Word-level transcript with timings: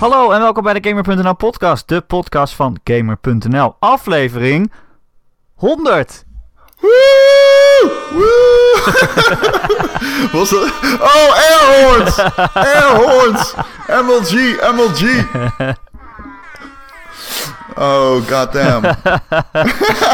Hallo 0.00 0.30
en 0.30 0.40
welkom 0.40 0.62
bij 0.62 0.80
de 0.80 0.88
Gamer.nl 0.88 1.34
podcast, 1.34 1.88
de 1.88 2.00
podcast 2.00 2.54
van 2.54 2.80
Gamer.nl. 2.84 3.76
Aflevering 3.78 4.72
100. 5.54 6.24
Woe! 6.80 7.92
Woe! 8.10 8.80
Was 10.32 10.50
dat? 10.50 10.72
Oh, 11.00 11.34
airhorns! 11.34 12.18
Airhorns! 12.54 13.54
MLG, 13.86 14.60
MLG! 14.74 15.24
Oh, 17.74 18.28
goddamn. 18.28 18.80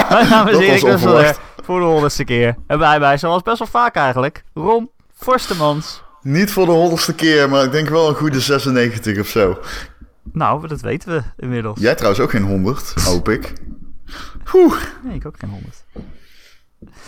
Mijn 0.09 0.29
naam 0.29 0.49
is 0.49 0.59
Erik 0.59 0.83
onverwacht. 0.85 1.41
voor 1.65 1.81
de 1.81 1.87
honderdste 1.87 2.25
keer. 2.25 2.57
En 2.67 2.79
bij 2.79 2.99
mij, 2.99 3.19
zoals 3.19 3.43
best 3.43 3.59
wel 3.59 3.69
vaak 3.69 3.95
eigenlijk, 3.95 4.45
Ron 4.55 4.91
Forstemans. 5.15 6.05
Niet 6.27 6.51
voor 6.53 6.67
de 6.67 6.73
honderdste 6.73 7.15
keer, 7.15 7.49
maar 7.49 7.65
ik 7.65 7.73
denk 7.73 7.89
wel 7.89 8.09
een 8.09 8.15
goede 8.15 8.41
96 8.41 9.19
of 9.19 9.27
zo. 9.27 9.59
Nou, 10.33 10.69
dat 10.69 10.81
weten 10.81 11.09
we 11.13 11.23
inmiddels. 11.37 11.81
Jij 11.81 11.95
trouwens 11.95 12.23
ook 12.23 12.31
geen 12.31 12.43
100, 12.43 12.93
hoop 13.09 13.29
ik. 13.29 13.53
Oeh. 14.55 14.75
Nee, 15.05 15.15
ik 15.15 15.27
ook 15.27 15.35
geen 15.39 15.51
100. 15.51 15.85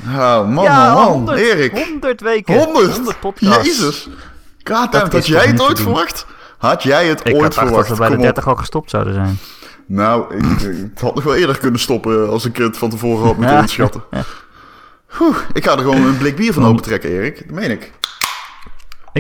Oh, 0.06 0.48
man, 0.54 0.64
ja, 0.64 0.94
man, 0.94 1.02
man. 1.04 1.12
100, 1.12 1.38
Erik. 1.38 1.72
100 1.72 2.20
weken. 2.20 2.58
100? 2.58 2.92
100 2.94 3.20
podcasts. 3.20 3.66
Jezus. 3.66 4.08
Goddamn, 4.64 4.91
Dat 4.91 5.12
had 5.12 5.27
jij 5.27 5.46
het 5.46 5.60
ooit 5.60 5.80
verwacht? 5.80 6.27
Had 6.58 6.82
jij 6.82 7.06
het 7.06 7.20
Ik 7.28 7.34
ooit 7.34 7.42
had 7.42 7.55
gedacht 7.55 7.74
dat 7.74 7.86
verwacht? 7.86 7.88
we 7.88 7.94
bij 7.96 8.08
de 8.08 8.14
Kom 8.14 8.24
op. 8.24 8.34
30 8.34 8.46
al 8.48 8.56
gestopt 8.56 8.91
zouden 8.91 9.14
zijn. 9.14 9.38
Nou, 9.86 10.34
ik, 10.36 10.60
ik 10.60 10.98
had 10.98 11.14
nog 11.14 11.24
wel 11.24 11.34
eerder 11.34 11.58
kunnen 11.58 11.80
stoppen 11.80 12.28
als 12.28 12.44
ik 12.44 12.56
het 12.56 12.78
van 12.78 12.91
tevoren 12.91 13.27
had 13.27 13.36
moeten 13.36 13.55
Ja. 13.55 13.60
inschatten. 13.62 14.02
Oeh, 15.20 15.36
ik 15.52 15.64
ga 15.64 15.72
er 15.72 15.78
gewoon 15.78 16.02
een 16.06 16.19
blik 16.19 16.36
bier 16.36 16.52
van 16.52 16.64
open 16.64 16.82
trekken, 16.82 17.10
Erik. 17.10 17.36
Dat 17.46 17.50
meen 17.56 17.70
ik. 17.70 17.92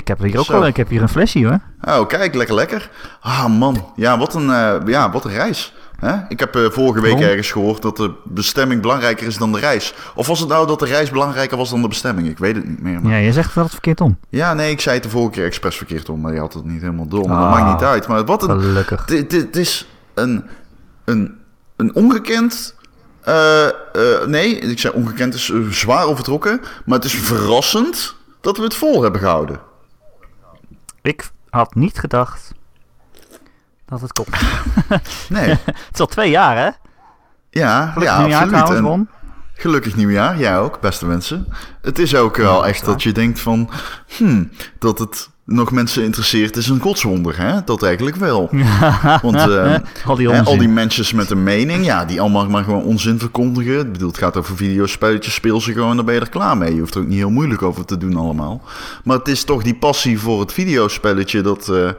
Ik 0.00 0.08
heb 0.08 0.18
hier 0.22 0.38
ook 0.38 0.44
Zo. 0.44 0.52
wel, 0.52 0.66
ik 0.66 0.76
heb 0.76 0.88
hier 0.88 1.02
een 1.02 1.08
flesje 1.08 1.44
hoor. 1.46 1.60
Oh, 2.00 2.06
kijk, 2.06 2.34
lekker 2.34 2.54
lekker. 2.54 2.90
Ah, 3.20 3.46
man. 3.46 3.92
Ja, 3.96 4.18
wat 4.18 4.34
een, 4.34 4.50
eh, 4.50 4.74
ja, 4.86 5.10
wat 5.10 5.24
een 5.24 5.30
reis. 5.30 5.74
Hè? 5.98 6.14
Ik 6.28 6.40
heb 6.40 6.56
eh, 6.56 6.70
vorige 6.70 7.00
week 7.00 7.12
Waarom? 7.12 7.28
ergens 7.30 7.50
gehoord 7.52 7.82
dat 7.82 7.96
de 7.96 8.12
bestemming 8.24 8.80
belangrijker 8.82 9.26
is 9.26 9.36
dan 9.36 9.52
de 9.52 9.58
reis. 9.58 9.94
Of 10.14 10.26
was 10.26 10.40
het 10.40 10.48
nou 10.48 10.66
dat 10.66 10.78
de 10.78 10.86
reis 10.86 11.10
belangrijker 11.10 11.56
was 11.56 11.70
dan 11.70 11.82
de 11.82 11.88
bestemming? 11.88 12.28
Ik 12.28 12.38
weet 12.38 12.54
het 12.56 12.68
niet 12.68 12.82
meer. 12.82 13.00
Maar... 13.02 13.12
Ja, 13.12 13.18
je 13.18 13.32
zegt 13.32 13.54
wel 13.54 13.64
het 13.64 13.72
verkeerd 13.72 14.00
om. 14.00 14.18
Ja, 14.28 14.54
nee, 14.54 14.70
ik 14.70 14.80
zei 14.80 14.94
het 14.94 15.04
de 15.04 15.10
vorige 15.10 15.30
keer 15.30 15.44
expres 15.44 15.76
verkeerd 15.76 16.08
om, 16.08 16.20
maar 16.20 16.32
je 16.34 16.40
had 16.40 16.52
het 16.54 16.64
niet 16.64 16.80
helemaal 16.80 17.08
door. 17.08 17.28
Maar 17.28 17.36
Ah. 17.36 17.42
dat 17.52 17.60
maakt 17.60 17.72
niet 17.80 17.88
uit. 17.88 18.06
Maar 18.06 18.24
wat 18.24 18.42
een, 18.42 18.60
Gelukkig. 18.60 19.04
Dit, 19.04 19.56
is 19.56 19.88
een, 20.14 20.44
een, 21.04 21.34
een 21.76 21.94
ongekend. 21.94 22.74
eh, 23.22 23.66
nee, 24.26 24.58
ik 24.58 24.78
zei 24.78 24.94
ongekend 24.94 25.34
is 25.34 25.52
zwaar 25.70 26.04
overtrokken. 26.06 26.60
Maar 26.84 26.96
het 26.96 27.04
is 27.06 27.14
verrassend 27.14 28.14
dat 28.40 28.56
we 28.56 28.62
het 28.62 28.74
vol 28.74 29.02
hebben 29.02 29.20
gehouden. 29.20 29.60
Ik 31.08 31.30
had 31.50 31.74
niet 31.74 31.98
gedacht 31.98 32.52
dat 33.84 34.00
het 34.00 34.12
komt. 34.12 34.28
Nee, 35.28 35.48
het 35.64 35.88
is 35.92 36.00
al 36.00 36.06
twee 36.06 36.30
jaar 36.30 36.56
hè? 36.56 36.70
ja, 37.50 37.86
Gelukkig 37.86 38.04
ja 38.04 38.18
nieuwjaar 38.18 38.42
absoluut. 38.42 38.66
trouwens, 38.66 39.08
gelukkig 39.54 39.96
nieuwjaar, 39.96 40.38
jij 40.38 40.58
ook, 40.58 40.80
beste 40.80 41.06
mensen. 41.06 41.48
Het 41.80 41.98
is 41.98 42.14
ook 42.14 42.36
wel 42.36 42.66
echt 42.66 42.84
dat 42.84 43.02
je 43.02 43.12
denkt 43.12 43.40
van. 43.40 43.70
Hmm, 44.16 44.50
dat 44.78 44.98
het 44.98 45.30
nog 45.50 45.72
mensen 45.72 46.04
interesseert 46.04 46.56
is 46.56 46.68
een 46.68 46.80
godswonder, 46.80 47.38
hè? 47.38 47.64
Dat 47.64 47.82
eigenlijk 47.82 48.16
wel. 48.16 48.50
Want 49.22 49.36
eh, 49.50 49.74
Al 50.06 50.16
die 50.16 50.30
Hè, 50.30 50.42
al 50.42 50.58
die 50.58 50.68
mensen 50.68 51.16
met 51.16 51.30
een 51.30 51.42
mening, 51.42 51.84
ja, 51.84 52.04
die 52.04 52.20
allemaal 52.20 52.48
maar 52.48 52.64
gewoon 52.64 52.82
onzin 52.82 53.18
verkondigen. 53.18 53.78
Ik 53.78 53.92
bedoel, 53.92 54.08
het 54.08 54.18
gaat 54.18 54.36
over 54.36 54.56
videospelletjes, 54.56 55.34
speel 55.34 55.60
ze 55.60 55.72
gewoon, 55.72 55.96
dan 55.96 56.04
ben 56.04 56.14
je 56.14 56.20
er 56.20 56.28
klaar 56.28 56.56
mee. 56.56 56.74
Je 56.74 56.80
hoeft 56.80 56.94
er 56.94 57.00
ook 57.00 57.06
niet 57.06 57.16
heel 57.16 57.30
moeilijk 57.30 57.62
over 57.62 57.84
te 57.84 57.98
doen 57.98 58.16
allemaal. 58.16 58.62
Maar 59.04 59.18
het 59.18 59.28
is 59.28 59.44
toch 59.44 59.62
die 59.62 59.74
passie 59.74 60.18
voor 60.18 60.40
het 60.40 60.52
videospelletje 60.52 61.40
dat 61.40 61.68
eh, 61.68 61.90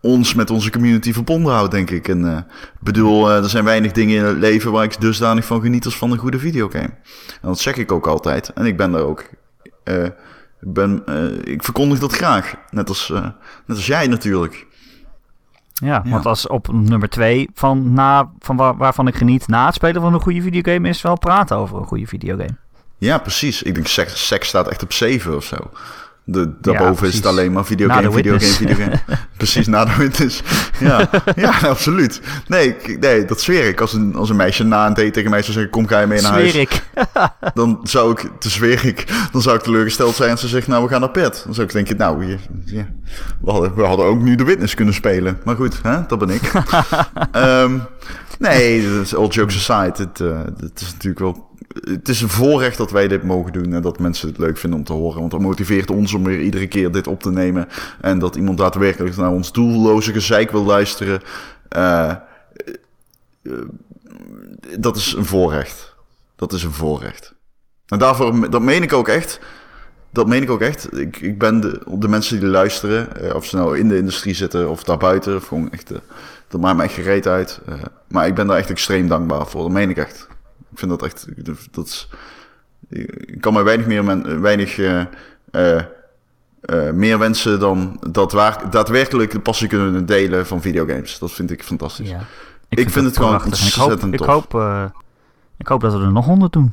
ons 0.00 0.34
met 0.34 0.50
onze 0.50 0.70
community 0.70 1.12
verbonden 1.12 1.52
houdt, 1.52 1.70
denk 1.70 1.90
ik. 1.90 2.08
En 2.08 2.30
eh, 2.30 2.36
ik 2.52 2.80
bedoel, 2.80 3.30
eh, 3.30 3.36
er 3.36 3.48
zijn 3.48 3.64
weinig 3.64 3.92
dingen 3.92 4.16
in 4.16 4.24
het 4.24 4.38
leven 4.38 4.72
waar 4.72 4.84
ik 4.84 5.00
dusdanig 5.00 5.44
van 5.44 5.60
geniet 5.60 5.84
als 5.84 5.96
van 5.96 6.12
een 6.12 6.18
goede 6.18 6.38
videogame. 6.38 6.90
En 7.26 7.48
dat 7.48 7.58
zeg 7.58 7.76
ik 7.76 7.92
ook 7.92 8.06
altijd. 8.06 8.52
En 8.54 8.66
ik 8.66 8.76
ben 8.76 8.92
daar 8.92 9.02
ook... 9.02 9.24
ik, 10.60 10.72
ben, 10.72 11.02
eh, 11.06 11.52
ik 11.52 11.62
verkondig 11.64 11.98
dat 11.98 12.12
graag. 12.12 12.54
Net 12.70 12.88
als, 12.88 13.10
eh, 13.10 13.22
net 13.66 13.76
als 13.76 13.86
jij 13.86 14.06
natuurlijk. 14.06 14.66
Ja, 15.72 16.00
Ja. 16.04 16.10
want 16.10 16.26
als 16.26 16.46
op 16.46 16.72
nummer 16.72 17.08
twee 17.08 17.48
van, 17.54 17.92
na, 17.92 18.30
van 18.38 18.56
waar- 18.56 18.76
waarvan 18.76 19.06
ik 19.06 19.14
geniet 19.16 19.48
na 19.48 19.66
het 19.66 19.74
spelen 19.74 20.02
van 20.02 20.14
een 20.14 20.20
goede 20.20 20.42
videogame 20.42 20.88
is 20.88 21.02
wel 21.02 21.18
praten 21.18 21.56
over 21.56 21.78
een 21.78 21.86
goede 21.86 22.06
videogame. 22.06 22.56
Ja, 22.98 23.18
precies. 23.18 23.62
Ik 23.62 23.74
denk 23.74 23.86
seks, 23.86 24.26
seks 24.26 24.48
staat 24.48 24.68
echt 24.68 24.82
op 24.82 24.92
7 24.92 25.36
of 25.36 25.44
zo. 25.44 25.56
De, 26.30 26.50
daarboven 26.60 27.08
is 27.08 27.14
het 27.14 27.26
alleen 27.26 27.52
maar 27.52 27.64
videogame, 27.64 28.12
videogame, 28.12 28.52
videogame. 28.52 29.00
precies, 29.36 29.66
na 29.66 29.84
de 29.84 29.96
witness. 29.96 30.42
Ja, 30.80 31.10
ja 31.36 31.58
absoluut. 31.62 32.20
Nee, 32.46 32.76
nee, 33.00 33.24
dat 33.24 33.40
zweer 33.40 33.68
ik. 33.68 33.80
Als 33.80 33.92
een, 33.92 34.14
als 34.14 34.30
een 34.30 34.36
meisje 34.36 34.64
na 34.64 34.86
een 34.86 34.94
date 34.94 35.10
tegen 35.10 35.30
mij 35.30 35.40
zou 35.42 35.52
zeggen, 35.52 35.72
kom 35.72 35.86
ga 35.86 36.00
je 36.00 36.06
mee 36.06 36.20
naar 36.20 36.32
Zweer 36.32 36.42
huis. 36.42 36.54
ik. 36.54 36.82
Dan 37.54 37.80
zou 37.82 38.10
ik, 38.10 38.30
te 38.38 38.48
zweer 38.48 38.84
ik, 38.84 39.04
dan 39.32 39.42
zou 39.42 39.56
ik 39.56 39.62
teleurgesteld 39.62 40.14
zijn 40.14 40.30
als 40.30 40.40
ze 40.40 40.48
zegt, 40.48 40.66
nou 40.66 40.84
we 40.84 40.90
gaan 40.90 41.00
naar 41.00 41.10
bed. 41.10 41.42
Dan 41.44 41.54
zou 41.54 41.66
ik 41.66 41.72
denken, 41.72 41.96
nou, 41.96 42.18
we, 42.18 43.50
hadden, 43.50 43.74
we 43.74 43.82
hadden 43.82 44.06
ook 44.06 44.20
nu 44.20 44.34
de 44.34 44.44
witness 44.44 44.74
kunnen 44.74 44.94
spelen. 44.94 45.38
Maar 45.44 45.56
goed, 45.56 45.78
hè, 45.82 46.06
dat 46.06 46.18
ben 46.18 46.30
ik. 46.30 46.52
Ehm, 47.32 47.78
nee, 48.38 48.92
dat 48.94 49.04
is 49.04 49.14
all 49.14 49.26
jokes 49.26 49.70
aside. 49.70 50.02
Het, 50.02 50.20
eh, 50.20 50.44
het 50.60 50.80
is 50.80 50.92
natuurlijk 50.92 51.18
wel 51.18 51.48
het 51.80 52.08
is 52.08 52.20
een 52.20 52.28
voorrecht 52.28 52.76
dat 52.76 52.90
wij 52.90 53.08
dit 53.08 53.22
mogen 53.22 53.52
doen 53.52 53.72
en 53.72 53.82
dat 53.82 53.98
mensen 53.98 54.28
het 54.28 54.38
leuk 54.38 54.58
vinden 54.58 54.78
om 54.78 54.84
te 54.84 54.92
horen. 54.92 55.18
Want 55.18 55.30
dat 55.30 55.40
motiveert 55.40 55.90
ons 55.90 56.14
om 56.14 56.24
weer 56.24 56.40
iedere 56.40 56.66
keer 56.66 56.92
dit 56.92 57.06
op 57.06 57.22
te 57.22 57.30
nemen. 57.30 57.68
En 58.00 58.18
dat 58.18 58.36
iemand 58.36 58.58
daadwerkelijk 58.58 59.16
naar 59.16 59.30
ons 59.30 59.52
doelloze 59.52 60.12
gezeik 60.12 60.50
wil 60.50 60.64
luisteren. 60.64 61.20
eh, 61.68 62.10
eh, 62.10 62.16
dat 64.78 64.96
is 64.96 65.12
een 65.12 65.24
voorrecht. 65.24 65.94
Dat 66.36 66.52
is 66.52 66.62
een 66.62 66.72
voorrecht. 66.72 67.34
En 67.86 67.98
daarvoor, 67.98 68.50
dat 68.50 68.62
meen 68.62 68.82
ik 68.82 68.92
ook 68.92 69.08
echt. 69.08 69.40
Dat 70.10 70.26
meen 70.26 70.42
ik 70.42 70.50
ook 70.50 70.60
echt. 70.60 70.98
Ik, 70.98 71.16
ik 71.16 71.38
ben 71.38 71.60
de, 71.60 71.80
de 71.98 72.08
mensen 72.08 72.40
die 72.40 72.48
luisteren, 72.48 73.34
of 73.34 73.44
ze 73.44 73.56
nou 73.56 73.78
in 73.78 73.88
de 73.88 73.96
industrie 73.96 74.34
zitten 74.34 74.70
of 74.70 74.84
daarbuiten, 74.84 75.36
of 75.36 75.46
gewoon 75.46 75.70
echt, 75.70 75.92
dat 76.48 76.60
maakt 76.60 76.76
me 76.76 76.82
echt 76.82 76.94
gereed 76.94 77.26
uit. 77.26 77.60
Eh, 77.66 77.74
maar 78.08 78.26
ik 78.26 78.34
ben 78.34 78.46
daar 78.46 78.56
echt 78.56 78.70
extreem 78.70 79.08
dankbaar 79.08 79.46
voor. 79.46 79.62
Dat 79.62 79.70
meen 79.70 79.90
ik 79.90 79.96
echt. 79.96 80.28
Ik 80.70 80.78
vind 80.78 80.90
dat 80.90 81.02
echt, 81.02 81.26
dat 81.70 81.86
is, 81.86 82.08
ik 82.88 83.40
kan 83.40 83.52
me 83.52 83.62
weinig 83.62 83.86
meer, 83.86 84.04
men, 84.04 84.40
weinig 84.40 84.78
eh, 84.78 85.00
eh, 85.50 85.82
meer 86.92 87.18
wensen 87.18 87.60
dan 87.60 88.00
dat 88.10 88.32
waar, 88.32 88.70
daadwerkelijk 88.70 89.30
de 89.30 89.40
passie 89.40 89.68
kunnen 89.68 90.06
delen 90.06 90.46
van 90.46 90.60
videogames. 90.60 91.18
Dat 91.18 91.32
vind 91.32 91.50
ik 91.50 91.62
fantastisch. 91.62 92.08
Ja. 92.08 92.20
Ik 92.68 92.90
vind 92.90 93.06
het 93.06 93.16
gewoon. 93.16 93.32
En 93.32 93.38
ik 93.38 93.44
hoop, 93.44 93.52
ontzettend 93.52 94.12
ik, 94.12 94.18
tof. 94.18 94.28
hoop, 94.28 94.92
ik 95.56 95.66
hoop 95.66 95.80
dat 95.80 95.92
we 95.92 95.98
er 95.98 96.12
nog 96.12 96.24
honderd 96.24 96.52
doen. 96.52 96.72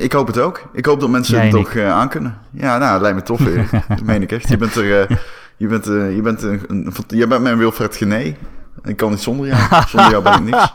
Ik 0.00 0.12
hoop 0.12 0.26
het 0.26 0.38
ook. 0.38 0.62
Ik 0.72 0.86
hoop 0.86 1.00
dat 1.00 1.08
mensen 1.08 1.34
Jij 1.34 1.44
het 1.44 1.52
toch 1.52 1.74
eh, 1.74 1.92
aankunnen. 1.92 2.38
Ja, 2.50 2.78
nou, 2.78 2.92
het 2.92 3.02
lijkt 3.02 3.16
me 3.16 3.22
tof. 3.22 3.40
Dat 3.88 4.02
meen 4.02 4.22
ik 4.22 4.32
echt. 4.32 4.48
Je 4.48 4.56
bent 4.56 4.74
er, 4.74 5.06
je 5.60 5.66
bent, 5.66 5.86
eh, 5.86 6.14
je 6.14 6.22
bent 6.22 6.42
een, 6.42 6.64
een, 6.68 6.92
je 7.08 7.26
bent 7.26 7.42
mijn 7.42 7.58
Wilfred 7.58 7.96
Gené. 7.96 8.36
Ik 8.82 8.96
kan 8.96 9.10
niet 9.10 9.20
zonder 9.20 9.46
jou. 9.46 9.84
Zonder 9.88 10.10
jou 10.10 10.22
ben 10.22 10.32
ik 10.32 10.40
niks. 10.42 10.72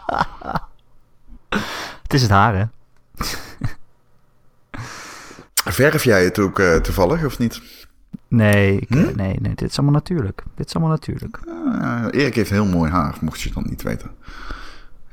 Het 2.04 2.14
is 2.14 2.22
het 2.22 2.32
haar, 2.32 2.56
hè? 2.56 2.66
Verf 5.72 6.04
jij 6.04 6.24
het 6.24 6.40
ook 6.40 6.60
eh, 6.60 6.76
toevallig 6.76 7.26
of 7.26 7.40
niet? 7.40 7.62
Nee, 8.28 8.80
ik, 8.80 8.90
Hm? 8.90 8.98
eh, 8.98 9.16
nee, 9.16 9.38
nee, 9.42 9.56
dit 9.56 9.70
is 9.70 9.78
allemaal 9.78 9.96
natuurlijk. 9.96 10.44
Dit 10.56 10.68
is 10.68 10.74
allemaal 10.76 10.94
natuurlijk. 10.94 11.40
Erik 12.12 12.36
heeft 12.36 12.50
heel 12.50 12.66
mooi 12.66 12.92
haar, 12.92 13.16
mocht 13.22 13.42
je 13.42 13.52
dan 13.54 13.66
niet 13.70 13.82
weten. 13.82 14.12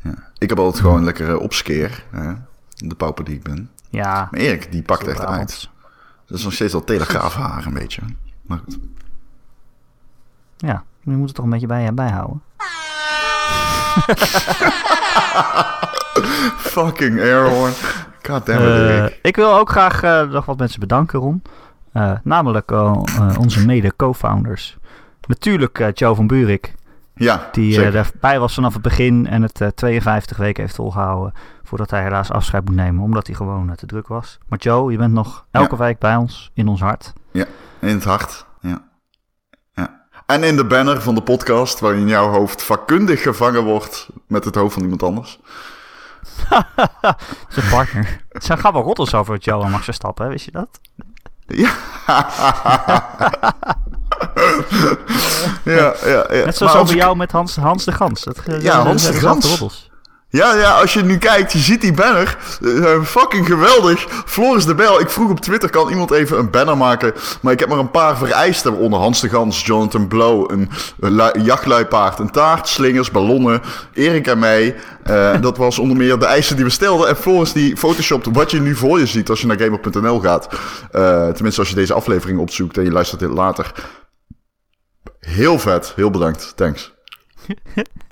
Ja. 0.03 0.15
Ik 0.39 0.49
heb 0.49 0.59
altijd 0.59 0.81
gewoon 0.85 1.05
lekker 1.05 1.29
uh, 1.29 1.41
opskeer. 1.41 2.05
Hè? 2.11 2.33
De 2.77 2.95
pauper 2.95 3.25
die 3.25 3.35
ik 3.35 3.43
ben. 3.43 3.71
Ja, 3.91 4.29
Maar 4.31 4.41
Erik, 4.41 4.73
die 4.73 4.83
pakt 4.83 5.07
echt 5.07 5.25
uit. 5.25 5.71
Dat 6.27 6.39
is 6.39 6.45
nog 6.45 6.53
steeds 6.53 6.75
al 6.75 6.85
telegraaf 6.85 7.35
haar 7.35 7.67
een 7.67 7.75
beetje. 7.75 8.03
Maar 8.43 8.59
goed. 8.59 8.79
Ja, 10.67 10.85
je 11.01 11.11
moet 11.11 11.27
het 11.27 11.35
toch 11.35 11.45
een 11.45 11.51
beetje 11.51 11.67
bij 11.67 11.95
bijhouden. 11.95 12.43
Fucking 16.57 17.21
airhorn. 17.21 17.73
God 18.23 18.47
damn 18.47 18.63
it, 18.63 18.69
Eh, 18.69 19.07
ik 19.23 19.37
wil 19.37 19.55
ook 19.59 19.71
graag 19.71 20.03
eh, 20.03 20.23
nog 20.29 20.45
wat 20.45 20.59
mensen 20.59 20.81
bedanken, 20.81 21.19
Ron. 21.19 21.43
Eh, 21.93 22.13
namelijk 22.23 22.71
onze 23.39 23.67
mede-co-founders. 23.67 24.79
Natuurlijk 25.27 25.91
Joe 25.99 26.15
van 26.15 26.27
Buurik, 26.27 26.75
Ja, 27.15 27.49
die 27.53 27.91
daarbij 27.91 28.39
was 28.41 28.55
vanaf 28.55 28.73
het 28.73 28.83
begin 28.83 29.27
en 29.27 29.43
het 29.43 29.61
eh, 29.61 29.69
52 29.69 30.37
weken 30.37 30.63
heeft 30.63 30.75
volgehouden. 30.75 31.33
Voordat 31.63 31.91
hij 31.91 32.03
helaas 32.03 32.31
afscheid 32.31 32.65
moet 32.65 32.75
nemen, 32.75 33.03
omdat 33.05 33.27
hij 33.27 33.37
gewoon 33.37 33.75
te 33.75 33.87
druk 33.87 34.09
was. 34.09 34.39
Maar 34.49 34.59
Joe, 34.59 34.93
je 34.93 34.99
bent 34.99 35.13
nog 35.13 35.45
elke 35.51 35.77
week 35.77 35.99
bij 35.99 36.17
ons, 36.17 36.51
in 36.55 36.69
ons 36.69 36.81
hart. 36.81 37.13
In 37.81 37.95
het 37.95 38.05
hart, 38.05 38.47
ja. 38.61 38.83
En 40.27 40.45
in 40.45 40.57
de 40.57 40.65
banner 40.65 41.03
van 41.03 41.15
de 41.15 41.23
podcast, 41.23 41.81
waarin 41.81 42.09
jouw 42.09 42.29
hoofd 42.29 42.63
vakkundig 42.63 43.23
gevangen 43.23 43.65
wordt 43.65 44.09
met 44.27 44.45
het 44.45 44.55
hoofd 44.55 44.75
van 44.75 44.83
iemand 44.83 45.03
anders. 45.03 45.39
Zijn 47.49 47.69
partner. 47.71 48.21
Het 48.29 48.45
zijn 48.45 48.59
grappige 48.59 48.85
rottels 48.85 49.15
over 49.15 49.39
Joe 49.39 49.65
en 49.65 49.71
Max 49.71 49.85
Verstappen, 49.85 50.25
hè? 50.25 50.31
wist 50.31 50.45
je 50.45 50.51
dat? 50.51 50.81
Ja. 51.47 51.75
ja, 55.65 55.95
ja, 56.05 56.27
ja. 56.31 56.45
Net 56.45 56.57
zoals 56.57 56.75
over 56.75 56.95
jou 56.97 57.17
met 57.17 57.33
Hans, 57.33 57.57
Hans 57.57 57.85
de 57.85 57.93
Gans. 57.93 58.27
Ja, 58.61 58.83
Hans 58.83 59.07
de 59.07 59.13
Gans. 59.13 59.91
Ja, 60.33 60.55
ja, 60.57 60.81
als 60.81 60.93
je 60.95 61.03
nu 61.03 61.19
kijkt, 61.19 61.53
je 61.53 61.59
ziet 61.59 61.81
die 61.81 61.93
banner. 61.93 62.37
Eh, 62.63 63.03
fucking 63.05 63.47
geweldig. 63.47 64.07
Floris 64.27 64.65
de 64.65 64.75
Bel. 64.75 65.01
Ik 65.01 65.11
vroeg 65.11 65.31
op 65.31 65.41
Twitter, 65.41 65.71
kan 65.71 65.89
iemand 65.91 66.11
even 66.11 66.39
een 66.39 66.51
banner 66.51 66.77
maken? 66.77 67.13
Maar 67.43 67.53
ik 67.53 67.61
heb 67.61 67.69
maar 67.69 67.79
een 67.79 67.91
paar 67.91 68.17
vereisten. 68.17 68.73
Onder 68.77 68.99
Hans 68.99 69.21
de 69.21 69.29
Gans, 69.29 69.67
Jonathan 69.67 70.09
Blow, 70.09 70.51
een, 70.51 70.71
een 71.01 71.15
lu- 71.15 71.43
jachtluipaard, 71.43 72.19
een 72.19 72.31
taart, 72.31 72.69
slingers, 72.69 73.11
ballonnen, 73.11 73.61
Erik 73.95 74.27
en 74.27 74.39
mij. 74.39 74.77
Eh, 75.03 75.41
dat 75.41 75.57
was 75.57 75.79
onder 75.79 75.97
meer 75.97 76.19
de 76.19 76.27
eisen 76.27 76.57
die 76.57 76.65
we 76.65 76.71
stelden. 76.71 77.09
En 77.09 77.17
Floris 77.17 77.53
die 77.53 77.77
photoshopt 77.77 78.27
wat 78.33 78.51
je 78.51 78.61
nu 78.61 78.75
voor 78.75 78.99
je 78.99 79.07
ziet 79.07 79.31
als 79.31 79.41
je 79.41 79.47
naar 79.47 79.59
gamer.nl 79.61 80.21
gaat. 80.21 80.49
Eh, 80.91 81.29
tenminste, 81.29 81.61
als 81.61 81.69
je 81.69 81.75
deze 81.75 81.95
aflevering 81.95 82.39
opzoekt 82.39 82.77
en 82.77 82.85
je 82.85 82.93
luistert 82.93 83.21
dit 83.21 83.31
later. 83.31 83.73
Heel 85.21 85.59
vet. 85.59 85.93
Heel 85.97 86.11
bedankt. 86.11 86.53
Thanks. 86.57 86.93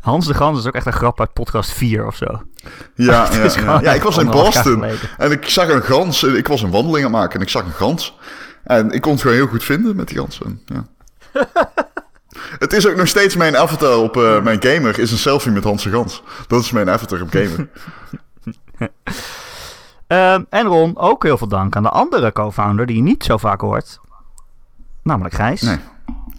Hans 0.00 0.26
de 0.26 0.34
Gans 0.34 0.58
is 0.58 0.66
ook 0.66 0.74
echt 0.74 0.86
een 0.86 0.92
grap 0.92 1.20
uit 1.20 1.32
podcast 1.32 1.72
4 1.72 2.06
of 2.06 2.16
zo. 2.16 2.42
Ja, 2.94 3.28
ja, 3.56 3.80
ja. 3.80 3.92
ik 3.92 4.02
was 4.02 4.18
in 4.18 4.30
Boston 4.30 4.84
en 5.18 5.30
ik 5.30 5.48
zag 5.48 5.68
een 5.68 5.82
gans. 5.82 6.22
Ik 6.22 6.48
was 6.48 6.62
een 6.62 6.70
wandeling 6.70 7.04
aan 7.04 7.12
het 7.12 7.20
maken 7.20 7.34
en 7.34 7.40
ik 7.40 7.48
zag 7.48 7.64
een 7.64 7.72
gans. 7.72 8.18
En 8.64 8.90
ik 8.90 9.00
kon 9.00 9.12
het 9.12 9.20
gewoon 9.20 9.36
heel 9.36 9.46
goed 9.46 9.64
vinden 9.64 9.96
met 9.96 10.08
die 10.08 10.18
gans. 10.18 10.42
En, 10.42 10.62
ja. 10.66 10.86
het 12.58 12.72
is 12.72 12.86
ook 12.86 12.96
nog 12.96 13.08
steeds 13.08 13.36
mijn 13.36 13.56
avatar 13.56 13.98
op 13.98 14.16
eh, 14.16 14.42
mijn 14.42 14.62
gamer, 14.62 14.98
is 14.98 15.12
een 15.12 15.18
selfie 15.18 15.52
met 15.52 15.64
Hans 15.64 15.82
de 15.82 15.90
Gans. 15.90 16.22
Dat 16.46 16.60
is 16.60 16.70
mijn 16.70 16.90
avatar 16.90 17.20
op 17.20 17.30
gamer. 17.30 17.68
Ehm, 20.06 20.42
en 20.48 20.66
Ron, 20.66 20.98
ook 20.98 21.22
heel 21.22 21.38
veel 21.38 21.48
dank 21.48 21.76
aan 21.76 21.82
de 21.82 21.88
andere 21.88 22.32
co-founder 22.32 22.86
die 22.86 22.96
je 22.96 23.02
niet 23.02 23.24
zo 23.24 23.36
vaak 23.36 23.60
hoort. 23.60 24.00
Namelijk 25.02 25.34
Gijs. 25.34 25.60
Nee. 25.60 25.78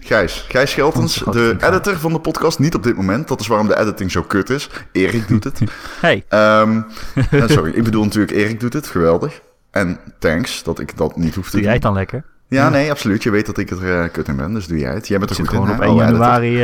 Gijs, 0.04 0.46
Gijs 0.50 0.72
Scheltens, 0.72 1.14
de 1.32 1.56
editor 1.60 1.98
van 1.98 2.14
de 2.14 2.20
podcast, 2.20 2.60
niet 2.60 2.76
op 2.76 2.84
dit 2.84 2.96
moment. 2.96 3.28
Dat 3.28 3.40
is 3.40 3.48
waarom 3.48 3.68
de 3.68 3.80
editing 3.80 4.12
zo 4.12 4.22
kut 4.22 4.50
is. 4.50 4.70
Erik 4.92 5.28
doet 5.28 5.44
het. 5.44 5.60
Hey, 6.02 6.26
Ehm, 6.30 6.82
eh, 7.32 7.44
sorry, 7.48 7.72
ik 7.72 7.84
bedoel 7.84 8.04
natuurlijk 8.04 8.32
Erik 8.32 8.60
doet 8.60 8.74
het, 8.74 8.88
geweldig. 8.88 9.42
En 9.72 10.00
thanks 10.20 10.64
dat 10.64 10.80
ik 10.80 10.98
dat 10.98 11.16
niet 11.16 11.36
hoef 11.36 11.46
te 11.46 11.52
doe 11.52 11.60
doen. 11.60 11.64
jij 11.64 11.74
het 11.74 11.82
dan 11.82 11.94
lekker? 11.94 12.24
Ja, 12.48 12.70
nee, 12.70 12.90
absoluut. 12.92 13.24
Je 13.24 13.30
weet 13.32 13.46
dat 13.46 13.58
ik 13.58 13.70
er 13.70 14.02
eh, 14.04 14.12
kut 14.12 14.28
in 14.28 14.36
ben, 14.36 14.54
dus 14.54 14.68
doe 14.68 14.78
jij 14.78 14.94
het. 14.94 15.08
Jij 15.08 15.18
bent 15.18 15.30
er 15.30 15.36
zit 15.36 15.48
goed 15.48 15.56
in, 15.58 15.62
gewoon 15.64 15.76
op 15.76 15.82
hè? 15.82 15.88
1 15.88 15.96
Oh, 15.96 16.02
editor. 16.02 16.20
januari, 16.20 16.58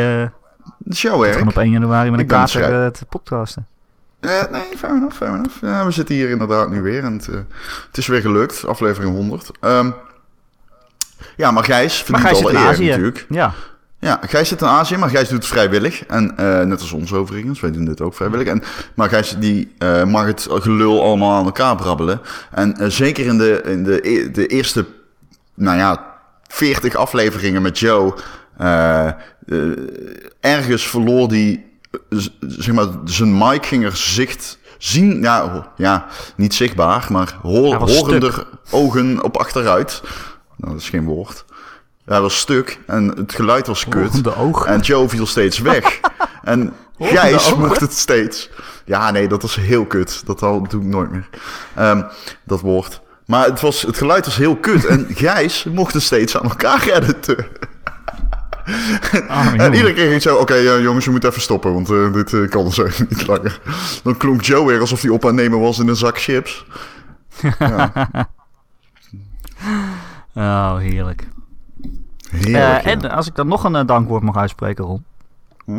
jouw 0.84 1.12
gewoon 1.14 1.20
werk. 1.20 1.48
op 1.48 1.58
1 1.58 1.70
januari 1.72 2.10
met 2.12 2.20
een 2.20 2.26
kater 2.26 2.92
te 2.92 3.06
podcasten. 3.06 3.68
Eh, 4.20 4.30
nee, 4.52 4.62
fair 4.78 4.94
enough, 4.94 5.16
fair 5.16 5.34
enough. 5.34 5.62
Ja, 5.62 5.86
we 5.86 5.92
zitten 5.92 6.16
hier 6.16 6.30
inderdaad 6.30 6.70
nu 6.70 6.82
weer 6.82 7.04
en 7.04 7.14
het, 7.14 7.26
het 7.88 7.98
is 7.98 8.08
weer 8.08 8.22
gelukt, 8.22 8.66
aflevering 8.68 9.14
100. 9.16 9.52
Ehm, 9.60 9.92
ja, 11.38 11.52
maar 11.52 11.64
Gijs 11.64 12.04
Maar 12.08 12.22
verdient 12.22 12.22
Gijs 12.22 12.38
zit 12.38 12.48
alle 12.48 12.58
eer 12.66 12.74
Azië. 12.74 12.88
natuurlijk. 12.90 13.26
Ja, 13.30 13.54
Ja, 14.00 14.20
Gijs 14.22 14.48
zit 14.50 14.62
in 14.62 14.68
Azië, 14.68 14.98
maar 14.98 15.10
Gijs 15.10 15.30
doet 15.30 15.38
het 15.38 15.48
vrijwillig. 15.48 16.06
En 16.06 16.38
eh, 16.38 16.62
net 16.62 16.80
als 16.82 16.92
ons 16.92 17.14
overigens, 17.14 17.60
wij 17.60 17.72
doen 17.72 17.86
dit 17.86 18.02
ook 18.02 18.14
vrijwillig. 18.14 18.48
En, 18.48 18.64
maar 18.96 19.10
Gijs 19.10 19.36
die, 19.40 19.74
eh, 19.78 20.04
mag 20.04 20.26
het 20.26 20.48
gelul 20.50 21.04
allemaal 21.04 21.36
aan 21.38 21.46
elkaar 21.46 21.76
brabbelen. 21.76 22.22
En 22.52 22.78
eh, 22.78 22.88
zeker 22.90 23.26
in, 23.26 23.38
de, 23.38 23.62
in 23.66 23.84
de, 23.84 24.10
e- 24.10 24.32
de 24.32 24.48
eerste, 24.48 24.86
nou 25.56 25.78
ja, 25.78 26.06
40 26.48 26.96
afleveringen 26.96 27.62
met 27.62 27.80
Joe... 27.80 28.14
ergens 30.40 30.88
verloor 30.88 31.28
die, 31.28 31.66
z- 32.10 32.28
zeg 32.42 32.74
maar, 32.76 32.88
zijn 33.06 33.38
mic 33.38 33.66
ging 33.66 33.84
er 33.86 33.96
zicht 33.96 34.58
zien... 34.78 35.22
Ja, 35.22 35.68
ja 35.78 36.06
niet 36.36 36.54
zichtbaar, 36.54 37.06
maar 37.10 37.38
hoor, 37.42 37.70
Hij 37.70 37.80
ogen 38.72 39.24
op 39.24 39.38
achteruit. 39.38 40.02
Nou, 40.58 40.74
dat 40.74 40.82
is 40.82 40.90
geen 40.90 41.06
woord. 41.06 41.46
Hij 42.06 42.22
was 42.22 42.38
stuk 42.38 42.80
en 42.86 43.08
het 43.08 43.34
geluid 43.34 43.68
was 43.68 43.88
kut. 43.88 44.24
de 44.24 44.36
ogen. 44.36 44.68
En 44.68 44.80
Joe 44.80 45.10
viel 45.10 45.26
steeds 45.26 45.60
weg. 45.60 46.00
en 46.44 46.74
Gijs 47.00 47.48
ogen? 47.52 47.60
mocht 47.60 47.80
het 47.80 47.94
steeds. 47.94 48.50
Ja, 48.86 49.12
nee, 49.12 49.28
dat 49.28 49.42
was 49.42 49.56
heel 49.56 49.86
kut. 49.86 50.26
Dat 50.26 50.40
doe 50.40 50.66
ik 50.68 50.84
nooit 50.84 51.12
meer. 51.12 51.30
Ehm, 51.76 52.04
dat 52.44 52.62
woord. 52.62 53.02
Maar 53.26 53.46
het, 53.46 53.62
was, 53.62 53.82
het 53.82 53.98
geluid 53.98 54.26
was 54.26 54.38
heel 54.38 54.56
kut. 54.56 54.86
En 54.86 55.08
Gijs 55.16 55.64
mocht 55.64 55.94
het 55.94 56.04
steeds 56.04 56.38
aan 56.38 56.50
elkaar 56.50 56.88
editen. 56.88 57.46
Arme 59.28 59.64
En 59.64 59.74
iedere 59.74 59.94
keer 59.94 60.10
ging 60.10 60.22
zo, 60.22 60.36
oké 60.36 60.54
eh, 60.54 60.82
jongens, 60.82 61.06
we 61.06 61.12
moeten 61.12 61.30
even 61.30 61.42
stoppen, 61.42 61.74
want 61.74 61.90
eh, 61.90 62.14
dit 62.14 62.34
eh, 62.34 62.50
kan 62.50 62.72
zo 62.72 62.88
niet 63.10 63.28
langer. 63.28 63.60
Dan 64.04 64.18
klonk 64.18 64.42
Joe 64.42 64.68
weer 64.68 64.80
alsof 64.80 65.02
hij 65.02 65.12
op 65.12 65.26
aan 65.26 65.36
nemen 65.36 65.60
was 65.60 65.80
in 65.80 65.88
een 65.88 65.96
zak 65.96 66.20
chips. 66.20 66.66
Oh, 70.38 70.78
heerlijk. 70.78 71.28
Heerlijk, 72.30 72.56
Eh, 72.56 72.62
ja. 72.62 72.84
en 72.84 73.12
als 73.12 73.28
ik 73.28 73.36
dan 73.36 73.48
nog 73.48 73.64
een 73.64 73.76
eh, 73.76 73.86
dankwoord 73.86 74.24
mag 74.24 74.38
uitspreken, 74.38 74.86
Ron. 74.86 75.04
Hm? 75.66 75.72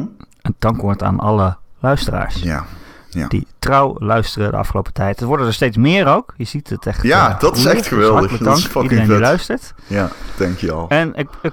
Een 0.42 0.54
dankwoord 0.58 1.02
aan 1.02 1.20
alle 1.20 1.56
luisteraars. 1.80 2.34
ja. 2.42 2.64
Ja. 3.10 3.28
Die 3.28 3.46
trouw 3.58 3.96
luisteren 3.98 4.50
de 4.50 4.56
afgelopen 4.56 4.92
tijd. 4.92 5.20
Er 5.20 5.26
worden 5.26 5.46
er 5.46 5.52
steeds 5.54 5.76
meer 5.76 6.06
ook. 6.06 6.34
Je 6.36 6.44
ziet 6.44 6.68
het 6.68 6.86
echt. 6.86 7.02
Ja, 7.02 7.30
eh, 7.34 7.40
dat 7.40 7.56
is 7.56 7.64
echt 7.64 7.76
Dus 7.78 7.88
geweldig. 7.88 8.18
hartelijk 8.18 8.44
Dat 8.44 8.56
is 8.56 8.64
fucking 8.64 8.82
iedereen 8.84 9.06
die 9.06 9.14
vet. 9.16 9.24
luistert. 9.26 9.74
ja, 9.86 10.08
denk 10.36 10.58
je 10.58 10.72
al. 10.72 10.88
En 10.88 11.08
ik, 11.14 11.28
ik, 11.42 11.52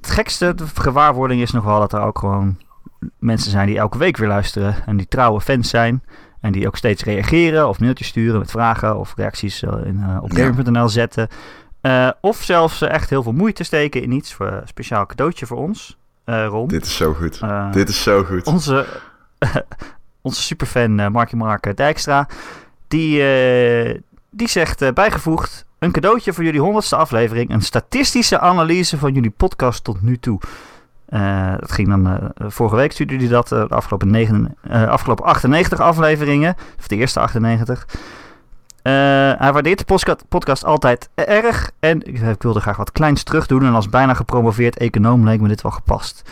het 0.00 0.10
gekste 0.10 0.54
de 0.54 0.64
gewaarwording 0.74 1.40
is 1.40 1.50
nog 1.50 1.64
wel 1.64 1.78
dat 1.78 1.92
er 1.92 2.00
ook 2.00 2.18
gewoon 2.18 2.58
mensen 3.18 3.50
zijn 3.50 3.66
die 3.66 3.78
elke 3.78 3.98
week 3.98 4.16
weer 4.16 4.28
luisteren. 4.28 4.74
En 4.86 4.96
die 4.96 5.08
trouwe 5.08 5.40
fans 5.40 5.68
zijn. 5.70 6.02
En 6.40 6.52
die 6.52 6.66
ook 6.66 6.76
steeds 6.76 7.04
reageren 7.04 7.68
of 7.68 7.80
mailtjes 7.80 8.06
sturen 8.08 8.38
met 8.38 8.50
vragen 8.50 8.98
of 8.98 9.12
reacties 9.16 9.62
in, 9.62 10.04
op 10.20 10.32
Ja. 10.32 10.86
zetten. 10.88 11.28
Eh, 11.84 12.08
of 12.20 12.42
zelfs 12.42 12.80
eh, 12.82 12.90
echt 12.90 13.10
heel 13.10 13.22
veel 13.22 13.32
moeite 13.32 13.64
steken 13.64 14.02
in 14.02 14.12
iets 14.12 14.32
voor 14.34 14.46
een 14.46 14.68
speciaal 14.68 15.06
cadeautje 15.06 15.46
voor 15.46 15.56
ons. 15.56 15.98
eh 16.24 16.46
Ron. 16.46 16.68
Dit 16.68 16.84
is 16.84 16.96
zo 16.96 17.14
goed. 17.14 17.38
Eh, 17.42 17.72
Dit 17.72 17.88
is 17.88 18.02
zo 18.02 18.24
goed. 18.24 18.46
onze, 18.46 18.86
onze 20.22 20.42
superfan 20.42 21.00
uh, 21.00 21.08
Markie 21.08 21.36
Mark 21.36 21.76
Dijkstra, 21.76 22.28
die, 22.88 23.22
eh, 23.22 24.00
die 24.30 24.48
zegt 24.48 24.82
eh, 24.82 24.92
bijgevoegd... 24.92 25.64
Een 25.78 25.92
cadeautje 25.92 26.32
voor 26.32 26.44
jullie 26.44 26.60
honderdste 26.60 26.96
aflevering. 26.96 27.50
Een 27.50 27.62
statistische 27.62 28.38
analyse 28.40 28.98
van 28.98 29.12
jullie 29.12 29.30
podcast 29.30 29.84
tot 29.84 30.02
nu 30.02 30.18
toe. 30.18 30.40
Eh, 31.06 31.54
dat 31.58 31.72
ging 31.72 31.88
dan, 31.88 32.06
eh, 32.06 32.46
vorige 32.48 32.76
week 32.76 32.92
stuurde 32.92 33.16
hij 33.16 33.28
dat, 33.28 33.52
eh, 33.52 33.58
de 33.68 33.74
afgelopen, 33.74 34.10
negen, 34.10 34.56
eh, 34.62 34.88
afgelopen 34.88 35.24
98 35.24 35.80
afleveringen. 35.80 36.54
Of 36.78 36.86
de 36.88 36.96
eerste 36.96 37.20
98. 37.20 37.86
Eh, 38.84 38.92
hij 39.38 39.52
waardeert 39.52 39.78
de 39.88 40.16
podcast 40.28 40.64
altijd 40.64 41.08
erg. 41.14 41.70
En 41.80 42.06
ik, 42.06 42.20
ik 42.20 42.42
wilde 42.42 42.60
graag 42.60 42.76
wat 42.76 42.92
kleins 42.92 43.22
terug 43.22 43.46
doen. 43.46 43.64
En 43.64 43.74
als 43.74 43.88
bijna 43.88 44.14
gepromoveerd 44.14 44.76
econoom 44.76 45.24
leek 45.24 45.40
me 45.40 45.48
dit 45.48 45.62
wel 45.62 45.72
gepast. 45.72 46.22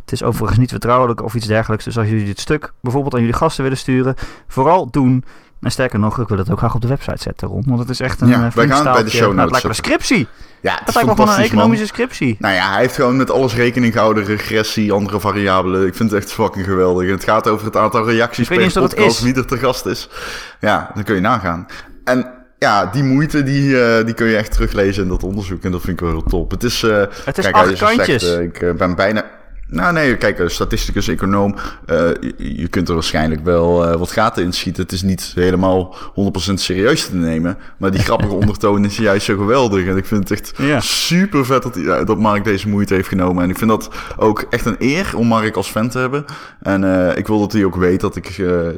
Het 0.00 0.12
is 0.12 0.22
overigens 0.22 0.58
niet 0.58 0.70
vertrouwelijk 0.70 1.22
of 1.22 1.34
iets 1.34 1.46
dergelijks. 1.46 1.84
Dus 1.84 1.98
als 1.98 2.08
jullie 2.08 2.24
dit 2.24 2.40
stuk 2.40 2.72
bijvoorbeeld 2.80 3.14
aan 3.14 3.20
jullie 3.20 3.34
gasten 3.36 3.62
willen 3.62 3.78
sturen, 3.78 4.14
vooral 4.48 4.90
doen. 4.90 5.24
En 5.60 5.70
sterker 5.70 5.98
nog, 5.98 6.18
ik 6.18 6.28
wil 6.28 6.38
het 6.38 6.50
ook 6.50 6.58
graag 6.58 6.74
op 6.74 6.80
de 6.80 6.88
website 6.88 7.22
zetten, 7.22 7.48
Ron. 7.48 7.62
Want 7.66 7.78
het 7.80 7.88
is 7.90 8.00
echt 8.00 8.20
een 8.20 8.28
Ja, 8.28 8.46
eh, 8.46 8.52
wij 8.52 8.68
gaan 8.68 8.84
bij 8.92 9.02
de 9.02 9.10
show 9.10 9.20
Nou, 9.20 9.28
het 9.28 9.36
notes 9.36 9.50
lijkt 9.50 9.62
wel 9.62 9.70
een 9.70 9.74
scriptie. 9.98 10.26
Ja, 10.60 10.70
het 10.70 10.78
Het 10.78 10.88
is 10.88 10.94
lijkt 10.94 11.08
wel 11.08 11.16
gewoon 11.16 11.34
een 11.34 11.40
man. 11.40 11.50
economische 11.50 11.86
scriptie. 11.86 12.36
Nou 12.38 12.54
ja, 12.54 12.70
hij 12.70 12.80
heeft 12.80 12.94
gewoon 12.94 13.16
met 13.16 13.30
alles 13.30 13.54
rekening 13.54 13.92
gehouden. 13.92 14.24
Regressie, 14.24 14.92
andere 14.92 15.20
variabelen. 15.20 15.86
Ik 15.86 15.94
vind 15.94 16.10
het 16.10 16.22
echt 16.22 16.32
fucking 16.32 16.64
geweldig. 16.64 17.08
Het 17.10 17.24
gaat 17.24 17.48
over 17.48 17.66
het 17.66 17.76
aantal 17.76 18.04
reacties 18.08 18.48
per 18.48 18.72
podcast, 18.72 19.20
wie 19.20 19.34
er 19.34 19.46
te 19.46 19.58
gast 19.58 19.86
is. 19.86 20.08
Ja, 20.60 20.90
dan 20.94 21.02
kun 21.04 21.14
je 21.14 21.20
nagaan. 21.20 21.66
En 22.04 22.26
ja, 22.58 22.86
die 22.86 23.02
moeite 23.02 23.42
die, 23.42 23.82
eh, 23.82 24.04
die 24.04 24.14
kun 24.14 24.26
je 24.26 24.36
echt 24.36 24.52
teruglezen 24.52 25.02
in 25.02 25.08
dat 25.08 25.22
onderzoek. 25.24 25.64
En 25.64 25.70
dat 25.70 25.80
vind 25.80 26.00
ik 26.00 26.06
wel 26.06 26.10
heel 26.14 26.22
top. 26.28 26.50
Het 26.50 26.62
is, 26.64 26.82
eh, 26.82 27.04
Het 27.24 27.38
is 27.38 27.44
kijk, 27.44 27.54
acht 27.56 27.78
kantjes. 27.78 28.34
eh, 28.36 28.42
ik 28.42 28.60
eh, 28.62 28.72
ben 28.72 28.94
bijna... 28.94 29.24
Nou 29.74 29.92
nee, 29.92 30.16
kijk, 30.16 30.42
statisticus, 30.46 31.08
econoom, 31.08 31.54
eh, 31.86 31.96
je, 32.36 32.68
kunt 32.68 32.88
er 32.88 32.94
waarschijnlijk 32.94 33.44
wel 33.44 33.86
eh, 33.86 33.96
wat 33.98 34.10
gaten 34.12 34.42
in 34.44 34.52
schieten. 34.52 34.82
Het 34.82 34.92
is 34.92 35.02
niet 35.02 35.32
helemaal 35.34 35.96
100% 36.50 36.52
serieus 36.54 37.06
te 37.08 37.14
nemen, 37.16 37.58
maar 37.78 37.90
die 37.90 38.00
grappige 38.00 38.32
ondertoon 38.42 38.84
is 38.84 38.96
juist 38.96 39.24
zo 39.26 39.36
geweldig. 39.36 39.86
En 39.86 39.96
ik 39.96 40.04
vind 40.06 40.28
het 40.28 40.38
echt 40.38 40.52
Ja. 40.56 40.80
super 40.80 41.44
vet 41.46 41.62
dat, 41.62 41.74
ja, 41.74 42.04
dat 42.04 42.18
Mark 42.18 42.44
deze 42.44 42.68
moeite 42.68 42.94
heeft 42.94 43.08
genomen. 43.08 43.42
En 43.42 43.50
ik 43.50 43.58
vind 43.58 43.70
dat 43.70 43.88
ook 44.16 44.44
echt 44.50 44.66
een 44.66 44.76
eer 44.78 45.12
om 45.16 45.26
Mark 45.26 45.56
als 45.56 45.68
fan 45.70 45.88
te 45.88 45.98
hebben. 45.98 46.24
En 46.62 47.08
eh, 47.10 47.16
ik 47.18 47.26
wil 47.26 47.40
dat 47.40 47.52
hij 47.52 47.64
ook 47.64 47.76
weet 47.76 48.00
dat 48.00 48.16
ik 48.16 48.26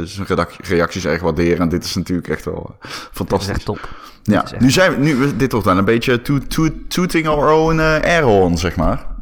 zijn 0.04 0.46
reacties 0.62 1.04
erg 1.06 1.22
waardeer. 1.22 1.60
En 1.60 1.68
dit 1.68 1.84
is 1.84 1.94
natuurlijk 1.94 2.28
echt 2.28 2.44
wel 2.44 2.76
Dat 2.80 2.90
is 2.90 3.08
fantastisch. 3.12 3.48
echt 3.50 3.64
top. 3.64 3.88
Ja, 4.22 4.42
echt- 4.42 4.60
nu 4.60 4.70
zijn 4.70 4.94
we, 4.94 5.00
nu, 5.00 5.36
dit 5.36 5.52
wordt 5.52 5.66
dan 5.66 5.78
een 5.78 5.84
beetje 5.84 6.22
toot, 6.22 6.50
toot, 6.50 6.72
tooting 6.88 7.26
our 7.28 7.50
own 7.52 7.78
air 7.80 8.22
horn, 8.22 8.58
zeg 8.58 8.76
maar. 8.76 9.14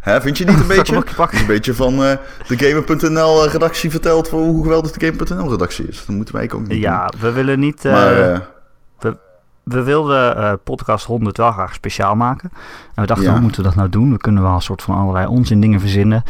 Hè, 0.00 0.20
vind 0.20 0.38
je 0.38 0.44
niet 0.44 0.60
een 0.60 0.66
beetje? 0.76 0.96
een 1.30 1.46
beetje 1.46 1.74
van 1.74 1.92
eh, 2.04 2.16
de 2.46 2.56
Gamer.nl 2.58 3.48
redactie 3.48 3.90
vertelt 3.90 4.28
voor 4.28 4.40
hoe 4.40 4.62
geweldig 4.62 4.90
de 4.90 5.06
Gamer.nl 5.06 5.50
redactie 5.50 5.88
is. 5.88 6.04
Dat 6.06 6.16
moeten 6.16 6.34
wij 6.34 6.50
ook 6.52 6.66
niet 6.68 6.80
Ja, 6.80 7.10
we 7.20 7.32
willen 7.32 7.58
niet... 7.60 7.84
eh, 7.84 7.92
Maar 7.92 8.32
eh, 8.32 8.38
we 9.62 9.82
wilden 9.82 10.36
eh, 10.36 10.52
podcast 10.64 11.04
100 11.06 11.36
wel 11.36 11.52
graag 11.52 11.74
speciaal 11.74 12.14
maken. 12.16 12.50
En 12.94 13.00
we 13.02 13.06
dachten, 13.06 13.26
Ja. 13.26 13.32
hoe 13.32 13.40
moeten 13.40 13.62
we 13.62 13.66
dat 13.68 13.76
nou 13.76 13.88
doen? 13.88 14.10
We 14.12 14.18
kunnen 14.18 14.42
wel 14.42 14.52
een 14.54 14.62
soort 14.62 14.82
van 14.82 14.96
allerlei 14.96 15.26
onzin 15.26 15.60
dingen 15.60 15.80
verzinnen. 15.80 16.22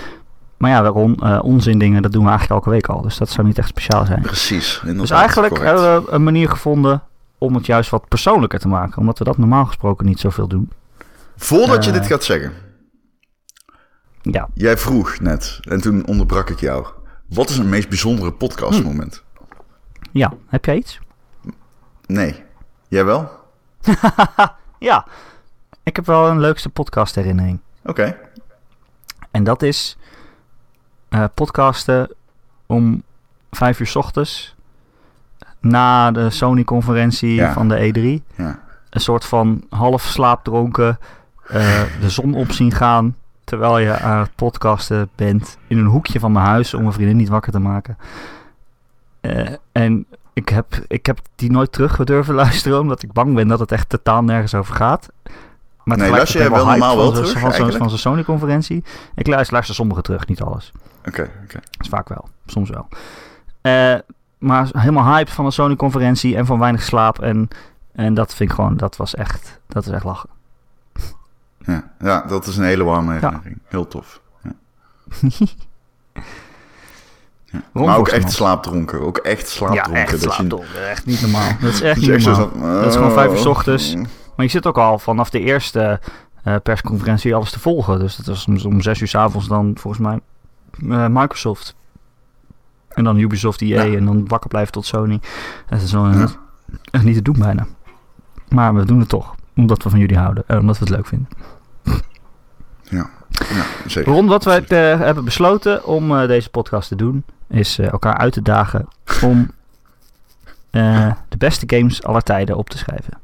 Maar 0.57 0.71
ja, 0.71 0.83
waarom? 0.83 1.15
eh 1.23 1.39
onzin 1.43 1.79
dingen, 1.79 2.03
dat 2.03 2.13
doen 2.13 2.23
we 2.25 2.29
eigenlijk 2.29 2.59
elke 2.61 2.71
week 2.77 2.87
al. 2.89 3.03
Dus 3.03 3.17
dat 3.19 3.29
zou 3.31 3.47
niet 3.47 3.59
echt 3.59 3.69
speciaal 3.69 4.05
zijn. 4.07 4.21
precies. 4.23 4.83
Dus 4.85 5.11
eigenlijk 5.11 5.55
correct. 5.55 5.81
hebben 5.81 6.05
we 6.05 6.11
een 6.13 6.25
manier 6.25 6.49
gevonden 6.49 7.03
om 7.39 7.55
het 7.55 7.67
juist 7.67 7.91
wat 7.91 8.09
persoonlijker 8.09 8.59
te 8.59 8.69
maken. 8.69 8.99
Omdat 8.99 9.19
we 9.19 9.25
dat 9.25 9.39
normaal 9.39 9.65
gesproken 9.65 10.07
niet 10.07 10.21
zoveel 10.21 10.47
doen. 10.49 10.71
Voordat 11.37 11.85
je 11.85 11.91
Eh. 11.91 11.97
dit 11.97 12.07
gaat 12.07 12.25
zeggen. 12.25 12.53
Ja, 14.23 14.49
Jij 14.55 14.79
vroeg 14.79 15.21
net, 15.21 15.59
en 15.63 15.81
toen 15.81 16.07
onderbrak 16.07 16.51
ik 16.51 16.61
jou. 16.61 16.87
Wat 17.29 17.49
is 17.51 17.59
een 17.59 17.69
meest 17.69 17.89
bijzondere 17.89 18.33
podcastmoment? 18.33 19.23
ja. 20.13 20.33
Heb 20.49 20.65
jij 20.65 20.77
iets? 20.77 21.01
Nee. 22.07 22.43
Jij 22.89 23.05
wel? 23.05 23.31
Ja. 24.79 25.07
Ik 25.83 25.97
heb 25.97 26.07
wel 26.07 26.29
een 26.29 26.41
leukste 26.41 26.69
podcast 26.69 27.15
herinnering. 27.15 27.61
Oké. 27.85 28.17
En 29.31 29.45
dat 29.45 29.63
is 29.63 29.97
eh, 31.09 31.25
podcasten 31.35 32.11
om 32.67 33.03
vijf 33.51 33.81
uur 33.81 33.87
's 33.87 33.97
ochtends 33.97 34.55
na 35.61 36.11
de 36.11 36.31
Sony-conferentie 36.31 37.35
Ja. 37.35 37.53
van 37.53 37.69
de 37.69 37.93
E3. 38.23 38.35
Ja. 38.37 38.61
Een 38.91 39.01
soort 39.01 39.25
van 39.25 39.65
half 39.71 40.03
slaapdronken 40.03 40.99
eh, 41.47 41.83
de 42.01 42.11
zon 42.11 42.35
op 42.35 42.53
zien 42.53 42.73
gaan 42.73 43.17
terwijl 43.45 43.79
je 43.79 43.99
aan 43.99 44.21
het 44.21 44.35
podcasten 44.35 45.11
bent 45.15 45.59
in 45.67 45.79
een 45.79 45.87
hoekje 45.87 46.21
van 46.21 46.33
mijn 46.33 46.47
huis 46.47 46.75
om 46.75 46.81
mijn 46.81 46.93
vriendin 46.93 47.17
niet 47.17 47.29
wakker 47.29 47.53
te 47.53 47.59
maken. 47.59 47.97
Eh, 49.21 49.53
en 49.73 50.07
ik 50.33 50.49
heb, 50.49 50.85
ik 50.87 51.07
heb 51.07 51.19
die 51.35 51.51
nooit 51.51 51.73
terug 51.73 51.97
durven 51.97 52.35
luisteren 52.45 52.81
omdat 52.81 53.03
ik 53.03 53.13
bang 53.13 53.35
ben 53.35 53.49
dat 53.49 53.59
het 53.59 53.73
echt 53.73 53.89
totaal 53.89 54.25
nergens 54.25 54.55
over 54.55 54.75
gaat. 54.75 55.09
Maar 55.85 55.97
Nee, 55.97 56.11
luister 56.11 56.39
jij 56.39 56.49
ik 56.49 56.55
wel 56.55 56.67
normaal 56.67 56.97
wel 56.97 57.13
terug, 57.13 57.33
van 57.33 57.43
eigenlijk? 57.43 57.77
Van 57.77 57.89
zo'n 57.89 57.99
Sony-conferentie. 57.99 58.85
Ik 59.15 59.27
luister, 59.27 59.53
luister 59.53 59.75
sommige 59.75 60.03
terug, 60.03 60.27
niet 60.27 60.43
alles. 60.43 60.73
Oké, 61.07 61.31
oké. 61.43 61.59
Dat 61.61 61.81
is 61.81 61.89
vaak 61.89 62.09
wel, 62.09 62.29
soms 62.47 62.71
wel. 62.71 62.89
Eh, 63.61 63.99
maar 64.39 64.69
helemaal 64.73 65.15
hyped 65.15 65.33
van 65.33 65.45
de 65.45 65.51
Sony-conferentie 65.51 66.37
en 66.37 66.47
van 66.47 66.59
weinig 66.59 66.83
slaap. 66.83 67.19
En, 67.21 67.49
en 67.93 68.15
dat 68.15 68.35
vind 68.35 68.51
ik 68.51 68.55
gewoon, 68.55 68.77
dat 68.77 68.97
was 68.97 69.15
echt, 69.15 69.61
dat 69.67 69.87
is 69.87 69.93
echt 69.93 70.05
lachen. 70.05 70.29
Ja. 71.67 71.91
ja, 72.01 72.21
dat 72.29 72.47
is 72.47 72.57
een 72.57 72.65
hele 72.65 72.85
warme 72.85 73.13
herinnering. 73.13 73.59
Heel 73.69 73.89
tof. 73.89 74.21
Ja. 74.43 74.53
Ja. 77.45 77.63
Maar 77.73 77.99
ook 77.99 78.09
echt 78.09 78.33
slaapdronken. 78.33 79.01
Ook 79.01 79.17
echt 79.19 79.49
slaapdronken. 79.49 79.93
Ja, 79.95 80.01
echt 80.01 80.11
je- 80.11 80.31
slaapdronken. 80.31 80.89
Echt 80.89 81.07
niet 81.07 81.21
normaal. 81.21 81.51
Dat 81.61 81.73
is 81.73 81.81
echt 81.81 82.01
niet 82.01 82.23
zo 82.35 82.37
normaal. 82.37 82.81
Dat 82.81 82.87
is 82.87 82.95
gewoon 82.97 83.13
vijf 83.13 83.31
uur 83.31 83.39
's 83.39 83.45
oh, 83.45 83.51
ochtends. 83.51 83.95
mm. 83.95 84.07
Maar 84.37 84.45
je 84.47 84.51
zit 84.53 84.67
ook 84.67 84.79
al 84.79 84.99
vanaf 84.99 85.31
de 85.31 85.41
eerste 85.41 86.01
eh, 86.45 86.57
persconferentie 86.63 87.35
alles 87.35 87.51
te 87.51 87.61
volgen. 87.61 87.99
Dus 87.99 88.17
dat 88.17 88.27
was 88.27 88.47
om, 88.47 88.59
om 88.65 88.81
zes 88.81 89.01
uur 89.01 89.09
's 89.09 89.15
avonds 89.15 89.49
dan 89.49 89.73
volgens 89.79 90.03
mij 90.03 90.21
eh, 90.91 91.07
Microsoft. 91.11 91.75
En 92.89 93.05
dan 93.05 93.19
Ubisoft, 93.19 93.61
EA 93.63 93.85
en 93.85 94.05
dan 94.05 94.29
wakker 94.29 94.49
blijven 94.49 94.73
tot 94.73 94.87
Sony. 94.87 95.21
Dat 95.69 95.81
is 95.81 95.93
wel 95.93 96.11
echt 96.91 97.05
niet 97.05 97.15
te 97.15 97.23
doen 97.23 97.39
bijna. 97.39 97.67
Maar 98.49 98.75
we 98.75 98.85
doen 98.85 98.99
het 99.01 99.09
toch. 99.09 99.35
Omdat 99.57 99.83
we 99.83 99.91
van 99.91 99.99
jullie 99.99 100.19
houden. 100.19 100.45
En 100.47 100.59
omdat 100.59 100.79
we 100.79 100.85
het 100.85 100.95
leuk 100.95 101.07
vinden. 101.07 101.29
Ja, 102.83 103.11
ja, 103.31 103.65
zeker. 103.87 104.13
Ron, 104.13 104.27
wat 104.27 104.45
wij 104.45 104.65
eh, 104.67 105.01
hebben 105.01 105.25
besloten 105.25 105.85
om 105.85 106.17
eh, 106.19 106.27
deze 106.27 106.51
podcast 106.51 106.89
te 106.89 106.97
doen, 106.97 107.25
is 107.49 107.79
eh, 107.79 107.93
elkaar 107.93 108.17
uit 108.17 108.33
te 108.33 108.43
dagen 108.43 108.89
om 109.23 109.51
de 111.29 111.37
beste 111.39 111.77
games 111.77 112.03
aller 112.03 112.23
tijden 112.23 112.57
op 112.57 112.71
te 112.71 112.79
schrijven. 112.79 113.21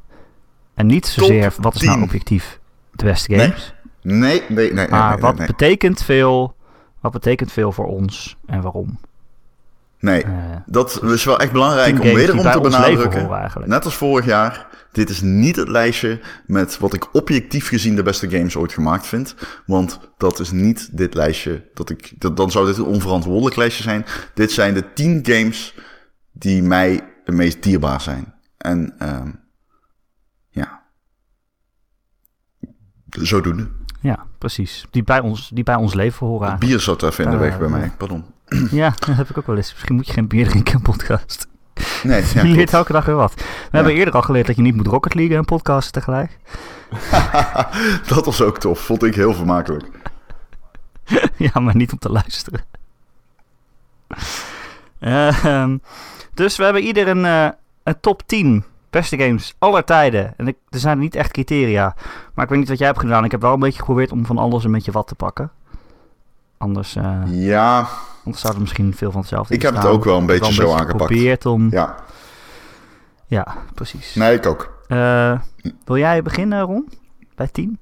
En 0.73 0.85
niet 0.85 1.07
zozeer 1.07 1.53
wat 1.57 1.75
is 1.75 1.81
nou 1.81 1.95
10. 1.95 2.03
objectief 2.03 2.59
de 2.91 3.05
beste 3.05 3.35
games, 3.35 3.73
Nee, 4.01 4.17
nee, 4.17 4.43
nee. 4.47 4.73
nee, 4.73 4.87
maar 4.87 5.11
nee, 5.11 5.21
wat 5.21 5.35
betekent 5.35 6.03
veel, 6.03 6.55
wat 6.99 7.11
betekent 7.11 7.51
veel 7.51 7.71
voor 7.71 7.87
ons 7.87 8.37
en 8.45 8.61
waarom. 8.61 8.99
Nee, 9.99 10.23
Eh, 10.23 10.31
dat 10.65 11.03
is 11.03 11.23
wel 11.23 11.39
echt 11.39 11.51
belangrijk 11.51 11.93
om 11.93 11.99
wederom 12.13 12.51
te 12.51 12.59
benadrukken. 12.61 13.25
horen. 13.25 13.69
Net 13.69 13.85
als 13.85 13.95
vorig 13.95 14.25
jaar, 14.25 14.67
dit 14.91 15.09
is 15.09 15.21
niet 15.21 15.55
het 15.55 15.67
lijstje 15.67 16.19
met 16.45 16.77
wat 16.77 16.93
ik 16.93 17.13
objectief 17.15 17.67
gezien 17.67 17.95
de 17.95 18.03
beste 18.03 18.29
games 18.29 18.55
ooit 18.55 18.73
gemaakt 18.73 19.07
vind. 19.07 19.35
Want 19.65 19.99
dat 20.17 20.39
is 20.39 20.51
niet 20.51 20.97
dit 20.97 21.13
lijstje. 21.13 21.69
Dat 21.73 21.89
ik, 21.89 22.13
dat, 22.17 22.37
dan 22.37 22.51
zou 22.51 22.65
dit 22.65 22.77
een 22.77 22.83
onverantwoordelijk 22.85 23.55
lijstje 23.55 23.83
zijn. 23.83 24.05
Dit 24.33 24.51
zijn 24.51 24.73
de 24.73 24.93
10 24.93 25.19
games 25.23 25.75
die 26.31 26.63
mij 26.63 27.01
het 27.23 27.35
meest 27.35 27.63
dierbaar 27.63 28.01
zijn. 28.01 28.33
En 28.57 28.95
ehm 28.99 29.29
ja, 30.49 30.81
zodoende. 33.09 33.67
Ja, 34.01 34.25
precies. 34.37 34.85
Die 34.91 35.03
bij 35.03 35.19
ons, 35.19 35.49
die 35.53 35.63
bij 35.63 35.75
ons 35.75 35.93
leven 35.93 36.27
horen 36.27 36.49
Het 36.51 36.59
bier 36.59 36.79
zat 36.79 37.03
even 37.03 37.23
in 37.23 37.29
de 37.29 37.35
Eh, 37.35 37.41
weg 37.41 37.57
bij 37.59 37.67
ja. 37.69 37.77
mij, 37.77 37.91
pardon. 37.97 38.25
Ja, 38.71 38.93
dat 38.99 39.15
heb 39.15 39.29
ik 39.29 39.37
ook 39.37 39.47
wel 39.47 39.55
eens. 39.55 39.73
Misschien 39.73 39.95
moet 39.95 40.07
je 40.07 40.13
geen 40.13 40.27
bier 40.27 40.47
drinken 40.47 40.71
in 40.73 40.77
een 40.77 40.93
podcast. 40.93 41.47
Nee, 42.03 42.23
ja, 42.33 42.43
je 42.47 42.55
leert 42.55 42.73
elke 42.73 42.91
dag 42.91 43.05
weer 43.05 43.15
wat. 43.15 43.33
We 43.35 43.43
hebben 43.71 43.93
eerder 43.93 44.13
al 44.13 44.21
geleerd 44.21 44.47
dat 44.47 44.55
je 44.55 44.61
niet 44.61 44.75
moet 44.75 44.87
Rocket 44.87 45.13
League 45.13 45.37
en 45.37 45.45
podcasten 45.45 45.91
tegelijk. 45.91 46.37
dat 48.15 48.25
was 48.25 48.41
ook 48.41 48.59
tof, 48.59 48.79
vond 48.79 49.03
ik 49.03 49.15
heel 49.15 49.33
vermakelijk. 49.33 49.85
ja, 51.37 51.59
maar 51.59 51.75
niet 51.75 51.91
om 51.91 51.99
te 51.99 52.11
luisteren. 52.11 52.65
Ehm, 54.99 55.77
dus 56.33 56.57
we 56.57 56.63
hebben 56.63 56.81
ieder 56.81 57.07
een, 57.07 57.25
eh, 57.25 57.47
een 57.83 57.99
top 57.99 58.21
10 58.25 58.63
beste 58.89 59.17
games 59.17 59.55
aller 59.59 59.83
tijden. 59.83 60.33
En 60.37 60.47
ik, 60.47 60.57
er 60.69 60.79
zijn 60.79 60.99
niet 60.99 61.15
echt 61.15 61.31
criteria. 61.31 61.95
Maar 62.33 62.43
ik 62.43 62.49
weet 62.49 62.59
niet 62.59 62.69
wat 62.69 62.77
jij 62.77 62.87
hebt 62.87 62.99
gedaan. 62.99 63.23
Ik 63.23 63.31
heb 63.31 63.41
wel 63.41 63.53
een 63.53 63.59
beetje 63.59 63.79
geprobeerd 63.79 64.11
om 64.11 64.25
van 64.25 64.37
alles 64.37 64.63
een 64.63 64.71
beetje 64.71 64.91
wat 64.91 65.07
te 65.07 65.15
pakken. 65.15 65.51
Anders, 66.57 66.95
eh, 66.95 67.21
Ja, 67.25 67.87
anders 68.29 68.41
zou 68.41 68.53
er 68.53 68.59
misschien 68.61 68.93
veel 68.95 69.11
van 69.11 69.19
hetzelfde 69.21 69.53
ik 69.53 69.61
heb 69.61 69.75
het 69.75 69.85
ook 69.85 70.03
wel 70.03 70.17
een 70.17 70.25
beetje 70.25 70.53
zo 70.53 70.71
aangepakt. 70.71 70.91
geprobeerd 70.91 71.45
om... 71.45 71.67
Ja, 71.71 71.95
Ja, 73.27 73.57
precies. 73.73 74.15
nee, 74.15 74.35
ik 74.35 74.45
ook. 74.45 74.77
Eh, 74.87 75.39
wil 75.85 75.97
jij 75.97 76.21
beginnen, 76.21 76.61
Ron? 76.61 76.89
Bij 77.35 77.47
10? 77.51 77.79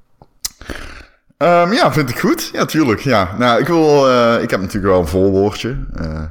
Ehm, 1.37 1.71
ja, 1.73 1.91
vind 1.93 2.09
ik 2.09 2.19
goed. 2.19 2.49
Ja, 2.53 2.65
tuurlijk. 2.65 2.99
Ja. 2.99 3.35
Nou, 3.37 3.59
ik, 3.59 3.67
wil, 3.67 4.09
eh, 4.09 4.41
ik 4.43 4.49
heb 4.49 4.59
natuurlijk 4.59 4.93
wel 4.93 5.01
een 5.01 5.07
voorwoordje. 5.07 5.85
eh, 5.93 6.23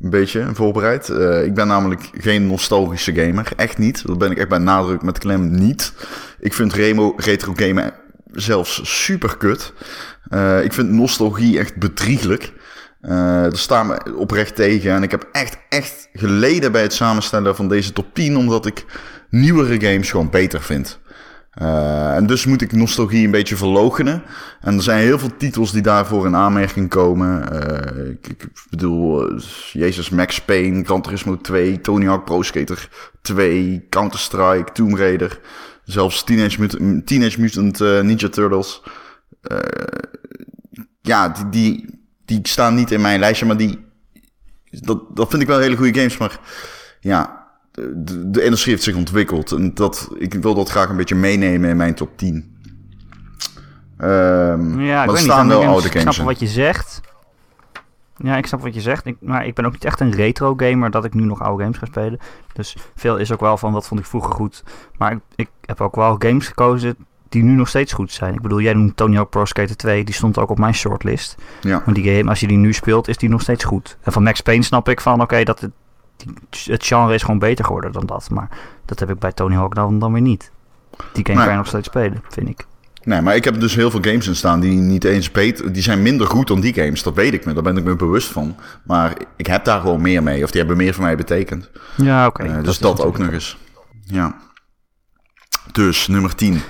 een 0.00 0.10
beetje 0.10 0.48
voorbereid. 0.52 1.08
Ik 1.44 1.54
ben 1.54 1.66
namelijk 1.66 2.10
geen 2.12 2.46
nostalgische 2.46 3.14
gamer. 3.14 3.52
Echt 3.56 3.78
niet. 3.78 4.06
Dat 4.06 4.18
ben 4.18 4.30
ik 4.30 4.38
echt 4.38 4.48
bij 4.48 4.58
nadruk 4.58 5.02
met 5.02 5.18
klem 5.18 5.50
niet. 5.50 5.92
Ik 6.40 6.52
vind 6.54 6.72
remo, 6.72 7.14
retro 7.16 7.52
gamen 7.56 7.92
zelfs 8.32 8.80
super 9.04 9.36
kut. 9.36 9.72
Ik 10.62 10.72
vind 10.72 10.90
nostalgie 10.90 11.58
echt 11.58 11.76
bedrieglijk. 11.76 12.52
Eh 13.02 13.42
daar 13.42 13.56
staan 13.56 13.86
me 13.86 14.16
oprecht 14.16 14.54
tegen. 14.54 14.92
En 14.92 15.02
ik 15.02 15.10
heb 15.10 15.28
echt, 15.32 15.58
echt 15.68 16.08
geleden 16.12 16.72
bij 16.72 16.82
het 16.82 16.92
samenstellen 16.92 17.56
van 17.56 17.68
deze 17.68 17.92
top 17.92 18.14
10. 18.14 18.36
Omdat 18.36 18.66
ik 18.66 18.84
nieuwere 19.30 19.80
games 19.80 20.10
gewoon 20.10 20.30
beter 20.30 20.62
vind. 20.62 21.00
Eh, 21.52 22.16
en 22.16 22.26
dus 22.26 22.46
moet 22.46 22.62
ik 22.62 22.72
nostalgie 22.72 23.24
een 23.24 23.30
beetje 23.30 23.56
verlogenen. 23.56 24.22
En 24.60 24.76
er 24.76 24.82
zijn 24.82 25.02
heel 25.02 25.18
veel 25.18 25.36
titels 25.36 25.72
die 25.72 25.82
daarvoor 25.82 26.26
in 26.26 26.36
aanmerking 26.36 26.88
komen. 26.88 27.52
Eh, 27.52 28.10
ik, 28.10 28.26
ik 28.28 28.48
bedoel, 28.70 29.32
Jezus, 29.72 30.10
Max 30.10 30.40
Payne, 30.40 30.84
Gran 30.84 31.02
Turismo 31.02 31.36
2, 31.36 31.80
Tony 31.80 32.06
Hawk 32.06 32.24
Pro 32.24 32.42
Skater 32.42 32.88
2, 33.22 33.86
Counter-Strike, 33.88 34.72
Tomb 34.72 34.96
Raider. 34.96 35.40
Zelfs 35.84 36.24
Teenage 36.24 36.60
Mutant, 36.60 37.06
Teenage 37.06 37.40
Mutant 37.40 37.78
Ninja 37.78 38.28
Turtles. 38.28 38.82
Ja, 41.00 41.28
die, 41.28 41.48
die, 41.48 42.01
die 42.40 42.52
staan 42.52 42.74
niet 42.74 42.90
in 42.90 43.00
mijn 43.00 43.20
lijstje, 43.20 43.46
maar 43.46 43.56
die... 43.56 43.84
Dat, 44.70 45.16
dat 45.16 45.30
vind 45.30 45.42
ik 45.42 45.48
wel 45.48 45.58
hele 45.58 45.76
goede 45.76 45.98
games, 45.98 46.16
maar 46.18 46.40
ja, 47.00 47.46
de, 47.72 48.30
de 48.30 48.44
industrie 48.44 48.72
heeft 48.72 48.84
zich 48.86 48.96
ontwikkeld. 48.96 49.52
En 49.52 49.74
dat, 49.74 50.08
ik 50.18 50.34
wil 50.34 50.54
dat 50.54 50.68
graag 50.70 50.88
een 50.88 50.96
beetje 50.96 51.14
meenemen 51.14 51.70
in 51.70 51.76
mijn 51.76 51.94
top 51.94 52.16
10. 52.18 52.56
Ehm, 53.98 54.80
Ja, 54.80 55.02
ik 55.02 55.08
er 55.08 55.14
weet 55.14 55.22
staan 55.22 55.46
niet. 55.46 55.52
wel 55.54 55.62
Ik 55.62 55.68
oude 55.68 55.88
snap 55.88 55.92
games 56.02 56.16
wel 56.16 56.26
in. 56.26 56.32
wat 56.32 56.40
je 56.40 56.46
zegt. 56.54 57.00
Ja, 58.16 58.36
ik 58.36 58.46
snap 58.46 58.60
wat 58.60 58.74
je 58.74 58.80
zegt. 58.80 59.06
Ik, 59.06 59.16
maar 59.20 59.46
ik 59.46 59.54
ben 59.54 59.64
ook 59.64 59.72
niet 59.72 59.84
echt 59.84 60.00
een 60.00 60.12
retro 60.14 60.54
gamer 60.56 60.90
dat 60.90 61.04
ik 61.04 61.14
nu 61.14 61.24
nog 61.24 61.40
oude 61.40 61.62
games 61.62 61.78
ga 61.78 61.86
spelen. 61.86 62.18
Dus 62.52 62.76
veel 62.94 63.16
is 63.16 63.32
ook 63.32 63.40
wel 63.40 63.56
van 63.56 63.72
wat 63.72 63.86
vond 63.86 64.00
ik 64.00 64.06
vroeger 64.06 64.32
goed. 64.32 64.62
Maar 64.98 65.12
ik, 65.12 65.18
ik 65.34 65.48
heb 65.60 65.80
ook 65.80 65.96
wel 65.96 66.16
games 66.18 66.46
gekozen 66.46 66.96
die 67.32 67.42
nu 67.42 67.52
nog 67.52 67.68
steeds 67.68 67.92
goed 67.92 68.12
zijn. 68.12 68.34
Ik 68.34 68.42
bedoel, 68.42 68.60
jij 68.60 68.72
noemt 68.72 68.96
Tony 68.96 69.16
Hawk 69.16 69.30
Pro 69.30 69.44
Skater 69.44 69.76
2. 69.76 70.04
Die 70.04 70.14
stond 70.14 70.38
ook 70.38 70.50
op 70.50 70.58
mijn 70.58 70.74
shortlist. 70.74 71.36
Ja, 71.60 71.82
Maar 71.84 71.94
die 71.94 72.14
game, 72.14 72.30
als 72.30 72.40
je 72.40 72.46
die 72.46 72.56
nu 72.56 72.72
speelt, 72.72 73.08
is 73.08 73.16
die 73.16 73.28
nog 73.28 73.40
steeds 73.40 73.64
goed. 73.64 73.96
En 74.02 74.12
van 74.12 74.22
Max 74.22 74.40
Payne 74.40 74.62
snap 74.62 74.88
ik 74.88 75.00
van, 75.00 75.20
oké, 75.20 75.42
dat 75.44 75.60
het, 75.60 75.70
het 76.64 76.86
genre 76.86 77.14
is 77.14 77.22
gewoon 77.22 77.38
beter 77.38 77.64
geworden 77.64 77.92
dan 77.92 78.06
dat. 78.06 78.30
Maar 78.30 78.48
dat 78.84 78.98
heb 78.98 79.10
ik 79.10 79.18
bij 79.18 79.32
Tony 79.32 79.54
Hawk 79.54 79.74
dan, 79.74 79.98
dan 79.98 80.12
weer 80.12 80.22
niet. 80.22 80.50
Die 81.12 81.26
game 81.26 81.38
kan 81.38 81.50
je 81.50 81.56
nog 81.56 81.66
steeds 81.66 81.88
spelen, 81.88 82.22
vind 82.28 82.48
ik. 82.48 82.66
nee, 83.04 83.20
maar 83.20 83.36
ik 83.36 83.44
heb 83.44 83.60
dus 83.60 83.74
heel 83.74 83.90
veel 83.90 84.02
games 84.02 84.26
in 84.26 84.36
staan 84.36 84.60
die 84.60 84.72
niet 84.80 85.04
eens 85.04 85.30
beter... 85.30 85.72
Die 85.72 85.82
zijn 85.82 86.02
minder 86.02 86.26
goed 86.26 86.46
dan 86.46 86.60
die 86.60 86.74
games, 86.74 87.02
dat 87.02 87.14
weet 87.14 87.34
ik 87.34 87.44
me. 87.44 87.52
Daar 87.52 87.62
ben 87.62 87.76
ik 87.76 87.84
me 87.84 87.96
bewust 87.96 88.28
van. 88.28 88.56
Maar 88.84 89.16
ik 89.36 89.46
heb 89.46 89.64
daar 89.64 89.80
gewoon 89.80 90.00
meer 90.00 90.22
mee. 90.22 90.44
Of 90.44 90.50
die 90.50 90.60
hebben 90.60 90.76
meer 90.76 90.94
voor 90.94 91.04
mij 91.04 91.16
betekend. 91.16 91.70
Ja, 91.96 92.26
oké. 92.26 92.42
Eh, 92.42 92.58
dus 92.58 92.68
is 92.68 92.78
dat 92.78 93.04
ook 93.04 93.18
nog 93.18 93.30
eens. 93.32 93.58
Ja. 94.04 94.36
Dus, 95.72 96.06
nummer 96.06 96.34
10. 96.34 96.60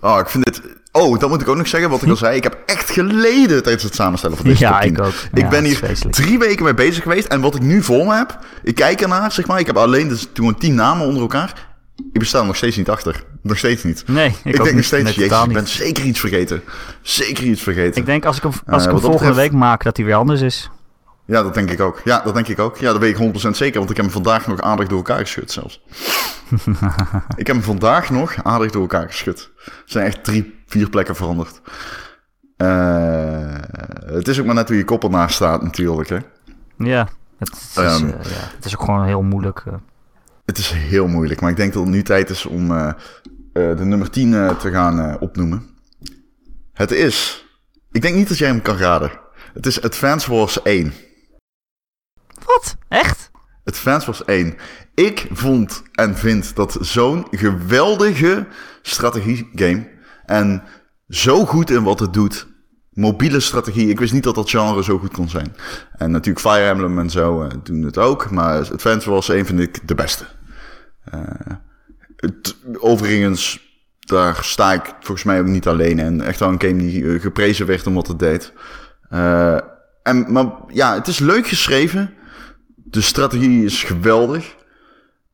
Oh, 0.00 0.18
ik 0.20 0.28
vind 0.28 0.44
dit... 0.44 0.60
Oh, 0.92 1.18
dat 1.18 1.28
moet 1.28 1.40
ik 1.40 1.48
ook 1.48 1.56
nog 1.56 1.68
zeggen, 1.68 1.90
wat 1.90 2.02
ik 2.02 2.08
al 2.08 2.16
zei. 2.16 2.36
Ik 2.36 2.42
heb 2.42 2.58
echt 2.66 2.90
geleden 2.90 3.62
tijdens 3.62 3.84
het 3.84 3.94
samenstellen 3.94 4.36
van 4.36 4.46
deze 4.46 4.62
Ja, 4.64 4.70
top 4.72 4.80
10. 4.80 4.92
ik 4.92 5.00
ook. 5.00 5.12
Ik 5.32 5.38
Ja, 5.42 5.48
ben 5.48 5.64
hier 5.64 5.80
drie 6.10 6.38
weken 6.38 6.64
mee 6.64 6.74
bezig 6.74 7.02
geweest. 7.02 7.28
En 7.28 7.40
wat 7.40 7.54
ik 7.54 7.62
nu 7.62 7.82
voor 7.82 8.06
me 8.06 8.14
heb, 8.14 8.38
ik 8.62 8.74
kijk 8.74 9.00
ernaar, 9.00 9.32
zeg 9.32 9.46
maar. 9.46 9.58
Ik 9.58 9.66
heb 9.66 9.76
alleen 9.76 10.08
dus 10.08 10.28
toen 10.32 10.54
tien 10.54 10.74
namen 10.74 11.06
onder 11.06 11.22
elkaar. 11.22 11.68
ik 12.12 12.18
besta 12.18 12.38
er 12.40 12.46
nog 12.46 12.56
steeds 12.56 12.76
niet 12.76 12.88
achter. 12.88 13.24
Nog 13.42 13.58
steeds 13.58 13.84
niet. 13.84 14.02
Nee, 14.06 14.26
ik, 14.28 14.34
Ik, 14.44 14.52
denk 14.52 14.64
niet. 14.64 14.74
nog 14.74 14.84
steeds, 14.84 15.14
jezus, 15.14 15.42
ik 15.44 15.52
ben 15.52 15.66
zeker 15.68 16.04
iets 16.04 16.20
vergeten. 16.20 16.62
Zeker 17.02 17.44
iets 17.44 17.62
vergeten. 17.62 18.00
Ik 18.00 18.06
denk 18.06 18.24
als 18.24 18.36
ik 18.36 18.42
hem, 18.42 18.52
als 18.52 18.62
Eh, 18.66 18.72
ik 18.72 18.74
hem 18.84 18.90
volgende 18.90 19.16
betreft- 19.18 19.36
week 19.36 19.52
maak, 19.60 19.82
dat 19.82 19.96
hij 19.96 20.06
weer 20.06 20.14
anders 20.14 20.40
is. 20.40 20.70
Ja, 21.30 21.42
dat 21.42 21.54
denk 21.54 21.70
ik 21.70 21.80
ook. 21.80 22.00
Ja, 22.04 22.20
dat 22.24 22.34
denk 22.34 22.48
ik 22.48 22.58
ook. 22.58 22.76
Ja, 22.76 22.92
dat 22.92 23.00
weet 23.00 23.18
ik 23.18 23.46
100% 23.46 23.50
zeker, 23.50 23.78
want 23.78 23.90
ik 23.90 23.96
heb 23.96 24.04
hem 24.04 24.14
vandaag 24.14 24.46
nog 24.46 24.60
aardig 24.60 24.88
door 24.88 24.96
elkaar 24.98 25.18
geschud 25.18 25.50
zelfs. 25.52 25.82
ik 27.36 27.46
heb 27.46 27.56
hem 27.56 27.62
vandaag 27.62 28.10
nog 28.10 28.34
aardig 28.44 28.70
door 28.70 28.80
elkaar 28.80 29.06
geschud. 29.08 29.50
Er 29.64 29.72
zijn 29.84 30.06
echt 30.06 30.24
drie, 30.24 30.62
vier 30.66 30.88
plekken 30.90 31.16
veranderd. 31.16 31.60
Eh, 32.56 33.54
het 34.06 34.28
is 34.28 34.40
ook 34.40 34.46
maar 34.46 34.54
net 34.54 34.68
hoe 34.68 34.76
je 34.76 34.84
kop 34.84 35.04
ernaast 35.04 35.34
staat 35.34 35.62
natuurlijk, 35.62 36.08
hè. 36.08 36.18
Ja, 36.76 37.08
het 37.38 37.52
is, 37.52 37.76
Ehm. 37.76 38.04
eh, 38.06 38.10
ja, 38.10 38.48
het 38.56 38.64
is 38.64 38.76
ook 38.76 38.84
gewoon 38.84 39.04
heel 39.04 39.22
moeilijk. 39.22 39.62
eh. 39.66 39.72
Het 40.44 40.58
is 40.58 40.70
heel 40.70 41.06
moeilijk, 41.06 41.40
maar 41.40 41.50
ik 41.50 41.56
denk 41.56 41.72
dat 41.72 41.82
het 41.82 41.92
nu 41.92 42.02
tijd 42.02 42.30
is 42.30 42.46
om 42.46 42.68
de 43.52 43.74
nummer 43.84 44.10
10 44.10 44.34
eh, 44.34 44.58
te 44.58 44.70
gaan 44.70 45.20
opnoemen. 45.20 45.66
Het 46.72 46.90
is... 46.90 47.44
Ik 47.92 48.02
denk 48.02 48.14
niet 48.14 48.28
dat 48.28 48.38
jij 48.38 48.48
hem 48.48 48.62
kan 48.62 48.76
raden. 48.76 49.10
Het 49.54 49.66
is 49.66 49.82
Advance 49.82 50.30
Wars 50.34 50.62
1. 50.62 50.92
Wat? 52.44 52.76
Echt? 52.88 53.30
Advance 53.64 54.06
Wars 54.06 54.24
1. 54.24 54.56
Ik 54.94 55.26
vond 55.32 55.82
en 55.92 56.16
vind 56.16 56.56
dat 56.56 56.78
zo'n 56.80 57.26
geweldige 57.30 58.46
strategie-game. 58.82 59.88
En 60.26 60.62
zo 61.08 61.44
goed 61.44 61.70
in 61.70 61.82
wat 61.82 62.00
het 62.00 62.12
doet. 62.12 62.46
Mobiele 62.90 63.40
strategie. 63.40 63.88
Ik 63.88 63.98
wist 63.98 64.12
niet 64.12 64.22
dat 64.22 64.34
dat 64.34 64.50
genre 64.50 64.82
zo 64.82 64.98
goed 64.98 65.12
kon 65.12 65.28
zijn. 65.28 65.56
En 65.96 66.10
natuurlijk 66.10 66.46
Fire 66.46 66.68
Emblem 66.68 66.98
en 66.98 67.10
zo 67.10 67.42
eh, 67.42 67.50
doen 67.62 67.82
het 67.82 67.98
ook. 67.98 68.30
Maar 68.30 68.72
Advance 68.72 69.10
Wars 69.10 69.28
1 69.28 69.46
vind 69.46 69.60
ik 69.60 69.88
de 69.88 69.94
beste. 69.94 70.24
Eh, 71.04 71.20
het, 72.16 72.56
overigens, 72.78 73.68
daar 74.00 74.38
sta 74.44 74.72
ik 74.72 74.94
volgens 75.00 75.24
mij 75.24 75.40
ook 75.40 75.46
niet 75.46 75.66
alleen 75.66 75.98
in. 75.98 76.20
Echt 76.20 76.38
wel 76.38 76.48
een 76.48 76.60
game 76.60 76.76
die 76.76 77.12
eh, 77.14 77.20
geprezen 77.20 77.66
werd 77.66 77.86
om 77.86 77.94
wat 77.94 78.06
het 78.06 78.18
deed. 78.18 78.52
En, 80.02 80.32
maar 80.32 80.46
ja, 80.68 80.94
het 80.94 81.06
is 81.06 81.18
leuk 81.18 81.46
geschreven. 81.46 82.14
De 82.84 83.00
strategie 83.00 83.64
is 83.64 83.84
geweldig. 83.84 84.58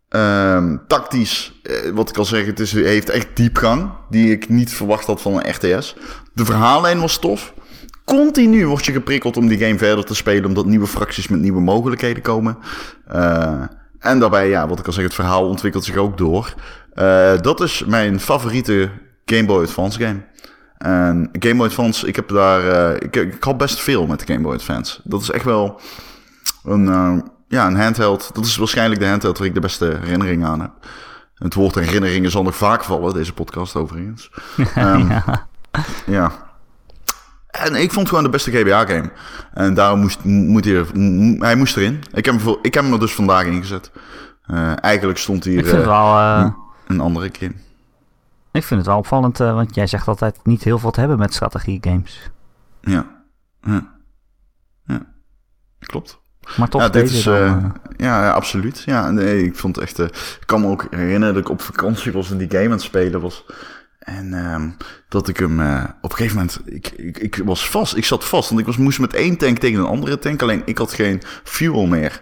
Ehm, 0.09 0.77
tactisch, 0.87 1.61
eh, 1.63 1.91
wat 1.91 2.09
ik 2.09 2.17
al 2.17 2.25
zeg, 2.25 2.47
het 2.47 2.61
is, 2.61 2.73
heeft 2.73 3.11
echt 3.11 3.29
diepgang. 3.35 3.91
Die 4.11 4.31
ik 4.31 4.49
niet 4.49 4.73
verwacht 4.73 5.07
had 5.07 5.23
van 5.23 5.35
een 5.35 5.51
RTS. 5.51 5.97
De 6.35 6.45
verhaallijn 6.45 7.01
was 7.01 7.19
tof. 7.19 7.55
Continu 8.05 8.67
word 8.67 8.85
je 8.85 8.93
geprikkeld 8.93 9.37
om 9.37 9.49
die 9.49 9.59
game 9.59 9.79
verder 9.79 10.05
te 10.05 10.15
spelen. 10.15 10.45
Omdat 10.45 10.67
nieuwe 10.67 10.87
fracties 10.87 11.29
met 11.29 11.41
nieuwe 11.41 11.61
mogelijkheden 11.61 12.23
komen. 12.23 12.59
Eh, 13.07 13.63
en 13.99 14.19
daarbij, 14.19 14.49
ja, 14.49 14.69
wat 14.69 14.79
ik 14.79 14.87
al 14.87 14.93
zeg, 14.93 15.05
het 15.05 15.15
verhaal 15.15 15.49
ontwikkelt 15.49 15.85
zich 15.85 15.97
ook 15.97 16.19
door. 16.19 16.55
Eh, 16.95 17.33
dat 17.41 17.61
is 17.61 17.85
mijn 17.87 18.21
favoriete 18.21 18.91
Game 19.25 19.47
Boy 19.47 19.63
Advance 19.63 19.99
game. 19.99 20.25
En 20.79 21.29
Game 21.33 21.57
Boy 21.57 21.67
Advance, 21.67 22.07
ik 22.07 22.17
heb 22.17 22.29
daar... 22.29 22.93
ik, 23.03 23.17
ik 23.17 23.45
had 23.45 23.59
best 23.59 23.81
veel 23.81 24.07
met 24.07 24.21
de 24.21 24.33
Game 24.33 24.43
Boy 24.45 24.55
Advance. 24.55 25.01
Dat 25.05 25.21
is 25.21 25.31
echt 25.31 25.45
wel 25.45 25.81
een, 26.65 26.89
ja, 27.49 27.67
een 27.67 27.81
handheld. 27.81 28.31
Dat 28.35 28.45
is 28.45 28.57
waarschijnlijk 28.57 29.01
de 29.01 29.09
handheld 29.09 29.39
waar 29.39 29.47
ik 29.47 29.55
de 29.55 29.61
beste 29.61 29.85
herinneringen 30.01 30.49
aan 30.49 30.61
heb. 30.61 30.71
Het 31.35 31.55
woord 31.55 31.75
herinneringen 31.75 32.31
zal 32.31 32.43
nog 32.43 32.57
vaak 32.57 32.85
vallen, 32.85 33.15
deze 33.15 33.33
podcast 33.33 33.77
overigens. 33.77 34.31
Ehm, 34.75 35.09
ja. 35.09 35.47
ja. 36.07 36.33
En 37.47 37.75
ik 37.75 37.93
vond 37.93 38.09
gewoon 38.09 38.25
de 38.25 38.31
beste 38.31 38.51
GBA-game. 38.51 39.11
En 39.53 39.75
daarom 39.75 40.01
moest, 40.01 40.25
moet 40.25 40.65
hij, 40.65 40.75
er, 40.75 40.87
m- 40.99 41.43
hij 41.43 41.57
moest 41.57 41.77
erin. 41.77 42.03
Ik 42.13 42.25
heb 42.25 42.41
hem, 42.41 42.57
ik 42.63 42.75
heb 42.75 42.83
hem 42.85 42.93
er 42.93 42.99
dus 43.01 43.15
vandaag 43.15 43.45
ingezet. 43.45 43.91
Eh 44.47 44.85
eigenlijk 44.85 45.19
stond 45.19 45.45
hier 45.45 45.67
eh, 45.79 45.85
wel, 45.87 46.17
eh, 46.19 46.51
een 46.87 47.01
andere 47.01 47.29
keer. 47.31 47.53
ik 48.53 48.65
vind 48.65 48.81
het 48.81 48.89
wel 48.89 48.99
opvallend, 48.99 49.39
want 49.39 49.75
jij 49.75 49.87
zegt 49.87 50.09
altijd 50.09 50.39
niet 50.45 50.63
heel 50.65 50.79
veel 50.79 50.91
te 50.91 51.01
hebben 51.01 51.19
met 51.19 51.35
strategie 51.35 51.79
games. 51.81 52.31
Ja. 52.81 53.07
ja. 53.63 53.95
Ja. 54.85 55.01
Klopt. 55.79 56.19
Maar 56.57 56.69
toch 56.69 56.81
ja, 56.81 56.89
dit 56.89 57.03
deze 57.03 57.17
is, 57.17 57.25
dan, 57.25 57.35
eh, 57.35 57.65
ja, 57.97 58.25
ja, 58.25 58.31
absoluut. 58.31 58.83
Ja, 58.87 59.11
nee, 59.11 59.45
ik 59.45 59.57
vond 59.57 59.77
het 59.77 59.85
echt... 59.85 59.99
eh, 59.99 60.07
ik 60.41 60.47
kan 60.47 60.61
me 60.61 60.67
ook 60.67 60.87
herinneren 60.91 61.35
dat 61.35 61.43
ik 61.43 61.49
op 61.51 61.63
vakantie 61.63 62.13
was 62.13 62.31
en 62.31 62.39
die 62.39 62.51
game 62.51 62.65
aan 62.65 62.71
het 62.71 62.83
spelen 62.83 63.21
was. 63.21 63.45
En 63.99 64.35
ehm, 64.35 64.69
dat 65.09 65.29
ik 65.29 65.37
hem 65.37 65.61
eh, 65.61 65.85
op 66.01 66.11
een 66.11 66.17
gegeven 66.17 66.37
moment... 66.37 66.61
Ik, 66.65 66.89
ik, 66.89 67.19
ik 67.19 67.41
was 67.45 67.71
vast, 67.71 67.97
ik 67.97 68.05
zat 68.05 68.25
vast. 68.25 68.49
Want 68.49 68.61
ik 68.61 68.67
was, 68.67 68.77
moest 68.77 68.99
met 68.99 69.15
één 69.15 69.37
tank 69.37 69.59
tegen 69.59 69.79
een 69.79 69.87
andere 69.87 70.19
tank. 70.19 70.43
Alleen 70.43 70.63
ik 70.65 70.79
had 70.79 70.93
geen 70.93 71.23
fuel 71.45 71.87
meer. 71.87 72.21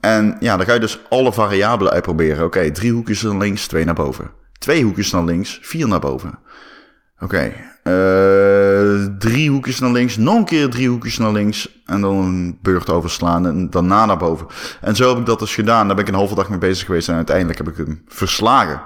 En 0.00 0.36
ja, 0.40 0.56
dan 0.56 0.66
ga 0.66 0.72
je 0.74 0.80
dus 0.80 1.00
alle 1.08 1.32
variabelen 1.32 1.92
uitproberen. 1.92 2.44
Oké, 2.44 2.70
drie 2.70 2.92
hoekjes 2.92 3.22
naar 3.22 3.36
links, 3.36 3.66
twee 3.66 3.84
naar 3.84 3.94
boven. 3.94 4.30
Twee 4.58 4.84
hoekjes 4.84 5.10
naar 5.10 5.24
links, 5.24 5.58
vier 5.62 5.88
naar 5.88 6.00
boven. 6.00 6.38
Oké, 7.18 7.52
eh, 7.82 9.04
drie 9.18 9.50
hoekjes 9.50 9.78
naar 9.78 9.90
links, 9.90 10.16
nog 10.16 10.36
een 10.36 10.44
keer 10.44 10.70
drie 10.70 10.88
hoekjes 10.88 11.18
naar 11.18 11.32
links. 11.32 11.82
En 11.84 12.00
dan 12.00 12.16
een 12.16 12.58
beurt 12.62 12.90
overslaan 12.90 13.46
en 13.46 13.70
daarna 13.70 14.06
naar 14.06 14.16
boven. 14.16 14.46
En 14.80 14.96
zo 14.96 15.08
heb 15.08 15.18
ik 15.18 15.26
dat 15.26 15.38
dus 15.38 15.54
gedaan. 15.54 15.86
Daar 15.86 15.96
ben 15.96 16.04
ik 16.04 16.10
een 16.10 16.18
halve 16.18 16.34
dag 16.34 16.48
mee 16.48 16.58
bezig 16.58 16.86
geweest 16.86 17.08
en 17.08 17.14
uiteindelijk 17.14 17.58
heb 17.58 17.68
ik 17.68 17.76
hem 17.76 18.02
verslagen. 18.06 18.82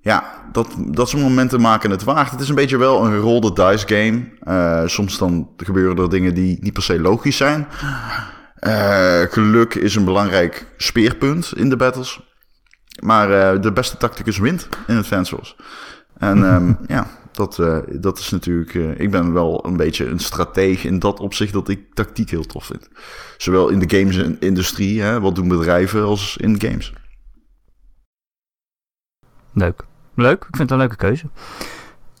Ja, 0.00 0.24
dat, 0.52 0.74
dat 0.78 1.08
soort 1.08 1.22
momenten 1.22 1.60
maken 1.60 1.90
het 1.90 2.04
waard. 2.04 2.30
Het 2.30 2.40
is 2.40 2.48
een 2.48 2.54
beetje 2.54 2.76
wel 2.76 3.04
een 3.04 3.12
gerolde 3.12 3.52
dice 3.52 3.86
game. 3.86 4.28
Eh, 4.40 4.88
soms 4.88 5.18
dan 5.18 5.50
gebeuren 5.56 5.96
er 5.96 6.10
dingen 6.10 6.34
die 6.34 6.58
niet 6.60 6.72
per 6.72 6.82
se 6.82 7.00
logisch 7.00 7.36
zijn. 7.36 7.66
Eh, 8.54 9.20
geluk 9.20 9.74
is 9.74 9.94
een 9.94 10.04
belangrijk 10.04 10.66
speerpunt 10.76 11.52
in 11.56 11.68
de 11.68 11.76
battles. 11.76 12.28
Maar 13.02 13.60
de 13.60 13.72
beste 13.72 13.96
tacticus 13.96 14.38
wint 14.38 14.68
in 14.86 14.96
het 14.96 15.30
Wars. 15.30 15.56
En 16.18 16.44
ehm, 16.44 16.72
ja, 16.96 17.06
dat, 17.32 17.58
eh, 17.58 17.78
dat 17.90 18.18
is 18.18 18.30
natuurlijk... 18.30 18.74
eh, 18.74 19.00
ik 19.00 19.10
ben 19.10 19.32
wel 19.32 19.66
een 19.66 19.76
beetje 19.76 20.06
een 20.06 20.18
strateeg 20.18 20.84
in 20.84 20.98
dat 20.98 21.20
opzicht 21.20 21.52
dat 21.52 21.68
ik 21.68 21.94
tactiek 21.94 22.30
heel 22.30 22.44
tof 22.44 22.64
vind. 22.64 22.88
Zowel 23.36 23.68
in 23.68 23.78
de 23.78 23.96
games-industrie, 23.98 25.00
hè, 25.02 25.20
wat 25.20 25.34
doen 25.34 25.48
bedrijven, 25.48 26.04
als 26.04 26.36
in 26.36 26.60
games. 26.60 26.92
Leuk. 29.52 29.84
Leuk, 30.14 30.44
ik 30.48 30.56
vind 30.56 30.58
het 30.58 30.70
een 30.70 30.78
leuke 30.78 30.96
keuze. 30.96 31.26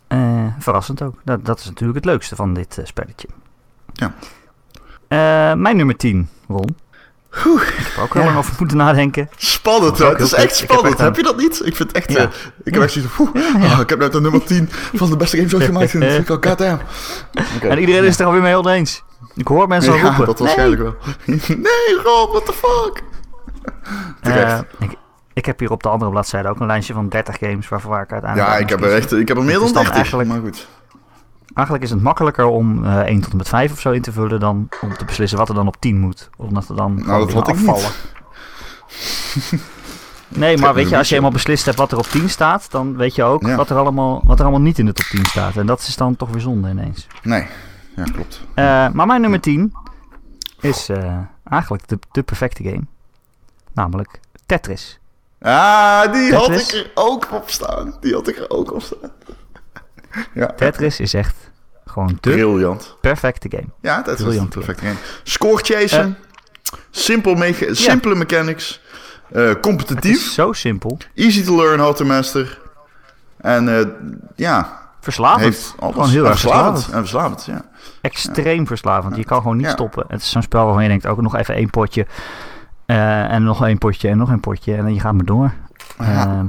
Eh, 0.06 0.46
verrassend 0.58 1.02
ook. 1.02 1.20
Dat, 1.24 1.44
dat 1.44 1.58
is 1.58 1.64
natuurlijk 1.64 1.94
het 1.94 2.04
leukste 2.04 2.36
van 2.36 2.54
dit 2.54 2.80
spelletje. 2.84 3.28
Ja. 3.92 4.14
Mijn 5.54 5.76
nummer 5.76 5.96
10, 5.96 6.28
Ron. 6.48 6.76
Ik 7.30 7.74
heb 7.76 8.02
ook 8.02 8.12
heel 8.12 8.22
Ja. 8.22 8.26
lang 8.28 8.38
over 8.38 8.54
moeten 8.58 8.76
nadenken. 8.76 9.28
Spannend, 9.36 9.98
hè? 9.98 10.08
Het 10.08 10.20
is 10.20 10.32
echt 10.32 10.60
heb 10.60 10.70
spannend. 10.70 10.98
Heb, 10.98 11.16
je 11.16 11.22
dat 11.22 11.36
niet? 11.36 11.66
Ik 11.66 11.76
vind 11.76 11.78
het 11.78 11.92
echt... 11.92 12.12
Ja. 12.12 12.18
eh, 12.18 12.28
ik 12.64 12.74
heb 12.74 12.82
echt 12.82 12.92
zoiets 12.92 13.12
van... 13.12 13.30
oeh, 13.34 13.72
ah, 13.72 13.80
ik 13.80 13.88
heb 13.88 13.98
net 13.98 14.12
de 14.12 14.20
nummer 14.20 14.44
10 14.44 14.68
van 14.94 15.10
de 15.10 15.16
beste 15.16 15.36
games 15.36 15.54
ooit 15.54 15.64
gemaakt. 15.64 15.94
En 15.94 16.00
dat 16.00 16.10
vind 16.10 16.28
ik 16.28 16.30
al 16.30 16.36
goddamn. 16.50 16.80
Oké. 17.56 17.68
En 17.68 17.78
iedereen 17.78 18.04
is 18.04 18.10
het 18.10 18.20
er 18.20 18.26
alweer 18.26 18.42
mee 18.42 18.66
eens. 18.76 19.02
Ik 19.36 19.48
hoor 19.48 19.68
mensen 19.68 19.92
al 19.92 19.98
Ja, 19.98 20.04
roepen. 20.04 20.26
dat 20.26 20.38
waarschijnlijk 20.38 20.82
wel. 20.82 20.94
nee, 21.48 22.00
Rob, 22.04 22.30
what 22.30 22.46
the 22.46 22.52
fuck? 22.52 23.02
Eh, 24.20 24.58
ik, 24.78 24.90
ik 25.32 25.46
heb 25.46 25.58
hier 25.58 25.70
op 25.70 25.82
de 25.82 25.88
andere 25.88 26.10
bladzijde 26.10 26.48
ook 26.48 26.60
een 26.60 26.66
lijstje 26.66 26.92
van 26.94 27.08
30 27.08 27.38
games 27.38 27.68
waarvoor 27.68 28.00
ik 28.00 28.12
uiteindelijk... 28.12 28.52
ja, 28.52 28.56
ik 28.58 28.68
heb, 28.68 28.82
er 28.82 28.92
echt, 28.94 29.12
ik 29.12 29.28
heb 29.28 29.36
er 29.36 29.42
meer 29.42 29.58
dan 29.58 29.72
30. 29.72 29.92
eigenlijk- 29.92 30.28
Maar 30.28 30.40
goed. 30.40 30.66
Eigenlijk 31.54 31.84
is 31.86 31.90
het 31.90 32.02
makkelijker 32.02 32.44
om 32.44 32.84
eh 32.84 32.98
1 32.98 33.20
tot 33.20 33.30
en 33.30 33.36
met 33.36 33.48
5 33.48 33.72
of 33.72 33.80
zo 33.80 33.90
in 33.90 34.02
te 34.02 34.12
vullen 34.12 34.40
dan 34.40 34.68
om 34.80 34.96
te 34.96 35.04
beslissen 35.04 35.38
wat 35.38 35.48
er 35.48 35.54
dan 35.54 35.66
op 35.66 35.76
10 35.80 35.98
moet. 35.98 36.30
Omdat 36.36 36.68
er 36.68 36.76
dan 36.76 37.00
gewoon 37.04 37.20
dat 37.20 37.32
had 37.32 37.48
afvallen. 37.48 37.90
Nee, 40.28 40.56
maar 40.58 40.74
weet 40.78 40.88
je, 40.88 40.96
als 40.96 41.08
je 41.08 41.14
eenmaal 41.14 41.30
beslist 41.30 41.64
hebt 41.64 41.78
wat 41.78 41.92
er 41.92 41.98
op 41.98 42.06
10 42.06 42.28
staat, 42.30 42.70
dan 42.70 42.96
weet 42.96 43.14
je 43.14 43.22
ook 43.24 43.46
Ja. 43.46 43.56
wat, 43.56 43.70
er 43.70 43.76
allemaal, 43.76 44.20
wat 44.24 44.38
er 44.38 44.44
allemaal 44.44 44.62
niet 44.62 44.78
in 44.78 44.86
de 44.86 44.92
top 44.92 45.04
10 45.04 45.24
staat. 45.24 45.56
En 45.56 45.66
dat 45.66 45.80
is 45.80 45.96
dan 45.96 46.16
toch 46.16 46.30
weer 46.30 46.40
zonde 46.40 46.68
ineens. 46.70 47.06
Nee, 47.22 47.46
ja, 47.96 48.04
klopt. 48.04 48.40
Eh, 48.54 48.88
maar 48.88 49.06
mijn 49.06 49.20
nummer 49.20 49.40
10 49.40 49.72
is 50.60 50.88
eh, 50.88 51.16
eigenlijk 51.44 51.88
de, 51.88 51.98
de 52.12 52.22
perfecte 52.22 52.62
game. 52.62 52.84
Namelijk 53.72 54.20
Tetris. 54.46 54.98
Ah, 55.40 56.12
die 56.12 56.34
had 56.34 56.48
ik 56.50 56.70
er 56.72 56.90
ook 56.94 57.28
op 57.32 57.50
staan. 57.50 57.96
Die 58.00 58.14
had 58.14 58.28
ik 58.28 58.36
er 58.36 58.50
ook 58.50 58.72
op 58.72 58.82
staan. 58.82 59.10
Ja, 60.34 60.46
Tetris 60.46 61.00
is 61.00 61.14
echt 61.14 61.34
gewoon 61.86 62.06
de 62.20 62.30
briljant. 62.30 62.96
perfecte 63.00 63.48
game. 63.50 63.68
Ja, 63.80 64.02
dat 64.02 64.18
is 64.18 64.24
Briljant, 64.24 64.48
perfect. 64.50 64.80
game. 64.80 64.94
Score 65.22 65.62
chasen. 65.64 66.16
simpel 66.90 67.34
mecha- 67.34 67.74
simpele 67.74 68.14
mechanics. 68.14 68.80
eh, 69.32 69.44
Het 69.48 69.60
competitief. 69.60 70.16
is 70.16 70.34
zo 70.34 70.52
simpel. 70.52 70.98
Easy 71.14 71.44
to 71.44 71.56
learn 71.56 71.80
how 71.80 71.94
to 71.94 72.04
master. 72.04 72.58
En 73.36 73.78
eh, 73.78 73.86
ja, 74.36 74.78
Verslavend. 75.00 75.42
heeft. 75.44 75.74
Gewoon 75.78 76.08
heel 76.08 76.24
erg 76.24 76.30
verslavend. 76.40 76.74
verslavend. 76.74 76.92
En 76.94 76.98
verslavend, 77.00 77.44
ja. 77.44 77.64
Extreem 78.00 78.66
verslavend. 78.66 79.16
Je 79.16 79.24
kan 79.24 79.40
gewoon 79.40 79.56
niet 79.56 79.68
stoppen. 79.68 80.04
Het 80.08 80.20
is 80.20 80.30
zo'n 80.30 80.42
spel 80.42 80.64
waarvan 80.64 80.82
je 80.82 80.88
denkt, 80.88 81.06
ook 81.06 81.20
nog 81.20 81.36
even 81.36 81.54
één 81.54 81.70
potje. 81.70 82.06
eh, 82.86 83.32
en 83.32 83.42
nog 83.42 83.64
één 83.66 83.78
potje 83.78 84.08
en 84.08 84.16
nog 84.16 84.28
een 84.28 84.40
potje. 84.40 84.74
En 84.74 84.82
dan 84.82 84.94
je 84.94 85.00
gaat 85.00 85.12
maar 85.12 85.24
door. 85.24 85.52
Ja. 85.98 86.46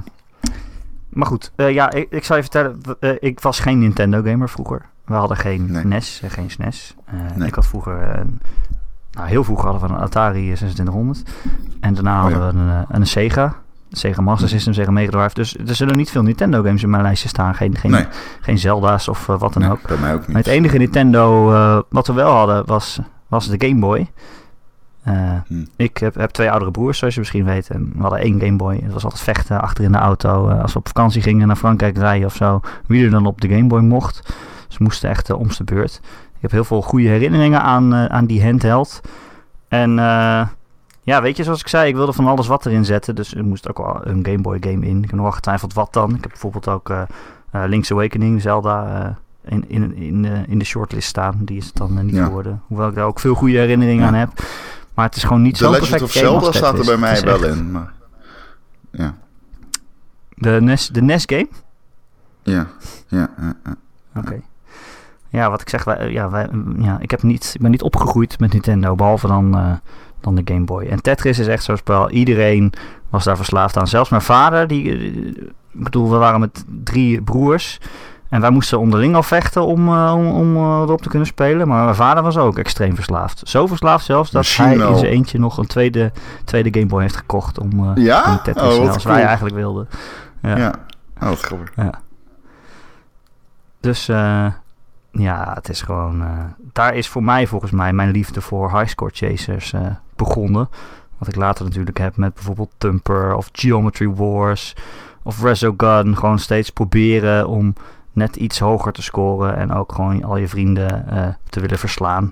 Maar 1.12 1.28
goed, 1.28 1.52
eh, 1.56 1.72
ja, 1.74 1.92
ik, 1.92 2.08
ik 2.10 2.24
zal 2.24 2.36
je 2.36 2.42
vertellen. 2.42 2.82
eh, 3.00 3.12
ik 3.20 3.40
was 3.40 3.60
geen 3.60 3.80
Nintendo-gamer 3.80 4.50
vroeger. 4.50 4.86
We 5.06 5.14
hadden 5.14 5.38
geen 5.38 5.72
Nee. 5.72 5.86
NES 5.86 6.20
en 6.24 6.30
geen 6.30 6.50
SNES. 6.52 6.96
Eh, 7.06 7.14
Nee. 7.36 7.48
Ik 7.48 7.56
had 7.56 7.66
vroeger, 7.68 8.18
een, 8.20 8.42
nou 9.12 9.28
heel 9.28 9.44
vroeger 9.44 9.70
hadden 9.70 9.88
we 9.90 9.96
een 9.96 10.02
Atari 10.02 10.40
2600. 10.54 11.24
En 11.80 11.94
daarna 11.94 12.24
Oh 12.26 12.30
ja. 12.32 12.38
hadden 12.40 12.66
we 12.66 12.72
een, 12.72 12.78
eh, 12.78 12.82
een 12.90 13.08
Sega. 13.08 13.56
Sega 13.90 14.22
Master 14.22 14.50
System, 14.50 14.74
Sega 14.74 14.92
Mega 14.92 15.12
Drive. 15.12 15.34
Dus 15.34 15.58
er 15.58 15.76
zullen 15.76 15.98
niet 15.98 16.12
veel 16.12 16.22
Nintendo 16.24 16.64
games 16.64 16.84
in 16.84 16.90
mijn 16.90 17.04
lijstje 17.04 17.28
staan. 17.30 17.56
Geen, 17.56 17.76
geen, 17.76 17.92
Nee. 17.92 18.06
geen 18.42 18.58
Zelda's 18.58 19.08
of 19.08 19.30
eh, 19.30 19.40
wat 19.40 19.54
dan 19.54 19.62
Nee, 19.62 19.72
ook. 19.72 19.88
bij 19.88 19.98
mij 19.98 20.14
ook 20.14 20.20
Maar 20.20 20.28
niet. 20.28 20.38
het 20.38 20.48
enige 20.48 20.78
Nintendo 20.78 21.52
eh, 21.54 21.80
wat 21.90 22.08
we 22.08 22.14
wel 22.14 22.32
hadden 22.36 22.66
was, 22.66 23.00
was 23.28 23.48
de 23.48 23.68
Game 23.68 23.80
Boy. 23.80 24.12
Eh, 25.04 25.14
Hm. 25.48 25.66
Ik 25.76 25.98
heb, 25.98 26.16
heb 26.16 26.30
twee 26.30 26.50
oudere 26.52 26.72
broers, 26.72 26.98
zoals 26.98 27.14
je 27.14 27.20
misschien 27.20 27.46
weet. 27.46 27.70
En 27.70 27.92
we 27.96 28.02
hadden 28.02 28.20
één 28.20 28.40
Game 28.40 28.56
Boy. 28.56 28.80
Het 28.84 28.94
was 28.94 29.04
altijd 29.04 29.22
vechten 29.24 29.62
achter 29.62 29.84
in 29.84 29.92
de 29.92 29.98
auto. 29.98 30.50
Eh, 30.50 30.62
als 30.62 30.74
we 30.74 30.80
op 30.80 30.88
vakantie 30.88 31.22
gingen 31.22 31.48
naar 31.48 31.56
Frankrijk 31.56 31.98
rijden 31.98 32.28
of 32.28 32.36
zo. 32.36 32.60
Wie 32.88 33.04
er 33.06 33.12
dan 33.12 33.26
op 33.26 33.42
de 33.42 33.48
Game 33.48 33.68
Boy 33.68 33.80
mocht. 33.82 34.22
Dus 34.68 34.78
we 34.78 34.84
moesten 34.84 35.10
echt 35.10 35.30
eh, 35.30 35.40
om 35.40 35.48
de 35.58 35.64
beurt. 35.64 36.00
Ik 36.36 36.42
heb 36.42 36.52
heel 36.52 36.64
veel 36.64 36.82
goede 36.82 37.08
herinneringen 37.08 37.62
aan, 37.62 37.94
aan 37.96 38.26
die 38.26 38.44
handheld. 38.44 39.02
En 39.68 39.92
ja, 41.04 41.22
weet 41.22 41.38
je, 41.38 41.44
zoals 41.44 41.62
ik 41.62 41.68
zei, 41.68 41.88
ik 41.90 41.96
wilde 41.96 42.14
van 42.14 42.28
alles 42.28 42.48
wat 42.48 42.66
erin 42.66 42.86
zetten. 42.86 43.16
Dus 43.16 43.36
er 43.36 43.44
moest 43.46 43.70
ook 43.70 43.78
wel 43.78 44.00
een 44.04 44.26
Game 44.26 44.42
Boy 44.42 44.58
game 44.60 44.86
in. 44.86 44.98
Ik 44.98 45.04
heb 45.04 45.12
nog 45.14 45.22
wel 45.22 45.32
getwijfeld 45.32 45.74
wat 45.74 45.94
dan. 45.94 46.10
Ik 46.16 46.22
heb 46.22 46.30
bijvoorbeeld 46.32 46.68
ook 46.68 46.94
Link's 47.52 47.92
Awakening, 47.92 48.42
Zelda... 48.42 49.18
in, 49.46 49.66
in, 49.68 49.96
in, 49.96 50.22
de, 50.22 50.44
in 50.48 50.60
de 50.60 50.66
shortlist 50.66 51.08
staan. 51.08 51.36
Die 51.40 51.58
is 51.58 51.66
het 51.66 51.76
dan 51.76 52.06
niet 52.06 52.16
Ja. 52.16 52.26
geworden. 52.26 52.62
Hoewel 52.68 52.88
ik 52.88 52.96
daar 52.96 53.06
ook 53.06 53.20
veel 53.20 53.34
goede 53.36 53.58
herinneringen 53.58 54.02
Ja. 54.02 54.08
aan 54.08 54.14
heb. 54.14 54.30
Maar 54.94 55.06
het 55.06 55.16
is 55.16 55.24
gewoon 55.24 55.42
niet 55.42 55.58
The 55.58 55.64
Legend 55.70 55.80
perfect 55.90 56.02
als 56.02 56.14
Zelda 56.14 56.52
staat 56.52 56.80
er 56.80 56.86
bij 56.86 56.98
mij 56.98 57.22
wel 57.22 57.44
echt- 57.44 57.56
in. 57.56 57.72
Maar... 57.72 57.94
Ja, 58.92 59.16
De 60.36 60.62
NES, 60.62 60.88
de 60.88 61.02
NES 61.02 61.24
game? 61.26 61.48
ja, 62.44 62.68
ja. 63.08 63.30
ja, 63.40 63.54
ja. 63.66 63.76
Oké. 64.16 64.42
Ja, 65.30 65.50
wat 65.50 65.62
ik 65.62 65.70
zeg, 65.70 65.84
wij, 65.84 66.12
ja, 66.12 66.30
wij, 66.30 66.50
ja, 66.78 66.98
ik, 67.00 67.12
heb 67.12 67.24
niet, 67.24 67.52
ik 67.54 67.62
ben 67.62 67.72
niet 67.72 67.82
opgegroeid 67.82 68.40
met 68.40 68.54
Nintendo, 68.54 68.96
behalve 68.96 69.28
dan, 69.28 69.58
eh, 69.58 69.74
dan 70.20 70.36
de 70.36 70.42
Game 70.46 70.64
Boy. 70.66 70.86
En 70.86 71.02
Tetris 71.02 71.40
is 71.40 71.48
echt 71.48 71.64
zo'n 71.64 71.78
spel, 71.78 72.10
iedereen 72.10 72.74
was 73.10 73.24
daar 73.24 73.36
verslaafd 73.36 73.78
aan. 73.78 73.88
Zelfs 73.88 74.10
mijn 74.10 74.22
vader, 74.22 74.68
die, 74.68 74.92
eh, 74.92 75.16
ik 75.74 75.84
bedoel, 75.84 76.10
we 76.12 76.18
waren 76.18 76.40
met 76.40 76.64
drie 76.84 77.22
broers. 77.22 77.80
En 78.32 78.42
wij 78.42 78.50
moesten 78.50 78.80
onderling 78.80 79.16
al 79.16 79.24
vechten 79.24 79.66
om, 79.66 79.88
eh, 79.88 80.14
om, 80.16 80.28
om 80.28 80.56
eh, 80.56 80.62
erop 80.62 81.02
te 81.02 81.10
kunnen 81.10 81.28
spelen. 81.28 81.68
Maar 81.68 81.84
mijn 81.84 81.96
vader 81.96 82.24
was 82.24 82.38
ook 82.38 82.58
extreem 82.58 82.96
verslaafd. 82.96 83.42
Zo 83.46 83.68
verslaafd 83.68 84.06
zelfs 84.06 84.32
dat 84.32 84.42
Misschien 84.42 84.66
hij 84.66 84.78
wel. 84.78 84.92
in 84.92 84.98
zijn 84.98 85.12
eentje 85.12 85.40
nog 85.40 85.58
een 85.58 85.66
tweede, 85.68 86.12
tweede 86.44 86.70
Game 86.74 86.86
Boy 86.86 87.02
heeft 87.02 87.16
gekocht 87.16 87.60
om 87.60 87.70
eh 87.96 88.04
Ja? 88.04 88.38
te 88.38 88.42
Tetris, 88.44 88.78
Oh, 88.78 88.90
cool. 88.90 89.14
wij 89.14 89.24
eigenlijk 89.24 89.56
wilden. 89.56 89.88
Ja. 90.42 90.58
Ja. 90.58 90.74
Oh, 91.22 91.28
wat 91.30 91.40
grappig. 91.40 91.72
Dus 93.80 94.10
eh, 94.10 94.46
ja, 95.12 95.52
het 95.54 95.70
is 95.70 95.82
gewoon. 95.82 96.24
daar 96.74 96.96
is 96.96 97.08
voor 97.08 97.24
mij 97.24 97.48
volgens 97.48 97.72
mij 97.72 97.94
mijn 97.94 98.12
liefde 98.12 98.42
voor 98.42 98.72
highscore 98.80 99.12
chasers 99.14 99.74
begonnen. 100.16 100.70
Wat 101.18 101.28
ik 101.28 101.36
later 101.36 101.66
natuurlijk 101.66 101.98
heb 101.98 102.18
met 102.18 102.34
bijvoorbeeld 102.34 102.72
Tumper 102.78 103.36
of 103.36 103.50
Geometry 103.52 104.10
Wars 104.10 104.76
of 105.24 105.42
Resogun. 105.44 106.18
Gewoon 106.18 106.40
steeds 106.40 106.70
proberen 106.70 107.48
om 107.48 107.74
net 108.14 108.36
iets 108.36 108.60
hoger 108.60 108.92
te 108.92 109.02
scoren 109.02 109.56
en 109.58 109.74
ook 109.74 109.92
gewoon 109.94 110.24
al 110.24 110.38
je 110.38 110.48
vrienden 110.48 111.08
eh, 111.10 111.28
te 111.50 111.60
willen 111.60 111.80
verslaan. 111.80 112.32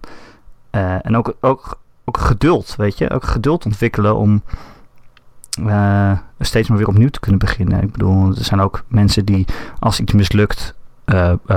Eh, 0.69 1.05
en 1.05 1.17
ook, 1.17 1.33
ook, 1.39 1.79
ook 2.05 2.17
geduld, 2.17 2.75
weet 2.75 2.97
je. 2.97 3.09
Ook 3.09 3.23
geduld 3.23 3.65
ontwikkelen 3.65 4.15
om 4.15 4.41
eh, 5.65 6.11
steeds 6.39 6.69
maar 6.69 6.77
weer 6.77 6.87
opnieuw 6.87 7.09
te 7.09 7.19
kunnen 7.19 7.39
beginnen. 7.39 7.81
Ik 7.81 7.91
bedoel, 7.91 8.27
er 8.29 8.43
zijn 8.43 8.59
ook 8.59 8.83
mensen 8.87 9.25
die 9.25 9.45
als 9.79 9.99
iets 9.99 10.13
mislukt 10.13 10.77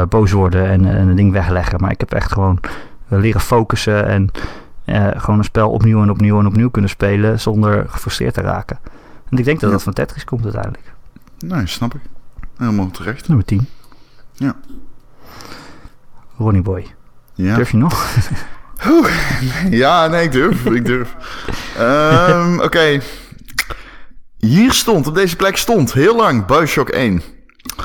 boos 0.08 0.32
worden 0.32 0.66
en, 0.66 0.84
en 0.84 1.08
een 1.08 1.16
ding 1.16 1.32
wegleggen. 1.32 1.80
Maar 1.80 1.90
ik 1.90 2.00
heb 2.00 2.12
echt 2.12 2.32
gewoon 2.32 2.60
leren 3.08 3.40
focussen 3.40 4.06
en 4.06 4.30
gewoon 5.16 5.38
een 5.38 5.44
spel 5.44 5.70
opnieuw 5.70 6.02
en 6.02 6.10
opnieuw 6.10 6.38
en 6.38 6.46
opnieuw 6.46 6.70
kunnen 6.70 6.90
spelen 6.90 7.40
zonder 7.40 7.84
gefrustreerd 7.88 8.34
te 8.34 8.40
raken. 8.40 8.78
En 9.30 9.38
ik 9.38 9.44
denk 9.44 9.60
dat 9.60 9.68
Ja. 9.70 9.74
dat 9.76 9.84
van 9.84 9.92
Tetris 9.92 10.24
komt 10.24 10.42
uiteindelijk. 10.44 10.92
Nee, 11.38 11.66
snap 11.66 11.94
ik. 11.94 12.00
Helemaal 12.56 12.90
terecht. 12.90 13.28
Nummer 13.28 13.46
10. 13.46 13.66
Ja. 14.32 14.56
Ronnie 16.38 16.62
Boy. 16.62 16.86
Ja. 17.34 17.54
Durf 17.56 17.70
je 17.70 17.76
nog? 17.76 18.06
Ja, 19.70 20.06
nee, 20.06 20.24
ik 20.24 20.32
durf. 20.32 20.64
Ik 20.64 20.84
durf. 20.84 21.14
Ehm, 21.78 22.58
Oké. 22.66 23.00
Hier 24.38 24.72
stond, 24.72 25.06
op 25.06 25.14
deze 25.14 25.36
plek 25.36 25.56
stond, 25.56 25.92
heel 25.92 26.16
lang, 26.16 26.46
Bioshock 26.46 26.88
1. 26.88 27.22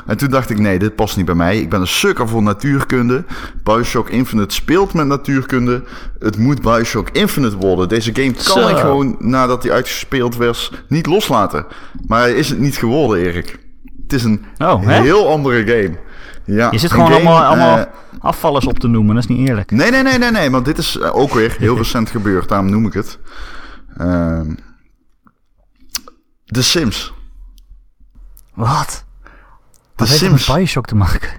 En 0.06 0.16
toen 0.16 0.28
dacht 0.30 0.50
ik, 0.50 0.58
nee, 0.58 0.78
dit 0.78 0.94
past 0.94 1.16
niet 1.16 1.26
bij 1.26 1.34
mij. 1.34 1.58
Ik 1.60 1.68
ben 1.70 1.80
een 1.80 1.86
sukker 1.86 2.28
voor 2.28 2.42
natuurkunde. 2.42 3.24
Bioshock 3.62 4.08
Infinite 4.08 4.54
speelt 4.54 4.92
met 4.92 5.06
natuurkunde. 5.06 5.84
Het 6.18 6.38
moet 6.38 6.62
Bioshock 6.62 7.10
Infinite 7.10 7.56
worden. 7.56 7.88
Deze 7.88 8.14
game 8.14 8.32
kan 8.32 8.42
Zo. 8.44 8.68
ik 8.68 8.76
gewoon, 8.76 9.16
nadat 9.18 9.62
hij 9.62 9.72
uitgespeeld 9.72 10.36
was, 10.36 10.72
niet 10.88 11.06
loslaten. 11.06 11.66
Maar 12.06 12.28
is 12.30 12.48
het 12.48 12.58
niet 12.58 12.76
geworden, 12.76 13.24
Erik. 13.24 13.58
Het 14.02 14.12
is 14.12 14.24
een 14.24 14.44
Oh, 14.58 14.86
heel 14.86 15.30
andere 15.30 15.66
game. 15.66 15.98
Ja, 16.48 16.68
Je 16.70 16.78
zit 16.78 16.90
gewoon 16.90 17.06
game, 17.06 17.28
allemaal, 17.28 17.44
allemaal 17.44 17.78
eh, 17.78 17.84
afvallers 18.20 18.66
op 18.66 18.78
te 18.78 18.88
noemen. 18.88 19.14
Dat 19.14 19.24
is 19.24 19.36
niet 19.36 19.48
eerlijk. 19.48 19.70
Nee, 19.70 19.90
nee, 19.90 20.02
nee, 20.02 20.18
nee, 20.18 20.30
nee. 20.30 20.50
Want 20.50 20.64
dit 20.64 20.78
is 20.78 20.98
eh, 20.98 21.16
ook 21.16 21.34
weer 21.34 21.56
heel 21.58 21.76
recent 21.82 22.10
gebeurd. 22.10 22.48
Daarom 22.48 22.70
noem 22.70 22.86
ik 22.86 22.92
het. 22.92 23.18
Ehm 23.96 24.54
The 26.44 26.62
Sims. 26.62 27.12
Wat? 28.54 29.04
The 29.24 29.30
Wat 29.96 30.08
heeft 30.08 30.20
Sims. 30.20 30.46
Bioshock 30.46 30.86
te 30.86 30.94
maken? 30.94 31.30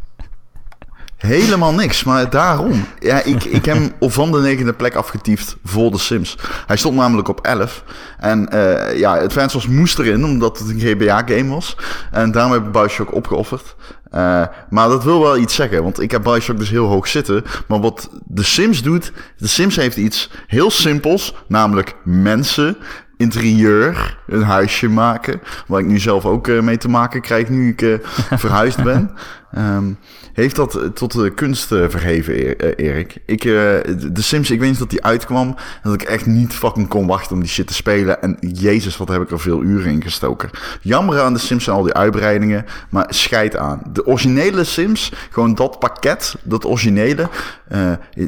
Helemaal 1.17 1.74
niks, 1.74 2.04
maar 2.04 2.30
daarom. 2.30 2.86
Ja, 3.00 3.24
ik, 3.24 3.43
ik 3.43 3.65
heb 3.65 3.78
hem 3.80 3.93
van 4.00 4.32
de 4.32 4.39
negende 4.39 4.74
plek 4.74 4.95
afgetiefd 4.95 5.56
voor 5.63 5.91
The 5.91 6.00
Sims. 6.00 6.38
Hij 6.67 6.78
stond 6.78 6.95
namelijk 6.95 7.28
op 7.28 7.39
11. 7.41 7.84
En 8.17 8.50
eh 8.50 8.98
ja, 8.98 9.17
Advance 9.17 9.58
Wars 9.58 9.67
moest 9.67 10.00
erin, 10.00 10.26
omdat 10.26 10.60
het 10.60 10.69
een 10.69 10.80
GBA-game 10.80 11.50
was. 11.50 11.78
En 12.12 12.32
daarom 12.32 12.52
heb 12.52 12.65
ik 12.65 12.72
Bioshock 12.72 13.13
opgeofferd. 13.13 13.76
Eh, 14.10 14.43
maar 14.69 14.88
dat 14.88 15.04
wil 15.04 15.22
wel 15.22 15.38
iets 15.38 15.56
zeggen, 15.56 15.84
want 15.84 16.02
ik 16.02 16.12
heb 16.12 16.24
Bioshock 16.24 16.58
dus 16.58 16.69
heel 16.69 16.86
hoog 16.86 17.08
zitten. 17.08 17.43
Maar 17.67 17.80
wat 17.80 18.10
The 18.36 18.43
Sims 18.43 18.82
doet, 18.82 19.12
The 19.38 19.48
Sims 19.48 19.76
heeft 19.76 19.98
iets 19.98 20.30
heel 20.48 20.72
simpels, 20.72 21.36
namelijk 21.48 21.95
mensen 22.04 22.78
interieur, 23.19 24.17
een 24.28 24.43
huisje 24.43 24.88
maken. 24.88 25.41
Waar 25.67 25.80
ik 25.80 25.86
nu 25.86 26.00
zelf 26.00 26.26
ook 26.26 26.48
eh, 26.48 26.60
mee 26.60 26.78
te 26.78 26.89
maken 26.89 27.22
krijg 27.22 27.50
nu 27.50 27.69
ik 27.69 27.82
eh, 27.82 27.93
verhuisd 28.38 28.84
ben. 28.84 29.12
Ehm, 29.52 29.92
heeft 30.34 30.56
dat 30.56 30.76
eh, 30.76 30.84
tot 30.84 31.12
de 31.12 31.30
kunst 31.30 31.72
eh, 31.72 31.84
verheven, 31.88 32.34
E- 32.34 32.52
eh, 32.52 32.86
Erik. 32.88 33.18
Ik, 33.26 33.42
de 33.42 34.12
Sims, 34.14 34.52
ik 34.52 34.60
weet 34.60 34.70
niet 34.70 34.80
dat 34.80 34.90
die 34.90 35.04
uitkwam. 35.04 35.48
En 35.48 35.56
dat 35.90 35.94
ik 35.94 36.02
echt 36.02 36.26
niet 36.26 36.54
fucking 36.54 36.88
kon 36.88 37.08
wachten 37.08 37.36
om 37.36 37.42
die 37.42 37.50
shit 37.50 37.68
te 37.68 37.74
spelen. 37.74 38.22
En 38.22 38.38
jezus, 38.40 38.98
wat 38.98 39.08
heb 39.08 39.22
ik 39.22 39.32
er 39.32 39.40
veel 39.40 39.64
uren 39.64 39.92
in 39.92 40.02
gestoken. 40.02 40.50
Jammer 40.82 41.22
aan 41.22 41.34
de 41.34 41.40
Sims 41.40 41.64
zijn 41.64 41.76
al 41.76 41.84
die 41.84 41.94
uitbreidingen. 41.94 42.66
Maar 42.90 43.06
scheid 43.10 43.58
aan. 43.58 43.82
De 43.94 44.06
originele 44.06 44.64
Sims, 44.64 45.12
gewoon 45.30 45.56
dat 45.56 45.80
pakket, 45.80 46.36
dat 46.44 46.66
originele. 46.66 47.30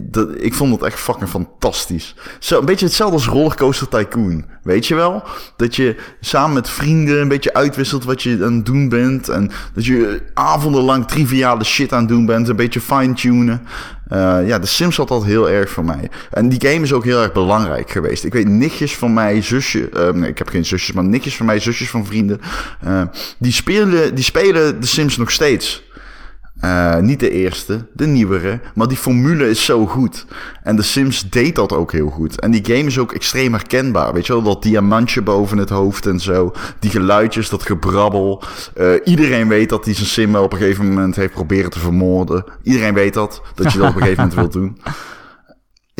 dat, 0.01 0.29
ik 0.37 0.53
vond 0.53 0.71
het 0.71 0.83
echt 0.83 0.99
fucking 0.99 1.29
fantastisch. 1.29 2.15
Zo, 2.39 2.59
een 2.59 2.65
beetje 2.65 2.85
hetzelfde 2.85 3.15
als 3.15 3.27
Rollercoaster 3.27 3.87
Tycoon. 3.87 4.45
Weet 4.63 4.87
je 4.87 4.95
wel? 4.95 5.23
Dat 5.55 5.75
je 5.75 5.95
samen 6.19 6.53
met 6.53 6.69
vrienden 6.69 7.21
een 7.21 7.27
beetje 7.27 7.53
uitwisselt 7.53 8.03
wat 8.03 8.23
je 8.23 8.39
aan 8.43 8.53
het 8.53 8.65
doen 8.65 8.89
bent. 8.89 9.29
En 9.29 9.51
dat 9.73 9.85
je 9.85 10.21
avondenlang 10.33 11.07
triviale 11.11 11.63
shit 11.63 11.93
aan 11.93 12.07
doen 12.07 12.25
bent. 12.25 12.47
Een 12.47 12.55
beetje 12.55 12.81
fine-tunen. 12.81 13.61
Eh, 14.07 14.47
ja, 14.47 14.59
de 14.59 14.65
Sims 14.65 14.97
had 14.97 15.07
dat 15.07 15.25
heel 15.25 15.49
erg 15.49 15.69
voor 15.69 15.85
mij. 15.85 16.09
En 16.31 16.49
die 16.49 16.69
game 16.69 16.83
is 16.83 16.93
ook 16.93 17.03
heel 17.03 17.21
erg 17.21 17.31
belangrijk 17.31 17.91
geweest. 17.91 18.23
Ik 18.23 18.33
weet 18.33 18.47
nichtjes 18.47 18.95
van 18.95 19.13
mij, 19.13 19.41
zusje... 19.41 19.89
eh, 19.89 20.09
nee, 20.09 20.29
ik 20.29 20.37
heb 20.37 20.49
geen 20.49 20.65
zusjes, 20.65 20.95
maar 20.95 21.03
nichtjes 21.03 21.35
van 21.35 21.45
mij, 21.45 21.59
zusjes 21.59 21.89
van 21.89 22.05
vrienden... 22.05 22.41
eh, 22.81 23.01
die, 23.37 23.51
spelen, 23.51 24.15
die 24.15 24.23
spelen 24.23 24.81
de 24.81 24.87
Sims 24.87 25.17
nog 25.17 25.31
steeds. 25.31 25.83
Eh, 26.61 26.97
niet 26.97 27.19
de 27.19 27.29
eerste, 27.29 27.85
de 27.93 28.07
nieuwere. 28.07 28.59
Maar 28.75 28.87
die 28.87 28.97
formule 28.97 29.49
is 29.49 29.65
zo 29.65 29.85
goed. 29.85 30.25
En 30.63 30.75
de 30.75 30.81
Sims 30.81 31.29
deed 31.29 31.55
dat 31.55 31.73
ook 31.73 31.91
heel 31.91 32.09
goed. 32.09 32.39
En 32.39 32.51
die 32.51 32.65
game 32.65 32.83
is 32.83 32.99
ook 32.99 33.11
extreem 33.11 33.53
herkenbaar. 33.53 34.13
Weet 34.13 34.27
je 34.27 34.33
wel, 34.33 34.41
dat 34.41 34.63
diamantje 34.63 35.21
boven 35.21 35.57
het 35.57 35.69
hoofd 35.69 36.05
en 36.05 36.19
zo. 36.19 36.53
Die 36.79 36.91
geluidjes, 36.91 37.49
dat 37.49 37.63
gebrabbel. 37.63 38.43
Eh, 38.73 38.87
iedereen 39.03 39.47
weet 39.47 39.69
dat 39.69 39.85
hij 39.85 39.93
zijn 39.93 40.07
Sim 40.07 40.35
op 40.35 40.53
een 40.53 40.59
gegeven 40.59 40.87
moment 40.87 41.15
heeft 41.15 41.33
proberen 41.33 41.69
te 41.69 41.79
vermoorden. 41.79 42.43
Iedereen 42.63 42.93
weet 42.93 43.13
dat, 43.13 43.41
dat 43.55 43.71
je 43.71 43.77
dat 43.77 43.89
op 43.89 43.95
een 43.95 44.01
gegeven 44.01 44.23
moment 44.23 44.39
wilt 44.39 44.53
doen. 44.53 44.77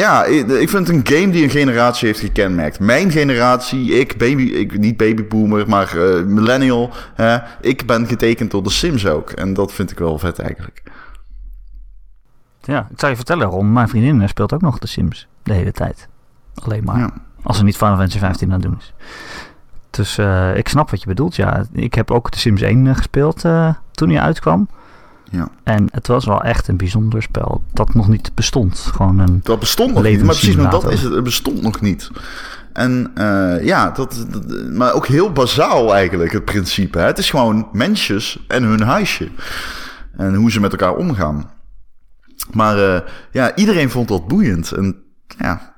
Ja, 0.02 0.24
ik 0.26 0.70
vind 0.70 0.88
het 0.88 0.90
een 0.90 1.16
game 1.18 1.32
die 1.32 1.44
een 1.44 1.50
generatie 1.50 2.08
heeft 2.08 2.20
gekenmerkt. 2.20 2.80
Mijn 2.80 3.12
generatie, 3.12 3.92
ik, 3.92 4.18
baby, 4.18 4.44
ik 4.44 4.78
niet 4.78 4.98
babyboomer, 4.98 5.70
maar 5.70 5.98
eh, 5.98 6.24
millennial. 6.24 6.90
Hè, 7.14 7.38
ik 7.62 7.86
ben 7.86 8.08
getekend 8.08 8.52
door 8.52 8.64
de 8.64 8.70
Sims 8.70 9.08
ook. 9.08 9.30
En 9.30 9.54
dat 9.54 9.74
vind 9.74 9.92
ik 9.92 10.00
wel 10.00 10.20
vet 10.20 10.40
eigenlijk. 10.40 10.84
Ja, 12.62 12.88
ik 12.92 13.00
zou 13.00 13.12
je 13.12 13.18
vertellen, 13.18 13.48
Ron, 13.48 13.74
mijn 13.74 13.90
vriendin 13.90 14.22
eh, 14.22 14.28
speelt 14.28 14.54
ook 14.54 14.62
nog 14.62 14.80
de 14.80 14.88
Sims 14.88 15.28
de 15.44 15.54
hele 15.54 15.72
tijd. 15.72 16.08
Alleen 16.64 16.84
maar. 16.84 16.98
Ja. 16.98 17.14
Als 17.44 17.58
ze 17.58 17.64
niet 17.64 17.78
Final 17.78 17.96
Fantasy 17.96 18.20
15 18.20 18.48
aan 18.48 18.54
het 18.54 18.64
doen 18.64 18.78
is. 18.80 18.94
Dus 19.90 20.18
eh, 20.18 20.56
ik 20.56 20.68
snap 20.68 20.90
wat 20.90 21.02
je 21.02 21.08
bedoelt, 21.08 21.36
ja. 21.36 21.66
Ik 21.72 21.94
heb 21.94 22.12
ook 22.12 22.32
de 22.32 22.38
Sims 22.38 22.62
1 22.62 22.88
eh, 22.88 22.96
gespeeld 22.96 23.42
toen 23.92 24.10
hij 24.10 24.20
uitkwam. 24.20 24.68
Ja. 25.32 25.50
En 25.64 25.88
het 25.92 26.08
was 26.08 26.26
wel 26.26 26.42
echt 26.42 26.68
een 26.68 26.78
bijzonder 26.78 27.22
spel 27.22 27.64
dat 27.74 27.94
nog 27.94 28.08
niet 28.08 28.32
bestond. 28.36 28.80
Gewoon 28.94 29.20
een... 29.20 29.40
Dat 29.44 29.60
bestond 29.60 29.94
nog 29.94 30.04
niet. 30.04 30.18
Maar 30.24 30.26
precies, 30.36 30.56
maar 30.56 30.72
dat 30.72 30.92
is 30.92 31.02
het. 31.02 31.14
Het 31.14 31.24
bestond 31.24 31.62
nog 31.62 31.82
niet. 31.82 32.10
En 32.74 33.12
eh, 33.16 33.64
ja, 33.66 33.92
dat, 33.92 34.26
dat- 34.30 34.70
maar 34.72 34.94
ook 34.94 35.08
heel 35.08 35.32
bazaal 35.32 35.94
eigenlijk, 35.94 36.32
het 36.32 36.46
principe. 36.46 36.98
Hè? 37.00 37.06
Het 37.06 37.18
is 37.18 37.30
gewoon 37.30 37.68
mensjes 37.72 38.46
en 38.48 38.64
hun 38.64 38.82
huisje. 38.82 39.30
En 40.18 40.34
hoe 40.36 40.52
ze 40.52 40.60
met 40.60 40.72
elkaar 40.72 40.96
omgaan. 40.96 41.50
Maar 42.54 42.94
eh, 42.96 43.02
ja, 43.32 43.56
iedereen 43.56 43.90
vond 43.90 44.08
dat 44.08 44.28
boeiend. 44.28 44.72
En 44.72 44.96
ja, 45.38 45.71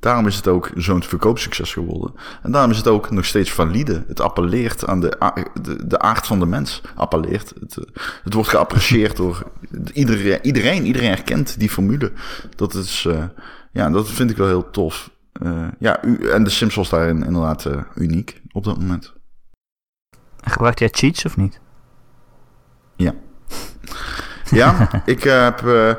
daarom 0.00 0.26
is 0.26 0.36
het 0.36 0.48
ook 0.48 0.70
zo'n 0.74 1.02
verkoopsucces 1.02 1.72
geworden. 1.72 2.14
En 2.42 2.52
daarom 2.52 2.70
is 2.70 2.76
het 2.76 2.86
ook 2.86 3.10
nog 3.10 3.24
steeds 3.24 3.50
valide. 3.50 4.04
Het 4.08 4.20
appelleert 4.20 4.86
aan 4.86 5.00
de, 5.00 5.34
de, 5.62 5.86
de 5.86 5.98
aard 5.98 6.26
van 6.26 6.38
de 6.38 6.46
mens. 6.46 6.82
Appelleert. 6.94 7.52
Het, 7.60 7.76
eh, 7.76 7.84
het 8.22 8.34
wordt 8.34 8.48
geapprecieerd 8.48 9.16
door 9.16 9.50
iedereen. 9.92 10.38
Iedereen, 10.42 10.86
iedereen 10.86 11.08
herkent 11.08 11.58
die 11.58 11.70
formule. 11.70 12.12
Dat 12.56 12.74
is, 12.74 13.04
eh, 13.08 13.24
ja, 13.72 13.90
dat 13.90 14.08
vind 14.08 14.30
ik 14.30 14.36
wel 14.36 14.46
heel 14.46 14.70
tof. 14.70 15.10
Eh, 15.32 15.68
ja, 15.78 16.04
u, 16.04 16.28
en 16.30 16.44
de 16.44 16.50
Sims 16.50 16.74
was 16.74 16.88
daarin 16.88 17.24
inderdaad 17.24 17.68
uniek 17.94 18.42
op 18.52 18.64
dat 18.64 18.78
moment. 18.78 19.12
Gebruikt 20.44 20.78
jij 20.78 20.88
cheats 20.88 21.24
of 21.24 21.36
niet? 21.36 21.60
Ja. 22.96 23.14
Ja, 24.50 24.88
ik 25.04 25.24
eh, 25.24 25.42
heb, 25.44 25.66
eh, 25.66 25.90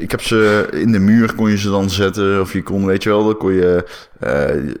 ik 0.00 0.10
heb 0.10 0.22
ze 0.22 0.68
in 0.72 0.92
de 0.92 0.98
muur 0.98 1.34
kon 1.34 1.50
je 1.50 1.58
ze 1.58 1.70
dan 1.70 1.90
zetten. 1.90 2.40
Of 2.40 2.52
je 2.52 2.62
kon, 2.62 2.86
weet 2.86 3.02
je 3.02 3.08
wel, 3.08 3.24
dan 3.24 3.36
kon 3.36 3.52
je. 3.52 3.84
eh, 4.18 4.28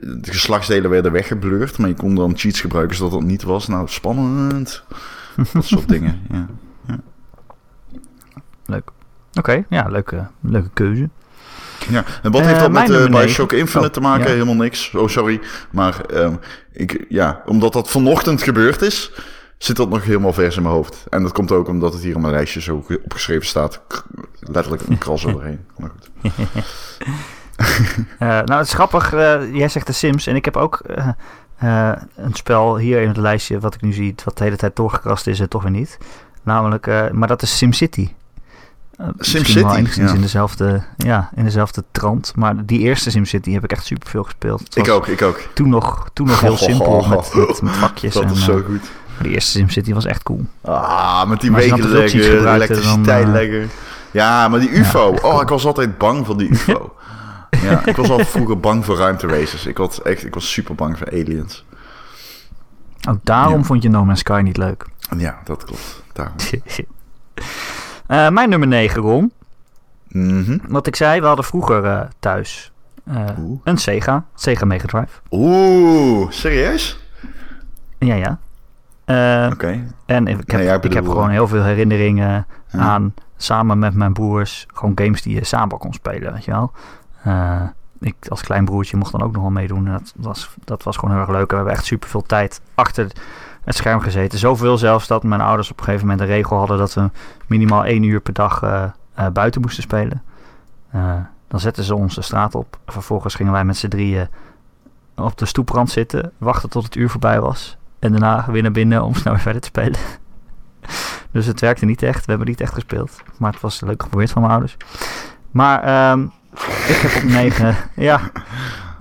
de 0.00 0.32
geslachtsdelen 0.32 0.90
werden 0.90 1.12
weggeblurred. 1.12 1.78
Maar 1.78 1.88
je 1.88 1.94
kon 1.94 2.14
dan 2.14 2.32
cheats 2.36 2.60
gebruiken 2.60 2.96
zodat 2.96 3.12
dat 3.12 3.22
niet 3.22 3.42
was. 3.42 3.68
Nou, 3.68 3.88
spannend. 3.88 4.82
Dat 5.52 5.64
soort 5.64 5.88
dingen. 5.94 6.20
Ja. 6.30 6.46
Leuk. 8.66 8.90
Oké, 9.38 9.64
ja, 9.68 9.86
leuke, 9.88 10.26
leuke 10.40 10.70
keuze. 10.74 11.08
Ja, 11.90 12.04
en 12.22 12.30
wat 12.30 12.40
Eh, 12.40 12.46
heeft 12.46 12.60
dat 12.60 12.70
mijn 12.70 12.90
met 12.90 13.00
uh, 13.00 13.06
Bioshock. 13.08 13.52
Infinite 13.52 13.86
Oh, 13.88 13.92
te 13.94 14.00
maken? 14.00 14.26
ja. 14.26 14.32
Helemaal 14.32 14.54
niks. 14.54 14.94
Oh, 14.94 15.08
sorry. 15.08 15.40
Maar 15.70 16.00
ehm, 16.04 16.34
ik, 16.72 17.04
ja, 17.08 17.42
omdat 17.46 17.72
dat 17.72 17.90
vanochtend 17.90 18.42
gebeurd 18.42 18.82
is, 18.82 19.12
zit 19.62 19.76
dat 19.76 19.88
nog 19.88 20.04
helemaal 20.04 20.32
vers 20.32 20.56
in 20.56 20.62
mijn 20.62 20.74
hoofd. 20.74 21.04
En 21.10 21.22
dat 21.22 21.32
komt 21.32 21.52
ook 21.52 21.68
omdat 21.68 21.92
het 21.92 22.02
hier 22.02 22.14
op 22.14 22.20
mijn 22.20 22.32
lijstje 22.32 22.60
zo 22.60 22.82
ge- 22.82 23.00
opgeschreven 23.04 23.46
staat. 23.46 23.82
Letterlijk 24.40 24.82
een 24.88 24.98
kras 24.98 25.26
overheen. 25.34 25.60
Maar 25.78 25.90
goed. 25.90 26.10
Eh, 28.18 28.28
nou, 28.28 28.52
het 28.52 28.66
is 28.66 28.72
grappig. 28.72 29.12
eh, 29.12 29.54
jij 29.54 29.68
zegt 29.68 29.86
de 29.86 29.92
Sims. 29.92 30.26
En 30.26 30.34
ik 30.36 30.44
heb 30.44 30.56
ook 30.56 30.76
eh, 31.58 31.92
een 32.16 32.32
spel 32.34 32.76
hier 32.76 33.00
in 33.02 33.08
het 33.08 33.16
lijstje. 33.16 33.58
Wat 33.60 33.74
ik 33.74 33.80
nu 33.80 33.92
zie. 33.92 34.14
Wat 34.24 34.38
de 34.38 34.44
hele 34.44 34.56
tijd 34.56 34.76
doorgekrast 34.76 35.26
is 35.26 35.40
en 35.40 35.48
toch 35.48 35.62
weer 35.62 35.70
niet. 35.70 35.98
Namelijk, 36.42 37.10
maar 37.12 37.28
dat 37.28 37.42
is 37.42 37.56
SimCity. 37.56 38.08
SimCity, 39.18 39.62
Wel 39.62 39.76
enigszins 39.76 40.10
ja. 40.10 40.16
in 40.16 40.20
dezelfde, 40.22 40.82
ja, 40.96 41.30
in 41.34 41.44
dezelfde 41.44 41.84
trant. 41.90 42.32
Maar 42.36 42.66
die 42.66 42.78
eerste 42.78 43.10
SimCity 43.10 43.52
heb 43.52 43.64
ik 43.64 43.72
echt 43.72 43.84
super 43.84 44.08
veel 44.08 44.22
gespeeld. 44.24 44.76
Ik 44.76 44.88
ook, 44.88 45.06
ik 45.06 45.22
ook. 45.22 45.40
Toen 45.54 45.68
nog, 45.68 46.10
toen 46.12 46.26
nog 46.26 46.40
heel 46.40 46.56
simpel 46.56 47.06
met, 47.08 47.34
met, 47.34 47.62
met 47.62 47.72
vakjes. 47.76 48.14
Dat 48.14 48.22
en, 48.22 48.30
is 48.30 48.44
zo 48.44 48.62
goed. 48.66 48.90
Die 49.24 49.34
eerste 49.34 49.50
SimCity 49.50 49.94
was 49.94 50.04
echt 50.04 50.22
cool. 50.22 50.40
Ah, 50.60 51.28
met 51.28 51.40
die 51.40 51.50
Maar 51.50 51.60
als 51.60 51.68
je 51.70 51.76
wegen 51.76 51.90
dan 51.90 51.90
te 51.90 51.96
veel 51.96 52.00
cheats 52.08 52.12
leggen, 52.14 52.36
gebruikte, 52.36 52.72
elektriciteit 52.72 53.24
dan, 53.26 53.34
eh, 53.34 53.40
leggen. 53.40 53.70
Ja, 54.10 54.48
maar 54.48 54.60
die 54.60 54.70
UFO. 54.70 55.14
Oh, 55.22 55.42
ik 55.42 55.48
was 55.48 55.66
altijd 55.66 55.98
bang 55.98 56.26
van 56.26 56.36
die 56.38 56.48
UFO. 56.54 56.94
ja, 57.62 57.86
ik 57.86 57.96
was 57.96 58.10
al 58.10 58.24
vroeger 58.24 58.60
bang 58.60 58.84
voor 58.84 58.96
ruimteraces. 58.96 59.66
Ik 59.66 59.76
was 59.76 60.02
echt, 60.02 60.24
ik 60.24 60.34
was 60.34 60.52
super 60.52 60.74
bang 60.74 60.98
voor 60.98 61.06
aliens. 61.10 61.64
Ook 63.08 63.18
daarom 63.22 63.58
Ja. 63.58 63.64
vond 63.64 63.82
je 63.82 63.88
No 63.88 64.04
Man's 64.04 64.20
Sky 64.20 64.40
niet 64.44 64.56
leuk. 64.56 64.84
Ja, 65.16 65.38
dat 65.44 65.64
klopt. 65.64 66.02
Daarom. 66.12 66.34
Eh, 68.06 68.28
mijn 68.28 68.48
nummer 68.48 68.68
9, 68.68 69.02
Ron. 69.02 69.32
Mhm. 70.08 70.58
Wat 70.68 70.86
ik 70.86 70.96
zei, 70.96 71.20
we 71.20 71.26
hadden 71.26 71.44
vroeger 71.44 71.84
eh, 71.84 72.00
thuis 72.18 72.72
een 73.64 73.76
Sega. 73.78 74.24
Sega 74.34 74.64
Mega 74.64 74.86
Drive. 74.86 75.08
Oeh, 75.30 76.30
serieus? 76.30 76.98
Ja, 77.98 78.14
ja. 78.14 78.38
Eh, 79.10 79.50
Oké. 79.52 79.84
en 80.06 80.26
ik 80.26 80.50
heb, 80.50 80.60
Nee, 80.60 80.78
ik 80.80 80.92
heb 80.92 81.08
gewoon 81.08 81.30
heel 81.30 81.48
veel 81.48 81.62
herinneringen 81.62 82.46
aan 82.70 83.14
samen 83.36 83.78
met 83.78 83.94
mijn 83.94 84.12
broers 84.12 84.66
gewoon 84.74 84.92
games 84.94 85.22
die 85.22 85.34
je 85.34 85.44
samen 85.44 85.78
kon 85.78 85.92
spelen, 85.92 86.32
weet 86.32 86.44
je 86.44 86.50
wel. 86.50 86.72
Eh, 87.22 87.62
ik 88.00 88.14
als 88.28 88.42
klein 88.42 88.64
broertje 88.64 88.96
mocht 88.96 89.12
dan 89.12 89.22
ook 89.22 89.32
nog 89.32 89.42
wel 89.42 89.50
meedoen. 89.50 89.86
En 89.86 89.92
dat 89.92 90.12
was, 90.16 90.50
dat 90.64 90.82
was 90.82 90.96
gewoon 90.96 91.14
heel 91.14 91.20
erg 91.20 91.30
leuk. 91.30 91.40
En 91.40 91.48
we 91.48 91.54
hebben 91.54 91.72
echt 91.72 91.84
super 91.84 92.08
veel 92.08 92.22
tijd 92.22 92.60
achter 92.74 93.10
het 93.64 93.76
scherm 93.76 94.00
gezeten. 94.00 94.38
Zoveel 94.38 94.78
zelfs 94.78 95.06
dat 95.06 95.22
mijn 95.22 95.40
ouders 95.40 95.70
op 95.70 95.78
een 95.78 95.84
gegeven 95.84 96.06
moment 96.06 96.28
een 96.28 96.34
regel 96.34 96.56
hadden 96.56 96.78
dat 96.78 96.94
we 96.94 97.10
minimaal 97.46 97.84
één 97.84 98.02
uur 98.02 98.20
per 98.20 98.32
dag 98.32 98.62
eh, 98.62 99.26
buiten 99.32 99.60
moesten 99.60 99.82
spelen. 99.82 100.22
Dan 101.48 101.60
zetten 101.60 101.84
ze 101.84 101.94
ons 101.94 102.14
de 102.14 102.22
straat 102.22 102.54
op. 102.54 102.78
Vervolgens 102.86 103.34
gingen 103.34 103.52
wij 103.52 103.64
met 103.64 103.76
z'n 103.76 103.88
drieën 103.88 104.28
op 105.16 105.38
de 105.38 105.46
stoeprand 105.46 105.90
zitten, 105.90 106.32
wachten 106.38 106.70
tot 106.70 106.84
het 106.84 106.94
uur 106.94 107.10
voorbij 107.10 107.40
was. 107.40 107.76
En 108.00 108.10
daarna 108.10 108.44
weer 108.50 108.62
naar 108.62 108.70
binnen 108.72 109.02
om 109.02 109.14
snel 109.20 109.32
weer 109.32 109.42
verder 109.42 109.60
te 109.60 109.68
spelen. 109.68 109.98
dus 111.32 111.46
het 111.46 111.60
werkte 111.60 111.84
niet 111.84 112.02
echt. 112.02 112.24
We 112.24 112.30
hebben 112.30 112.48
niet 112.48 112.60
echt 112.60 112.74
gespeeld. 112.74 113.22
Maar 113.38 113.52
het 113.52 113.60
was 113.60 113.80
leuk 113.80 114.02
geprobeerd 114.02 114.30
van 114.30 114.40
mijn 114.42 114.52
ouders. 114.54 114.76
Maar 115.50 115.82
ehm, 115.82 116.22
ik 116.88 116.96
heb 117.02 117.22
op 117.22 117.28
negen... 117.28 117.76
ja. 118.10 118.20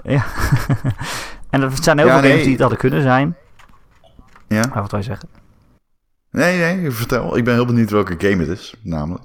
ja. 0.04 0.26
en 1.50 1.62
er 1.62 1.72
zijn 1.82 1.98
heel 1.98 2.08
Ja, 2.08 2.14
veel 2.14 2.22
nee. 2.22 2.30
games 2.30 2.44
die 2.44 2.52
het 2.52 2.62
hadden 2.62 2.80
kunnen 2.80 3.02
zijn. 3.02 3.36
Ja? 4.48 4.64
Maar 4.74 4.82
wat 4.82 4.92
wil 4.92 5.00
je 5.00 5.06
zeggen? 5.06 5.30
Nee, 6.32 6.76
nee, 6.76 6.92
vertel. 6.92 7.38
Ik 7.38 7.44
ben 7.44 7.54
heel 7.54 7.66
benieuwd 7.66 7.90
welke 7.90 8.16
game 8.18 8.38
het 8.46 8.48
is, 8.48 8.76
namelijk. 8.82 9.24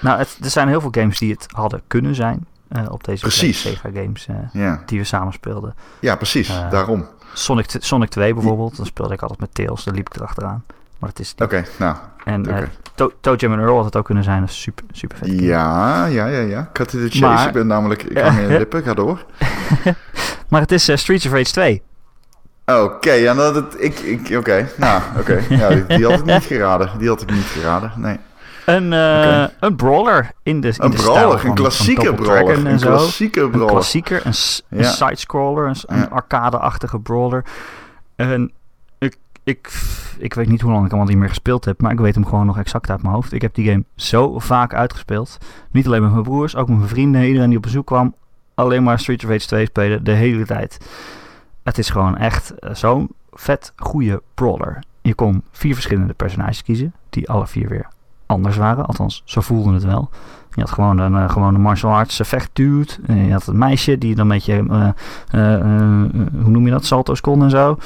Nou, 0.00 0.18
het, 0.18 0.38
er 0.42 0.50
zijn 0.50 0.68
heel 0.68 0.80
veel 0.80 0.90
games 0.92 1.18
die 1.18 1.32
het 1.32 1.46
hadden 1.50 1.82
kunnen 1.86 2.14
zijn. 2.14 2.46
eh, 2.68 2.82
op 2.90 3.04
deze 3.04 3.20
Precies. 3.22 3.60
Sega 3.60 3.90
games 3.94 4.26
eh, 4.26 4.34
Ja, 4.52 4.82
die 4.86 4.98
we 4.98 5.04
samen 5.04 5.32
speelden. 5.32 5.74
ja 6.00 6.16
precies. 6.16 6.48
Eh, 6.48 6.70
daarom. 6.70 7.06
Sonic, 7.32 7.66
t- 7.66 7.84
Sonic 7.84 8.08
2 8.08 8.34
bijvoorbeeld. 8.34 8.76
Dan 8.76 8.86
speelde 8.86 9.14
ik 9.14 9.22
altijd 9.22 9.40
met 9.40 9.54
Tails. 9.54 9.84
Daar 9.84 9.94
liep 9.94 10.08
ik 10.08 10.16
erachteraan. 10.16 10.64
Maar 10.98 11.10
is 11.16 11.28
het 11.28 11.38
niet. 11.38 11.48
Oké, 11.48 11.64
nou. 11.78 11.96
En 12.24 12.46
eh 12.46 12.56
oké. 12.56 12.68
To- 12.94 13.12
Toe 13.20 13.36
Jam 13.36 13.52
en 13.52 13.58
Earl 13.58 13.76
had 13.76 13.84
het 13.84 13.96
ook 13.96 14.04
kunnen 14.04 14.24
zijn. 14.24 14.40
Dat 14.40 14.48
is 14.48 14.60
super, 14.60 14.84
super 14.92 15.16
vet. 15.18 15.40
Ja, 15.40 16.06
ja, 16.06 16.26
ja, 16.26 16.40
ja. 16.40 16.70
Cut 16.72 16.88
to 16.88 16.98
the 16.98 17.04
chase. 17.08 17.20
Maar- 17.20 17.46
ik 17.46 17.52
ben 17.52 17.66
namelijk... 17.66 18.02
Ik 18.02 18.18
hang 18.18 18.38
in 18.38 18.48
de 18.48 18.58
lippen. 18.58 18.82
Ga 18.82 18.94
door. 18.94 19.24
Maar 20.48 20.60
het 20.60 20.72
is 20.72 20.88
eh, 20.88 20.96
Streets 20.96 21.26
of 21.26 21.32
Rage 21.32 21.44
2. 21.52 21.82
Oké, 22.66 23.12
ja, 23.12 23.32
nou, 23.32 23.54
dat, 23.54 23.74
ik, 23.78 23.98
ik, 23.98 24.36
oké, 24.38 24.68
nou, 24.76 25.02
oké. 25.18 25.40
Ja, 25.48 25.68
die, 25.68 25.86
die 25.86 26.04
had 26.06 26.18
ik 26.18 26.24
niet 26.24 26.42
geraden. 26.44 26.90
Die 26.98 27.08
had 27.08 27.22
ik 27.22 27.30
niet 27.30 27.44
geraden, 27.44 27.92
nee. 27.96 28.16
Een, 28.76 28.92
eh, 28.92 29.44
een 29.60 29.76
brawler 29.76 30.30
in 30.42 30.60
de, 30.60 30.68
in 30.68 30.74
Een 30.78 30.90
de 30.90 30.96
stijl 30.96 31.12
brawler, 31.14 31.38
van- 31.40 31.48
een 31.48 31.54
klassieke 31.54 32.14
brawler. 32.14 32.56
En 32.58 32.66
Een 32.66 32.78
zo. 32.78 32.86
klassieke 32.86 33.40
Een 33.40 33.50
brawler. 33.50 33.70
klassieker, 33.70 34.26
een, 34.26 34.34
s- 34.34 34.62
een 34.68 34.78
Ja. 34.82 34.90
sidescroller, 34.90 35.66
een, 35.66 35.76
een 35.86 36.10
arcade-achtige 36.10 36.98
brawler. 36.98 37.44
En 38.16 38.52
ik, 38.98 39.16
ik, 39.44 39.72
ik 40.18 40.34
weet 40.34 40.48
niet 40.48 40.60
hoe 40.60 40.72
lang 40.72 40.84
ik 40.84 40.90
hem 40.90 41.00
al 41.00 41.06
niet 41.06 41.16
meer 41.16 41.28
gespeeld 41.28 41.64
heb, 41.64 41.80
maar 41.80 41.92
ik 41.92 41.98
weet 42.00 42.14
hem 42.14 42.26
gewoon 42.26 42.46
nog 42.46 42.58
exact 42.58 42.90
uit 42.90 43.02
mijn 43.02 43.14
hoofd. 43.14 43.32
Ik 43.32 43.42
heb 43.42 43.54
die 43.54 43.70
game 43.70 43.84
zo 43.96 44.38
vaak 44.38 44.74
uitgespeeld. 44.74 45.38
Niet 45.70 45.86
alleen 45.86 46.02
met 46.02 46.10
mijn 46.10 46.22
broers, 46.22 46.56
ook 46.56 46.68
met 46.68 46.76
mijn 46.76 46.88
vrienden, 46.88 47.24
iedereen 47.26 47.48
die 47.48 47.56
op 47.56 47.62
bezoek 47.62 47.86
kwam. 47.86 48.14
Alleen 48.54 48.82
maar 48.82 48.98
Street 48.98 49.24
of 49.24 49.30
Rage 49.30 49.46
2 49.46 49.64
spelen 49.66 50.04
de 50.04 50.12
hele 50.12 50.46
tijd. 50.46 50.78
Het 51.62 51.78
is 51.78 51.90
gewoon 51.90 52.16
echt 52.16 52.50
eh, 52.58 52.74
zo'n 52.74 53.08
vet 53.32 53.72
goede 53.76 54.22
brawler. 54.34 54.82
Je 55.02 55.14
kon 55.14 55.42
vier 55.50 55.74
verschillende 55.74 56.12
personages 56.12 56.62
kiezen, 56.62 56.94
die 57.10 57.28
alle 57.28 57.46
vier 57.46 57.68
weer 57.68 57.88
anders 58.30 58.56
waren. 58.56 58.86
Althans, 58.86 59.22
zo 59.24 59.40
voelden 59.40 59.74
het 59.74 59.84
wel. 59.84 60.10
Je 60.54 60.60
had 60.60 60.70
gewoon 60.70 60.98
een, 60.98 61.16
eh, 61.16 61.30
gewoon 61.30 61.54
een 61.54 61.60
martial 61.60 61.92
arts 61.92 62.20
eh, 62.20 62.26
vechtdude. 62.26 62.92
Je 63.06 63.32
had 63.32 63.46
een 63.46 63.58
meisje 63.58 63.98
die 63.98 64.14
dan 64.14 64.30
een 64.30 64.36
beetje, 64.36 64.64
eh, 65.30 65.60
hoe 66.42 66.50
noem 66.50 66.64
je 66.64 66.70
dat, 66.70 66.84
salto's 66.84 67.20
kon 67.20 67.42
en 67.42 67.50
zo. 67.50 67.78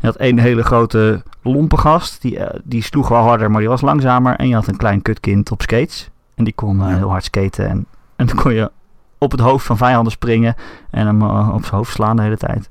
Je 0.00 0.06
had 0.06 0.16
één 0.16 0.38
hele 0.38 0.62
grote 0.62 1.22
lompe 1.42 1.76
gast, 1.76 2.22
die, 2.22 2.38
die 2.64 2.82
sloeg 2.82 3.08
wel 3.08 3.22
harder, 3.22 3.50
maar 3.50 3.60
die 3.60 3.68
was 3.68 3.80
langzamer. 3.80 4.36
En 4.36 4.48
je 4.48 4.54
had 4.54 4.66
een 4.66 4.76
klein 4.76 5.02
kutkind 5.02 5.50
op 5.50 5.62
skates. 5.62 6.10
En 6.34 6.44
die 6.44 6.54
kon 6.54 6.86
heel 6.86 7.10
hard 7.10 7.24
skaten. 7.24 7.68
En, 7.68 7.86
en 8.16 8.26
dan 8.26 8.36
kon 8.36 8.54
je 8.54 8.70
op 9.18 9.30
het 9.30 9.40
hoofd 9.40 9.66
van 9.66 9.76
vijanden 9.76 10.12
springen 10.12 10.54
en 10.90 11.06
hem 11.06 11.22
op 11.52 11.64
zijn 11.64 11.76
hoofd 11.76 11.92
slaan 11.92 12.16
de 12.16 12.22
hele 12.22 12.36
tijd. 12.36 12.68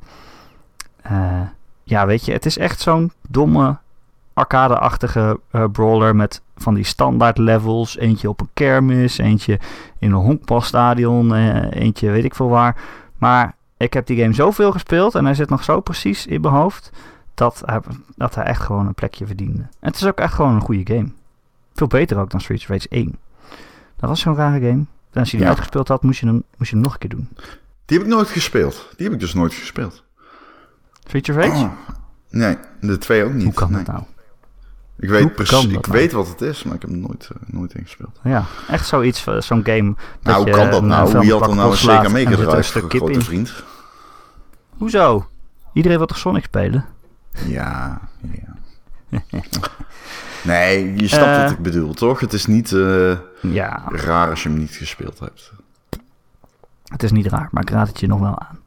Ja, 1.83 2.05
weet 2.05 2.25
je, 2.25 2.31
het 2.31 2.45
is 2.45 2.57
echt 2.57 2.79
zo'n 2.79 3.11
domme 3.27 3.77
arcade-achtige 4.33 5.39
eh, 5.51 5.63
brawler 5.71 6.15
met 6.15 6.41
van 6.55 6.73
die 6.73 6.83
standaard 6.83 7.37
levels. 7.37 7.97
Eentje 7.97 8.29
op 8.29 8.41
een 8.41 8.49
kermis, 8.53 9.17
eentje 9.17 9.59
in 9.99 10.11
een 10.11 10.17
honkbalstadion, 10.21 11.35
eh, 11.35 11.81
eentje 11.81 12.09
weet 12.09 12.23
ik 12.23 12.35
veel 12.35 12.49
waar. 12.49 12.75
Maar 13.17 13.55
ik 13.77 13.93
heb 13.93 14.05
die 14.07 14.21
game 14.21 14.33
zoveel 14.33 14.71
gespeeld 14.71 15.15
en 15.15 15.25
hij 15.25 15.33
zit 15.33 15.49
nog 15.49 15.63
zo 15.63 15.79
precies 15.79 16.25
in 16.25 16.41
mijn 16.41 16.53
hoofd 16.53 16.91
dat 17.33 17.61
hij, 17.65 17.79
dat 18.15 18.35
hij 18.35 18.43
echt 18.43 18.61
gewoon 18.61 18.87
een 18.87 18.93
plekje 18.93 19.25
verdiende. 19.25 19.61
En 19.61 19.67
het 19.87 19.95
is 19.95 20.05
ook 20.05 20.17
echt 20.19 20.33
gewoon 20.33 20.55
een 20.55 20.61
goede 20.61 20.93
game. 20.93 21.07
Veel 21.73 21.87
beter 21.87 22.17
ook 22.19 22.29
dan 22.29 22.41
Streets 22.41 22.63
of 22.63 22.69
Rage 22.69 22.87
1. 22.89 23.17
Dat 23.97 24.09
was 24.09 24.19
zo'n 24.19 24.35
rare 24.35 24.59
game. 24.59 24.85
En 25.11 25.19
als 25.19 25.31
je 25.31 25.37
die 25.37 25.45
Ja. 25.45 25.51
uitgespeeld 25.51 25.87
had, 25.87 26.03
moest 26.03 26.19
je, 26.19 26.25
hem, 26.25 26.43
moest 26.57 26.69
je 26.69 26.75
hem 26.75 26.83
nog 26.85 26.93
een 26.93 26.99
keer 26.99 27.09
doen. 27.09 27.29
Die 27.85 27.97
heb 27.97 28.07
ik 28.07 28.13
nooit 28.13 28.27
gespeeld. 28.29 28.89
Die 28.95 29.05
heb 29.05 29.15
ik 29.15 29.19
dus 29.21 29.33
nooit 29.33 29.53
gespeeld. 29.53 30.03
Streets 30.99 31.29
of 31.29 31.35
Rage? 31.35 31.63
Oh, 31.63 31.71
nee, 32.29 32.57
de 32.81 32.97
twee 32.97 33.23
ook 33.23 33.33
niet. 33.33 33.43
Hoe 33.43 33.53
kan 33.53 33.71
nee. 33.71 33.83
dat 33.83 33.93
nou? 33.95 34.05
Ik 34.99 35.09
weet 35.09 35.35
precies, 35.35 35.63
ik 35.65 35.71
nou? 35.87 35.97
weet 35.99 36.11
wat 36.11 36.27
het 36.27 36.41
is, 36.41 36.63
maar 36.63 36.75
ik 36.75 36.81
heb 36.81 36.89
hem 36.89 36.99
nooit, 36.99 37.29
eh, 37.33 37.53
nooit 37.53 37.73
ingespeeld. 37.73 38.19
Ja, 38.23 38.45
echt 38.69 38.87
zoiets, 38.87 39.27
eh, 39.27 39.41
zo'n 39.41 39.63
game. 39.65 39.95
Nou, 40.21 40.43
hoe 40.43 40.49
kan 40.51 40.69
dat 40.69 40.81
een, 40.81 40.87
nou? 40.87 41.13
eh, 41.13 41.19
Wie 41.19 41.31
had 41.31 41.47
er 41.49 41.55
nou 41.55 41.71
een 41.71 41.77
Sega 41.77 42.09
Mega 42.09 42.35
Drive, 42.35 42.79
grote 42.89 43.11
in. 43.11 43.21
vriend? 43.21 43.53
Hoezo? 44.77 45.27
Iedereen 45.73 45.97
wil 45.97 46.07
toch 46.07 46.17
Sonic 46.17 46.43
spelen? 46.43 46.85
Ja, 47.45 48.01
ja. 48.21 48.51
nee, 50.43 50.93
je 50.97 51.07
snapt 51.07 51.25
Eh. 51.25 51.41
wat 51.41 51.51
ik 51.51 51.59
bedoel, 51.59 51.93
toch? 51.93 52.19
Het 52.19 52.33
is 52.33 52.45
niet 52.45 52.71
eh, 52.71 53.17
Ja, 53.41 53.83
raar 53.87 54.29
als 54.29 54.43
je 54.43 54.49
hem 54.49 54.57
niet 54.57 54.71
gespeeld 54.75 55.19
hebt. 55.19 55.51
het 56.87 57.03
is 57.03 57.11
niet 57.11 57.25
raar, 57.27 57.47
maar 57.51 57.63
ik 57.63 57.69
raad 57.69 57.87
het 57.87 57.99
je 57.99 58.07
nog 58.07 58.19
wel 58.19 58.39
aan. 58.39 58.59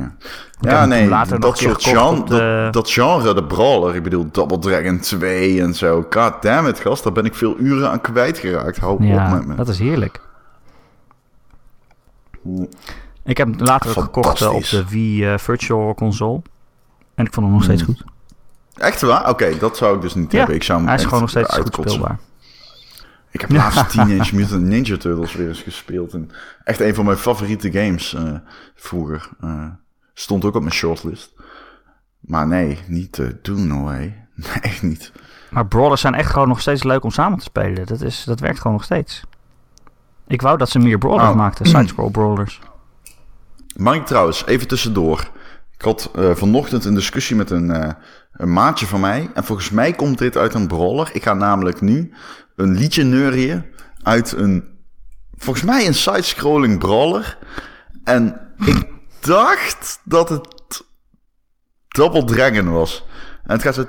Ja, 0.00 0.14
ja 0.60 0.86
nee, 0.86 1.08
later 1.08 1.40
dat 1.40 1.58
soort 1.58 1.84
genre, 1.84 2.24
de- 2.24 2.60
dat, 2.64 2.72
dat 2.72 2.90
genre, 2.90 3.34
de 3.34 3.44
brawler, 3.44 3.94
ik 3.94 4.02
bedoel 4.02 4.28
Double 4.32 4.58
Dragon 4.58 4.98
2 4.98 5.60
en 5.62 5.74
zo. 5.74 6.06
God 6.10 6.42
damn 6.42 6.68
it, 6.68 6.80
gast, 6.80 7.04
daar 7.04 7.12
ben 7.12 7.24
ik 7.24 7.34
veel 7.34 7.58
uren 7.58 7.90
aan 7.90 8.00
kwijtgeraakt. 8.00 8.76
Hou 8.76 8.92
op 8.92 9.00
met 9.30 9.46
me. 9.46 9.54
dat 9.54 9.68
is 9.68 9.78
heerlijk. 9.78 10.20
Ik 13.24 13.36
heb 13.36 13.48
hem 13.48 13.66
later 13.66 13.90
ook 13.98 14.04
gekocht 14.04 14.40
eh, 14.40 14.54
op 14.54 14.64
de 14.64 14.88
Wii 14.88 15.26
eh, 15.26 15.38
Virtual 15.38 15.94
Console. 15.94 16.40
En 17.14 17.24
ik 17.24 17.32
vond 17.32 17.46
hem 17.46 17.54
nog 17.54 17.64
steeds 17.64 17.82
Hmm. 17.82 17.94
goed. 17.94 18.04
Echt 18.74 19.00
waar? 19.00 19.28
Oké, 19.28 19.58
dat 19.58 19.76
zou 19.76 19.96
ik 19.96 20.02
dus 20.02 20.14
niet 20.14 20.32
Ja, 20.32 20.38
hebben. 20.38 20.54
Ik 20.56 20.62
zou 20.62 20.78
hem 20.78 20.86
Hij 20.88 20.96
is 20.96 21.04
gewoon 21.04 21.20
nog 21.20 21.30
steeds 21.30 21.54
goed 21.54 21.74
speelbaar. 21.74 22.18
Ik 23.30 23.40
heb 23.40 23.50
laatst 23.50 23.90
Teenage 23.90 24.34
Mutant 24.34 24.62
Ninja 24.62 24.96
Turtles 24.96 25.34
weer 25.34 25.48
eens 25.48 25.62
gespeeld. 25.62 26.12
En 26.12 26.30
echt 26.64 26.80
een 26.80 26.94
van 26.94 27.04
mijn 27.04 27.16
favoriete 27.16 27.72
games 27.72 28.14
eh, 28.14 28.22
vroeger. 28.74 29.28
Stond 30.18 30.44
ook 30.44 30.54
op 30.54 30.62
mijn 30.62 30.74
shortlist. 30.74 31.32
Maar 32.20 32.46
nee, 32.46 32.78
niet 32.86 33.12
te 33.12 33.38
doen, 33.42 33.82
way. 33.84 34.24
Nee, 34.34 34.60
echt 34.60 34.82
niet. 34.82 35.12
Maar 35.50 35.66
brawlers 35.66 36.00
zijn 36.00 36.14
echt 36.14 36.30
gewoon 36.30 36.48
nog 36.48 36.60
steeds 36.60 36.82
leuk 36.82 37.04
om 37.04 37.10
samen 37.10 37.38
te 37.38 37.44
spelen. 37.44 37.86
Dat, 37.86 38.00
is, 38.00 38.24
dat 38.24 38.40
werkt 38.40 38.58
gewoon 38.58 38.72
nog 38.76 38.84
steeds. 38.84 39.22
Ik 40.26 40.42
wou 40.42 40.58
dat 40.58 40.68
ze 40.70 40.78
meer 40.78 40.98
brawlers 40.98 41.28
Oh. 41.28 41.34
maakten, 41.34 41.66
sidescroll 41.66 42.10
brawlers. 42.10 42.60
Ik 43.92 44.06
trouwens, 44.06 44.46
even 44.46 44.68
tussendoor. 44.68 45.30
Ik 45.74 45.82
had 45.82 46.10
eh, 46.14 46.34
vanochtend 46.34 46.84
een 46.84 46.94
discussie 46.94 47.36
met 47.36 47.50
een, 47.50 47.70
eh, 47.70 47.92
een 48.32 48.52
maatje 48.52 48.86
van 48.86 49.00
mij. 49.00 49.30
En 49.34 49.44
volgens 49.44 49.70
mij 49.70 49.92
komt 49.92 50.18
dit 50.18 50.36
uit 50.36 50.54
een 50.54 50.66
brawler. 50.66 51.10
Ik 51.12 51.22
ga 51.22 51.34
namelijk 51.34 51.80
nu 51.80 52.12
een 52.56 52.76
liedje 52.76 53.04
neurien 53.04 53.64
uit 54.02 54.32
een... 54.32 54.64
Volgens 55.36 55.64
mij 55.64 55.86
een 55.86 55.94
side-scrolling 55.94 56.78
brawler. 56.78 57.38
En 58.04 58.40
ik 58.64 58.94
dacht 59.26 60.00
dat 60.04 60.28
het 60.28 60.84
Double 61.88 62.24
Dragon 62.24 62.72
was. 62.72 63.04
En 63.44 63.52
het 63.52 63.62
gaat 63.62 63.74
zo... 63.74 63.84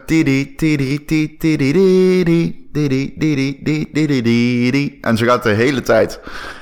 En 5.02 5.18
zo 5.18 5.26
gaat 5.26 5.44
de 5.44 5.50
hele 5.50 5.82
tijd. 5.82 6.20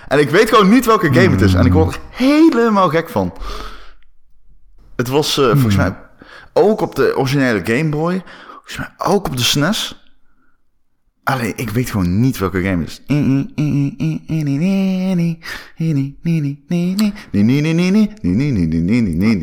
En 0.07 0.19
ik 0.19 0.29
weet 0.29 0.49
gewoon 0.49 0.69
niet 0.69 0.85
welke 0.85 1.13
game 1.13 1.29
het 1.29 1.41
is. 1.41 1.53
En 1.53 1.65
ik 1.65 1.73
word 1.73 1.95
er 1.95 2.01
helemaal 2.09 2.89
gek 2.89 3.09
van. 3.09 3.33
Het 4.95 5.07
was 5.07 5.37
eh, 5.37 5.45
volgens 5.45 5.75
mij 5.75 5.95
ook 6.53 6.81
op 6.81 6.95
de 6.95 7.17
originele 7.17 7.61
Game 7.63 7.89
Boy. 7.89 8.23
Volgens 8.51 8.77
mij 8.77 8.89
ook 8.97 9.27
op 9.27 9.37
de 9.37 9.43
SNES. 9.43 10.04
Alleen, 11.25 11.53
ik 11.55 11.69
weet 11.69 11.89
gewoon 11.89 12.19
niet 12.19 12.37
welke 12.37 12.61
game 12.61 12.81
het 12.83 12.89
is. 12.89 13.01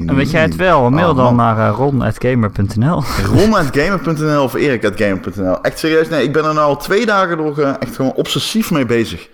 En 0.08 0.14
weet 0.14 0.30
jij 0.30 0.42
het 0.42 0.56
wel? 0.56 0.90
Mail 0.90 1.10
Oh, 1.10 1.16
dan 1.16 1.36
naar 1.36 1.56
uh, 1.70 1.76
ron.gamer.nl. 1.76 3.02
Ron.gamer.nl 3.24 4.42
of 4.42 4.54
erik.gamer.nl. 4.54 5.60
Echt 5.62 5.78
serieus, 5.78 6.08
nee, 6.08 6.22
ik 6.24 6.32
ben 6.32 6.44
er 6.44 6.54
nou 6.54 6.66
al 6.68 6.76
twee 6.76 7.06
dagen 7.06 7.36
door 7.36 7.58
eh, 7.58 7.74
echt 7.78 7.96
gewoon 7.96 8.12
obsessief 8.12 8.70
mee 8.70 8.86
bezig. 8.86 9.28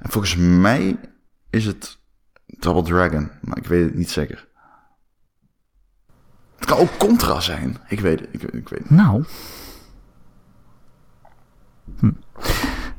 En 0.00 0.10
volgens 0.10 0.36
mij 0.36 0.96
is 1.50 1.64
het 1.66 1.98
Double 2.46 2.82
Dragon, 2.82 3.30
maar 3.40 3.56
ik 3.58 3.66
weet 3.66 3.84
het 3.84 3.94
niet 3.94 4.10
zeker. 4.10 4.46
Het 6.56 6.66
kan 6.66 6.78
ook 6.78 6.96
Contra 6.98 7.40
zijn. 7.40 7.76
Ik 7.88 8.00
weet 8.00 8.20
het, 8.20 8.28
ik, 8.32 8.40
weet- 8.40 8.54
ik 8.54 8.68
weet 8.68 8.78
het. 8.80 8.90
Nou. 8.90 9.24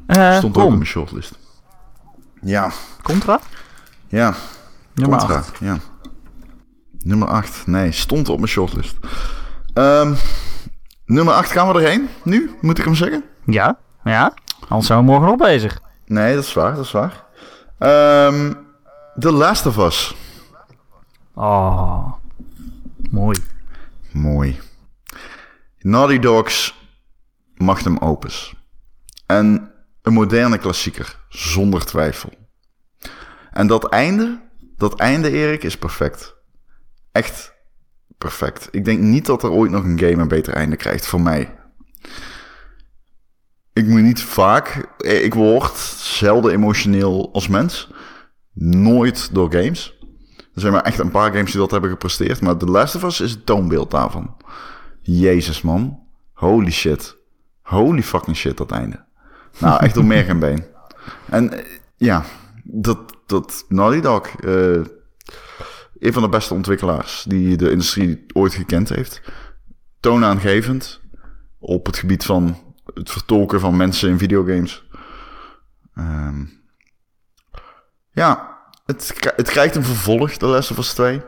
Eh, 0.08 0.38
Stond 0.38 0.58
ook 0.58 0.64
op 0.64 0.70
mijn 0.72 0.86
shortlist. 0.86 1.38
Ja, 2.42 2.72
Contra? 3.02 3.40
ja. 4.08 4.34
Nummer 4.94 5.18
Contra, 5.20 5.38
8. 5.38 5.58
ja. 5.60 5.78
Nummer 7.00 7.28
8, 7.28 7.68
nee, 7.68 7.92
stond 7.92 8.30
op 8.30 8.38
mijn 8.38 8.50
shortlist. 8.50 8.96
Ehm, 9.74 10.14
nummer 11.06 11.34
8 11.34 11.52
gaan 11.52 11.68
we 11.68 11.74
erheen, 11.82 12.10
nu, 12.24 12.52
moet 12.62 12.78
ik 12.78 12.84
hem 12.86 12.96
zeggen? 12.96 13.24
Ja, 13.46 13.78
ja. 14.04 14.34
Anders 14.68 14.88
zijn 14.88 15.00
we 15.00 15.06
morgen 15.06 15.28
nog 15.28 15.36
bezig. 15.38 15.80
Nee, 16.06 16.36
dat 16.36 16.44
is 16.44 16.54
waar, 16.54 16.76
dat 16.76 16.86
is 16.86 16.92
waar. 16.92 17.24
Ehm 17.78 18.54
The 19.20 19.32
Last 19.32 19.66
of 19.66 19.78
Us. 19.78 20.16
Oh, 21.34 22.14
mooi. 23.12 23.40
Mooi. 24.12 24.60
Naughty 25.80 26.20
Dogs 26.20 26.76
magnum 27.56 27.98
opus. 27.98 28.54
En 29.30 29.72
een 30.02 30.14
moderne 30.14 30.58
klassieker, 30.58 31.20
zonder 31.30 31.86
twijfel. 31.86 32.30
En 33.52 33.68
dat 33.68 33.90
einde, 33.90 34.42
dat 34.78 35.00
einde 35.00 35.32
Erik, 35.32 35.64
is 35.64 35.78
perfect. 35.78 36.36
Echt 37.12 37.54
perfect. 38.18 38.68
Ik 38.72 38.86
denk 38.86 39.00
niet 39.00 39.26
dat 39.26 39.44
er 39.44 39.52
ooit 39.52 39.72
nog 39.72 39.84
een 39.84 40.00
game 40.00 40.22
een 40.22 40.28
beter 40.28 40.54
einde 40.54 40.76
krijgt, 40.76 41.06
voor 41.08 41.22
mij. 41.22 41.56
Ik 43.74 43.88
moet 43.88 44.02
niet 44.02 44.22
vaak, 44.22 44.94
eh, 44.98 45.24
ik 45.24 45.34
word 45.34 45.78
zelden 45.98 46.52
emotioneel 46.52 47.34
als 47.34 47.48
mens. 47.48 47.92
Nooit 48.54 49.34
door 49.34 49.52
games. 49.52 49.98
Er 50.38 50.62
zijn 50.62 50.74
maar 50.74 50.84
echt 50.84 51.00
een 51.00 51.12
paar 51.12 51.32
games 51.32 51.52
die 51.52 51.60
dat 51.60 51.72
hebben 51.72 51.90
gepresteerd. 51.90 52.42
Maar 52.42 52.58
The 52.58 52.66
Last 52.66 52.96
of 52.96 53.04
Us 53.04 53.22
is 53.22 53.32
het 53.32 53.46
toonbeeld 53.46 53.92
daarvan. 53.92 54.38
Jezus, 55.02 55.62
man. 55.62 56.00
Holy 56.34 56.72
shit. 56.72 57.18
Holy 57.62 58.04
fucking 58.04 58.36
shit, 58.36 58.58
dat 58.58 58.72
einde. 58.72 59.08
Nou, 59.58 59.84
echt 59.84 59.94
door 59.94 60.06
meer 60.06 60.24
geen 60.24 60.40
been. 60.40 60.66
En 61.26 61.54
eh, 61.54 61.66
ja, 61.96 62.24
dat, 62.64 63.00
dat 63.26 63.66
Naughty 63.68 64.00
Dog... 64.00 64.28
eh, 64.28 64.82
een 66.00 66.14
van 66.14 66.22
de 66.22 66.30
beste 66.30 66.54
ontwikkelaars 66.54 67.26
die 67.28 67.58
de 67.58 67.72
industrie 67.72 68.26
ooit 68.34 68.54
gekend 68.54 68.90
heeft. 68.90 69.22
Toonaangevend 70.00 71.02
op 71.60 71.86
het 71.86 71.98
gebied 71.98 72.26
van 72.26 72.58
het 72.94 73.12
vertolken 73.12 73.60
van 73.60 73.78
mensen 73.78 74.10
in 74.10 74.18
videogames. 74.18 74.88
Ehm, 75.96 76.46
ja, 78.12 78.58
het, 78.86 79.14
het 79.36 79.50
krijgt 79.50 79.76
een 79.76 79.84
vervolg, 79.84 80.32
The 80.32 80.46
Last 80.46 80.72
of 80.72 80.78
Us 80.78 80.94
2. 80.94 81.22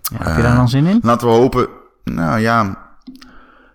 Ja, 0.00 0.16
heb 0.18 0.36
je 0.36 0.42
daar 0.42 0.56
dan 0.56 0.68
zin 0.68 0.86
in? 0.86 1.00
Laten 1.02 1.26
we 1.26 1.32
hopen. 1.32 1.68
Nou 2.04 2.40
ja. 2.40 2.89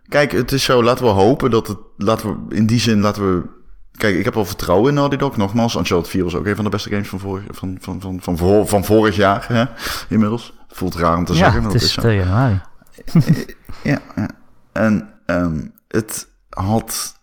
Kijk, 0.07 0.31
het 0.31 0.51
is 0.51 0.63
zo. 0.63 0.83
Laten 0.83 1.05
we 1.05 1.11
hopen 1.11 1.51
dat 1.51 1.67
het. 1.67 1.77
Laten 1.97 2.47
we 2.47 2.55
in 2.55 2.65
die 2.65 2.79
zin. 2.79 2.99
Laten 2.99 3.35
we. 3.35 3.43
Kijk, 3.91 4.15
ik 4.17 4.25
heb 4.25 4.33
wel 4.33 4.45
vertrouwen 4.45 4.89
in 4.89 4.93
Naughty 4.95 5.15
Dog. 5.17 5.37
Nogmaals, 5.37 5.75
Uncharted 5.75 6.09
4 6.09 6.23
was 6.23 6.35
ook 6.35 6.45
een 6.45 6.55
van 6.55 6.63
de 6.63 6.69
beste 6.69 6.89
games 6.89 7.07
van 7.07 7.19
vorig, 7.19 7.43
van, 7.49 7.77
van, 7.81 8.01
van, 8.01 8.19
van, 8.21 8.37
voor- 8.37 8.67
van 8.67 8.85
vorig 8.85 9.15
jaar. 9.15 9.45
Hè, 9.47 9.65
inmiddels. 10.09 10.53
Voelt 10.67 10.95
raar 10.95 11.17
om 11.17 11.25
te 11.25 11.31
Ja, 11.33 11.37
zeggen. 11.37 11.61
maar 11.63 11.71
het 11.71 11.81
dat 11.81 11.81
is 11.81 11.87
is 11.87 11.93
zo. 11.93 12.01
2 12.01 12.17
januari. 12.17 12.61
Ja, 13.83 13.99
ja. 14.15 14.29
En 14.71 15.09
ehm, 15.25 15.67
het 15.87 16.27
had. 16.49 17.19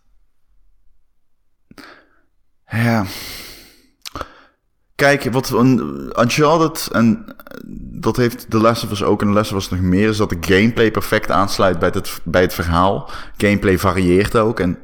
Ja. 2.66 3.04
Kijk, 4.94 5.32
wat 5.32 5.50
een 5.50 5.78
Uncharted 6.20 6.88
en 6.92 7.24
eh, 7.26 7.34
dat 8.00 8.16
heeft 8.16 8.46
Last 8.48 8.84
of 8.84 8.90
Us 8.90 9.02
ook 9.02 9.22
en 9.22 9.32
Last 9.32 9.52
of 9.52 9.58
Us 9.58 9.68
nog 9.68 9.80
meer, 9.80 10.08
is 10.08 10.16
dat 10.16 10.28
de 10.28 10.36
gameplay 10.40 10.90
perfect 10.90 11.30
aansluit 11.30 11.78
bij 11.78 11.90
het, 11.92 12.20
bij 12.22 12.42
het 12.42 12.54
verhaal. 12.54 13.10
Gameplay 13.36 13.78
varieert 13.78 14.36
ook 14.36 14.60
en 14.60 14.78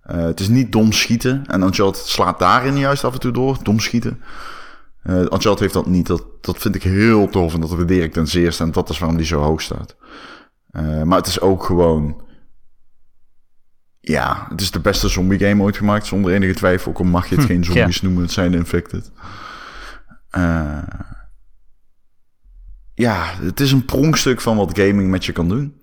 eh, 0.00 0.16
het 0.16 0.40
is 0.40 0.48
niet 0.48 0.72
dom 0.72 0.92
schieten. 0.92 1.44
En 1.46 1.62
Uncharted 1.62 2.06
slaat 2.06 2.38
daarin 2.38 2.78
juist 2.78 3.04
af 3.04 3.12
en 3.12 3.20
toe 3.20 3.32
door, 3.32 3.56
dom 3.62 3.80
schieten. 3.80 4.22
Uncharted 5.06 5.58
heeft 5.58 5.74
dat 5.74 5.86
niet. 5.86 6.06
Dat, 6.06 6.24
dat 6.40 6.58
vind 6.58 6.74
ik 6.74 6.82
heel 6.82 7.28
tof 7.28 7.54
en 7.54 7.60
dat 7.60 7.70
waardeer 7.70 8.02
ik 8.02 8.12
ten 8.12 8.26
zeerste. 8.26 8.62
En 8.62 8.72
dat 8.72 8.88
is 8.88 8.98
waarom 8.98 9.16
die 9.16 9.26
zo 9.26 9.40
hoog 9.40 9.60
staat. 9.60 9.96
Maar 11.04 11.18
het 11.18 11.26
is 11.26 11.40
ook 11.40 11.64
gewoon. 11.64 12.22
Ja, 14.06 14.46
het 14.50 14.60
is 14.60 14.70
de 14.70 14.80
beste 14.80 15.08
zombie 15.08 15.38
game 15.38 15.62
ooit 15.62 15.76
gemaakt, 15.76 16.06
zonder 16.06 16.32
enige 16.32 16.54
twijfel. 16.54 16.90
Ook 16.90 16.98
al 16.98 17.04
mag 17.04 17.28
je 17.28 17.34
het 17.34 17.44
Hm, 17.44 17.50
geen 17.50 17.64
zombies 17.64 17.96
ja. 17.96 18.04
noemen, 18.06 18.22
het 18.22 18.32
zijn 18.32 18.54
infected. 18.54 19.12
Eh, 20.30 20.82
ja, 22.94 23.34
het 23.40 23.60
is 23.60 23.72
een 23.72 23.84
pronkstuk 23.84 24.40
van 24.40 24.56
wat 24.56 24.78
gaming 24.78 25.10
met 25.10 25.24
je 25.24 25.32
kan 25.32 25.48
doen. 25.48 25.80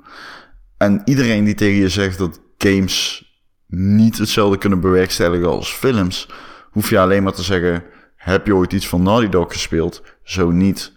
En 0.78 1.02
iedereen 1.06 1.44
die 1.44 1.56
tegen 1.56 1.80
je 1.80 1.90
zegt 1.90 2.18
dat 2.18 2.42
games 2.58 3.26
niet 3.68 4.18
hetzelfde 4.18 4.58
kunnen 4.58 4.80
bewerkstelligen 4.80 5.48
als 5.48 5.72
films, 5.74 6.30
hoef 6.72 6.90
je 6.90 7.00
alleen 7.00 7.24
maar 7.24 7.34
te 7.34 7.44
zeggen: 7.44 7.84
heb 8.16 8.46
je 8.46 8.56
ooit 8.56 8.74
iets 8.74 8.88
van 8.88 9.04
Naughty 9.04 9.30
Dog 9.30 9.52
gespeeld? 9.52 10.04
Zo 10.24 10.52
niet. 10.52 10.94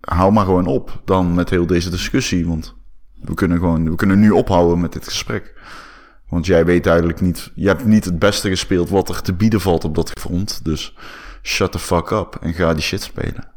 Hou 0.00 0.32
maar 0.32 0.44
gewoon 0.44 0.66
op 0.66 1.02
dan 1.04 1.34
met 1.34 1.50
heel 1.50 1.66
deze 1.66 1.90
discussie, 1.90 2.46
want 2.46 2.74
we 3.14 3.34
kunnen 3.34 3.58
gewoon, 3.58 3.90
we 3.90 3.96
kunnen 3.96 4.20
nu 4.20 4.30
ophouden 4.30 4.80
met 4.80 4.92
dit 4.92 5.04
gesprek. 5.04 5.54
Want 6.28 6.46
jij 6.46 6.64
weet 6.64 6.84
duidelijk 6.84 7.20
niet, 7.20 7.52
je 7.54 7.66
hebt 7.66 7.84
niet 7.84 8.04
het 8.04 8.18
beste 8.18 8.48
gespeeld 8.48 8.88
wat 8.88 9.08
er 9.08 9.22
te 9.22 9.32
bieden 9.32 9.60
valt 9.60 9.84
op 9.84 9.94
dat 9.94 10.10
front. 10.20 10.64
Dus 10.64 10.94
shut 11.42 11.72
the 11.72 11.78
fuck 11.78 12.10
up 12.10 12.38
en 12.40 12.54
ga 12.54 12.74
die 12.74 12.82
shit 12.82 13.02
spelen. 13.02 13.48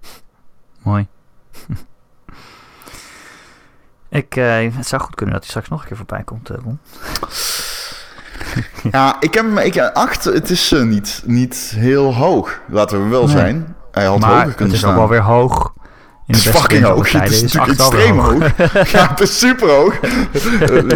Mooi. 0.82 1.06
ik, 4.08 4.36
uh, 4.36 4.74
het 4.76 4.86
zou 4.86 5.02
goed 5.02 5.14
kunnen 5.14 5.34
dat 5.34 5.42
hij 5.42 5.50
straks 5.50 5.68
nog 5.68 5.80
een 5.80 5.86
keer 5.86 5.96
voorbij 5.96 6.22
komt, 6.22 6.50
uh, 6.50 6.56
Ron. 6.62 6.78
ja, 8.92 9.20
ik 9.20 9.34
heb 9.34 9.44
hem... 9.44 9.58
Ik, 9.58 9.78
acht, 9.78 10.24
het 10.24 10.50
is 10.50 10.72
uh, 10.72 10.82
niet, 10.82 11.22
niet 11.26 11.72
heel 11.76 12.14
hoog, 12.14 12.60
laten 12.68 13.02
we 13.02 13.08
wel 13.08 13.24
nee. 13.24 13.36
zijn. 13.36 13.76
Hij 13.90 14.04
had 14.04 14.18
maar 14.18 14.30
hoger 14.30 14.54
kunnen 14.54 14.64
het 14.64 14.72
is 14.72 14.78
staan. 14.78 14.90
ook 14.90 14.96
wel 14.96 15.08
weer 15.08 15.22
hoog. 15.22 15.72
Het 16.26 16.36
is 16.36 16.48
fucking 16.48 16.84
hoog. 16.84 17.12
Het 17.12 17.30
is, 17.30 17.42
natuurlijk 17.42 17.80
extreem 17.80 18.18
hoog. 18.18 18.56
ja, 18.92 19.08
het 19.08 19.20
is 19.20 19.38
super 19.38 19.68
hoog. 19.68 19.94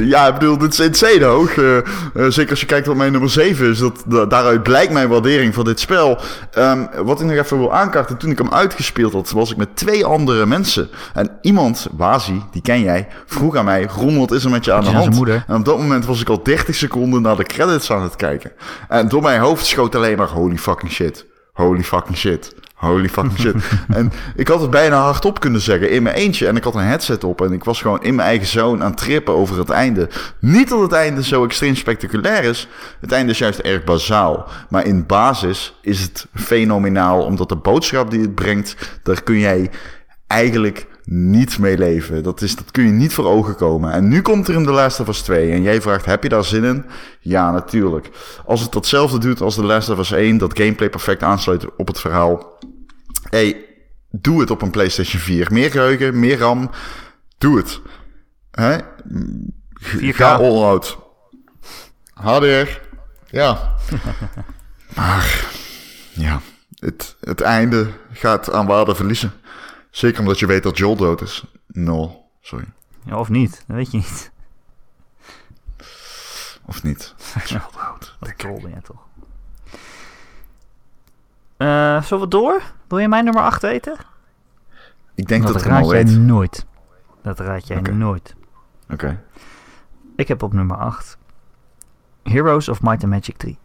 ja, 0.00 0.26
ik 0.26 0.34
bedoel, 0.34 0.58
dit 0.58 0.72
is 0.72 0.80
insane 0.80 1.24
hoog. 1.24 1.56
Uh, 1.56 1.76
uh, 1.76 1.82
zeker 2.28 2.50
als 2.50 2.60
je 2.60 2.66
kijkt 2.66 2.86
wat 2.86 2.96
mijn 2.96 3.12
nummer 3.12 3.30
7 3.30 3.70
is. 3.70 3.78
Dat, 3.78 4.30
daaruit 4.30 4.62
blijkt 4.62 4.92
mijn 4.92 5.08
waardering 5.08 5.54
van 5.54 5.64
dit 5.64 5.80
spel. 5.80 6.18
Um, 6.58 6.88
wat 7.04 7.20
ik 7.20 7.26
nog 7.26 7.36
even 7.36 7.58
wil 7.58 7.74
aankaarten. 7.74 8.16
Toen 8.16 8.30
ik 8.30 8.38
hem 8.38 8.52
uitgespeeld 8.52 9.12
had, 9.12 9.30
was 9.30 9.50
ik 9.50 9.56
met 9.56 9.76
twee 9.76 10.04
andere 10.04 10.46
mensen. 10.46 10.88
En 11.14 11.30
iemand, 11.42 11.86
Wazi, 11.96 12.42
die 12.50 12.62
ken 12.62 12.80
jij, 12.80 13.08
vroeg 13.26 13.56
aan 13.56 13.64
mij... 13.64 13.88
Ron, 13.96 14.18
wat 14.18 14.32
is 14.32 14.44
er 14.44 14.50
met 14.50 14.64
je 14.64 14.72
aan 14.72 14.84
de 14.84 14.90
hand? 14.90 15.14
Moeder. 15.14 15.44
En 15.46 15.56
op 15.56 15.64
dat 15.64 15.78
moment 15.78 16.06
was 16.06 16.20
ik 16.20 16.28
al 16.28 16.42
30 16.42 16.74
seconden 16.74 17.22
naar 17.22 17.36
de 17.36 17.44
credits 17.44 17.90
aan 17.90 18.02
het 18.02 18.16
kijken. 18.16 18.52
En 18.88 19.08
door 19.08 19.22
mijn 19.22 19.40
hoofd 19.40 19.66
schoot 19.66 19.94
alleen 19.94 20.16
maar... 20.16 20.28
Holy 20.28 20.58
fucking 20.58 20.92
shit. 20.92 21.26
Holy 21.56 21.82
fucking 21.82 22.16
shit. 22.16 22.54
Holy 22.74 23.08
fucking 23.08 23.38
shit. 23.38 23.54
en 23.98 24.12
ik 24.34 24.48
had 24.48 24.60
het 24.60 24.70
bijna 24.70 25.00
hardop 25.00 25.40
kunnen 25.40 25.60
zeggen 25.60 25.90
in 25.90 26.02
mijn 26.02 26.14
eentje. 26.14 26.46
En 26.46 26.56
ik 26.56 26.64
had 26.64 26.74
een 26.74 26.80
headset 26.80 27.24
op. 27.24 27.40
En 27.40 27.52
ik 27.52 27.64
was 27.64 27.80
gewoon 27.80 28.02
in 28.02 28.14
mijn 28.14 28.28
eigen 28.28 28.46
zone 28.46 28.84
aan 28.84 28.90
het 28.90 28.98
trippen 28.98 29.34
over 29.34 29.58
het 29.58 29.70
einde. 29.70 30.08
Niet 30.40 30.68
dat 30.68 30.80
het 30.80 30.92
einde 30.92 31.22
zo 31.22 31.44
extreem 31.44 31.74
spectaculair 31.74 32.44
is. 32.44 32.68
Het 33.00 33.12
einde 33.12 33.32
is 33.32 33.38
juist 33.38 33.58
erg 33.58 33.84
bazaal. 33.84 34.48
Maar 34.68 34.86
in 34.86 35.06
basis 35.06 35.78
is 35.82 36.00
het 36.02 36.26
fenomenaal. 36.34 37.22
Omdat 37.22 37.48
de 37.48 37.56
boodschap 37.56 38.10
die 38.10 38.20
het 38.20 38.34
brengt. 38.34 38.98
Daar 39.02 39.22
kun 39.22 39.38
jij 39.38 39.70
eigenlijk 40.26 40.86
niet 41.08 41.58
mee 41.58 41.78
leven. 41.78 42.22
Dat, 42.22 42.40
is, 42.40 42.56
dat 42.56 42.70
kun 42.70 42.84
je 42.84 42.90
niet 42.90 43.14
voor 43.14 43.26
ogen 43.26 43.56
komen. 43.56 43.92
En 43.92 44.08
nu 44.08 44.22
komt 44.22 44.48
er 44.48 44.54
in 44.54 44.64
The 44.64 44.70
Last 44.70 45.00
of 45.00 45.08
Us 45.08 45.22
2. 45.22 45.52
En 45.52 45.62
jij 45.62 45.80
vraagt, 45.80 46.04
heb 46.04 46.22
je 46.22 46.28
daar 46.28 46.44
zin 46.44 46.64
in? 46.64 46.84
Ja, 47.20 47.50
natuurlijk. 47.50 48.10
Als 48.44 48.60
het 48.60 48.72
datzelfde 48.72 49.18
doet 49.18 49.40
als 49.40 49.54
The 49.54 49.64
Last 49.64 49.90
of 49.90 49.98
Us 49.98 50.12
1... 50.12 50.38
dat 50.38 50.58
gameplay 50.58 50.90
perfect 50.90 51.22
aansluit 51.22 51.76
op 51.76 51.86
het 51.86 52.00
verhaal... 52.00 52.58
hey, 53.30 53.64
doe 54.10 54.40
het 54.40 54.50
op 54.50 54.62
een 54.62 54.70
PlayStation 54.70 55.20
4. 55.20 55.52
Meer 55.52 55.70
geheugen, 55.70 56.18
meer 56.18 56.38
RAM. 56.38 56.70
Doe 57.38 57.56
het. 57.56 57.80
Hè? 58.50 58.78
4K. 59.82 60.14
Ga 60.14 60.34
all-out. 60.34 60.98
HDR. 62.12 62.80
Ja. 63.30 63.74
maar, 64.96 65.50
ja... 66.12 66.40
Het, 66.76 67.16
het 67.20 67.40
einde 67.40 67.86
gaat 68.12 68.52
aan 68.52 68.66
waarde 68.66 68.94
verliezen. 68.94 69.32
Zeker 69.96 70.20
omdat 70.20 70.38
je 70.38 70.46
weet 70.46 70.62
dat 70.62 70.78
Joel 70.78 70.96
dood 70.96 71.20
is. 71.20 71.44
No, 71.66 72.24
sorry. 72.40 72.72
Ja, 73.04 73.18
of 73.18 73.28
niet, 73.28 73.64
dat 73.66 73.76
weet 73.76 73.90
je 73.90 73.96
niet. 73.96 74.32
Of 76.64 76.82
niet. 76.82 77.14
Joel 77.46 77.70
dood. 77.70 78.16
Dat 78.20 78.38
trolde 78.38 78.68
je 78.68 78.82
toch. 78.82 79.06
Uh, 81.58 82.02
zullen 82.02 82.24
we 82.24 82.30
door? 82.30 82.62
Wil 82.88 82.98
je 82.98 83.08
mijn 83.08 83.24
nummer 83.24 83.42
8 83.42 83.62
weten? 83.62 83.96
Ik 85.14 85.26
denk 85.28 85.42
dat, 85.42 85.52
dat 85.52 85.62
ik 85.62 85.68
hem 85.68 85.82
al 85.82 85.92
jij 85.92 86.04
weet. 86.04 86.18
nooit. 86.18 86.66
Dat 87.22 87.40
raad 87.40 87.66
jij 87.66 87.80
nooit. 87.80 88.34
Oké. 88.90 89.22
Ik 90.16 90.28
heb 90.28 90.42
op 90.42 90.52
nummer 90.52 90.76
8 90.76 91.18
Heroes 92.22 92.68
of 92.68 92.82
Might 92.82 93.02
and 93.02 93.12
Magic 93.12 93.36
3. 93.36 93.58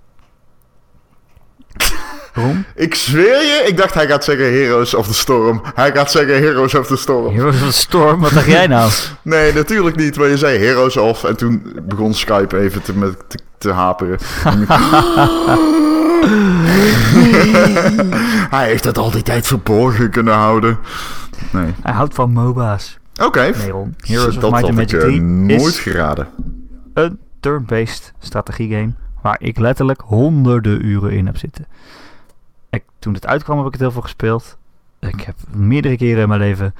Waarom? 2.33 2.65
Ik 2.75 2.95
zweer 2.95 3.41
je, 3.41 3.63
ik 3.67 3.77
dacht 3.77 3.93
hij 3.93 4.07
gaat 4.07 4.23
zeggen 4.23 4.53
Heroes 4.53 4.93
of 4.93 5.07
the 5.07 5.13
Storm. 5.13 5.61
Hij 5.75 5.91
gaat 5.91 6.11
zeggen 6.11 6.35
Heroes 6.41 6.75
of 6.75 6.87
the 6.87 6.97
Storm. 6.97 7.33
Heroes 7.33 7.61
of 7.61 7.67
the 7.67 7.73
Storm, 7.73 8.19
wat 8.19 8.33
dacht 8.33 8.45
jij 8.45 8.67
nou? 8.67 8.91
Nee, 9.21 9.53
natuurlijk 9.53 9.95
niet. 9.95 10.17
Maar 10.17 10.27
je 10.27 10.37
zei 10.37 10.57
Heroes 10.57 10.97
of 10.97 11.23
en 11.23 11.37
toen 11.37 11.73
begon 11.83 12.13
Skype 12.13 12.59
even 12.59 12.81
te, 12.81 12.97
met, 12.97 13.15
te, 13.27 13.37
te 13.57 13.71
haperen. 13.71 14.17
hij 18.55 18.67
heeft 18.67 18.83
het 18.83 18.97
al 18.97 19.11
die 19.11 19.23
tijd 19.23 19.47
verborgen 19.47 20.09
kunnen 20.09 20.33
houden. 20.33 20.77
Nee. 21.51 21.73
Hij 21.81 21.93
houdt 21.93 22.13
van 22.13 22.31
MOBA's. 22.31 22.99
Oké. 23.21 23.51
Nee, 23.57 23.71
Ron. 23.71 23.95
Heroes 23.97 24.35
of 24.35 24.41
dat 24.41 24.51
Might 24.51 24.63
and 24.63 24.71
ik 24.73 24.77
Magic 24.77 24.99
eh, 24.99 25.05
3 25.05 25.21
nooit 25.21 25.61
is 25.61 25.79
geraden. 25.79 26.27
een 26.93 27.19
turn-based 27.39 28.13
strategiegame 28.19 28.93
waar 29.21 29.35
ik 29.39 29.59
letterlijk 29.59 30.01
honderden 30.05 30.85
uren 30.85 31.11
in 31.11 31.25
heb 31.25 31.37
zitten. 31.37 31.65
Toen 33.01 33.13
het 33.13 33.27
uitkwam 33.27 33.57
heb 33.57 33.65
ik 33.65 33.71
het 33.71 33.81
heel 33.81 33.91
veel 33.91 34.01
gespeeld. 34.01 34.57
Ik 34.99 35.21
heb 35.21 35.35
meerdere 35.55 35.97
keren 35.97 36.21
in 36.21 36.27
mijn 36.27 36.39
leven 36.39 36.75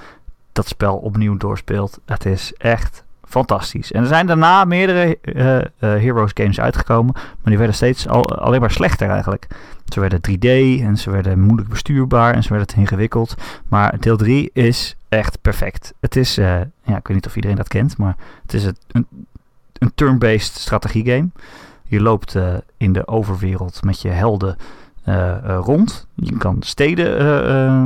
dat 0.52 0.68
spel 0.68 0.98
opnieuw 0.98 1.38
doorspeeld. 1.38 2.00
Het 2.06 2.26
is 2.26 2.54
echt 2.58 3.04
fantastisch. 3.24 3.92
En 3.92 4.02
er 4.02 4.08
zijn 4.08 4.28
daarna 4.28 4.66
meerdere 4.66 5.18
eh, 5.22 5.58
eh, 5.58 5.66
Heroes 5.80 6.32
games 6.34 6.60
uitgekomen, 6.60 7.14
maar 7.14 7.36
die 7.44 7.58
werden 7.58 7.76
steeds 7.76 8.08
al, 8.08 8.36
alleen 8.36 8.60
maar 8.60 8.72
slechter 8.72 9.10
eigenlijk. 9.10 9.48
Ze 9.86 10.00
werden 10.00 10.20
3D 10.30 10.48
en 10.84 10.98
ze 10.98 11.12
werden 11.12 11.40
moeilijk 11.40 11.70
bestuurbaar 11.70 12.34
en 12.34 12.44
ze 12.44 12.50
werden 12.54 12.76
ingewikkeld. 12.76 13.36
Maar 13.68 14.00
deel 14.00 14.18
3 14.18 14.50
is 14.54 14.96
echt 15.10 15.42
perfect. 15.42 15.94
Het 16.00 16.16
is, 16.16 16.38
eh, 16.38 16.46
ja, 16.84 16.98
ik 16.98 17.08
weet 17.08 17.16
niet 17.16 17.26
of 17.26 17.36
iedereen 17.36 17.58
dat 17.58 17.68
kent, 17.68 17.98
maar 17.98 18.16
het 18.42 18.54
is 18.54 18.64
een, 18.64 19.08
een 19.74 19.92
turn-based 19.96 20.58
strategiegame. 20.60 21.30
Je 21.84 22.02
loopt 22.02 22.38
in 22.78 22.94
de 22.94 23.08
overwereld 23.08 23.84
met 23.84 24.02
je 24.02 24.10
helden 24.10 24.58
rond. 25.60 26.08
Je 26.16 26.38
kan 26.38 26.58
steden 26.60 27.18
eh, 27.18 27.66
eh, 27.66 27.86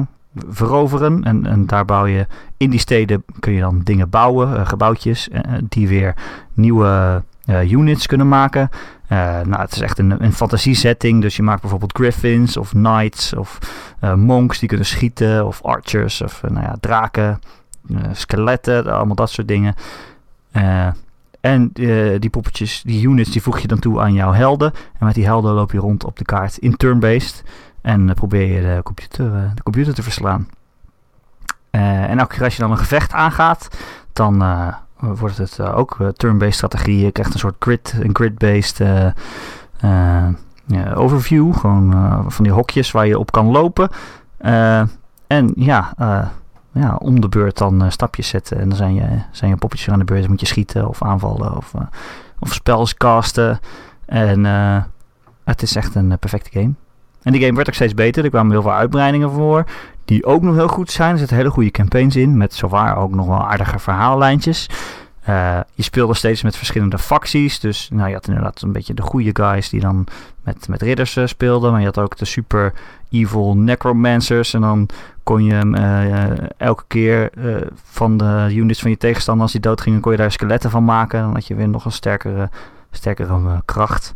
veroveren 0.49 1.23
en, 1.23 1.45
en 1.45 1.65
daar 1.65 1.85
bouw 1.85 2.05
je 2.05 2.27
in 2.57 2.69
die 2.69 2.79
steden 2.79 3.23
kun 3.39 3.53
je 3.53 3.59
dan 3.59 3.81
dingen 3.83 4.09
bouwen, 4.09 4.57
eh, 4.57 4.67
gebouwtjes 4.67 5.29
eh, 5.29 5.41
die 5.69 5.87
weer 5.87 6.15
nieuwe 6.53 7.23
eh, 7.45 7.71
units 7.71 8.05
kunnen 8.07 8.27
maken. 8.27 8.69
Eh, 9.07 9.17
nou, 9.41 9.61
het 9.61 9.71
is 9.71 9.81
echt 9.81 9.99
een, 9.99 10.23
een 10.23 10.33
fantasiesetting, 10.33 11.21
dus 11.21 11.35
je 11.35 11.43
maakt 11.43 11.61
bijvoorbeeld 11.61 11.97
griffins 11.97 12.57
of 12.57 12.69
knights 12.69 13.33
of 13.33 13.59
eh, 13.99 14.13
monks 14.13 14.59
die 14.59 14.67
kunnen 14.67 14.85
schieten 14.85 15.45
of 15.45 15.63
archers 15.63 16.21
of 16.21 16.43
eh, 16.43 16.51
nou 16.51 16.65
ja, 16.65 16.75
draken, 16.79 17.39
eh, 17.89 17.97
skeletten, 18.11 18.85
allemaal 18.93 19.15
dat 19.15 19.29
soort 19.29 19.47
dingen. 19.47 19.75
En 21.45 21.69
eh, 21.73 22.19
die 22.19 22.29
poppetjes, 22.29 22.81
die 22.85 23.07
units, 23.07 23.31
die 23.31 23.41
voeg 23.41 23.59
je 23.59 23.67
dan 23.67 23.79
toe 23.79 23.99
aan 23.99 24.13
jouw 24.13 24.31
helden. 24.31 24.73
En 24.99 25.05
met 25.05 25.15
die 25.15 25.25
helden 25.25 25.53
loop 25.53 25.71
je 25.71 25.77
rond 25.77 26.05
op 26.05 26.17
de 26.17 26.25
kaart 26.25 26.57
in 26.57 26.77
turn-based. 26.77 27.43
En 27.81 28.09
eh, 28.09 28.15
probeer 28.15 28.53
je 28.53 28.61
de 28.61 28.83
computer, 28.83 29.35
eh, 29.35 29.55
de 29.55 29.63
computer 29.63 29.93
te 29.93 30.03
verslaan. 30.03 30.49
En 31.71 32.19
elke 32.19 32.35
keer 32.35 32.43
als 32.43 32.55
je 32.55 32.61
dan 32.61 32.71
een 32.71 32.77
gevecht 32.77 33.13
aangaat, 33.13 33.67
dan 34.13 34.43
wordt 34.99 35.37
het 35.37 35.59
ook 35.59 35.97
turn-based 36.15 36.53
strategie. 36.53 36.99
Je 36.99 37.11
krijgt 37.11 37.33
een 37.33 37.39
soort 37.39 37.55
grid, 37.59 37.95
een 37.99 38.15
grid-based 38.15 38.81
overview. 40.95 41.55
Gewoon 41.55 41.91
van 42.27 42.43
die 42.43 42.53
hokjes 42.53 42.91
waar 42.91 43.07
je 43.07 43.19
op 43.19 43.31
kan 43.31 43.45
lopen. 43.45 43.89
En 45.27 45.51
ja, 45.55 45.93
ja, 46.81 46.95
om 46.95 47.21
de 47.21 47.29
beurt 47.29 47.57
dan 47.57 47.83
eh, 47.83 47.89
stapjes 47.89 48.27
zetten. 48.27 48.59
En 48.59 48.69
dan 48.69 48.77
zijn 48.77 48.93
je, 48.93 49.07
zijn 49.31 49.51
je 49.51 49.57
poppetjes 49.57 49.89
aan 49.89 49.99
de 49.99 50.05
beurt. 50.05 50.21
Dan 50.21 50.29
moet 50.29 50.39
je 50.39 50.45
schieten 50.45 50.87
of 50.87 51.03
aanvallen 51.03 51.57
of, 51.57 51.73
eh, 51.73 51.81
of 52.39 52.53
spells 52.53 52.93
casten. 52.93 53.59
En 54.05 54.45
eh, 54.45 54.83
het 55.43 55.61
is 55.61 55.75
echt 55.75 55.95
een 55.95 56.19
perfecte 56.19 56.49
game. 56.51 56.73
En 57.21 57.31
die 57.31 57.41
game 57.41 57.55
werd 57.55 57.67
ook 57.67 57.73
steeds 57.73 57.93
beter. 57.93 58.23
Er 58.23 58.29
kwamen 58.29 58.51
heel 58.51 58.61
veel 58.61 58.73
uitbreidingen 58.73 59.31
voor. 59.31 59.65
Die 60.05 60.25
ook 60.25 60.41
nog 60.41 60.55
heel 60.55 60.67
goed 60.67 60.91
zijn. 60.91 61.11
Er 61.11 61.17
zitten 61.17 61.37
hele 61.37 61.49
goede 61.49 61.71
campaigns 61.71 62.15
in. 62.15 62.37
Met 62.37 62.53
zowaar 62.53 62.97
ook 62.97 63.11
nog 63.11 63.27
wel 63.27 63.47
aardige 63.47 63.79
verhaallijntjes. 63.79 64.69
Eh, 65.25 65.59
je 65.73 65.83
speelde 65.83 66.13
steeds 66.13 66.41
met 66.41 66.57
verschillende 66.57 66.97
facties. 66.97 67.59
Dus 67.59 67.89
nou, 67.91 68.07
je 68.07 68.13
had 68.13 68.27
inderdaad 68.27 68.61
een 68.61 68.71
beetje 68.71 68.93
de 68.93 69.01
goede 69.01 69.29
guys 69.33 69.69
die 69.69 69.79
dan 69.79 70.07
met, 70.43 70.67
met 70.67 70.81
ridders 70.81 71.15
eh, 71.15 71.25
speelden. 71.25 71.71
Maar 71.71 71.79
je 71.79 71.85
had 71.85 71.99
ook 71.99 72.17
de 72.17 72.25
super 72.25 72.73
evil 73.09 73.57
necromancers. 73.57 74.53
En 74.53 74.61
dan 74.61 74.89
kon 75.23 75.43
je 75.43 75.53
hem 75.53 75.75
eh, 75.75 76.49
elke 76.57 76.83
keer 76.87 77.29
van 77.83 78.17
de 78.17 78.47
units 78.49 78.81
van 78.81 78.89
je 78.89 78.97
tegenstander, 78.97 79.43
als 79.43 79.51
die 79.51 79.61
doodgingen, 79.61 79.99
kon 79.99 80.11
je 80.11 80.17
daar 80.17 80.31
skeletten 80.31 80.69
van 80.69 80.85
maken. 80.85 81.21
Dan 81.21 81.33
had 81.33 81.47
je 81.47 81.55
weer 81.55 81.69
nog 81.69 81.85
een 81.85 81.91
sterkere, 81.91 82.49
sterkere 82.91 83.61
kracht. 83.65 84.15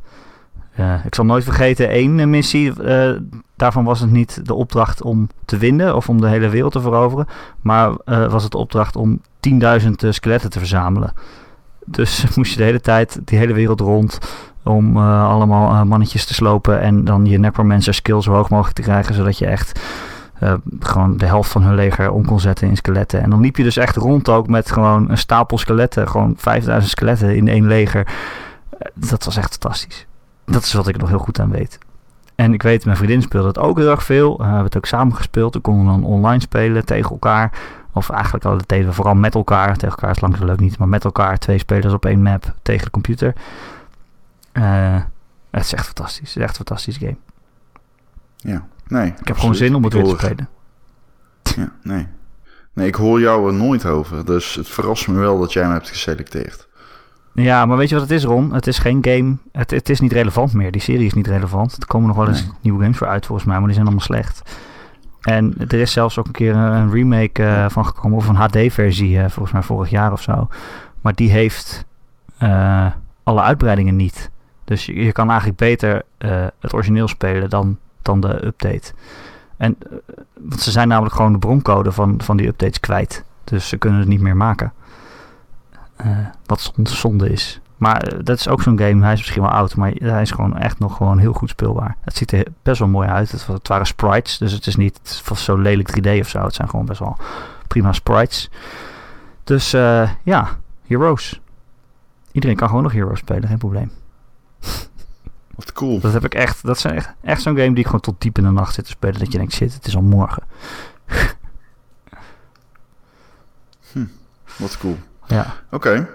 Eh, 0.80 1.06
ik 1.06 1.16
zal 1.16 1.26
nooit 1.26 1.44
vergeten, 1.44 1.90
één 1.90 2.20
eh, 2.20 2.26
missie, 2.26 2.84
eh, 2.84 3.12
daarvan 3.56 3.84
was 3.84 4.00
het 4.00 4.12
niet 4.12 4.46
de 4.46 4.54
opdracht 4.54 5.02
om 5.02 5.30
te 5.46 5.58
winnen 5.58 5.96
of 5.96 6.10
om 6.10 6.22
de 6.22 6.28
hele 6.28 6.50
wereld 6.50 6.72
te 6.72 6.82
veroveren. 6.82 7.28
Maar 7.62 7.92
was 8.06 8.44
het 8.44 8.52
de 8.52 8.58
opdracht 8.58 8.96
om 8.96 9.22
10.000 9.40 10.04
eh, 10.04 10.12
skeletten 10.12 10.50
te 10.50 10.60
verzamelen. 10.60 11.14
Dus 11.86 12.26
moest 12.36 12.52
je 12.52 12.58
de 12.58 12.64
hele 12.64 12.82
tijd 12.82 13.20
die 13.24 13.38
hele 13.38 13.54
wereld 13.54 13.80
rond 13.80 14.20
om 14.64 14.98
allemaal 14.98 15.86
mannetjes 15.86 16.26
te 16.26 16.34
slopen 16.34 16.82
en 16.82 17.06
dan 17.06 17.26
je 17.26 17.40
necromancer 17.40 17.94
skill 17.94 18.22
zo 18.22 18.32
hoog 18.32 18.50
mogelijk 18.50 18.76
te 18.76 18.82
krijgen, 18.82 19.16
zodat 19.16 19.38
je 19.38 19.46
echt 19.46 19.80
gewoon 20.80 21.18
de 21.18 21.26
helft 21.26 21.52
van 21.52 21.64
hun 21.64 21.76
leger 21.76 22.12
om 22.12 22.26
kon 22.26 22.40
zetten 22.40 22.68
in 22.68 22.78
skeletten. 22.78 23.22
En 23.22 23.30
dan 23.30 23.40
liep 23.40 23.58
je 23.58 23.64
dus 23.64 23.78
echt 23.78 23.96
rond 23.96 24.30
ook 24.30 24.48
met 24.48 24.72
gewoon 24.72 25.10
een 25.10 25.18
stapel 25.18 25.58
skeletten, 25.58 26.08
gewoon 26.08 26.34
5000 26.38 26.92
skeletten 26.92 27.36
in 27.36 27.48
één 27.48 27.68
leger. 27.68 28.08
Dat 28.94 29.26
was 29.26 29.38
echt 29.38 29.52
fantastisch. 29.52 30.08
Dat 30.50 30.64
is 30.64 30.74
wat 30.74 30.88
ik 30.88 30.98
nog 30.98 31.10
heel 31.10 31.18
goed 31.18 31.40
aan 31.40 31.52
weet. 31.52 31.78
En 32.36 32.54
ik 32.54 32.62
weet, 32.62 32.86
mijn 32.86 32.98
vriendin 32.98 33.22
speelde 33.22 33.48
het 33.48 33.58
ook 33.58 33.78
heel 33.78 33.90
erg 33.90 34.04
veel. 34.04 34.38
we 34.38 34.44
hebben 34.44 34.64
het 34.64 34.78
ook 34.78 34.86
samen 34.86 35.16
gespeeld. 35.16 35.54
We 35.54 35.60
konden 35.60 35.86
dan 35.86 36.04
online 36.04 36.42
spelen 36.42 36.86
tegen 36.86 37.10
elkaar. 37.10 37.52
Of 37.94 38.10
eigenlijk 38.10 38.46
al 38.46 38.58
deden 38.66 38.88
we 38.88 38.94
vooral 38.94 39.16
met 39.16 39.36
elkaar. 39.36 39.74
Tegen 39.74 39.90
elkaar 39.90 40.12
is 40.12 40.20
lang 40.20 40.38
zo 40.38 40.46
leuk 40.46 40.60
niet. 40.60 40.78
Maar 40.78 40.88
met 40.88 41.04
elkaar 41.04 41.38
twee 41.38 41.58
spelers 41.58 41.94
op 41.94 42.06
één 42.06 42.22
map 42.22 42.54
tegen 42.62 42.86
de 42.86 42.92
computer. 42.92 43.34
het 45.50 45.66
is 45.66 45.74
echt 45.74 45.86
fantastisch. 45.86 46.28
Het 46.28 46.38
is 46.38 46.44
echt 46.44 46.50
een 46.50 46.66
fantastische 46.66 47.00
game. 47.00 47.18
Ja, 48.36 48.68
nee. 48.88 49.14
Ik 49.20 49.28
heb 49.28 49.38
gewoon 49.38 49.56
zin 49.56 49.76
om 49.76 49.84
het 49.84 49.94
weer 49.94 50.04
te 50.04 50.16
spelen. 50.18 50.50
Ja, 51.56 51.72
nee. 51.84 52.08
Nee, 52.74 52.88
ik 52.88 52.96
hoor 52.96 53.20
jou 53.20 53.48
er 53.48 53.54
nooit 53.54 53.86
over. 53.86 54.26
Dus 54.26 54.56
het 54.56 54.68
verrast 54.68 55.08
me 55.08 55.20
wel 55.20 55.40
dat 55.40 55.54
jij 55.54 55.68
me 55.68 55.74
hebt 55.74 55.90
geselecteerd. 55.90 56.68
Ja, 57.34 57.66
maar 57.66 57.78
weet 57.78 57.90
je 57.90 57.96
wat 57.96 58.04
het 58.04 58.14
is, 58.14 58.24
Ron? 58.24 58.54
Het 58.54 58.68
is 58.68 58.80
geen 58.80 59.00
game. 59.02 59.38
Het, 59.52 59.72
het 59.72 59.90
is 59.90 60.00
niet 60.00 60.12
relevant 60.12 60.54
meer. 60.54 60.72
Die 60.72 60.82
serie 60.82 61.06
is 61.06 61.14
niet 61.14 61.28
relevant. 61.28 61.76
Er 61.80 61.88
komen 61.88 62.08
nog 62.08 62.18
wel 62.18 62.28
eens 62.28 62.48
nieuwe 62.62 62.82
games 62.82 62.98
voor 62.98 63.08
uit, 63.08 63.26
volgens 63.26 63.48
mij, 63.48 63.58
maar 63.58 63.66
die 63.66 63.74
zijn 63.74 63.86
allemaal 63.86 64.06
slecht. 64.06 64.58
En 65.22 65.54
er 65.58 65.74
is 65.74 65.92
zelfs 65.92 66.18
ook 66.18 66.26
een 66.26 66.32
keer 66.32 66.56
een 66.56 66.92
remake 66.92 67.44
uh, 67.44 67.70
van 67.70 67.86
gekomen, 67.86 68.18
of 68.18 68.28
een 68.28 68.36
HD-versie, 68.36 69.16
uh, 69.16 69.22
volgens 69.22 69.52
mij 69.52 69.62
vorig 69.62 69.90
jaar 69.90 70.12
of 70.12 70.22
zo. 70.22 70.48
Maar 71.02 71.16
die 71.16 71.32
heeft 71.32 71.86
uh, 72.44 72.86
alle 73.24 73.42
uitbreidingen 73.42 73.96
niet. 73.96 74.32
Dus 74.66 74.86
je, 74.86 75.04
je 75.04 75.12
kan 75.12 75.30
eigenlijk 75.30 75.60
beter 75.60 76.04
het 76.60 76.74
origineel 76.74 77.08
spelen 77.08 77.50
dan, 77.50 77.78
dan 78.02 78.22
de 78.22 78.46
update. 78.46 78.94
En, 79.58 79.78
want 80.40 80.62
ze 80.62 80.72
zijn 80.72 80.88
namelijk 80.88 81.16
gewoon 81.16 81.32
de 81.32 81.40
broncode 81.40 81.92
van, 81.92 82.22
van 82.24 82.38
die 82.38 82.48
updates 82.48 82.80
kwijt. 82.80 83.26
Dus 83.44 83.68
ze 83.68 83.78
kunnen 83.78 84.00
het 84.00 84.08
niet 84.08 84.22
meer 84.22 84.38
maken. 84.38 84.74
Uh, 86.06 86.18
wat 86.46 86.74
zonde 86.84 87.30
is. 87.30 87.60
Maar 87.78 88.14
uh, 88.14 88.20
dat 88.24 88.38
is 88.38 88.48
ook 88.48 88.62
zo'n 88.62 88.80
game. 88.80 89.04
Hij 89.04 89.14
is 89.14 89.20
misschien 89.20 89.42
wel 89.42 89.52
oud, 89.52 89.76
maar 89.76 89.92
hij 89.92 90.22
is 90.22 90.32
gewoon 90.32 90.58
echt 90.58 90.80
nog 90.80 90.96
gewoon 90.96 91.18
heel 91.18 91.34
goed 91.34 91.50
speelbaar. 91.50 91.96
Het 92.02 92.16
ziet 92.16 92.32
er 92.32 92.48
best 92.64 92.80
wel 92.80 92.88
mooi 92.88 93.08
uit. 93.08 93.32
Het, 93.32 93.48
het 93.48 93.68
waren 93.68 93.86
sprites, 93.86 94.38
dus 94.38 94.52
het 94.52 94.68
is 94.68 94.76
niet 94.76 95.24
zo 95.36 95.56
lelijk 95.56 96.00
3D 96.00 96.20
of 96.20 96.30
zo. 96.30 96.44
Het 96.44 96.54
zijn 96.56 96.70
gewoon 96.70 96.86
best 96.86 97.00
wel 97.00 97.18
prima 97.68 97.94
sprites. 97.94 98.50
Dus 99.44 99.74
uh, 99.74 100.10
ja, 100.24 100.58
Heroes. 100.88 101.42
Iedereen 102.32 102.56
kan 102.56 102.68
gewoon 102.68 102.84
nog 102.84 102.92
Heroes 102.92 103.20
spelen, 103.20 103.48
geen 103.48 103.58
probleem. 103.58 103.92
Wat 105.56 105.74
cool. 105.74 106.00
Dat 106.00 106.14
heb 106.14 106.26
ik 106.26 106.34
echt. 106.34 106.66
Dat 106.66 106.76
is 106.76 106.86
echt, 106.86 107.14
echt 107.22 107.42
zo'n 107.42 107.56
game 107.56 107.70
die 107.70 107.80
ik 107.80 107.86
gewoon 107.86 108.02
tot 108.02 108.22
diep 108.22 108.38
in 108.38 108.44
de 108.44 108.50
nacht 108.50 108.74
zit 108.74 108.86
te 108.86 108.92
spelen. 108.92 109.20
Dat 109.20 109.32
je 109.32 109.38
denkt, 109.38 109.54
shit, 109.54 109.74
het 109.74 109.88
is 109.88 109.96
al 109.96 110.02
morgen. 110.02 110.44
hm, 113.92 114.06
wat 114.58 114.78
cool. 114.78 114.98
Ja. 115.30 115.56
Oké. 115.72 115.76
Okay. 115.76 116.08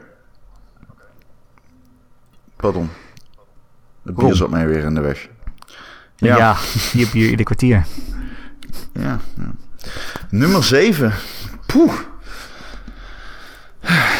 Pardon. 2.56 2.90
Het 4.04 4.14
bier 4.14 4.34
zat 4.34 4.50
mij 4.50 4.66
weer 4.66 4.84
in 4.84 4.94
de 4.94 5.00
weg. 5.00 5.28
Ja, 6.16 6.36
ja 6.36 6.56
je 7.12 7.30
ieder 7.30 7.44
kwartier. 7.44 7.86
Ja, 8.92 9.18
ja. 9.36 9.54
Nummer 10.30 10.64
7. 10.64 11.12
Poeh. 11.66 11.94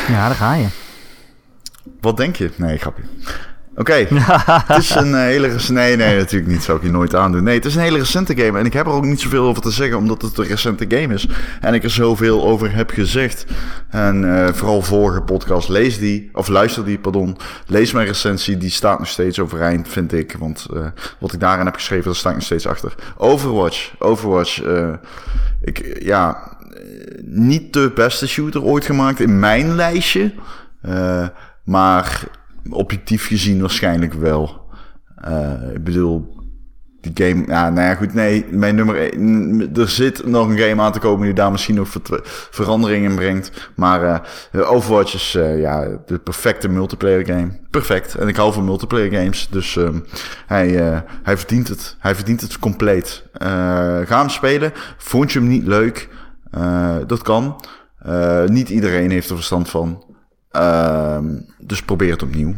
Ja, 0.09 0.26
daar 0.26 0.34
ga 0.34 0.55
je. 0.55 0.68
Wat 2.01 2.16
denk 2.16 2.36
je? 2.36 2.51
Nee, 2.57 2.78
grapje. 2.78 3.03
Oké, 3.77 3.93
het 4.66 4.79
is 4.79 4.95
een 4.95 5.11
uh, 5.11 5.14
hele 5.14 5.47
recente... 5.47 5.72
Nee, 5.72 5.97
nee, 5.97 6.16
natuurlijk 6.16 6.53
niet. 6.53 6.62
Zou 6.62 6.79
ik 6.79 6.85
je 6.85 6.91
nooit 6.91 7.14
aandoen. 7.14 7.43
Nee, 7.43 7.55
het 7.55 7.64
is 7.64 7.75
een 7.75 7.83
hele 7.83 7.99
recente 7.99 8.37
game. 8.37 8.59
En 8.59 8.66
ik 8.66 8.72
heb 8.72 8.87
er 8.87 8.93
ook 8.93 9.05
niet 9.05 9.20
zoveel 9.20 9.45
over 9.45 9.62
te 9.62 9.70
zeggen, 9.70 9.97
omdat 9.97 10.22
het 10.22 10.39
een 10.39 10.47
recente 10.47 10.85
game 10.89 11.14
is. 11.14 11.29
En 11.61 11.75
ik 11.75 11.85
er 11.85 11.91
zoveel 11.91 12.45
over 12.45 12.75
heb 12.75 12.91
gezegd. 12.91 13.47
En 13.89 14.22
uh, 14.22 14.49
vooral 14.53 14.83
vorige 14.83 15.22
podcast, 15.22 15.68
lees 15.68 15.99
die, 15.99 16.31
of 16.33 16.49
luister 16.49 16.85
die, 16.85 16.99
pardon. 16.99 17.37
Lees 17.66 17.93
mijn 17.93 18.07
recensie, 18.07 18.57
die 18.57 18.70
staat 18.70 18.99
nog 18.99 19.09
steeds 19.09 19.39
overeind, 19.39 19.89
vind 19.89 20.12
ik. 20.12 20.37
Want 20.39 20.66
uh, 20.75 20.87
wat 21.18 21.33
ik 21.33 21.41
daarin 21.41 21.66
heb 21.66 21.75
geschreven, 21.75 22.05
daar 22.05 22.14
sta 22.14 22.29
ik 22.29 22.35
nog 22.35 22.45
steeds 22.45 22.66
achter. 22.66 22.95
Overwatch, 23.16 23.95
Overwatch. 23.99 24.62
ik, 25.61 25.99
ja, 26.03 26.57
niet 27.22 27.72
de 27.72 27.93
beste 27.95 28.29
shooter 28.29 28.62
ooit 28.62 28.85
gemaakt 28.85 29.20
in 29.20 29.39
mijn 29.39 29.75
lijstje. 29.75 30.33
maar 31.64 32.22
objectief 32.71 33.27
gezien 33.27 33.61
waarschijnlijk 33.61 34.12
wel. 34.12 34.62
Uh, 35.29 35.75
ik 35.75 35.85
bedoel, 35.85 36.35
die 37.01 37.27
game, 37.27 37.45
ja, 37.47 37.71
nou 37.71 37.89
ja, 37.89 37.95
goed, 37.95 38.15
nee, 38.15 38.47
mijn 38.51 38.75
nummer 38.75 39.12
1, 39.12 39.71
er 39.75 39.89
zit 39.89 40.27
nog 40.27 40.49
een 40.49 40.59
game 40.59 40.83
aan 40.83 40.93
te 40.93 40.99
komen 40.99 41.25
die 41.25 41.35
daar 41.35 41.51
misschien 41.51 41.75
nog 41.75 41.89
verandering 42.51 43.05
in 43.05 43.15
brengt. 43.15 43.71
Maar 43.77 44.29
uh, 44.53 44.71
Overwatch 44.71 45.15
is 45.15 45.35
uh, 45.35 45.61
ja, 45.61 45.99
de 46.07 46.19
perfecte 46.19 46.69
multiplayer 46.69 47.27
game. 47.27 47.49
Perfect. 47.71 48.15
En 48.15 48.29
ik 48.29 48.37
hou 48.37 48.53
van 48.53 48.65
multiplayer 48.65 49.12
games, 49.12 49.49
dus 49.51 49.77
um, 49.77 50.05
hij, 50.47 51.03
hij 51.23 51.37
verdient 51.37 51.69
het. 51.69 51.97
Hij 51.99 52.15
verdient 52.15 52.41
het 52.41 52.59
compleet. 52.59 53.25
ga 54.05 54.19
hem 54.19 54.29
spelen. 54.29 54.73
Vond 54.97 55.33
je 55.33 55.39
hem 55.39 55.49
niet 55.49 55.67
leuk? 55.67 56.09
dat 57.07 57.23
kan. 57.23 57.61
niet 58.47 58.69
iedereen 58.69 59.11
heeft 59.11 59.29
er 59.29 59.37
verstand 59.37 59.71
van. 59.71 60.14
Uh, 60.57 61.19
dus 61.59 61.83
probeer 61.83 62.11
het 62.11 62.23
opnieuw. 62.23 62.55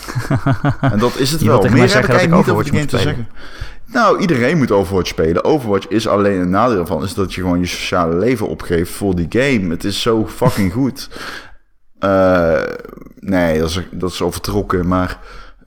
en 0.80 0.98
dat 0.98 1.16
is 1.16 1.30
het 1.30 1.42
wel. 1.42 1.62
Meer 1.62 1.94
heb 1.94 2.04
ik 2.04 2.10
eigenlijk 2.10 2.34
niet 2.34 2.48
over 2.48 2.64
de 2.64 2.70
game 2.70 2.84
te 2.84 2.98
zeggen. 2.98 3.28
Nou, 3.92 4.18
iedereen 4.18 4.58
moet 4.58 4.70
Overwatch 4.70 5.08
spelen. 5.08 5.44
Overwatch 5.44 5.88
is 5.88 6.08
alleen 6.08 6.40
een 6.40 6.50
nadeel 6.50 6.86
van... 6.86 7.02
is 7.02 7.14
dat 7.14 7.34
je 7.34 7.40
gewoon 7.40 7.58
je 7.58 7.66
sociale 7.66 8.14
leven 8.14 8.48
opgeeft 8.48 8.92
voor 8.92 9.14
die 9.16 9.26
game. 9.28 9.70
Het 9.70 9.84
is 9.84 10.02
zo 10.02 10.26
fucking 10.26 10.72
goed. 10.72 11.08
Uh, 12.00 12.62
nee, 13.34 13.58
dat 13.58 13.68
is, 13.68 13.80
dat 13.90 14.10
is 14.10 14.22
overtrokken. 14.22 14.88
Maar 14.88 15.18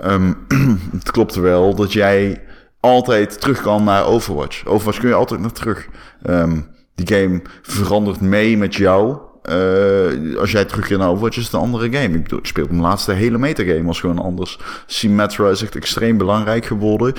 um, 0.05 0.45
het 0.97 1.11
klopt 1.11 1.35
wel 1.35 1.75
dat 1.75 1.93
jij 1.93 2.43
altijd 2.79 3.41
terug 3.41 3.61
kan 3.61 3.83
naar 3.83 4.05
Overwatch. 4.05 4.65
Overwatch 4.65 4.99
kun 4.99 5.09
je 5.09 5.15
altijd 5.15 5.39
naar 5.39 5.51
terug. 5.51 5.87
Um, 6.29 6.67
die 6.95 7.15
game 7.15 7.41
verandert 7.61 8.21
mee 8.21 8.57
met 8.57 8.75
jou. 8.75 9.17
Uh, 9.49 10.39
als 10.39 10.51
jij 10.51 10.65
terugkeert 10.65 10.99
naar 10.99 11.09
Overwatch 11.09 11.37
is 11.37 11.43
het 11.43 11.53
een 11.53 11.59
andere 11.59 11.91
game. 11.91 12.15
Ik, 12.15 12.23
bedoel, 12.23 12.39
ik 12.39 12.55
de 12.55 12.73
laatste 12.73 13.11
hele 13.11 13.37
metagame 13.37 13.83
was 13.83 13.99
gewoon 13.99 14.19
anders. 14.19 14.59
Symmetra 14.85 15.49
is 15.49 15.61
echt 15.61 15.75
extreem 15.75 16.17
belangrijk 16.17 16.65
geworden. 16.65 17.13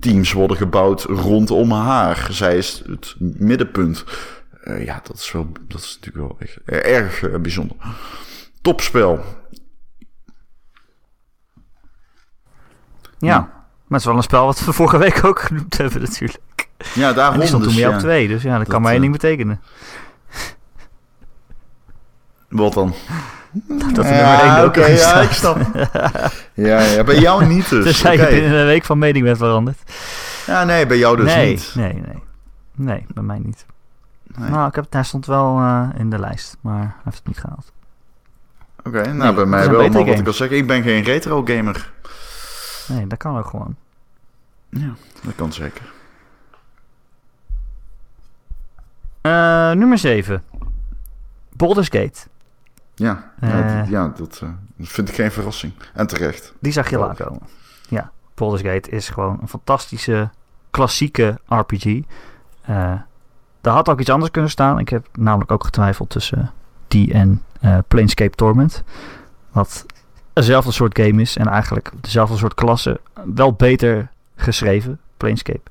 Teams 0.00 0.32
worden 0.32 0.56
gebouwd 0.56 1.02
rondom 1.02 1.70
haar. 1.70 2.28
Zij 2.30 2.56
is 2.56 2.82
het 2.86 3.14
middenpunt. 3.18 4.04
Uh, 4.64 4.84
ja, 4.84 5.00
dat 5.02 5.16
is, 5.16 5.32
wel, 5.32 5.52
dat 5.68 5.80
is 5.80 5.98
natuurlijk 6.00 6.26
wel 6.26 6.36
echt, 6.38 6.84
erg 6.84 7.22
uh, 7.22 7.36
bijzonder. 7.36 7.76
Topspel. 8.62 9.24
Ja, 13.18 13.38
maar 13.38 13.98
het 13.98 14.00
is 14.00 14.04
wel 14.04 14.16
een 14.16 14.22
spel 14.22 14.44
wat 14.44 14.64
we 14.64 14.72
vorige 14.72 14.98
week 14.98 15.24
ook 15.24 15.40
genoemd 15.40 15.76
hebben 15.76 16.00
natuurlijk. 16.02 16.68
Ja, 16.94 17.12
daarom. 17.12 17.34
En 17.34 17.40
die 17.40 17.48
stond 17.48 17.64
dus, 17.64 17.72
toen 17.72 17.82
ja. 17.82 17.94
op 17.94 17.98
twee, 17.98 18.28
dus 18.28 18.42
ja, 18.42 18.50
dat, 18.50 18.58
dat 18.58 18.68
kan 18.68 18.82
maar 18.82 18.92
één 18.92 19.00
ding 19.00 19.12
betekenen. 19.12 19.60
Wat 22.50 22.72
dan? 22.72 22.94
Dat 23.94 24.04
ja, 24.04 24.10
nummer 24.10 24.56
1 24.56 24.58
ook 24.58 24.66
okay, 24.66 24.96
ja, 24.96 25.20
ik 25.20 25.30
snap. 25.30 25.58
ja, 26.54 26.80
ja, 26.80 27.04
bij 27.04 27.18
jou 27.18 27.46
niet 27.46 27.68
dus. 27.68 27.84
Dus 27.84 28.00
okay. 28.00 28.16
je 28.16 28.40
binnen 28.40 28.58
een 28.58 28.66
week 28.66 28.84
van 28.84 28.98
mening 28.98 29.24
bent 29.24 29.36
veranderd. 29.36 29.78
Ja, 30.46 30.64
nee, 30.64 30.86
bij 30.86 30.98
jou 30.98 31.16
dus 31.16 31.34
nee, 31.34 31.48
niet. 31.48 31.72
Nee, 31.74 31.92
nee. 31.92 32.22
Nee, 32.74 33.06
bij 33.14 33.22
mij 33.22 33.38
niet. 33.38 33.66
Nee. 34.22 34.50
Nou, 34.50 34.68
ik 34.68 34.74
heb, 34.74 34.86
hij 34.92 35.02
stond 35.02 35.26
wel 35.26 35.58
uh, 35.58 35.88
in 35.98 36.10
de 36.10 36.18
lijst, 36.18 36.56
maar 36.60 36.78
hij 36.78 36.90
heeft 37.04 37.16
het 37.16 37.26
niet 37.26 37.38
gehaald. 37.38 37.72
Oké, 38.78 38.88
okay, 38.88 39.04
nou 39.04 39.16
nee, 39.16 39.32
bij 39.34 39.44
mij 39.44 39.70
wel, 39.70 39.88
maar 39.88 40.04
wat 40.04 40.18
ik 40.18 40.26
al 40.26 40.32
zeg, 40.32 40.50
ik 40.50 40.66
ben 40.66 40.82
geen 40.82 41.02
retro 41.02 41.44
gamer. 41.44 41.92
Nee, 42.88 43.06
dat 43.06 43.18
kan 43.18 43.38
ook 43.38 43.46
gewoon. 43.46 43.76
Ja, 44.68 44.92
dat 45.22 45.34
kan 45.34 45.52
zeker. 45.52 45.92
Uh, 49.22 49.72
nummer 49.72 49.98
7. 49.98 50.42
Baldur's 51.52 51.88
Gate. 51.88 52.29
Ja, 53.00 53.32
uh, 53.44 53.50
ja, 53.50 53.82
die, 53.82 53.90
ja 53.90 54.08
dat, 54.08 54.40
uh, 54.44 54.50
vind 54.78 55.08
ik 55.08 55.14
geen 55.14 55.30
verrassing. 55.30 55.72
En 55.94 56.06
terecht. 56.06 56.52
Die 56.58 56.72
zag 56.72 56.90
je 56.90 56.98
oh. 56.98 57.08
aankomen. 57.08 57.42
Ja, 57.88 58.10
Baldur's 58.34 58.62
Gate 58.62 58.90
is 58.90 59.08
gewoon 59.08 59.38
een 59.40 59.48
fantastische, 59.48 60.30
klassieke 60.70 61.38
RPG. 61.48 61.84
Uh, 61.84 62.02
daar 63.60 63.74
had 63.74 63.88
ook 63.88 64.00
iets 64.00 64.10
anders 64.10 64.30
kunnen 64.30 64.50
staan. 64.50 64.78
Ik 64.78 64.88
heb 64.88 65.06
namelijk 65.12 65.50
ook 65.50 65.64
getwijfeld 65.64 66.10
tussen 66.10 66.50
die 66.88 67.12
en 67.12 67.42
Planescape 67.88 68.36
Torment. 68.36 68.82
Wat 69.50 69.86
eenzelfde 70.32 70.72
soort 70.72 70.98
game 70.98 71.20
is 71.20 71.36
en 71.36 71.46
eigenlijk 71.46 71.92
dezelfde 72.00 72.36
soort 72.36 72.54
klasse. 72.54 73.00
Wel 73.34 73.52
beter 73.52 74.08
geschreven, 74.36 75.00
Planescape. 75.16 75.70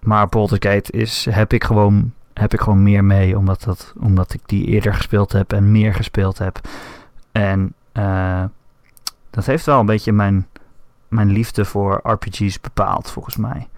maar 0.00 0.28
Baldur's 0.28 0.70
Gate 0.70 0.92
is, 0.92 1.26
heb 1.30 1.52
ik 1.52 1.64
gewoon 1.64 2.12
heb 2.34 2.52
ik 2.52 2.60
gewoon 2.60 2.82
meer 2.82 3.04
mee, 3.04 3.38
omdat, 3.38 3.62
dat, 3.62 3.92
omdat 4.00 4.34
ik 4.34 4.40
die 4.46 4.66
eerder 4.66 4.94
gespeeld 4.94 5.32
heb 5.32 5.52
en 5.52 5.72
meer 5.72 5.94
gespeeld 5.94 6.38
heb. 6.38 6.60
En 7.32 7.74
uh, 7.92 8.44
dat 9.30 9.46
heeft 9.46 9.66
wel 9.66 9.80
een 9.80 9.86
beetje 9.86 10.12
mijn, 10.12 10.46
mijn 11.08 11.30
liefde 11.30 11.64
voor 11.64 12.00
RPG's 12.02 12.60
bepaald, 12.60 13.10
volgens 13.10 13.36
mij. 13.36 13.68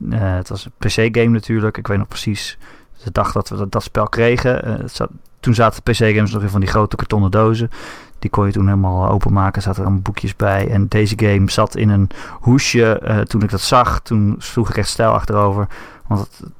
Uh, 0.00 0.34
het 0.34 0.48
was 0.48 0.64
een 0.64 0.72
PC-game 0.78 1.28
natuurlijk. 1.28 1.76
Ik 1.76 1.86
weet 1.86 1.98
nog 1.98 2.08
precies 2.08 2.58
de 3.04 3.12
dag 3.12 3.32
dat 3.32 3.48
we 3.48 3.56
dat, 3.56 3.72
dat 3.72 3.82
spel 3.82 4.08
kregen. 4.08 4.88
Zat, 4.90 5.10
toen 5.40 5.54
zaten 5.54 5.82
PC-games 5.82 6.32
nog 6.32 6.42
in 6.42 6.48
van 6.48 6.60
die 6.60 6.68
grote 6.68 6.96
kartonnen 6.96 7.30
dozen. 7.30 7.70
Die 8.18 8.30
kon 8.30 8.46
je 8.46 8.52
toen 8.52 8.66
helemaal 8.66 9.08
openmaken. 9.08 9.62
Zaten 9.62 9.78
er 9.80 9.86
allemaal 9.86 10.02
boekjes 10.02 10.36
bij. 10.36 10.70
En 10.70 10.88
deze 10.88 11.14
game 11.16 11.50
zat 11.50 11.76
in 11.76 11.88
een 11.88 12.08
hoesje. 12.40 12.98
Eh, 12.98 13.20
toen 13.20 13.42
ik 13.42 13.50
dat 13.50 13.60
zag, 13.60 14.00
toen 14.00 14.34
sloeg 14.38 14.68
ik 14.68 14.76
echt 14.76 14.88
stijl 14.88 15.12
achterover. 15.12 15.68
Want 16.06 16.20
het, 16.20 16.50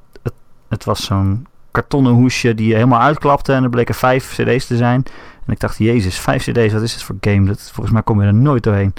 het, 0.71 0.83
was 0.83 1.05
zo'n 1.05 1.47
kartonnen 1.71 2.13
hoesje 2.13 2.55
die 2.55 2.67
je 2.67 2.73
helemaal 2.73 3.01
uitklapte. 3.01 3.53
En 3.53 3.63
er 3.63 3.69
bleken 3.69 3.95
vijf 3.95 4.29
cd's 4.29 4.65
te 4.65 4.77
zijn. 4.77 5.03
En 5.45 5.53
ik 5.53 5.59
dacht, 5.59 5.77
jezus, 5.77 6.19
vijf 6.19 6.43
cd's, 6.43 6.73
wat 6.73 6.81
is 6.81 6.93
dit 6.93 7.03
voor 7.03 7.15
game? 7.21 7.45
Dat, 7.45 7.61
volgens 7.61 7.91
mij 7.91 8.03
kom 8.03 8.21
je 8.21 8.27
er 8.27 8.33
nooit 8.33 8.63
doorheen. 8.63 8.93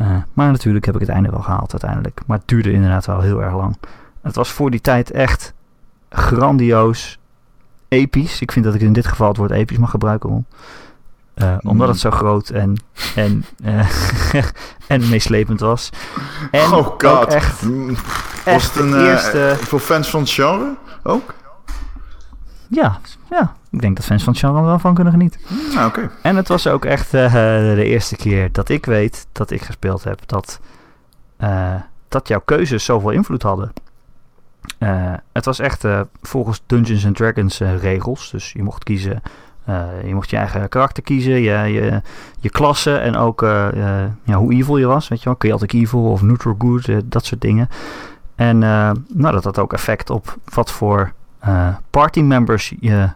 Uh, 0.00 0.16
maar 0.32 0.50
natuurlijk 0.50 0.84
heb 0.84 0.94
ik 0.94 1.00
het 1.00 1.10
einde 1.10 1.30
wel 1.30 1.42
gehaald 1.42 1.72
uiteindelijk. 1.72 2.20
Maar 2.26 2.38
het 2.38 2.48
duurde 2.48 2.72
inderdaad 2.72 3.06
wel 3.06 3.20
heel 3.20 3.42
erg 3.42 3.54
lang. 3.54 3.76
Het 4.22 4.34
was 4.34 4.50
voor 4.50 4.70
die 4.70 4.80
tijd 4.80 5.10
echt 5.10 5.54
grandioos, 6.10 7.18
episch. 7.88 8.40
Ik 8.40 8.52
vind 8.52 8.64
dat 8.64 8.74
ik 8.74 8.80
in 8.80 8.92
dit 8.92 9.06
geval 9.06 9.28
het 9.28 9.36
woord 9.36 9.50
episch 9.50 9.78
mag 9.78 9.90
gebruiken. 9.90 10.30
Om. 10.30 10.46
Uh, 11.34 11.56
omdat 11.60 11.88
het 11.88 11.98
zo 11.98 12.10
groot 12.10 12.48
en, 12.48 12.76
en, 13.14 13.44
uh, 13.64 13.88
en 14.86 15.08
meeslepend 15.08 15.60
was. 15.60 15.90
En 16.50 16.72
oh 16.72 16.86
god. 16.98 17.26
Echt, 17.26 17.62
was 18.44 18.64
het 18.64 18.76
een 18.76 19.06
eerste... 19.06 19.56
voor 19.58 19.80
fans 19.80 20.10
van 20.10 20.20
het 20.20 20.30
genre 20.30 20.76
ook? 21.04 21.34
Ja, 22.68 22.98
ja, 23.30 23.54
ik 23.70 23.80
denk 23.80 23.96
dat 23.96 24.04
fans 24.04 24.24
van 24.24 24.32
het 24.32 24.42
genre 24.42 24.62
wel 24.62 24.78
van 24.78 24.94
kunnen 24.94 25.12
genieten. 25.12 25.40
Ah, 25.76 25.86
oké. 25.86 26.10
En 26.22 26.36
het 26.36 26.48
was 26.48 26.66
ook 26.66 26.84
echt 26.84 27.14
uh, 27.14 27.32
de 27.74 27.84
eerste 27.84 28.16
keer 28.16 28.52
dat 28.52 28.68
ik 28.68 28.86
weet 28.86 29.26
dat 29.32 29.50
ik 29.50 29.62
gespeeld 29.62 30.04
heb 30.04 30.20
dat, 30.26 30.60
uh, 31.40 31.74
dat 32.08 32.28
jouw 32.28 32.42
keuzes 32.44 32.84
zoveel 32.84 33.10
invloed 33.10 33.42
hadden. 33.42 33.72
Uh, 34.78 35.12
het 35.32 35.44
was 35.44 35.58
echt 35.58 35.84
volgens 36.22 36.62
Dungeons 36.66 37.06
and 37.06 37.16
Dragons 37.16 37.58
regels. 37.58 38.30
Dus 38.30 38.52
je 38.52 38.62
mocht 38.62 38.84
kiezen, 38.84 39.22
je 40.04 40.14
mocht 40.14 40.30
je 40.30 40.36
eigen 40.36 40.68
karakter 40.68 41.02
kiezen, 41.02 41.40
je, 41.40 41.72
je, 41.72 42.02
je 42.40 42.50
klasse 42.50 42.96
en 42.96 43.16
ook 43.16 43.40
ja, 44.24 44.34
hoe 44.34 44.52
evil 44.52 44.76
je 44.76 44.86
was. 44.86 45.08
Weet 45.08 45.18
je 45.18 45.24
wel, 45.24 45.36
kun 45.36 45.48
je 45.48 45.54
altijd 45.54 45.74
evil 45.74 46.10
of 46.10 46.22
neutral 46.22 46.54
good, 46.58 46.88
dat 47.04 47.24
soort 47.24 47.40
dingen. 47.40 47.68
En 48.34 48.58
nou, 48.58 49.32
dat 49.32 49.44
had 49.44 49.58
ook 49.58 49.72
effect 49.72 50.10
op 50.10 50.36
wat 50.44 50.70
voor 50.70 51.12
uh, 51.48 51.68
party 51.90 52.20
members 52.20 52.74
je, 52.80 53.08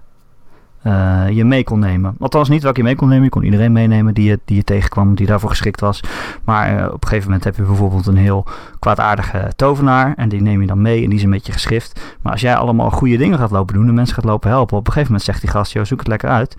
uh, 0.86 1.28
je 1.30 1.44
mee 1.44 1.64
kon 1.64 1.78
nemen. 1.78 2.16
Althans 2.18 2.48
niet 2.48 2.62
welke 2.62 2.78
je 2.78 2.84
mee 2.84 2.96
kon 2.96 3.08
nemen. 3.08 3.24
Je 3.24 3.30
kon 3.30 3.42
iedereen 3.42 3.72
meenemen 3.72 4.14
die 4.14 4.28
je, 4.28 4.40
die 4.44 4.56
je 4.56 4.64
tegenkwam, 4.64 5.14
die 5.14 5.26
daarvoor 5.26 5.50
geschikt 5.50 5.80
was. 5.80 6.00
Maar 6.44 6.78
uh, 6.78 6.84
op 6.86 7.02
een 7.02 7.08
gegeven 7.08 7.24
moment 7.24 7.44
heb 7.44 7.56
je 7.56 7.62
bijvoorbeeld 7.62 8.06
een 8.06 8.16
heel 8.16 8.46
kwaadaardige 8.78 9.52
tovenaar. 9.56 10.14
En 10.16 10.28
die 10.28 10.42
neem 10.42 10.60
je 10.60 10.66
dan 10.66 10.82
mee 10.82 11.02
en 11.02 11.08
die 11.08 11.18
is 11.18 11.24
een 11.24 11.30
beetje 11.30 11.52
geschift. 11.52 12.16
Maar 12.22 12.32
als 12.32 12.40
jij 12.40 12.56
allemaal 12.56 12.90
goede 12.90 13.16
dingen 13.16 13.38
gaat 13.38 13.50
lopen 13.50 13.74
doen 13.74 13.88
en 13.88 13.94
mensen 13.94 14.14
gaat 14.14 14.24
lopen 14.24 14.50
helpen. 14.50 14.76
Op 14.76 14.86
een 14.86 14.92
gegeven 14.92 15.12
moment 15.12 15.24
zegt 15.28 15.40
die 15.40 15.50
gast, 15.50 15.72
joh, 15.72 15.84
zoek 15.84 15.98
het 15.98 16.08
lekker 16.08 16.28
uit. 16.28 16.56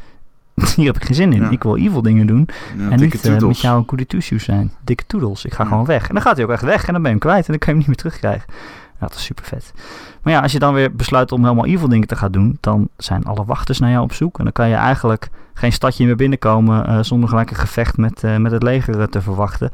Hier 0.76 0.86
heb 0.86 0.95
ik 0.95 1.05
geen 1.05 1.16
zin 1.16 1.34
in. 1.34 1.41
Ja. 1.41 1.49
Ik 1.49 1.64
wil 1.64 1.78
evil 1.78 2.01
dingen 2.01 2.28
doen. 2.28 2.49
Ja, 2.78 2.89
en 2.89 2.99
niet 2.99 3.26
uh, 3.26 3.38
met 3.39 3.60
jou 3.60 3.86
een 3.88 4.07
two 4.07 4.38
zijn. 4.39 4.72
Dikke 4.84 5.05
toedels. 5.05 5.45
Ik 5.45 5.53
ga 5.53 5.64
ja. 5.64 5.70
gewoon 5.70 5.86
weg. 5.86 6.07
En 6.07 6.14
dan 6.14 6.24
gaat 6.24 6.36
hij 6.36 6.45
ook 6.45 6.51
echt 6.51 6.64
weg. 6.64 6.86
En 6.86 6.93
dan 6.93 7.01
ben 7.01 7.12
je 7.12 7.18
hem 7.18 7.28
kwijt. 7.28 7.45
En 7.45 7.51
dan 7.51 7.57
kan 7.57 7.68
je 7.68 7.72
hem 7.72 7.78
niet 7.78 7.88
meer 7.88 7.95
terugkrijgen. 7.95 8.53
Ja, 8.99 9.07
dat 9.07 9.16
is 9.16 9.24
super 9.24 9.45
vet. 9.45 9.74
Maar 10.22 10.34
ja, 10.34 10.39
als 10.39 10.51
je 10.51 10.60
dan 10.60 10.74
weer 10.74 10.95
besluit 10.95 11.32
om 11.32 11.43
helemaal 11.43 11.66
evil 11.66 11.88
dingen 11.88 12.07
te 12.07 12.16
gaan 12.16 12.32
doen, 12.32 12.57
dan 12.60 12.89
zijn 12.97 13.24
alle 13.24 13.45
wachters 13.45 13.80
naar 13.80 13.89
jou 13.89 14.03
op 14.03 14.14
zoek. 14.14 14.38
En 14.38 14.43
dan 14.43 14.53
kan 14.53 14.70
je 14.70 14.76
eigenlijk 14.76 15.30
geen 15.53 15.72
stadje 15.72 16.05
meer 16.05 16.16
binnenkomen 16.16 16.89
uh, 16.89 16.99
zonder 17.01 17.30
gelijk 17.30 17.49
een 17.49 17.55
gevecht 17.55 17.97
met, 17.97 18.24
uh, 18.24 18.38
met 18.38 18.51
het 18.51 18.64
leger 18.64 19.10
te 19.10 19.22
verwachten. 19.22 19.70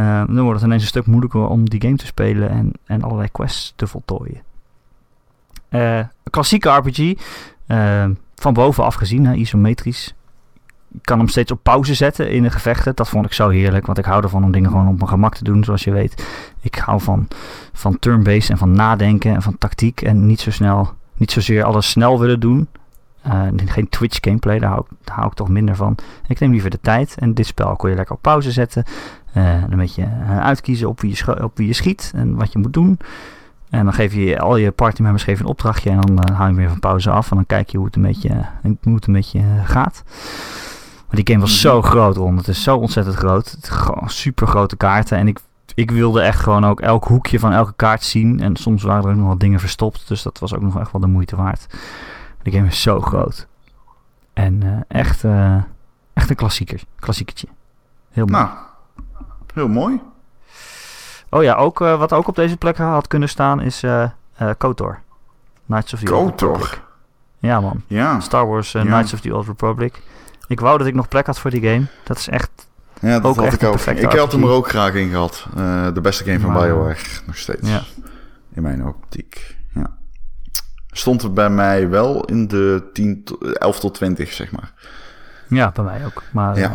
Uh, 0.00 0.22
dan 0.26 0.40
wordt 0.40 0.58
het 0.58 0.66
ineens 0.66 0.82
een 0.82 0.88
stuk 0.88 1.06
moeilijker 1.06 1.48
om 1.48 1.68
die 1.68 1.80
game 1.80 1.96
te 1.96 2.06
spelen 2.06 2.50
en, 2.50 2.72
en 2.84 3.02
allerlei 3.02 3.28
quests 3.32 3.72
te 3.76 3.86
voltooien. 3.86 4.42
klassieke 6.30 6.68
RPG, 6.68 7.12
van 8.40 8.52
bovenaf 8.52 8.94
gezien, 8.94 9.38
isometrisch 9.38 10.14
ik 10.92 11.02
kan 11.02 11.18
hem 11.18 11.28
steeds 11.28 11.52
op 11.52 11.62
pauze 11.62 11.94
zetten 11.94 12.30
in 12.30 12.42
de 12.42 12.50
gevechten. 12.50 12.92
Dat 12.94 13.08
vond 13.08 13.26
ik 13.26 13.32
zo 13.32 13.48
heerlijk, 13.48 13.86
want 13.86 13.98
ik 13.98 14.04
hou 14.04 14.22
ervan 14.22 14.44
om 14.44 14.52
dingen 14.52 14.70
gewoon 14.70 14.88
op 14.88 14.96
mijn 14.96 15.08
gemak 15.08 15.34
te 15.34 15.44
doen, 15.44 15.64
zoals 15.64 15.84
je 15.84 15.90
weet. 15.90 16.26
Ik 16.60 16.74
hou 16.74 17.00
van, 17.00 17.28
van 17.72 17.98
turn-based 17.98 18.50
en 18.50 18.58
van 18.58 18.72
nadenken 18.72 19.34
en 19.34 19.42
van 19.42 19.58
tactiek 19.58 20.02
en 20.02 20.26
niet 20.26 20.40
zo 20.40 20.50
snel, 20.50 20.92
niet 21.16 21.30
zozeer 21.30 21.64
alles 21.64 21.90
snel 21.90 22.20
willen 22.20 22.40
doen. 22.40 22.68
Uh, 23.26 23.42
geen 23.66 23.88
Twitch 23.88 24.18
gameplay, 24.20 24.58
daar 24.58 24.70
hou, 24.70 24.84
ik, 24.90 24.96
daar 25.04 25.16
hou 25.16 25.28
ik 25.28 25.34
toch 25.34 25.48
minder 25.48 25.76
van. 25.76 25.96
Ik 26.28 26.38
neem 26.38 26.50
liever 26.50 26.70
de 26.70 26.80
tijd 26.80 27.14
en 27.18 27.34
dit 27.34 27.46
spel 27.46 27.76
kon 27.76 27.90
je 27.90 27.96
lekker 27.96 28.14
op 28.14 28.22
pauze 28.22 28.52
zetten. 28.52 28.84
Uh, 29.36 29.62
een 29.70 29.78
beetje 29.78 30.02
uh, 30.02 30.40
uitkiezen 30.40 30.88
op 30.88 31.00
wie, 31.00 31.10
je 31.14 31.44
op 31.44 31.56
wie 31.56 31.66
je 31.66 31.72
schiet 31.72 32.12
en 32.14 32.34
wat 32.34 32.52
je 32.52 32.58
moet 32.58 32.72
doen. 32.72 32.98
En 33.70 33.84
dan 33.84 33.92
geef 33.92 34.14
je 34.14 34.38
al 34.40 34.56
je 34.56 34.70
partymembers 34.70 35.26
een 35.26 35.44
opdrachtje 35.44 35.90
en 35.90 36.00
dan 36.00 36.32
hou 36.32 36.50
je 36.50 36.56
weer 36.56 36.68
van 36.68 36.78
pauze 36.78 37.10
af. 37.10 37.30
En 37.30 37.36
dan 37.36 37.46
kijk 37.46 37.70
je 37.70 37.76
hoe 37.76 37.86
het 37.86 37.96
een 37.96 38.02
beetje, 38.02 38.46
hoe 38.82 38.94
het 38.94 39.06
een 39.06 39.12
beetje 39.12 39.42
gaat. 39.64 40.02
Maar 41.06 41.16
die 41.16 41.26
game 41.26 41.40
was 41.40 41.50
mhm. 41.50 41.60
zo 41.60 41.82
groot, 41.82 42.16
Ron. 42.16 42.36
Het 42.36 42.48
is 42.48 42.62
zo 42.62 42.76
ontzettend 42.76 43.16
groot. 43.16 43.50
Het 43.50 43.68
gewoon 43.68 44.10
super 44.10 44.46
grote 44.46 44.76
kaarten. 44.76 45.18
En 45.18 45.28
ik, 45.28 45.38
ik 45.74 45.90
wilde 45.90 46.20
echt 46.20 46.40
gewoon 46.40 46.64
ook 46.64 46.80
elk 46.80 47.04
hoekje 47.04 47.38
van 47.38 47.52
elke 47.52 47.72
kaart 47.76 48.04
zien. 48.04 48.40
En 48.40 48.56
soms 48.56 48.82
waren 48.82 49.04
er 49.04 49.10
ook 49.10 49.16
nog 49.16 49.28
wat 49.28 49.40
dingen 49.40 49.60
verstopt. 49.60 50.08
Dus 50.08 50.22
dat 50.22 50.38
was 50.38 50.54
ook 50.54 50.62
nog 50.62 50.78
echt 50.80 50.92
wel 50.92 51.00
de 51.00 51.06
moeite 51.06 51.36
waard. 51.36 51.66
De 52.42 52.50
game 52.50 52.66
is 52.66 52.82
zo 52.82 53.00
groot. 53.00 53.46
En 54.32 54.64
uh, 54.64 54.80
echt, 54.88 55.24
uh, 55.24 55.56
echt 56.12 56.30
een 56.30 56.36
klassieker. 56.36 56.82
Klassiekertje. 56.98 57.48
Heel 58.10 58.26
mooi. 58.26 58.42
Nou, 58.42 58.56
heel 59.54 59.68
mooi. 59.68 60.00
Oh 61.30 61.42
ja, 61.42 61.54
ook, 61.54 61.80
uh, 61.80 61.98
wat 61.98 62.12
ook 62.12 62.28
op 62.28 62.34
deze 62.34 62.56
plek 62.56 62.76
had 62.76 63.06
kunnen 63.06 63.28
staan 63.28 63.60
is 63.60 63.84
KOTOR. 64.58 64.98
Knights 65.66 65.92
of 65.92 65.98
the 65.98 66.04
KOTOR. 66.04 66.22
Old 66.22 66.40
Republic. 66.40 66.80
Ja 67.38 67.60
man. 67.60 67.82
Ja. 67.86 68.20
Star 68.20 68.46
Wars 68.46 68.72
ja. 68.72 68.82
Knights 68.82 69.12
of 69.12 69.20
the 69.20 69.34
Old 69.34 69.46
Republic. 69.46 70.02
Ik 70.46 70.60
wou 70.60 70.78
dat 70.78 70.86
ik 70.86 70.94
nog 70.94 71.08
plek 71.08 71.26
had 71.26 71.38
voor 71.38 71.50
die 71.50 71.62
game. 71.62 71.86
Dat 72.04 72.18
is 72.18 72.28
echt. 72.28 72.50
Ja, 73.00 73.20
dat 73.20 73.24
ook 73.24 73.44
had 73.44 73.52
ik 73.52 73.62
ook. 73.62 73.80
Ik 73.80 74.12
had 74.12 74.32
hem 74.32 74.42
er 74.42 74.50
ook 74.50 74.68
graag 74.68 74.94
in 74.94 75.10
gehad. 75.10 75.46
De 75.94 76.00
beste 76.02 76.24
game 76.24 76.40
van 76.40 76.52
maar, 76.52 76.68
BioWare, 76.68 76.96
nog 77.26 77.36
steeds. 77.36 77.68
Ja. 77.68 77.82
In 78.54 78.62
mijn 78.62 78.86
optiek. 78.86 79.56
Ja. 79.74 79.90
Stond 80.90 81.22
er 81.22 81.32
bij 81.32 81.50
mij 81.50 81.88
wel 81.88 82.24
in 82.24 82.48
de 82.48 82.90
10, 82.92 83.24
11 83.52 83.80
tot 83.80 83.94
20, 83.94 84.32
zeg 84.32 84.50
maar. 84.50 84.72
Ja, 85.48 85.70
bij 85.70 85.84
mij 85.84 86.04
ook. 86.06 86.22
Maar, 86.32 86.58
ja. 86.58 86.72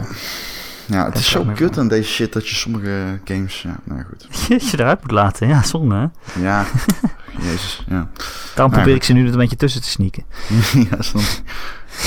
Ja, 0.85 1.05
het 1.05 1.17
is 1.17 1.29
zo 1.29 1.45
kut 1.55 1.77
aan 1.77 1.87
deze 1.87 2.09
shit 2.09 2.33
dat 2.33 2.49
je 2.49 2.55
sommige 2.55 3.19
games... 3.23 3.61
Ja, 3.61 3.79
nou 3.83 4.03
goed. 4.03 4.47
je 4.71 4.77
eruit 4.77 5.01
moet 5.01 5.11
laten. 5.11 5.47
Ja, 5.47 5.63
zonde 5.63 5.95
hè? 5.95 6.41
Ja, 6.41 6.65
jezus, 7.49 7.83
ja. 7.87 8.09
Daarom 8.55 8.73
probeer 8.73 8.95
ik 8.95 9.03
ze 9.03 9.13
nu 9.13 9.27
een 9.27 9.37
beetje 9.37 9.55
tussen 9.55 9.81
te 9.81 9.89
sneaken. 9.89 10.23
ja, 10.89 11.01
snap 11.01 11.23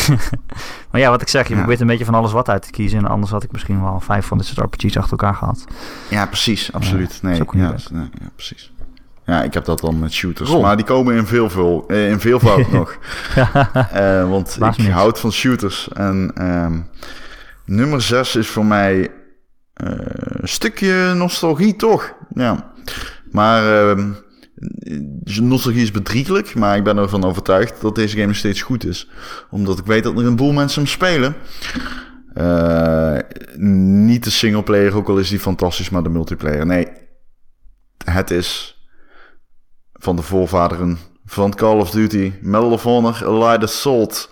maar 0.91 1.01
ja, 1.01 1.11
wat 1.11 1.23
ik 1.23 1.29
zeg, 1.29 1.49
je 1.49 1.53
ja. 1.53 1.59
probeert 1.59 1.81
een 1.81 1.87
beetje 1.87 2.05
van 2.05 2.15
alles 2.15 2.33
wat 2.33 2.49
uit 2.49 2.63
te 2.63 2.71
kiezen. 2.71 2.99
En 2.99 3.07
anders 3.07 3.31
had 3.33 3.43
ik 3.43 3.53
misschien 3.53 3.83
wel 3.83 4.01
vijf 4.01 4.27
van 4.27 4.39
dit 4.39 4.47
soort 4.47 4.75
RPG's 4.75 4.97
achter 4.97 5.11
elkaar 5.11 5.35
gehad. 5.35 5.65
Ja, 6.09 6.27
precies. 6.27 6.73
Absoluut. 6.73 7.19
nee, 7.23 7.43
ja, 7.53 7.75
ja, 7.93 8.09
precies. 8.35 8.73
Ja, 9.27 9.43
ik 9.43 9.55
heb 9.55 9.65
dat 9.65 9.81
dan 9.81 9.99
met 9.99 10.13
shooters. 10.13 10.57
Maar 10.57 10.77
die 10.77 10.85
komen 10.85 11.17
in 11.17 11.27
veel, 11.27 11.51
veel, 11.51 11.85
eh, 11.89 12.11
in 12.11 12.21
veelvoud 12.21 12.73
nog. 12.73 12.99
uh, 13.95 14.29
want 14.29 14.57
Baas 14.59 14.79
ik 14.79 14.91
houd 14.91 15.21
van 15.21 15.33
shooters. 15.33 15.89
En 15.93 16.33
um, 16.43 16.89
nummer 17.67 18.03
zes 18.03 18.37
is 18.37 18.49
voor 18.49 18.67
mij 18.67 18.99
uh, 19.01 19.09
een 20.19 20.49
stukje 20.49 21.13
nostalgie, 21.15 21.77
toch? 21.77 22.15
Ja. 22.35 22.73
Maar 23.31 23.97
uh, 23.97 24.05
nostalgie 25.25 25.83
is 25.83 25.91
bedrieglijk, 25.91 26.55
maar 26.55 26.77
ik 26.77 26.85
ben 26.85 26.97
ervan 26.97 27.25
overtuigd 27.25 27.81
dat 27.81 27.95
deze 27.95 28.17
game 28.17 28.35
steeds 28.35 28.63
goed 28.63 28.85
is. 28.85 29.09
Omdat 29.51 29.79
ik 29.79 29.87
weet 29.87 30.05
dat 30.05 30.19
er 30.19 30.27
een 30.27 30.37
boel 30.37 30.53
mensen 30.53 30.83
hem 30.83 30.91
spelen. 30.91 31.37
Uh, 32.35 33.19
niet 34.07 34.25
de 34.25 34.31
singleplayer, 34.31 34.95
ook 34.97 35.09
al 35.09 35.19
is 35.19 35.29
die 35.29 35.39
fantastisch, 35.39 35.91
maar 35.91 36.03
de 36.03 36.09
multiplayer. 36.09 36.67
Nee, 36.67 36.89
het 38.05 38.31
is 38.31 38.81
van 39.93 40.17
de 40.17 40.23
voorvaderen 40.23 40.99
van 41.25 41.55
Call 41.55 41.81
of 41.81 41.91
Duty, 41.91 42.33
Medal 42.41 42.71
of 42.71 42.83
Honor, 42.83 43.25
Allied 43.25 43.63
Assault. 43.63 44.31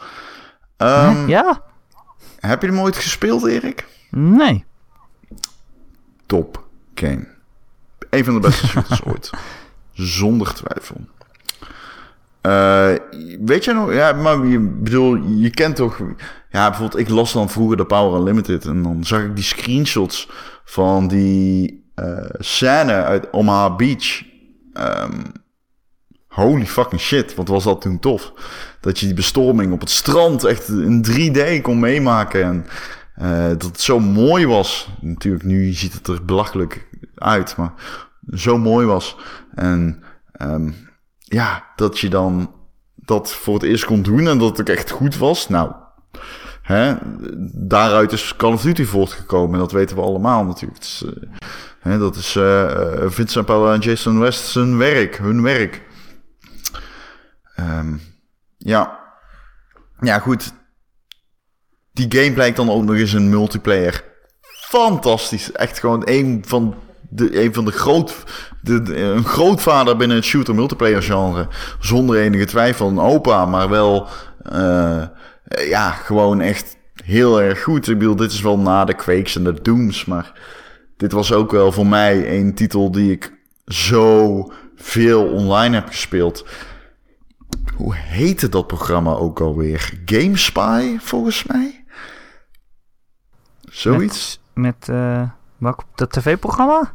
Um, 0.77 1.29
ja? 1.29 1.63
Heb 2.47 2.63
je 2.63 2.69
hem 2.69 2.81
ooit 2.81 2.97
gespeeld, 2.97 3.47
Erik? 3.47 3.87
Nee. 4.11 4.65
Top 6.27 6.65
game. 6.95 7.27
Een 8.11 8.25
van 8.25 8.35
de 8.35 8.41
beste 8.41 8.67
shooters 8.67 9.05
ooit. 9.13 9.31
Zonder 9.93 10.55
twijfel. 10.55 10.97
Uh, 12.47 12.95
weet 13.41 13.65
je 13.65 13.73
nog, 13.73 13.93
ja, 13.93 14.13
maar 14.13 14.47
je 14.47 14.59
bedoel, 14.61 15.17
je 15.17 15.51
kent 15.51 15.77
toch, 15.77 15.99
ja, 16.51 16.69
bijvoorbeeld, 16.69 17.01
ik 17.01 17.09
las 17.09 17.33
dan 17.33 17.51
vroeger 17.51 17.77
de 17.77 17.85
Power 17.87 18.19
Unlimited 18.19 18.67
en 18.67 18.83
dan 18.83 19.05
zag 19.05 19.23
ik 19.23 19.35
die 19.35 19.45
screenshots 19.45 20.31
van 20.65 21.09
die 21.09 21.85
uh, 21.97 22.25
scène 22.39 22.93
uit 22.93 23.33
Omaha 23.33 23.77
Beach. 23.77 24.23
Um, 24.73 25.23
holy 26.29 26.67
fucking 26.67 27.01
shit, 27.01 27.35
wat 27.35 27.49
was 27.49 27.65
dat 27.65 27.81
toen 27.81 27.99
tof. 27.99 28.33
Dat 28.85 28.99
je 28.99 29.07
die 29.07 29.15
bestorming 29.15 29.73
op 29.73 29.81
het 29.81 29.91
strand 29.91 30.45
echt 30.45 30.69
in 30.69 31.07
3D 31.11 31.63
kon 31.63 31.79
meemaken 31.79 32.45
en 32.45 32.67
uh, 33.23 33.49
dat 33.49 33.63
het 33.63 33.81
zo 33.81 34.01
mooi 34.01 34.47
was. 34.47 34.89
Natuurlijk, 35.01 35.45
nu 35.45 35.73
ziet 35.73 35.93
het 35.93 36.07
er 36.07 36.25
belachelijk 36.25 36.89
uit, 37.15 37.57
maar 37.57 37.73
zo 38.33 38.59
mooi 38.59 38.87
was. 38.87 39.17
En 39.55 40.03
um, 40.43 40.75
ja, 41.19 41.65
dat 41.77 41.99
je 41.99 42.09
dan 42.09 42.55
dat 42.95 43.33
voor 43.33 43.55
het 43.55 43.63
eerst 43.63 43.85
kon 43.85 44.03
doen 44.03 44.29
en 44.29 44.39
dat 44.39 44.51
het 44.51 44.61
ook 44.61 44.77
echt 44.77 44.91
goed 44.91 45.17
was. 45.17 45.49
Nou, 45.49 45.73
hè, 46.63 46.95
daaruit 47.53 48.13
is 48.13 48.35
Call 48.37 48.53
of 48.53 48.63
Duty 48.63 48.85
voortgekomen. 48.85 49.53
En 49.53 49.61
dat 49.61 49.73
weten 49.73 49.97
we 49.97 50.03
allemaal 50.03 50.45
natuurlijk. 50.45 50.85
Eh, 50.85 51.29
hè, 51.81 51.99
dat 51.99 52.17
is 52.17 52.37
eh, 52.37 52.91
Vincent 53.07 53.47
Paul 53.47 53.73
en 53.73 53.81
Jason 53.81 54.19
West 54.19 54.47
zijn 54.47 54.79
werk, 54.79 55.17
hun 55.17 55.43
werk. 55.43 55.83
Ehm, 57.55 57.95
ja. 58.65 58.99
ja, 60.01 60.19
goed. 60.19 60.53
Die 61.93 62.07
game 62.09 62.33
blijkt 62.33 62.57
dan 62.57 62.71
ook 62.71 62.83
nog 62.83 62.97
eens 62.97 63.13
een 63.13 63.29
multiplayer. 63.29 64.05
Fantastisch. 64.41 65.53
Echt 65.53 65.79
gewoon 65.79 66.03
een 66.05 66.45
van 66.47 66.75
de, 67.11 67.43
een 67.43 67.55
van 67.55 67.65
de 67.65 67.71
groot, 67.71 68.15
de, 68.63 68.97
een 68.97 69.25
grootvader 69.25 69.97
binnen 69.97 70.17
het 70.17 70.27
shooter 70.27 70.55
multiplayer 70.55 71.03
genre. 71.03 71.49
Zonder 71.81 72.17
enige 72.17 72.45
twijfel 72.45 72.89
een 72.89 72.99
opa, 72.99 73.47
maar 73.47 73.69
wel, 73.69 74.09
eh, 74.43 75.03
ja, 75.69 75.91
gewoon 75.91 76.41
echt 76.41 76.77
heel 77.05 77.43
erg 77.43 77.63
goed. 77.63 77.89
Ik 77.89 77.99
bedoel, 77.99 78.17
dit 78.17 78.33
is 78.33 78.41
wel 78.41 78.59
na 78.59 78.85
de 78.85 78.95
Quakes 78.95 79.37
en 79.37 79.45
de 79.45 79.63
Dooms, 79.63 80.05
maar 80.05 80.33
dit 80.97 81.13
was 81.13 81.33
ook 81.33 81.51
wel 81.51 81.73
voor 81.73 81.87
mij 81.87 82.39
een 82.39 82.55
titel 82.55 82.91
die 82.91 83.13
ik 83.13 83.33
zo 83.67 84.53
veel 84.77 85.25
online 85.27 85.75
heb 85.75 85.87
gespeeld. 85.87 86.47
Hoe 87.77 87.95
heette 87.95 88.49
dat 88.49 88.67
programma 88.67 89.11
ook 89.13 89.41
alweer? 89.41 89.93
GameSpy, 90.05 90.99
volgens 90.99 91.45
mij? 91.45 91.85
Zoiets? 93.61 94.41
Met, 94.53 94.75
met 94.77 94.97
eh, 94.97 95.23
welk 95.57 95.83
dat 95.95 96.13
tv-programma? 96.13 96.93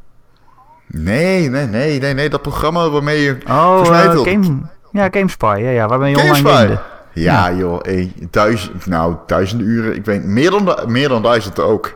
Nee, 0.87 1.49
nee, 1.49 1.65
nee, 1.65 1.99
nee, 1.99 2.13
nee. 2.13 2.29
Dat 2.29 2.41
programma 2.41 2.89
waarmee 2.89 3.21
je... 3.21 3.37
Oh, 3.47 4.03
eh, 4.03 4.11
toch? 4.11 4.29
Game, 4.29 4.61
ja, 4.91 5.07
GameSpy. 5.11 5.55
Ja, 5.59 5.69
ja, 5.69 5.87
waarmee 5.87 6.09
je 6.09 6.17
online 6.17 6.35
GameSpy. 6.35 6.57
gamede. 6.57 6.81
Ja, 7.13 7.53
joh. 7.53 7.81
Hey, 7.81 8.13
duizend, 8.29 8.85
nou, 8.85 9.15
duizenden 9.25 9.67
uren. 9.67 9.95
Ik 9.95 10.05
weet 10.05 10.23
meer 10.23 10.51
dan, 10.51 10.75
meer 10.87 11.09
dan 11.09 11.21
duizend 11.21 11.59
ook. 11.59 11.93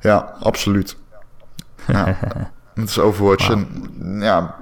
Ja, 0.00 0.34
absoluut. 0.40 0.96
Ja. 1.86 2.16
Het 2.74 2.88
is 2.88 2.98
Overwatch. 2.98 3.50
En, 3.50 3.66
ja, 4.20 4.61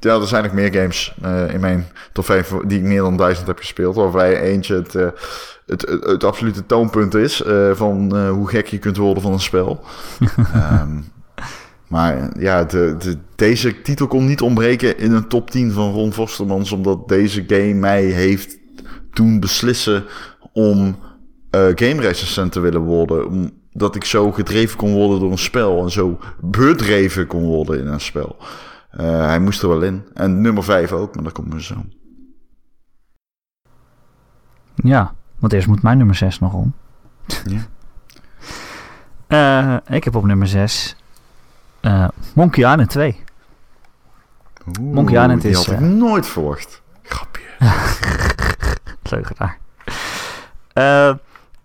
ja, 0.00 0.20
er 0.20 0.26
zijn 0.26 0.42
nog 0.42 0.52
meer 0.52 0.72
games 0.72 1.14
eh, 1.22 1.54
in 1.54 1.60
mijn 1.60 1.86
top 2.12 2.24
5 2.24 2.54
die 2.66 2.78
ik 2.78 2.84
meer 2.84 3.00
dan 3.00 3.16
duizend 3.16 3.46
heb 3.46 3.58
gespeeld. 3.58 3.96
Waarbij 3.96 4.40
eentje 4.40 4.74
het, 4.74 4.94
eh, 4.94 5.08
het, 5.66 5.80
het, 5.88 6.04
het 6.04 6.24
absolute 6.24 6.66
toonpunt 6.66 7.14
is 7.14 7.42
eh, 7.42 7.70
van 7.72 8.28
hoe 8.28 8.48
gek 8.48 8.66
je 8.66 8.78
kunt 8.78 8.96
worden 8.96 9.22
van 9.22 9.32
een 9.32 9.40
spel. 9.40 9.80
Ehm, 10.54 11.00
maar 11.88 12.30
ja, 12.38 12.64
de, 12.64 12.94
de, 12.98 13.16
deze 13.34 13.82
titel 13.82 14.06
kon 14.06 14.26
niet 14.26 14.40
ontbreken 14.40 14.98
in 14.98 15.12
een 15.12 15.28
top 15.28 15.50
10 15.50 15.72
van 15.72 15.92
Ron 15.92 16.12
Vostermans. 16.12 16.72
Omdat 16.72 17.08
deze 17.08 17.44
game 17.46 17.74
mij 17.74 18.02
heeft 18.02 18.58
doen 19.12 19.40
beslissen 19.40 20.04
om 20.52 20.98
game 21.50 22.00
recensent 22.00 22.52
te 22.52 22.60
willen 22.60 22.80
worden. 22.80 23.50
Omdat 23.72 23.94
ik 23.94 24.04
zo 24.04 24.32
gedreven 24.32 24.76
kon 24.76 24.92
worden 24.92 25.20
door 25.20 25.30
een 25.30 25.38
spel. 25.38 25.82
En 25.82 25.90
zo 25.90 26.18
bedreven 26.40 27.26
kon 27.26 27.44
worden 27.44 27.80
in 27.80 27.86
een 27.86 28.00
spel. 28.00 28.36
Eh, 28.90 29.26
hij 29.26 29.40
moest 29.40 29.62
er 29.62 29.68
wel 29.68 29.82
in. 29.82 30.04
En 30.14 30.40
nummer 30.40 30.64
5 30.64 30.92
ook, 30.92 31.14
maar 31.14 31.24
dat 31.24 31.32
komt 31.32 31.52
me 31.52 31.62
zo. 31.62 31.84
Ja, 34.74 35.14
want 35.38 35.52
eerst 35.52 35.66
moet 35.66 35.82
mijn 35.82 35.98
nummer 35.98 36.14
6 36.14 36.38
nog 36.38 36.52
om. 36.52 36.74
Ja. 37.44 37.60
Eh, 39.28 39.76
ik 39.96 40.04
heb 40.04 40.14
op 40.14 40.24
nummer 40.24 40.46
6 40.46 40.96
eh, 41.80 42.08
Monkey 42.34 42.70
Island 42.70 42.90
2. 42.90 43.24
Oeh, 44.80 44.94
Monkey 44.94 45.22
Island 45.22 45.42
die 45.42 45.50
is, 45.50 45.56
had 45.56 45.74
ik 45.74 45.80
nooit 45.80 46.26
verwacht. 46.26 46.82
Grapje. 47.02 47.42
Eh, 50.72 51.08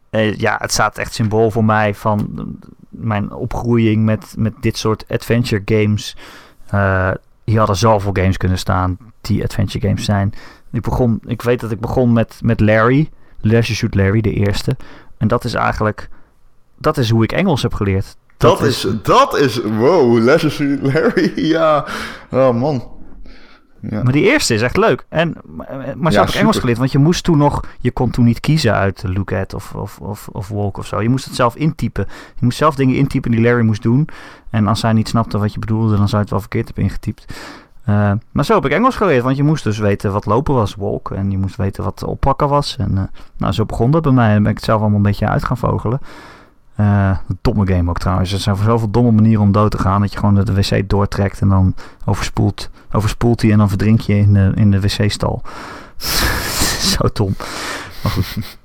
eh, 0.09 0.35
ja, 0.37 0.57
het 0.59 0.71
staat 0.71 0.97
echt 0.97 1.13
symbool 1.13 1.51
voor 1.51 1.65
mij 1.65 1.95
van 1.95 2.31
eh, 2.37 2.43
mijn 2.89 3.31
opgroeiing 3.31 4.05
met, 4.05 4.33
met 4.37 4.53
dit 4.59 4.77
soort 4.77 5.05
adventure 5.07 5.61
games. 5.65 6.15
Eh, 6.73 7.11
hier 7.43 7.57
hadden 7.57 7.75
zoveel 7.75 8.11
games 8.13 8.37
kunnen 8.37 8.57
staan 8.57 8.97
die 9.21 9.43
adventure 9.43 9.87
games 9.87 10.05
zijn. 10.05 10.33
Ik, 10.71 10.81
begon, 10.81 11.21
ik 11.25 11.41
weet 11.41 11.59
dat 11.59 11.71
ik 11.71 11.79
begon 11.79 12.13
met, 12.13 12.39
met 12.43 12.59
Larry, 12.59 13.09
Leisure 13.41 13.75
Shoot 13.75 13.95
Larry, 13.95 14.21
de 14.21 14.33
eerste. 14.33 14.77
En 15.17 15.27
dat 15.27 15.43
is 15.43 15.53
eigenlijk, 15.53 16.09
dat 16.77 16.97
is 16.97 17.09
hoe 17.09 17.23
ik 17.23 17.31
Engels 17.31 17.61
heb 17.61 17.73
geleerd. 17.73 18.15
Dat, 18.37 18.61
is, 18.61 18.87
dat 19.03 19.37
is, 19.37 19.61
wow, 19.61 20.17
Leisure 20.23 20.77
Larry, 20.81 21.31
ja. 21.55 21.85
Oh 22.31 22.53
man. 22.59 22.91
Ja. 23.89 24.03
Maar 24.03 24.13
die 24.13 24.23
eerste 24.23 24.53
is 24.53 24.61
echt 24.61 24.77
leuk. 24.77 25.05
En, 25.09 25.35
maar 25.45 25.67
maar 25.97 26.11
zo 26.11 26.19
Ja, 26.19 26.25
heb 26.25 26.33
ik 26.33 26.39
Engels 26.39 26.57
geleerd. 26.57 26.77
Want 26.77 26.91
je 26.91 26.97
moest 26.97 27.23
toen 27.23 27.37
nog... 27.37 27.63
Je 27.79 27.91
kon 27.91 28.09
toen 28.09 28.25
niet 28.25 28.39
kiezen 28.39 28.73
uit 28.73 29.03
Look 29.07 29.33
At 29.33 29.53
of, 29.53 29.75
of, 29.75 29.97
of, 29.99 30.27
of 30.31 30.47
Walk 30.47 30.77
of 30.77 30.85
zo. 30.85 31.01
Je 31.01 31.09
moest 31.09 31.25
het 31.25 31.35
zelf 31.35 31.55
intypen. 31.55 32.05
Je 32.07 32.45
moest 32.45 32.57
zelf 32.57 32.75
dingen 32.75 32.95
intypen 32.95 33.31
die 33.31 33.41
Larry 33.41 33.63
moest 33.63 33.81
doen. 33.81 34.07
En 34.49 34.67
als 34.67 34.81
hij 34.81 34.93
niet 34.93 35.07
snapte 35.07 35.37
wat 35.37 35.53
je 35.53 35.59
bedoelde... 35.59 35.97
dan 35.97 36.07
zou 36.07 36.11
je 36.11 36.17
het 36.17 36.29
wel 36.29 36.39
verkeerd 36.39 36.65
hebben 36.65 36.83
ingetypt. 36.83 37.25
Eh, 37.85 38.11
maar 38.31 38.45
zo 38.45 38.55
heb 38.55 38.65
ik 38.65 38.71
Engels 38.71 38.95
geleerd. 38.95 39.23
Want 39.23 39.37
je 39.37 39.43
moest 39.43 39.63
dus 39.63 39.77
weten 39.77 40.11
wat 40.11 40.25
lopen 40.25 40.53
was, 40.53 40.75
walk. 40.75 41.11
En 41.11 41.31
je 41.31 41.37
moest 41.37 41.55
weten 41.55 41.83
wat 41.83 42.03
oppakken 42.03 42.49
was. 42.49 42.75
En 42.77 42.97
eh, 42.97 43.03
nou, 43.37 43.53
zo 43.53 43.65
begon 43.65 43.91
dat 43.91 44.01
bij 44.01 44.11
mij. 44.11 44.35
En 44.35 44.41
ben 44.41 44.51
ik 44.51 44.57
het 44.57 44.65
zelf 44.65 44.79
allemaal 44.79 44.97
een 44.97 45.03
beetje 45.03 45.27
uit 45.27 45.43
gaan 45.45 45.57
vogelen. 45.57 45.99
Eh, 46.75 47.17
een 47.27 47.37
domme 47.41 47.67
game 47.73 47.89
ook 47.89 47.97
trouwens. 47.99 48.31
Er 48.33 48.39
zijn 48.39 48.55
zoveel 48.55 48.89
domme 48.89 49.11
manieren 49.11 49.41
om 49.41 49.51
dood 49.51 49.71
te 49.71 49.77
gaan. 49.77 50.01
Dat 50.01 50.11
je 50.13 50.19
gewoon 50.19 50.35
de 50.43 50.53
wc 50.53 50.89
doortrekt 50.89 51.41
en 51.41 51.49
dan 51.49 51.75
overspoelt, 52.05 52.69
overspoelt 52.91 53.41
hij 53.41 53.51
en 53.51 53.57
dan 53.57 53.69
verdrink 53.69 53.99
je 54.01 54.17
in 54.17 54.33
de, 54.33 54.51
in 54.55 54.71
de 54.71 54.79
wc-stal. 54.81 55.41
Zo 56.93 57.07
dom. 57.13 57.35
Maar 58.03 58.11
goed. 58.11 58.57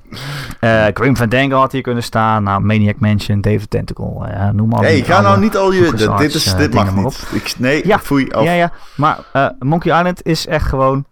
Eh 0.61 0.87
Grim 0.95 1.17
Fandango 1.17 1.59
had 1.59 1.73
hier 1.73 1.83
kunnen 1.83 2.03
staan. 2.03 2.43
Nou, 2.43 2.61
Maniac 2.61 2.99
Mansion, 2.99 3.41
David 3.41 3.71
Tentacle. 3.71 4.27
eh, 4.27 4.49
noem 4.49 4.69
maar. 4.69 4.81
hey, 4.81 5.03
ga 5.03 5.21
nou 5.21 5.41
niet 5.41 5.57
al 5.57 5.73
je... 5.73 6.15
Dit, 6.19 6.35
is, 6.35 6.55
dit 6.55 6.75
mag 6.75 6.95
niet. 6.95 7.27
Ik, 7.33 7.55
nee, 7.59 7.87
Ja. 7.87 7.99
foei 7.99 8.31
af. 8.31 8.45
Ja, 8.45 8.53
ja. 8.53 8.73
Maar 8.97 9.19
Monkey 9.59 9.97
Island 9.99 10.27
is 10.27 10.47
echt 10.47 10.67
gewoon... 10.67 11.05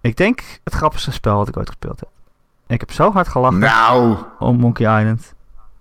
ik 0.00 0.16
denk 0.16 0.42
het 0.64 0.74
grappigste 0.74 1.12
spel 1.12 1.36
wat 1.36 1.48
ik 1.48 1.56
ooit 1.56 1.68
gespeeld 1.68 2.00
heb. 2.00 2.08
Ik 2.66 2.80
heb 2.80 2.92
zo 2.92 3.12
hard 3.12 3.28
gelachen 3.28 3.58
Nou, 3.58 4.16
om 4.38 4.56
Monkey 4.56 4.98
Island. 5.00 5.34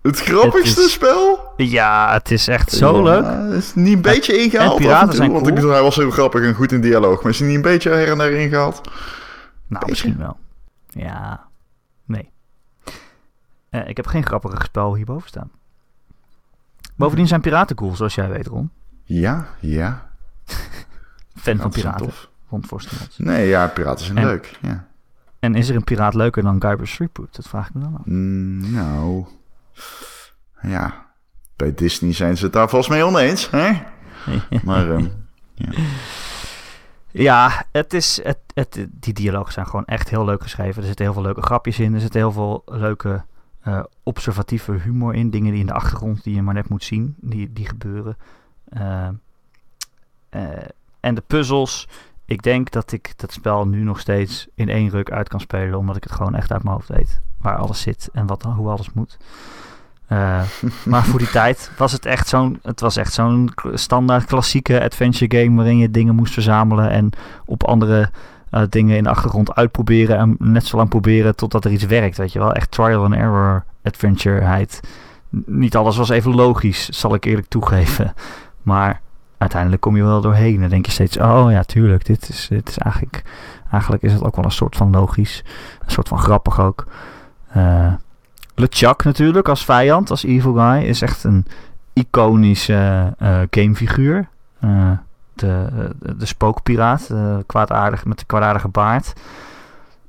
Het 0.06 0.20
grappigste 0.20 0.80
Het 0.80 0.88
is- 0.88 0.92
spel? 0.94 1.54
Ja, 1.58 2.14
het 2.14 2.32
is 2.32 2.48
echt 2.48 2.72
zo 2.72 2.98
Ja, 2.98 3.04
leuk. 3.04 3.54
Is 3.58 3.76
niet 3.76 3.94
een 3.96 4.02
beetje 4.02 4.38
ingehaald 4.44 4.72
en 4.72 4.78
piraten 4.78 5.08
toe? 5.08 5.16
zijn 5.18 5.32
Want 5.32 5.48
ik 5.48 5.56
bedoel, 5.56 5.72
hij 5.72 5.82
was 5.82 5.96
heel 5.96 6.12
grappig 6.12 6.42
en 6.44 6.54
goed 6.54 6.72
in 6.72 6.82
dialoog. 6.82 7.22
Maar 7.24 7.32
is 7.32 7.38
hij 7.40 7.48
niet 7.48 7.56
een 7.56 7.62
beetje 7.62 7.90
her 7.90 8.12
en 8.12 8.18
der 8.18 8.32
ingehaald? 8.32 8.82
Nou, 8.84 8.94
Beetje. 9.68 9.88
misschien 9.90 10.18
wel. 10.18 10.38
Ja, 10.88 11.48
nee. 12.06 12.30
Eh, 13.70 13.88
ik 13.88 13.98
heb 13.98 14.08
geen 14.08 14.26
grappige 14.26 14.64
spel 14.64 14.96
hierboven 14.96 15.28
staan. 15.28 15.52
Bovendien 16.96 17.28
zijn 17.28 17.42
piraten 17.42 17.76
cool, 17.76 17.96
zoals 17.96 18.16
jij 18.16 18.30
weet, 18.30 18.48
Ron. 18.48 18.70
Ja, 19.04 19.48
ja. 19.60 20.10
Fan 21.36 21.58
van 21.58 21.58
wel 21.58 21.70
piraten, 21.70 22.06
tof. 22.06 22.30
rond. 22.50 22.70
Nee, 23.18 23.48
ja, 23.48 23.68
piraten 23.68 24.06
zijn 24.06 24.18
En- 24.18 24.26
leuk. 24.26 24.58
Ja. 24.62 24.88
En 25.40 25.56
is 25.56 25.70
er 25.70 25.76
een 25.76 25.84
piraat 25.84 26.14
leuker 26.14 26.44
dan 26.44 26.62
Guybrush 26.62 26.96
Threepwood? 26.96 27.36
Dat 27.36 27.48
vraag 27.48 27.68
ik 27.68 27.74
me 27.74 27.82
dan 27.82 27.96
af. 28.00 28.06
Mm, 28.06 28.72
nou, 28.72 29.26
ja. 30.62 31.06
Bij 31.56 31.74
Disney 31.74 32.14
zijn 32.14 32.38
ze 32.38 32.44
het 32.44 32.54
daar 32.54 32.70
volgens 32.70 32.90
mij 32.90 33.04
oneens, 33.04 33.50
hè? 33.50 33.82
Maar, 34.64 34.92
ehm, 34.92 35.08
Ja, 37.12 37.66
het 37.72 37.94
is, 37.94 38.20
het, 38.24 38.40
het, 38.54 38.88
die 38.92 39.14
dialogen 39.14 39.54
zijn 39.54 39.66
gewoon 39.66 39.86
echt 39.86 40.10
heel 40.10 40.26
leuk 40.26 40.42
geschreven. 40.42 40.82
Er 40.82 40.88
zitten 40.88 41.06
heel 41.06 41.14
veel 41.14 41.24
leuke 41.24 41.42
grapjes 41.42 41.80
in. 41.80 41.94
Er 41.94 42.00
zitten 42.00 42.20
heel 42.20 42.32
veel 42.32 42.64
leuke 42.66 43.24
eh, 43.62 43.84
observatieve 44.04 44.72
humor 44.72 45.14
in. 45.16 45.30
Dingen 45.30 45.52
die 45.52 45.60
in 45.60 45.66
de 45.66 45.74
achtergrond 45.74 46.24
die 46.24 46.36
je 46.36 46.42
maar 46.42 46.54
net 46.54 46.70
moet 46.70 46.84
zien, 46.84 47.16
die, 47.22 47.54
die 47.54 47.68
gebeuren. 47.68 48.18
Eh, 48.70 49.08
eh, 50.30 50.68
en 51.00 51.16
de 51.16 51.24
puzzels. 51.28 51.88
Ik 52.26 52.42
denk 52.42 52.72
dat 52.72 52.92
ik 52.92 53.14
dat 53.18 53.32
spel 53.32 53.68
nu 53.68 53.84
nog 53.84 54.00
steeds 54.00 54.48
in 54.54 54.70
één 54.70 54.90
ruk 54.90 55.12
uit 55.12 55.28
kan 55.28 55.40
spelen. 55.40 55.80
Omdat 55.80 55.96
ik 55.96 56.04
het 56.04 56.12
gewoon 56.12 56.36
echt 56.36 56.52
uit 56.52 56.64
mijn 56.64 56.76
hoofd 56.76 56.88
weet. 56.88 57.22
Waar 57.38 57.58
alles 57.58 57.82
zit 57.82 58.10
en 58.14 58.26
wat, 58.26 58.44
hoe 58.44 58.70
alles 58.70 58.94
moet. 58.94 59.18
Eh, 60.08 60.42
maar 60.86 61.04
voor 61.04 61.20
die 61.20 61.30
tijd 61.42 61.72
was 61.78 61.92
het 61.92 62.06
echt 62.06 62.28
zo'n... 62.28 62.60
Het 62.62 62.80
was 62.80 62.98
echt 62.98 63.14
zo'n 63.14 63.52
standaard 63.74 64.26
klassieke 64.26 64.84
adventure 64.84 65.40
game... 65.40 65.56
waarin 65.56 65.78
je 65.78 65.92
dingen 65.92 66.16
moest 66.16 66.34
verzamelen... 66.34 66.90
en 66.90 67.10
op 67.46 67.64
andere 67.64 68.10
eh, 68.50 68.62
dingen 68.70 68.98
in 68.98 69.04
de 69.04 69.10
achtergrond 69.10 69.56
uitproberen... 69.56 70.18
en 70.18 70.36
net 70.40 70.66
zo 70.66 70.78
lang 70.78 70.90
proberen 70.90 71.36
totdat 71.36 71.66
er 71.66 71.72
iets 71.72 71.86
werkt, 71.86 72.18
weet 72.18 72.32
je 72.34 72.40
wel. 72.40 72.54
Echt 72.54 72.72
trial 72.72 73.04
and 73.04 73.14
error 73.14 73.64
adventureheid. 73.84 74.80
Niet 75.46 75.76
alles 75.76 75.98
was 75.98 76.10
even 76.10 76.36
logisch, 76.36 76.90
zal 76.90 77.14
ik 77.14 77.26
eerlijk 77.26 77.48
toegeven. 77.48 78.14
Maar 78.62 79.02
uiteindelijk 79.38 79.82
kom 79.82 79.96
je 79.96 80.04
wel 80.04 80.22
doorheen. 80.22 80.60
Dan 80.60 80.70
denk 80.70 80.86
je 80.86 80.92
steeds... 80.92 81.18
oh 81.18 81.48
ja, 81.50 81.64
tuurlijk, 81.64 82.06
dit 82.06 82.30
is, 82.30 82.48
dit 82.48 82.70
is 82.70 82.78
eigenlijk... 82.78 83.24
Eigenlijk 83.72 84.04
is 84.04 84.14
het 84.14 84.24
ook 84.24 84.36
wel 84.36 84.46
een 84.46 84.52
soort 84.52 84.76
van 84.76 84.92
logisch. 84.92 85.44
Een 85.86 85.92
soort 85.92 86.08
van 86.08 86.20
grappig 86.20 86.60
ook. 86.60 86.88
Eh 87.48 87.94
LeChuck 88.56 89.04
natuurlijk 89.04 89.50
als 89.50 89.66
vijand, 89.66 90.10
als 90.10 90.24
evil 90.24 90.54
guy, 90.54 90.84
is 90.84 91.02
echt 91.02 91.24
een 91.24 91.46
iconische 91.94 93.14
eh, 93.18 93.42
gamefiguur. 93.50 94.28
Eh, 94.60 94.92
de, 95.34 95.68
de, 96.00 96.18
de 96.18 96.26
spookpiraat, 96.26 97.10
eh, 97.10 97.38
kwaadaardig, 97.46 98.06
met 98.06 98.20
de 98.20 98.26
kwaadaardige 98.26 98.68
baard. 98.68 99.14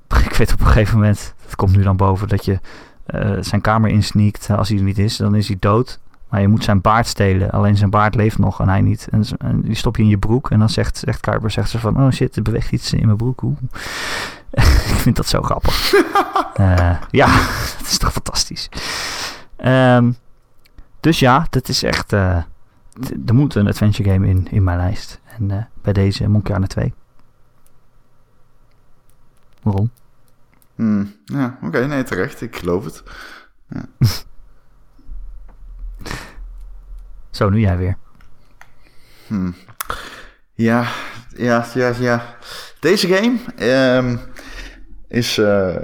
Ik 0.25 0.35
weet 0.35 0.53
op 0.53 0.61
een 0.61 0.67
gegeven 0.67 0.95
moment, 0.95 1.35
het 1.45 1.57
komt 1.57 1.77
nu 1.77 1.83
dan 1.83 1.97
boven, 1.97 2.29
dat 2.29 2.45
je 2.45 2.61
eh, 3.07 3.37
zijn 3.41 3.61
kamer 3.61 3.91
insneakt 3.91 4.51
als 4.51 4.69
hij 4.69 4.79
er 4.79 4.85
niet 4.85 4.99
is, 4.99 5.17
dan 5.17 5.35
is 5.35 5.49
hij 5.49 5.57
dood. 5.61 5.99
Maar 6.29 6.41
je 6.41 6.49
moet 6.49 6.65
zijn 6.65 6.81
baard 6.81 7.07
stelen. 7.07 7.51
Alleen 7.51 7.77
zijn 7.77 7.91
baard 7.91 8.15
leeft 8.15 8.39
nog 8.39 8.61
en 8.61 8.69
hij 8.69 8.81
niet. 8.81 9.09
En, 9.11 9.25
en 9.39 9.61
die 9.61 9.75
stop 9.75 9.97
je 9.97 10.03
in 10.03 10.09
je 10.09 10.19
broek. 10.19 10.51
En 10.51 10.59
dan 10.59 10.69
zegt, 10.69 10.99
zegt 10.99 11.21
Kuiper 11.21 11.51
zegt 11.51 11.71
ze 11.71 11.79
van... 11.79 12.03
Oh 12.03 12.11
shit, 12.11 12.37
er 12.37 12.43
beweegt 12.43 12.73
iets 12.73 12.93
in 12.93 13.07
mijn 13.07 13.17
broek. 13.17 13.43
Oeh. 13.43 13.57
ik 14.93 15.01
vind 15.03 15.17
dat 15.17 15.27
zo 15.27 15.43
grappig. 15.43 15.93
uh, 16.61 17.01
ja, 17.11 17.27
dat 17.79 17.87
is 17.87 17.99
toch 17.99 18.13
fantastisch. 18.13 18.69
Um, 19.65 20.17
dus 21.01 21.19
ja, 21.19 21.47
dat 21.51 21.69
is 21.69 21.83
echt... 21.83 22.13
Uh, 22.13 22.43
er 23.27 23.35
moet 23.35 23.55
een 23.55 23.69
adventure 23.69 24.11
game 24.11 24.29
in, 24.29 24.47
in 24.51 24.65
mijn 24.65 24.79
lijst. 24.79 25.21
En 25.25 25.51
uh, 25.51 25.65
bij 25.83 25.93
deze 25.93 26.29
Monkey 26.29 26.53
Island 26.53 26.71
2. 26.71 26.95
Waarom? 29.63 29.91
Hmm, 30.75 31.15
ja, 31.25 31.57
oké. 31.57 31.67
Okay, 31.67 31.85
nee, 31.85 32.03
terecht. 32.03 32.41
Ik 32.41 32.57
geloof 32.57 32.85
het. 32.85 33.03
Ja. 33.69 33.85
Zo, 37.31 37.49
nu 37.49 37.61
jij 37.61 37.77
weer. 37.77 37.97
Hmm. 39.27 39.55
Ja, 40.55 40.89
ja, 41.37 41.67
ja, 41.75 41.93
ja. 41.99 42.37
Deze 42.81 43.09
game 43.09 43.39
um, 43.99 44.21
is, 45.09 45.39
uh, 45.39 45.75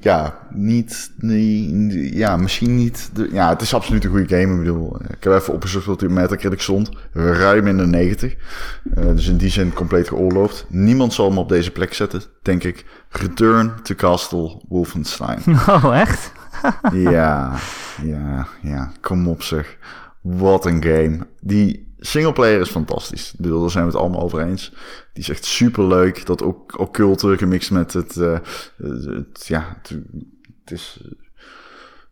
ja, 0.00 0.38
niet, 0.50 1.12
niet, 1.16 2.14
ja, 2.14 2.36
misschien 2.36 2.76
niet, 2.76 3.10
de, 3.12 3.28
ja, 3.32 3.48
het 3.48 3.60
is 3.60 3.74
absoluut 3.74 4.04
een 4.04 4.10
goede 4.10 4.36
game. 4.36 4.52
Ik 4.52 4.58
bedoel, 4.58 4.96
ik 5.08 5.24
heb 5.24 5.32
even 5.32 5.54
opgezocht 5.54 5.86
wat 5.86 6.02
op 6.02 6.10
Metacritic 6.10 6.60
stond. 6.60 6.90
Ruim 7.12 7.66
in 7.66 7.76
de 7.76 7.86
90. 7.86 8.34
Uh, 8.98 9.04
dus 9.04 9.28
in 9.28 9.36
die 9.36 9.50
zin 9.50 9.72
compleet 9.72 10.08
geoorloofd. 10.08 10.66
Niemand 10.68 11.12
zal 11.12 11.28
hem 11.28 11.38
op 11.38 11.48
deze 11.48 11.70
plek 11.70 11.94
zetten, 11.94 12.22
denk 12.42 12.64
ik. 12.64 12.84
Return 13.08 13.72
to 13.82 13.94
Castle 13.94 14.60
Wolfenstein. 14.68 15.42
Oh, 15.66 15.98
echt? 15.98 16.32
ja, 16.92 17.52
ja, 18.02 18.46
ja. 18.62 18.92
Kom 19.00 19.28
op 19.28 19.42
zeg. 19.42 19.76
Wat 20.20 20.66
een 20.66 20.82
game. 20.82 21.18
Die 21.40 21.94
singleplayer 22.06 22.60
is 22.60 22.70
fantastisch. 22.70 23.32
Daar 23.36 23.70
zijn 23.70 23.84
we 23.84 23.90
het 23.90 24.00
allemaal 24.00 24.20
over 24.20 24.40
eens. 24.40 24.70
Die 25.12 25.22
is 25.22 25.28
echt 25.28 25.44
super 25.44 25.84
leuk. 25.86 26.26
Dat 26.26 26.42
ook 26.42 26.78
occulte 26.78 27.36
gemixt 27.38 27.70
met 27.70 27.92
het, 27.92 28.14
het 28.14 29.46
ja, 29.46 29.80
het, 29.82 30.70
is 30.70 31.00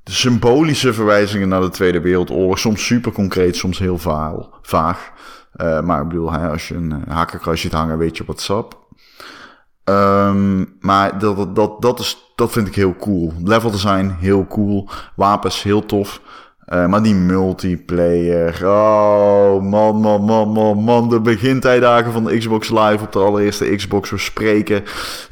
de 0.02 0.12
symbolische 0.12 0.92
verwijzingen 0.92 1.48
naar 1.48 1.60
de 1.60 1.70
Tweede 1.70 2.00
Wereldoorlog. 2.00 2.58
Soms 2.58 2.86
super 2.86 3.12
concreet, 3.12 3.56
soms 3.56 3.78
heel 3.78 3.98
vaal, 3.98 4.58
vaag. 4.62 5.12
Uh, 5.56 5.80
maar 5.80 6.02
ik 6.02 6.08
bedoel, 6.08 6.34
als 6.34 6.68
je 6.68 6.74
een 6.74 7.04
hakenkruis 7.08 7.60
ziet 7.60 7.72
hangen, 7.72 7.98
weet 7.98 8.16
je 8.16 8.24
wat 8.24 8.48
up. 8.50 8.82
Um, 9.84 10.76
maar 10.80 11.18
dat, 11.18 11.56
dat, 11.56 11.82
dat, 11.82 11.98
is, 11.98 12.32
dat 12.34 12.52
vind 12.52 12.66
ik 12.66 12.74
heel 12.74 12.96
cool. 12.96 13.32
Level 13.44 13.70
design, 13.70 14.16
heel 14.18 14.46
cool. 14.46 14.88
Wapens, 15.16 15.62
heel 15.62 15.86
tof. 15.86 16.20
Uh, 16.68 16.86
maar 16.86 17.02
die 17.02 17.14
multiplayer. 17.14 18.66
Oh, 18.66 19.62
man, 19.62 20.00
man, 20.00 20.22
man, 20.22 20.48
man, 20.48 20.78
man. 20.78 21.08
De 21.08 21.20
begintijdagen 21.20 22.12
van 22.12 22.24
de 22.24 22.38
Xbox 22.38 22.70
Live 22.70 22.98
op 23.04 23.12
de 23.12 23.18
allereerste 23.18 23.74
Xbox. 23.76 24.10
We 24.10 24.18
spreken 24.18 24.84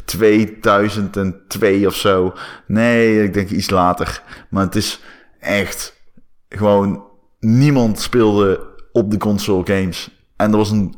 2002 0.04 1.86
of 1.86 1.94
zo. 1.94 2.32
Nee, 2.66 3.22
ik 3.22 3.34
denk 3.34 3.50
iets 3.50 3.70
later. 3.70 4.22
Maar 4.50 4.64
het 4.64 4.74
is 4.74 5.00
echt 5.40 6.00
gewoon. 6.48 7.04
Niemand 7.40 8.00
speelde 8.00 8.60
op 8.92 9.10
de 9.10 9.16
console 9.16 9.66
games. 9.66 10.10
En 10.36 10.50
er 10.50 10.56
was 10.56 10.70
een 10.70 10.94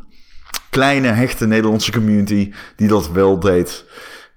kleine, 0.70 1.08
hechte 1.08 1.46
Nederlandse 1.46 1.92
community 1.92 2.52
die 2.76 2.88
dat 2.88 3.10
wel 3.10 3.40
deed. 3.40 3.84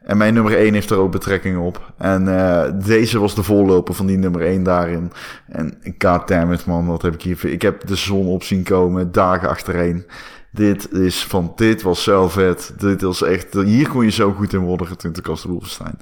En 0.08 0.18
mijn 0.18 0.34
nummer 0.34 0.58
1 0.58 0.74
heeft 0.74 0.90
er 0.90 0.98
ook 0.98 1.12
betrekking 1.12 1.58
op. 1.58 1.94
En 1.98 2.28
uh, 2.28 2.64
deze 2.86 3.20
was 3.20 3.36
de 3.36 3.44
voorloper 3.44 3.94
van 3.94 4.06
die 4.06 4.18
nummer 4.18 4.42
1 4.42 4.64
daarin. 4.64 5.12
En 5.48 5.78
goddammit 5.98 6.66
man, 6.66 6.86
wat 6.86 7.02
heb 7.02 7.14
ik 7.14 7.22
hier... 7.22 7.46
Ik 7.46 7.62
heb 7.62 7.88
de 7.88 7.96
zon 7.96 8.28
op 8.28 8.44
zien 8.44 8.64
komen, 8.64 9.12
dagen 9.12 9.50
achtereen. 9.50 10.06
Dit 10.52 10.92
is 10.92 11.24
van, 11.24 11.54
dit 11.56 11.82
was 11.82 12.04
zo 12.04 12.30
vet. 12.30 12.74
Dit 12.78 13.02
was 13.02 13.24
echt, 13.24 13.54
hier 13.54 13.90
kon 13.90 14.04
je 14.04 14.12
zo 14.12 14.32
goed 14.32 14.54
in 14.54 14.60
worden 14.60 14.88
getunte 14.88 15.22
Castle 15.22 15.50
Wolfenstein. 15.50 15.98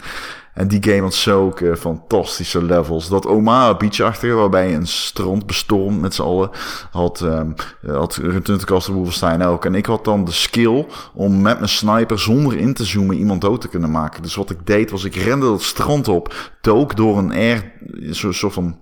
En 0.56 0.68
die 0.68 0.84
game 0.84 1.02
had 1.02 1.14
zulke 1.14 1.78
fantastische 1.78 2.64
levels. 2.64 3.10
Dat 3.10 3.28
Omaha 3.28 3.76
Beach-achtige, 3.76 4.34
waarbij 4.34 4.70
je 4.70 4.76
een 4.76 4.88
strand 4.88 5.46
bestormt 5.46 6.02
met 6.02 6.14
z'n 6.14 6.22
allen, 6.22 6.50
had, 6.92 7.22
um, 7.22 7.54
had 7.86 8.16
Return 8.16 8.94
Wolfenstein 8.94 9.44
ook. 9.44 9.66
En 9.66 9.76
ik 9.76 9.86
had 9.86 10.06
dan 10.06 10.26
de 10.26 10.32
skill 10.32 10.86
om 11.14 11.42
met 11.42 11.58
mijn 11.58 11.70
sniper 11.70 12.20
zonder 12.20 12.58
in 12.58 12.74
te 12.74 12.86
zoomen 12.86 13.18
iemand 13.18 13.42
dood 13.42 13.62
te 13.62 13.68
kunnen 13.68 13.92
maken. 13.92 14.22
Dus 14.22 14.36
wat 14.36 14.50
ik 14.50 14.66
deed 14.66 14.92
was, 14.92 15.04
ik 15.04 15.16
rende 15.16 15.46
dat 15.46 15.62
strand 15.62 16.08
op, 16.08 16.34
dook 16.62 16.96
door 16.96 17.18
een 17.18 17.32
air, 17.32 17.72
zo'n 18.10 18.34
soort 18.34 18.54
van 18.54 18.80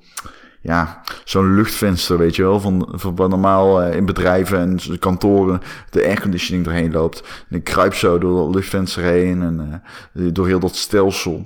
ja, 0.62 1.02
zo'n 1.24 1.56
luchtvenster, 1.56 2.18
weet 2.18 2.36
je 2.36 2.42
wel, 2.42 2.60
van, 2.60 2.88
van 2.92 3.30
normaal 3.30 3.82
uh, 3.82 3.96
in 3.96 4.06
bedrijven 4.06 4.60
en 4.60 5.00
kantoren 5.00 5.62
de 5.90 6.04
airconditioning 6.04 6.66
erheen 6.66 6.92
loopt. 6.92 7.24
En 7.50 7.56
ik 7.58 7.64
kruip 7.64 7.94
zo 7.94 8.18
door 8.18 8.46
dat 8.46 8.56
luchtvenster 8.56 9.04
heen 9.04 9.42
en 9.42 9.84
uh, 10.14 10.30
door 10.34 10.48
heel 10.48 10.60
dat 10.60 10.76
stelsel. 10.76 11.46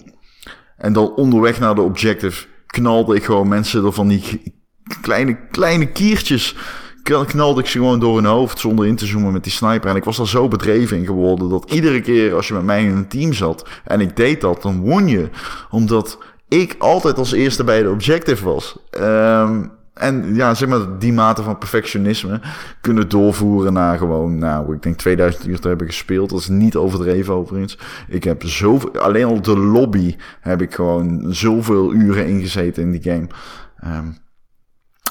En 0.78 0.94
dan 0.94 1.14
onderweg 1.16 1.60
naar 1.60 1.76
de 1.76 1.82
objective 1.82 2.46
knalde 2.68 3.16
ik 3.16 3.24
gewoon 3.24 3.48
mensen 3.48 3.82
door 3.82 3.94
van 3.94 4.08
die 4.08 4.54
kleine, 5.02 5.48
kleine 5.52 5.92
kiertjes. 5.92 6.56
Knalde 7.28 7.62
ik 7.62 7.68
ze 7.68 7.78
gewoon 7.78 8.00
door 8.00 8.16
hun 8.16 8.26
hoofd 8.26 8.60
zonder 8.60 8.86
in 8.86 8.96
te 8.96 9.06
zoomen 9.06 9.34
met 9.34 9.44
die 9.44 9.52
sniper. 9.52 9.90
En 9.90 9.96
ik 9.96 10.04
was 10.04 10.18
daar 10.18 10.28
zo 10.28 10.48
bedreven 10.48 10.98
in 10.98 11.06
geworden 11.06 11.50
dat 11.50 11.72
iedere 11.72 12.02
keer 12.02 12.36
als 12.36 12.48
je 12.48 12.54
met 12.54 12.64
mij 12.64 12.84
in 12.84 12.96
een 12.96 13.08
team 13.08 13.34
zat 13.34 13.68
en 13.84 14.02
ik 14.02 14.16
deed 14.16 14.42
dat, 14.42 14.62
dan 14.62 14.80
won 14.80 15.08
je. 15.08 15.30
Omdat 15.70 16.18
ik 16.48 16.76
altijd 16.78 17.18
als 17.18 17.32
eerste 17.32 17.64
bij 17.64 17.84
de 17.84 17.90
objective 17.90 18.46
was. 18.46 18.78
Um, 19.00 19.72
en 20.00 20.36
ja, 20.36 20.54
zeg 20.54 20.70
maar, 20.70 21.00
die 21.00 21.14
mate 21.14 21.44
van 21.44 21.58
perfectionisme 21.58 22.42
kunnen 22.82 23.10
doorvoeren 23.10 23.74
naar 23.74 23.98
gewoon, 23.98 24.38
nou, 24.38 24.76
ik 24.76 24.82
denk 24.82 24.98
2000 24.98 25.48
uur 25.48 25.60
te 25.60 25.68
hebben 25.68 25.88
gespeeld. 25.88 26.30
Dat 26.30 26.40
is 26.40 26.48
niet 26.48 26.76
overdreven 26.76 27.34
overigens. 27.34 27.78
Ik 28.08 28.24
heb 28.24 28.44
zoveel, 28.44 28.92
alleen 28.92 29.26
al 29.26 29.42
de 29.42 29.58
lobby 29.58 30.16
heb 30.40 30.62
ik 30.62 30.74
gewoon 30.74 31.34
zoveel 31.34 31.94
uren 31.94 32.28
ingezeten 32.28 32.84
in 32.84 32.92
die 32.92 33.02
game. 33.02 33.28
Um, 33.98 34.18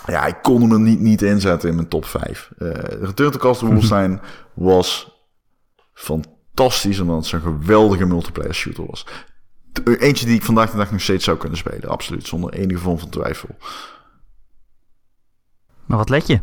ja, 0.07 0.27
ik 0.27 0.37
kon 0.43 0.61
hem 0.61 0.73
er 0.73 0.81
niet, 0.81 1.01
niet 1.01 1.23
inzetten 1.23 1.69
in 1.69 1.75
mijn 1.75 1.89
top 1.89 2.05
5. 2.05 2.51
Uh, 2.59 2.71
Return 3.01 3.31
to 3.31 3.39
Castle 3.39 3.67
Wolfenstein 3.69 4.21
was 4.55 5.21
fantastisch, 5.93 7.01
omdat 7.01 7.17
het 7.17 7.27
zo'n 7.27 7.41
geweldige 7.41 8.07
multiplayer 8.07 8.55
shooter 8.55 8.87
was. 8.87 9.07
Eentje 9.99 10.27
die 10.27 10.35
ik 10.35 10.43
vandaag 10.43 10.71
de 10.71 10.77
dag 10.77 10.91
nog 10.91 11.01
steeds 11.01 11.25
zou 11.25 11.37
kunnen 11.37 11.59
spelen, 11.59 11.89
absoluut, 11.89 12.27
zonder 12.27 12.53
enige 12.53 12.81
vorm 12.81 12.99
van 12.99 13.09
twijfel. 13.09 13.49
Maar 15.87 15.99
wat 15.99 16.09
let 16.09 16.27
je? 16.27 16.43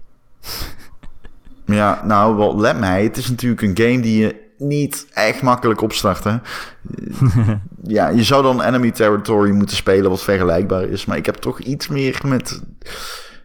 ja, 1.66 2.06
nou, 2.06 2.36
wat 2.36 2.56
let 2.56 2.80
mij? 2.80 3.04
Het 3.04 3.18
is 3.18 3.30
natuurlijk 3.30 3.62
een 3.62 3.78
game 3.78 4.00
die 4.00 4.18
je 4.22 4.52
niet 4.58 5.08
echt 5.14 5.42
makkelijk 5.42 5.82
opstart. 5.82 6.24
Hè? 6.24 6.38
ja, 7.98 8.08
je 8.08 8.24
zou 8.24 8.44
dan 8.44 8.62
Enemy 8.62 8.92
Territory 8.92 9.52
moeten 9.52 9.76
spelen 9.76 10.10
wat 10.10 10.24
vergelijkbaar 10.24 10.84
is. 10.84 11.06
Maar 11.06 11.18
ik 11.18 11.26
heb 11.26 11.36
toch 11.36 11.60
iets 11.60 11.88
meer 11.88 12.22
met... 12.26 12.62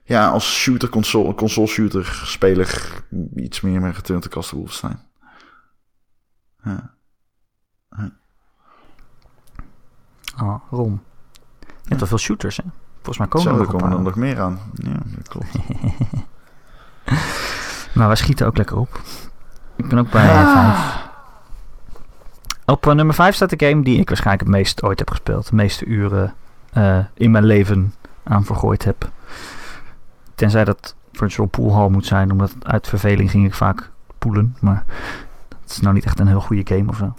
Ja, 0.04 0.28
als 0.28 0.54
shooter, 0.54 0.88
console, 0.88 1.34
console 1.34 1.66
shooter 1.66 2.22
speler... 2.24 3.02
iets 3.36 3.60
meer 3.60 3.80
met 3.80 3.94
Return 3.94 4.20
to 4.20 4.28
Castle 4.28 4.58
Wolfenstein. 4.58 5.00
Ja. 6.64 6.94
ja. 7.96 8.12
Oh, 10.40 10.62
Rom. 10.70 11.02
Je 11.60 11.94
hebt 11.94 12.00
wel 12.00 12.08
veel 12.08 12.18
shooters, 12.18 12.56
hè? 12.56 12.62
Volgens 13.08 13.18
mij 13.18 13.28
komen 13.28 13.66
Zo, 13.66 13.72
er 13.72 13.78
komen 13.78 13.96
er 13.96 14.02
nog 14.02 14.14
meer 14.14 14.40
aan. 14.40 14.58
Ja, 14.74 14.96
dat 15.04 15.28
klopt. 15.28 15.58
maar 17.94 18.08
we 18.08 18.16
schieten 18.16 18.46
ook 18.46 18.56
lekker 18.56 18.76
op. 18.76 19.00
Ik 19.76 19.88
ben 19.88 19.98
ook 19.98 20.10
bij 20.10 20.30
ah. 20.30 20.80
5. 20.80 21.06
Op 22.64 22.86
uh, 22.86 22.92
nummer 22.92 23.14
5 23.14 23.34
staat 23.34 23.58
de 23.58 23.66
game 23.66 23.82
die 23.82 24.00
ik 24.00 24.08
waarschijnlijk 24.08 24.46
het 24.46 24.56
meest 24.56 24.82
ooit 24.82 24.98
heb 24.98 25.10
gespeeld. 25.10 25.48
De 25.48 25.54
meeste 25.54 25.84
uren 25.84 26.34
uh, 26.76 26.98
in 27.14 27.30
mijn 27.30 27.44
leven 27.44 27.94
aan 28.22 28.44
vergooid 28.44 28.84
heb. 28.84 29.10
Tenzij 30.34 30.64
dat 30.64 30.94
Virtual 31.12 31.46
Pool 31.46 31.74
Hall 31.74 31.88
moet 31.88 32.06
zijn, 32.06 32.30
omdat 32.30 32.52
uit 32.62 32.88
verveling 32.88 33.30
ging 33.30 33.46
ik 33.46 33.54
vaak 33.54 33.90
poelen. 34.18 34.56
Maar 34.60 34.84
dat 35.48 35.58
is 35.70 35.80
nou 35.80 35.94
niet 35.94 36.04
echt 36.04 36.20
een 36.20 36.28
heel 36.28 36.40
goede 36.40 36.74
game 36.76 36.88
of 36.88 36.96
zo. 36.96 37.14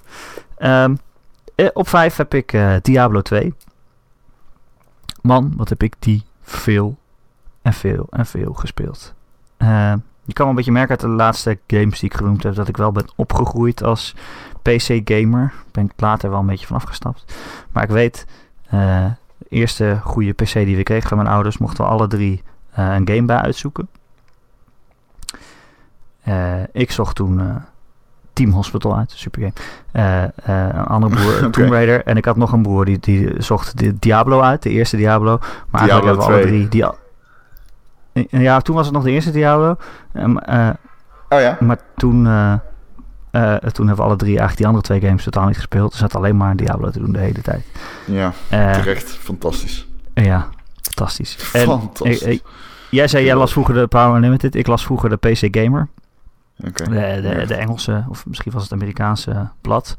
Um, 0.68 0.98
op 1.74 1.88
5 1.88 2.16
heb 2.16 2.34
ik 2.34 2.54
uh, 2.54 2.76
Diablo 2.82 3.22
2. 3.22 3.54
Man, 5.22 5.54
wat 5.58 5.70
heb 5.70 5.84
ik 5.84 5.96
die 6.00 6.24
veel 6.42 6.98
en 7.62 7.74
veel 7.74 8.08
en 8.10 8.26
veel 8.26 8.54
gespeeld. 8.54 9.14
Uh, 9.58 9.94
je 10.24 10.34
kan 10.34 10.46
wel 10.46 10.48
een 10.48 10.56
beetje 10.56 10.72
merken 10.72 10.90
uit 10.90 11.00
de 11.00 11.08
laatste 11.08 11.60
games 11.68 12.00
die 12.00 12.10
ik 12.10 12.16
genoemd 12.16 12.44
heb... 12.44 12.56
dat 12.56 12.68
ik 12.68 12.78
wel 12.78 12.92
ben 12.92 13.06
opgegroeid 13.16 13.84
als 13.84 14.16
PC-gamer. 14.62 15.54
Ben 15.72 15.86
ik 15.86 15.92
later 15.96 16.30
wel 16.30 16.40
een 16.40 16.46
beetje 16.46 16.68
van 16.68 16.76
afgestapt. 16.76 17.36
Maar 17.72 17.84
ik 17.84 17.90
weet, 17.90 18.26
uh, 18.66 19.06
de 19.38 19.46
eerste 19.50 20.00
goede 20.04 20.34
PC 20.34 20.54
die 20.54 20.76
we 20.76 20.84
kregen 20.84 21.10
van 21.10 21.18
mijn 21.18 21.30
ouders... 21.30 21.58
mochten 21.58 21.84
we 21.84 21.90
alle 21.90 22.08
drie 22.08 22.44
uh, 22.80 22.94
een 22.94 23.08
game 23.08 23.26
bij 23.26 23.38
uitzoeken. 23.38 23.90
ik 26.72 26.92
zocht 26.92 27.16
toen 27.16 27.62
Team 28.40 28.52
Hospital 28.52 28.98
uit, 28.98 29.12
super 29.16 29.42
game. 29.42 29.54
Eh, 29.92 30.24
eh, 30.24 30.76
een 30.76 30.86
andere 30.86 31.16
broer, 31.16 31.38
Oké. 31.46 31.50
Tomb 31.50 31.72
Raider. 31.72 32.04
En 32.06 32.18
ik 32.18 32.26
had 32.26 32.36
nog 32.36 32.52
een 32.52 32.62
broer 32.62 32.86
die, 32.86 33.00
die 33.00 33.34
zocht 33.38 33.78
de 33.78 34.00
Diablo 34.00 34.42
uit, 34.42 34.64
de 34.64 34.70
eerste 34.70 34.98
Diablo. 34.98 35.38
Maar 35.70 35.84
Diablo 35.84 36.06
eigenlijk 36.06 36.06
hebben 36.06 36.26
we 36.26 36.32
alle 36.34 36.42
2. 36.42 36.68
drie... 36.68 36.70
Die, 38.14 38.28
Eh, 38.30 38.42
ja, 38.42 38.60
toen 38.60 38.76
was 38.76 38.86
het 38.86 38.96
nog 38.96 39.04
de 39.04 39.12
eerste 39.12 39.32
Diablo. 39.32 39.76
Eh, 40.14 40.70
Oh 41.30 41.40
ja? 41.40 41.58
maar 41.60 41.78
toen, 41.96 42.24
toen 43.72 43.88
hebben 43.88 43.96
we 43.96 44.02
alle 44.02 44.16
drie 44.16 44.38
eigenlijk 44.38 44.58
die 44.58 44.66
andere 44.68 44.84
twee 44.86 45.00
games 45.02 45.24
totaal 45.24 45.46
niet 45.48 45.56
gespeeld. 45.56 45.92
Dus 45.92 46.00
zat 46.00 46.16
alleen 46.16 46.38
maar 46.38 46.56
Diablo 46.56 46.90
te 46.90 47.00
doen 47.00 47.12
de 47.12 47.20
hele 47.20 47.42
tijd. 47.42 47.66
Ja, 48.06 48.34
terecht. 48.50 49.10
Fantastisch. 49.12 49.88
ja, 50.14 50.48
fantastisch. 50.82 51.50
En, 51.54 51.66
Fantastisch. 51.66 52.40
jij 52.90 53.08
zei, 53.08 53.26
jij 53.26 53.36
las 53.36 53.52
vroeger 53.52 53.74
de 53.74 53.88
Power 53.88 54.16
Unlimited. 54.16 54.56
Ik 54.56 54.68
las 54.68 54.84
vroeger 54.84 55.10
de 55.10 55.16
PC 55.16 55.58
Gamer. 55.58 55.88
De, 56.64 56.72
de, 56.72 56.94
Ja. 57.40 57.46
de 57.46 57.56
Engelse, 57.56 58.06
of 58.10 58.26
misschien 58.26 58.52
was 58.52 58.64
het 58.64 58.72
Amerikaanse 58.72 59.50
blad 59.62 59.96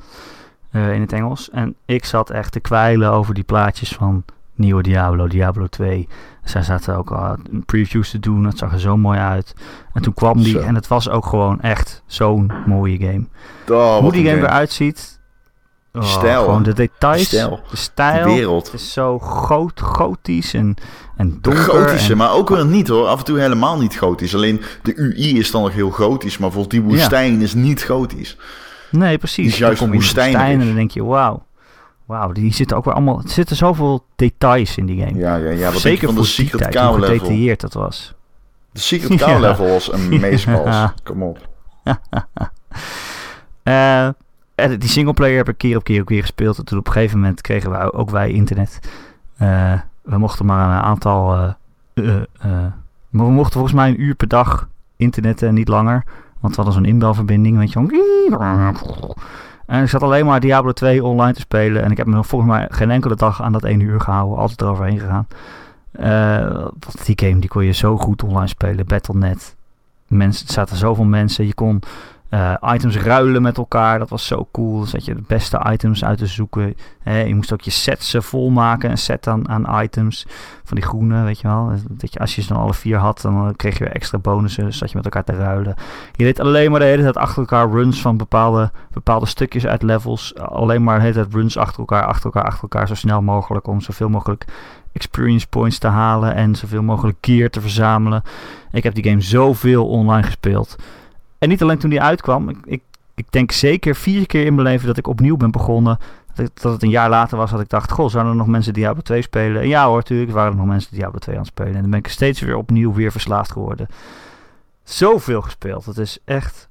eh, 0.70 0.92
in 0.94 1.00
het 1.00 1.12
Engels. 1.12 1.50
En 1.50 1.74
ik 1.84 2.04
zat 2.04 2.30
echt 2.30 2.52
te 2.52 2.60
kwijlen 2.60 3.10
over 3.12 3.34
die 3.34 3.44
plaatjes 3.44 3.88
van 3.92 4.24
nieuwe 4.54 4.82
Diablo, 4.82 5.28
Diablo 5.28 5.66
2. 5.66 6.08
Zij 6.44 6.62
zaten 6.62 6.96
ook 6.96 7.10
al 7.10 7.36
previews 7.66 8.10
te 8.10 8.18
doen, 8.18 8.44
het 8.44 8.58
zag 8.58 8.72
er 8.72 8.80
zo 8.80 8.96
mooi 8.96 9.18
uit. 9.18 9.54
En 9.92 10.02
toen 10.02 10.14
kwam 10.14 10.42
die 10.42 10.52
Zo. 10.52 10.60
en 10.60 10.74
het 10.74 10.86
was 10.88 11.08
ook 11.08 11.26
gewoon 11.26 11.60
echt 11.60 12.02
zo'n 12.06 12.52
mooie 12.66 12.98
game. 12.98 13.26
Oh, 13.68 13.98
Hoe 13.98 14.12
die 14.12 14.24
game 14.28 14.38
eruit 14.42 14.70
ziet. 14.72 15.18
Oh, 15.92 16.02
Stijl, 16.02 16.40
Gewoon 16.44 16.56
hè? 16.56 16.62
de 16.62 16.72
details, 16.74 17.26
Stijl. 17.26 17.60
de 17.70 17.76
stijl. 17.76 18.24
Die 18.26 18.34
wereld. 18.34 18.64
Het 18.72 18.80
is 18.80 18.92
zo 18.92 19.18
goot, 19.18 19.80
gotisch 19.80 20.54
en, 20.54 20.74
en 21.20 21.38
donker. 21.40 21.62
gotische, 21.62 22.10
en- 22.12 22.16
maar 22.18 22.32
ook 22.32 22.48
weer 22.48 22.66
niet 22.66 22.88
hoor. 22.88 23.06
Af 23.06 23.18
en 23.18 23.24
toe 23.24 23.38
helemaal 23.38 23.78
niet 23.78 23.96
gotisch. 23.98 24.34
Alleen 24.34 24.60
de 24.82 24.94
UI 24.96 25.38
is 25.38 25.50
dan 25.50 25.62
nog 25.62 25.72
heel 25.72 25.90
gotisch. 25.90 26.38
Maar 26.38 26.50
volgens 26.50 26.74
die 26.74 26.82
woestijn 26.82 27.40
is 27.40 27.54
niet 27.54 27.82
gotisch. 27.82 28.36
Nee, 28.90 29.18
precies. 29.18 29.36
Die 29.44 29.52
is 29.52 29.58
juist 29.58 29.80
dan 29.80 29.92
woestijn 29.92 30.34
en 30.34 30.58
dan 30.58 30.74
denk 30.74 30.90
je, 30.90 31.04
wauw. 31.04 31.42
Wauw, 32.06 32.32
die 32.32 32.52
zitten 32.54 32.76
ook 32.76 32.84
weer 32.84 32.94
allemaal... 32.94 33.20
Er 33.22 33.28
zitten 33.30 33.56
zoveel 33.56 34.04
details 34.16 34.76
in 34.76 34.86
die 34.86 35.00
game. 35.04 35.18
Ja, 35.18 35.36
ja, 35.36 35.50
ja. 35.50 35.72
Wat 35.72 35.80
Zeker 35.80 36.06
van 36.06 36.14
de 36.16 36.24
Secret 36.24 36.72
tijd, 36.72 36.74
hoe 36.86 37.02
gedetailleerd 37.02 37.60
dat 37.60 37.72
was. 37.72 38.14
De 38.72 38.80
Secret 38.80 39.18
Cow 39.18 39.28
Ja. 39.34 39.38
level 39.38 39.66
was 39.68 39.92
een 39.92 40.20
meestal. 40.20 40.90
Kom 41.02 41.22
op. 41.22 41.48
En 43.62 44.78
die 44.78 44.88
singleplayer 44.88 45.36
heb 45.36 45.48
ik 45.48 45.58
keer 45.58 45.76
op 45.76 45.84
keer 45.84 46.00
op 46.00 46.06
keer 46.06 46.20
gespeeld. 46.20 46.58
En 46.58 46.64
toen 46.64 46.78
op 46.78 46.86
een 46.86 46.92
gegeven 46.92 47.18
moment 47.20 47.40
kregen 47.40 47.70
we 47.70 47.92
ook 47.92 48.10
wij 48.10 48.30
internet. 48.30 48.78
Eh, 49.36 49.72
we 50.02 50.18
mochten 50.18 50.46
maar 50.46 50.76
een 50.76 50.82
aantal... 50.82 51.34
eh, 51.34 51.52
eh, 51.94 52.16
eh, 52.40 52.72
maar 53.08 53.26
we 53.26 53.32
mochten 53.32 53.52
volgens 53.52 53.74
mij 53.74 53.88
een 53.88 54.02
uur 54.02 54.14
per 54.14 54.28
dag 54.28 54.68
internetten 54.96 55.48
en 55.48 55.54
niet 55.54 55.68
langer. 55.68 56.04
Want 56.40 56.56
we 56.56 56.62
hadden 56.62 56.82
zo'n 56.82 56.92
inbelverbinding, 56.92 57.56
je. 57.72 57.78
En 59.66 59.82
ik 59.82 59.88
zat 59.88 60.02
alleen 60.02 60.26
maar 60.26 60.40
Diablo 60.40 60.72
2 60.72 61.04
online 61.04 61.32
te 61.32 61.40
spelen. 61.40 61.82
En 61.82 61.90
ik 61.90 61.96
heb 61.96 62.06
me 62.06 62.24
volgens 62.24 62.50
mij 62.50 62.66
geen 62.70 62.90
enkele 62.90 63.14
dag 63.14 63.42
aan 63.42 63.52
dat 63.52 63.64
één 63.64 63.80
uur 63.80 64.00
gehouden. 64.00 64.38
Altijd 64.38 64.60
eroverheen 64.60 64.98
gegaan. 64.98 65.26
Eh, 65.92 66.54
want 66.60 67.04
die 67.04 67.18
game 67.26 67.40
die 67.40 67.48
kon 67.48 67.64
je 67.64 67.72
zo 67.72 67.96
goed 67.96 68.22
online 68.22 68.46
spelen. 68.46 68.86
Battle.net. 68.86 69.56
Mensen, 70.06 70.46
er 70.46 70.52
zaten 70.52 70.76
zoveel 70.76 71.04
mensen. 71.04 71.46
Je 71.46 71.54
kon 71.54 71.80
eh, 72.30 72.54
items 72.62 72.96
ruilen 72.96 73.42
met 73.42 73.56
elkaar. 73.56 73.98
Dat 73.98 74.08
was 74.08 74.26
zo 74.26 74.48
cool. 74.52 74.78
Dan 74.78 74.86
zat 74.86 75.04
je 75.04 75.14
de 75.14 75.22
beste 75.26 75.66
items 75.72 76.04
uit 76.04 76.18
te 76.18 76.26
zoeken. 76.26 76.76
Je 77.04 77.34
moest 77.34 77.52
ook 77.52 77.60
je 77.60 77.70
sets 77.70 78.14
eh, 78.14 78.20
volmaken. 78.20 78.90
Een 78.90 78.98
set 78.98 79.26
aan, 79.26 79.48
aan 79.48 79.82
items. 79.82 80.26
Van 80.64 80.76
die 80.76 80.86
groene, 80.86 81.22
weet 81.22 81.40
je 81.40 81.48
wel. 81.48 81.72
Dat 81.90 82.12
je, 82.12 82.18
als 82.18 82.34
je 82.34 82.42
ze 82.42 82.48
dan 82.48 82.62
alle 82.62 82.74
vier 82.74 82.96
had, 82.98 83.20
dan 83.20 83.46
eh, 83.46 83.54
kreeg 83.56 83.78
je 83.78 83.84
weer 83.84 83.92
extra 83.92 84.18
bonussen. 84.18 84.64
Dus 84.64 84.78
zat 84.78 84.90
je 84.90 84.96
met 84.96 85.04
elkaar 85.04 85.24
te 85.24 85.36
ruilen. 85.36 85.74
Je 86.12 86.24
deed 86.24 86.40
alleen 86.40 86.70
maar 86.70 86.80
de 86.80 86.86
hele 86.86 87.02
tijd 87.02 87.16
achter 87.16 87.38
elkaar 87.38 87.70
runs 87.70 88.00
van 88.00 88.16
bepaalde, 88.16 88.70
bepaalde 88.90 89.26
stukjes 89.26 89.66
uit 89.66 89.82
levels. 89.82 90.34
Alleen 90.36 90.82
maar 90.82 90.96
de 90.96 91.02
hele 91.02 91.14
tijd 91.14 91.34
runs 91.34 91.56
achter 91.56 91.78
elkaar, 91.78 92.04
achter 92.04 92.24
elkaar, 92.24 92.44
achter 92.44 92.62
elkaar. 92.62 92.88
Zo 92.88 92.94
snel 92.94 93.22
mogelijk 93.22 93.66
om 93.66 93.80
zoveel 93.80 94.08
mogelijk 94.08 94.44
experience 94.92 95.48
points 95.48 95.78
te 95.78 95.86
halen. 95.86 96.34
En 96.34 96.54
zoveel 96.54 96.82
mogelijk 96.82 97.18
gear 97.20 97.50
te 97.50 97.60
verzamelen. 97.60 98.22
Ik 98.72 98.82
heb 98.82 98.94
die 98.94 99.04
game 99.04 99.20
zoveel 99.20 99.88
online 99.88 100.22
gespeeld. 100.22 100.76
En 101.40 101.48
niet 101.48 101.62
alleen 101.62 101.78
toen 101.78 101.90
die 101.90 102.00
uitkwam. 102.02 102.48
Ik, 102.48 102.56
ik, 102.64 102.82
ik 103.14 103.26
denk 103.30 103.52
zeker 103.52 103.94
vier 103.94 104.26
keer 104.26 104.46
in 104.46 104.54
mijn 104.54 104.66
leven 104.66 104.86
dat 104.86 104.96
ik 104.96 105.06
opnieuw 105.06 105.36
ben 105.36 105.50
begonnen. 105.50 105.98
Dat, 106.34 106.46
ik- 106.48 106.60
dat 106.62 106.72
het 106.72 106.82
een 106.82 106.88
jaar 106.90 107.08
later 107.08 107.36
was 107.36 107.50
dat 107.50 107.60
ik 107.60 107.68
dacht... 107.68 107.90
Goh, 107.90 108.08
zouden 108.10 108.32
er 108.32 108.38
nog 108.38 108.46
mensen 108.46 108.72
Diablo 108.72 109.02
2 109.02 109.22
spelen? 109.22 109.62
En 109.62 109.68
ja 109.68 109.86
hoor, 109.86 109.96
natuurlijk 109.96 110.30
waren 110.32 110.50
er 110.52 110.56
nog 110.58 110.66
mensen 110.66 110.94
Diablo 110.94 111.18
2 111.18 111.34
aan 111.34 111.40
het 111.42 111.50
spelen. 111.50 111.74
En 111.74 111.80
dan 111.80 111.90
ben 111.90 111.98
ik 111.98 112.08
steeds 112.08 112.40
weer 112.40 112.56
opnieuw 112.56 112.92
weer 112.92 113.10
verslaafd 113.10 113.52
geworden. 113.52 113.86
Zoveel 114.84 115.42
gespeeld. 115.42 115.84
Dat 115.84 115.98
is 115.98 116.18
echt 116.24 116.68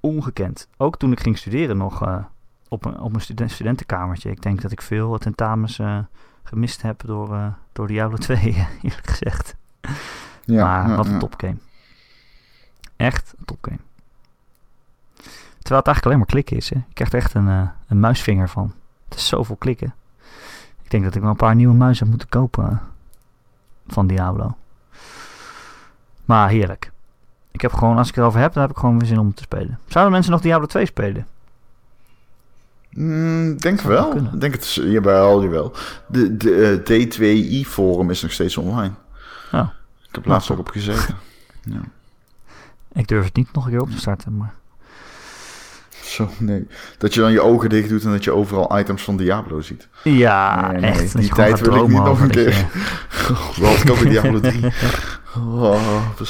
ongekend. 0.00 0.68
Ook 0.76 0.96
toen 0.96 1.12
ik 1.12 1.20
ging 1.20 1.38
studeren 1.38 1.76
nog 1.76 2.02
eh, 2.02 2.16
op 2.68 2.84
een, 2.84 3.00
op 3.00 3.14
een 3.14 3.20
studen- 3.20 3.50
studentenkamertje. 3.50 4.30
Ik 4.30 4.42
denk 4.42 4.62
dat 4.62 4.72
ik 4.72 4.82
veel 4.82 5.18
tentamens 5.18 5.78
eh, 5.78 5.98
gemist 6.42 6.82
heb 6.82 7.02
door, 7.06 7.34
eh, 7.34 7.46
door 7.72 7.86
Diablo 7.86 8.16
2, 8.16 8.38
eerlijk 8.82 9.06
gezegd. 9.10 9.54
Ja, 10.44 10.64
maar 10.64 10.88
ja, 10.90 10.96
wat 10.96 11.06
een 11.06 11.12
ja. 11.12 11.18
topgame. 11.18 11.56
Echt 12.96 13.34
een 13.38 13.44
topgame. 13.44 13.78
Terwijl 15.72 15.94
het 15.94 16.02
eigenlijk 16.02 16.06
alleen 16.06 16.18
maar 16.18 16.44
klikken 16.44 16.56
is. 16.56 16.70
Hè. 16.70 16.76
Je 16.88 16.94
krijgt 16.94 17.12
er 17.12 17.18
echt 17.18 17.34
een, 17.34 17.48
eh, 17.48 17.68
een 17.88 18.00
muisvinger 18.00 18.48
van. 18.48 18.72
Het 19.08 19.18
is 19.18 19.26
zoveel 19.26 19.56
klikken. 19.56 19.94
Ik 20.82 20.90
denk 20.90 21.04
dat 21.04 21.14
ik 21.14 21.20
wel 21.20 21.30
een 21.30 21.36
paar 21.36 21.54
nieuwe 21.54 21.74
muizen 21.74 22.02
heb 22.02 22.08
moeten 22.08 22.28
kopen 22.28 22.70
eh, 22.70 22.76
van 23.86 24.06
Diablo. 24.06 24.56
Maar 26.24 26.48
heerlijk. 26.48 26.92
Ik 27.50 27.60
heb 27.60 27.72
gewoon, 27.72 27.96
als 27.96 28.08
ik 28.08 28.14
het 28.14 28.24
over 28.24 28.40
heb, 28.40 28.52
dan 28.52 28.62
heb 28.62 28.70
ik 28.70 28.76
gewoon 28.76 28.98
weer 28.98 29.08
zin 29.08 29.18
om 29.18 29.34
te 29.34 29.42
spelen. 29.42 29.78
Zouden 29.86 30.12
mensen 30.12 30.32
nog 30.32 30.40
Diablo 30.40 30.66
2 30.66 30.86
spelen? 30.86 31.26
Mm, 32.90 33.56
denk 33.56 33.80
Zou 33.80 33.92
wel. 33.92 34.16
Ik 34.16 34.40
denk 34.40 34.54
het 34.54 34.72
jawel, 34.72 35.42
jawel. 35.42 35.72
De, 36.06 36.36
de 36.36 36.82
eh, 36.84 37.06
D2i-forum 37.06 38.10
is 38.10 38.22
nog 38.22 38.32
steeds 38.32 38.56
online. 38.56 38.94
Ja. 39.52 39.72
Ik 40.08 40.14
heb 40.14 40.26
laatst 40.26 40.50
ook 40.50 40.58
op 40.58 40.68
gezeten. 40.68 41.16
Ja. 41.64 41.80
Ik 42.92 43.08
durf 43.08 43.24
het 43.24 43.36
niet 43.36 43.52
nog 43.52 43.64
een 43.64 43.70
keer 43.70 43.80
op 43.80 43.90
te 43.90 43.98
starten, 43.98 44.36
maar... 44.36 44.60
Zo, 46.14 46.28
nee. 46.38 46.66
Dat 46.98 47.14
je 47.14 47.20
dan 47.20 47.32
je 47.32 47.40
ogen 47.40 47.68
dicht 47.68 47.88
doet 47.88 48.04
en 48.04 48.10
dat 48.10 48.24
je 48.24 48.30
overal 48.32 48.78
items 48.78 49.02
van 49.02 49.16
Diablo 49.16 49.60
ziet. 49.60 49.88
Ja, 50.04 50.70
Nee, 50.70 50.80
nee, 50.80 50.90
echt. 50.90 51.16
die 51.18 51.28
tijd 51.28 51.60
wil 51.60 51.74
ik 51.74 51.88
niet 51.88 52.04
nog 52.04 52.20
een 52.20 52.30
keer. 52.30 52.66
je- 53.56 53.90
ook 53.90 53.98
in 53.98 54.08
Diablo 54.08 54.40
3. 54.40 54.64
Oh, 55.36 55.76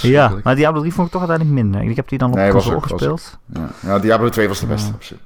Ja, 0.03 0.33
maar 0.43 0.55
Diablo 0.57 0.81
3 0.81 0.93
vond 0.93 1.07
ik 1.07 1.13
toch 1.13 1.29
uiteindelijk 1.29 1.63
minder. 1.65 1.91
Ik 1.91 1.97
heb 1.97 2.09
die 2.09 2.19
dan 2.19 2.31
op 2.31 2.37
Nee, 2.37 2.51
console 2.51 2.77
ook- 2.77 2.83
gespeeld. 2.87 3.39
Ja. 3.53 3.69
ja, 3.81 3.99
Diablo 3.99 4.29
2 4.29 4.49
was 4.49 4.61
de 4.61 4.67
beste. 4.67 4.93
Ja. 5.01 5.17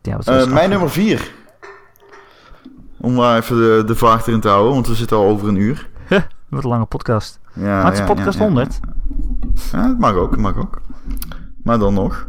Diablo 0.00 0.22
2 0.22 0.38
Eh, 0.38 0.52
mijn 0.52 0.70
nummer 0.70 0.90
4. 0.90 1.30
Om 3.00 3.14
maar 3.14 3.38
even 3.38 3.56
de, 3.56 3.82
de 3.86 3.94
vaart 3.94 4.26
erin 4.26 4.40
te 4.40 4.48
houden, 4.48 4.72
want 4.72 4.86
we 4.86 4.94
zitten 4.94 5.16
al 5.16 5.24
over 5.26 5.48
een 5.48 5.56
uur. 5.56 5.88
Wat 6.48 6.62
een 6.64 6.68
lange 6.70 6.84
podcast. 6.84 7.38
Ja, 7.54 7.62
maar 7.62 7.84
het 7.84 7.92
is 7.92 7.98
ja, 7.98 8.04
podcast 8.06 8.38
ja, 8.38 8.44
ja. 8.44 8.50
100. 8.50 8.80
Ja, 9.72 9.88
het 9.88 9.98
mag 9.98 10.14
ook, 10.14 10.30
het 10.30 10.40
mag 10.40 10.56
ook. 10.56 10.80
Maar 11.62 11.78
dan 11.78 11.94
nog. 11.94 12.26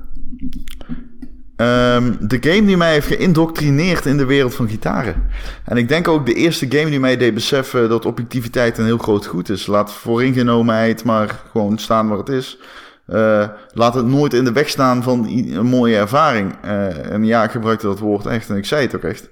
Ehm, 1.61 2.13
de 2.19 2.37
game 2.41 2.65
die 2.65 2.77
mij 2.77 2.91
heeft 2.91 3.07
geïndoctrineerd 3.07 4.05
in 4.05 4.17
de 4.17 4.25
wereld 4.25 4.55
van 4.55 4.69
gitaren. 4.69 5.27
En 5.65 5.77
ik 5.77 5.87
denk 5.87 6.07
ook 6.07 6.25
de 6.25 6.33
eerste 6.33 6.65
game 6.69 6.89
die 6.89 6.99
mij 6.99 7.17
deed 7.17 7.33
beseffen 7.33 7.89
dat 7.89 8.05
objectiviteit 8.05 8.77
een 8.77 8.85
heel 8.85 8.97
groot 8.97 9.25
goed 9.25 9.49
is. 9.49 9.65
Laat 9.65 9.93
vooringenomenheid 9.93 11.03
maar 11.03 11.41
gewoon 11.51 11.77
staan 11.77 12.07
waar 12.07 12.17
het 12.17 12.29
is. 12.29 12.57
Eh, 13.05 13.47
laat 13.73 13.93
het 13.93 14.05
nooit 14.05 14.33
in 14.33 14.43
de 14.43 14.51
weg 14.51 14.69
staan 14.69 15.03
van 15.03 15.27
een 15.27 15.65
mooie 15.65 15.97
ervaring. 15.97 16.55
Eh, 16.61 17.11
en 17.11 17.25
ja, 17.25 17.43
ik 17.43 17.51
gebruikte 17.51 17.85
dat 17.85 17.99
woord 17.99 18.25
echt 18.25 18.49
en 18.49 18.57
ik 18.57 18.65
zei 18.65 18.81
het 18.81 18.95
ook 18.95 19.03
echt. 19.03 19.29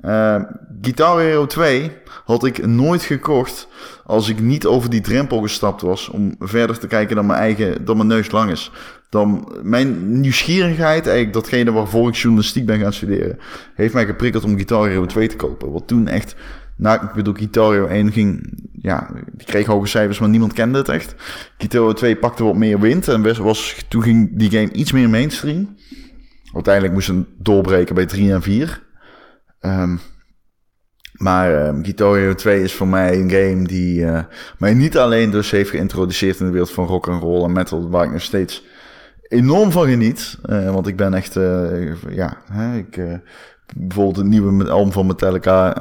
Eh, 0.00 0.42
Guitar 0.82 1.20
Hero 1.20 1.46
2 1.46 1.92
had 2.24 2.44
ik 2.44 2.66
nooit 2.66 3.02
gekocht 3.02 3.68
als 4.04 4.28
ik 4.28 4.40
niet 4.40 4.66
over 4.66 4.90
die 4.90 5.00
drempel 5.00 5.40
gestapt 5.40 5.82
was 5.82 6.08
om 6.08 6.34
verder 6.38 6.78
te 6.78 6.86
kijken 6.86 7.16
dan 7.16 7.26
mijn 7.26 7.38
eigen, 7.38 7.84
dan 7.84 7.96
mijn 7.96 8.08
neus 8.08 8.30
lang 8.30 8.50
is. 8.50 8.70
Dan 9.14 9.48
mijn 9.62 10.20
nieuwsgierigheid, 10.20 11.32
datgene 11.32 11.72
waarvoor 11.72 12.08
ik 12.08 12.14
journalistiek 12.14 12.66
ben 12.66 12.78
gaan 12.78 12.92
studeren, 12.92 13.38
heeft 13.74 13.94
mij 13.94 14.06
geprikkeld 14.06 14.44
om 14.44 14.54
Guitar 14.54 14.88
Hero 14.88 15.06
2 15.06 15.28
te 15.28 15.36
kopen. 15.36 15.72
Wat 15.72 15.86
toen 15.86 16.08
echt, 16.08 16.36
nou, 16.76 17.04
ik 17.04 17.12
bedoel, 17.12 17.34
Guitar 17.34 17.72
Hero 17.72 17.86
1 17.86 18.12
ging, 18.12 18.58
ja, 18.72 19.10
die 19.32 19.46
kreeg 19.46 19.66
hoge 19.66 19.86
cijfers, 19.86 20.18
maar 20.18 20.28
niemand 20.28 20.52
kende 20.52 20.78
het 20.78 20.88
echt. 20.88 21.14
Guitar 21.58 21.80
Hero 21.80 21.92
2 21.92 22.16
pakte 22.16 22.44
wat 22.44 22.56
meer 22.56 22.80
wind 22.80 23.08
en 23.08 23.42
was, 23.42 23.84
toen 23.88 24.02
ging 24.02 24.38
die 24.38 24.50
game 24.50 24.72
iets 24.72 24.92
meer 24.92 25.10
mainstream. 25.10 25.76
Uiteindelijk 26.52 26.94
moest 26.94 27.08
het 27.08 27.26
doorbreken 27.38 27.94
bij 27.94 28.06
3 28.06 28.32
en 28.32 28.42
4. 28.42 28.82
Ehm, 29.60 29.96
maar 31.12 31.66
ehm 31.66 31.82
Guitar 31.84 32.16
Hero 32.16 32.34
2 32.34 32.62
is 32.62 32.74
voor 32.74 32.88
mij 32.88 33.20
een 33.20 33.30
game 33.30 33.66
die 33.66 34.06
eh, 34.06 34.24
mij 34.58 34.74
niet 34.74 34.98
alleen 34.98 35.30
dus 35.30 35.50
heeft 35.50 35.70
geïntroduceerd 35.70 36.40
in 36.40 36.46
de 36.46 36.52
wereld 36.52 36.70
van 36.70 36.86
rock 36.86 37.08
and 37.08 37.22
roll 37.22 37.44
en 37.44 37.52
metal, 37.52 37.90
waar 37.90 38.04
ik 38.04 38.12
nog 38.12 38.22
steeds 38.22 38.64
enorm 39.34 39.70
van 39.70 39.86
geniet. 39.86 40.38
Eh, 40.42 40.72
want 40.72 40.86
ik 40.86 40.96
ben 40.96 41.14
echt, 41.14 41.36
eh, 41.36 41.94
ja, 42.08 42.36
hè, 42.52 42.76
ik, 42.76 42.96
eh, 42.96 43.14
bijvoorbeeld 43.76 44.16
het 44.16 44.26
nieuwe 44.26 44.70
album 44.70 44.92
van 44.92 45.06
Metallica, 45.06 45.72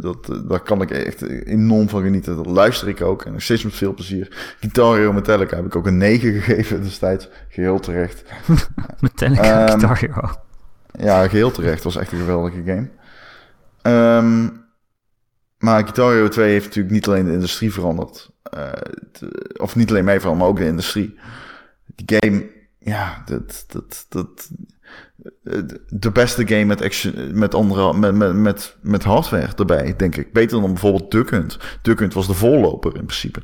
dat, 0.00 0.40
daar 0.48 0.60
kan 0.60 0.82
ik 0.82 0.90
echt 0.90 1.22
enorm 1.44 1.88
van 1.88 2.02
genieten. 2.02 2.36
Dat 2.36 2.46
luister 2.46 2.88
ik 2.88 3.00
ook 3.00 3.24
en 3.24 3.32
nog 3.32 3.42
steeds 3.42 3.64
met 3.64 3.74
veel 3.74 3.94
plezier. 3.94 4.54
Guitar 4.60 4.96
Hero 4.96 5.12
Metallica 5.12 5.56
heb 5.56 5.66
ik 5.66 5.76
ook 5.76 5.86
een 5.86 5.96
9 5.96 6.32
gegeven 6.40 6.82
destijds, 6.82 7.28
geheel 7.48 7.80
terecht. 7.80 8.22
Metallica 9.00 9.42
Ehm, 9.42 9.68
Guitar 9.68 9.98
Hero. 9.98 10.30
Ja, 10.92 11.28
geheel 11.28 11.50
terecht. 11.50 11.82
was 11.82 11.96
echt 11.96 12.12
een 12.12 12.18
geweldige 12.18 12.62
game. 12.64 12.88
Ehm, 13.82 14.48
maar 15.58 15.82
Guitar 15.82 16.12
Hero 16.12 16.28
2 16.28 16.50
heeft 16.52 16.64
natuurlijk 16.64 16.94
niet 16.94 17.06
alleen 17.06 17.24
de 17.24 17.32
industrie 17.32 17.72
veranderd. 17.72 18.30
Of 19.56 19.76
niet 19.76 19.90
alleen 19.90 20.04
mij 20.04 20.20
veranderd, 20.20 20.42
maar 20.42 20.50
ook 20.50 20.64
de 20.64 20.72
industrie. 20.72 21.18
Die 21.94 22.18
game, 22.18 22.58
ja, 22.80 23.22
dat, 23.26 23.64
dat, 23.68 24.06
dat, 24.08 24.50
de 25.88 26.10
beste 26.10 26.46
game 26.46 26.64
met, 26.64 26.82
action, 26.82 27.38
met, 27.38 27.54
andere, 27.54 27.94
met, 27.94 28.14
met, 28.14 28.34
met, 28.34 28.76
met 28.80 29.04
hardware 29.04 29.48
erbij, 29.56 29.94
denk 29.96 30.16
ik. 30.16 30.32
Beter 30.32 30.60
dan 30.60 30.72
bijvoorbeeld 30.72 31.10
Duck 31.10 31.30
Hunt. 31.30 31.58
Duck 31.82 31.98
Hunt 31.98 32.14
was 32.14 32.26
de 32.26 32.34
voorloper 32.34 32.96
in 32.96 33.04
principe. 33.04 33.40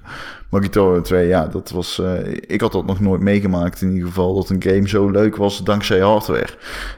Hero 0.51 1.01
2, 1.01 1.27
ja, 1.27 1.47
dat 1.47 1.71
was... 1.71 1.99
eh, 1.99 2.33
ik 2.47 2.61
had 2.61 2.73
dat 2.73 2.87
nog 2.87 3.01
nooit 3.01 3.21
meegemaakt 3.21 3.83
in 3.83 3.91
ieder 3.91 4.09
geval. 4.09 4.35
Dat 4.35 4.51
een 4.51 4.63
game 4.63 4.89
zo 4.89 5.11
leuk 5.11 5.37
was 5.37 5.65
dankzij 5.65 6.01
hardware. 6.01 6.49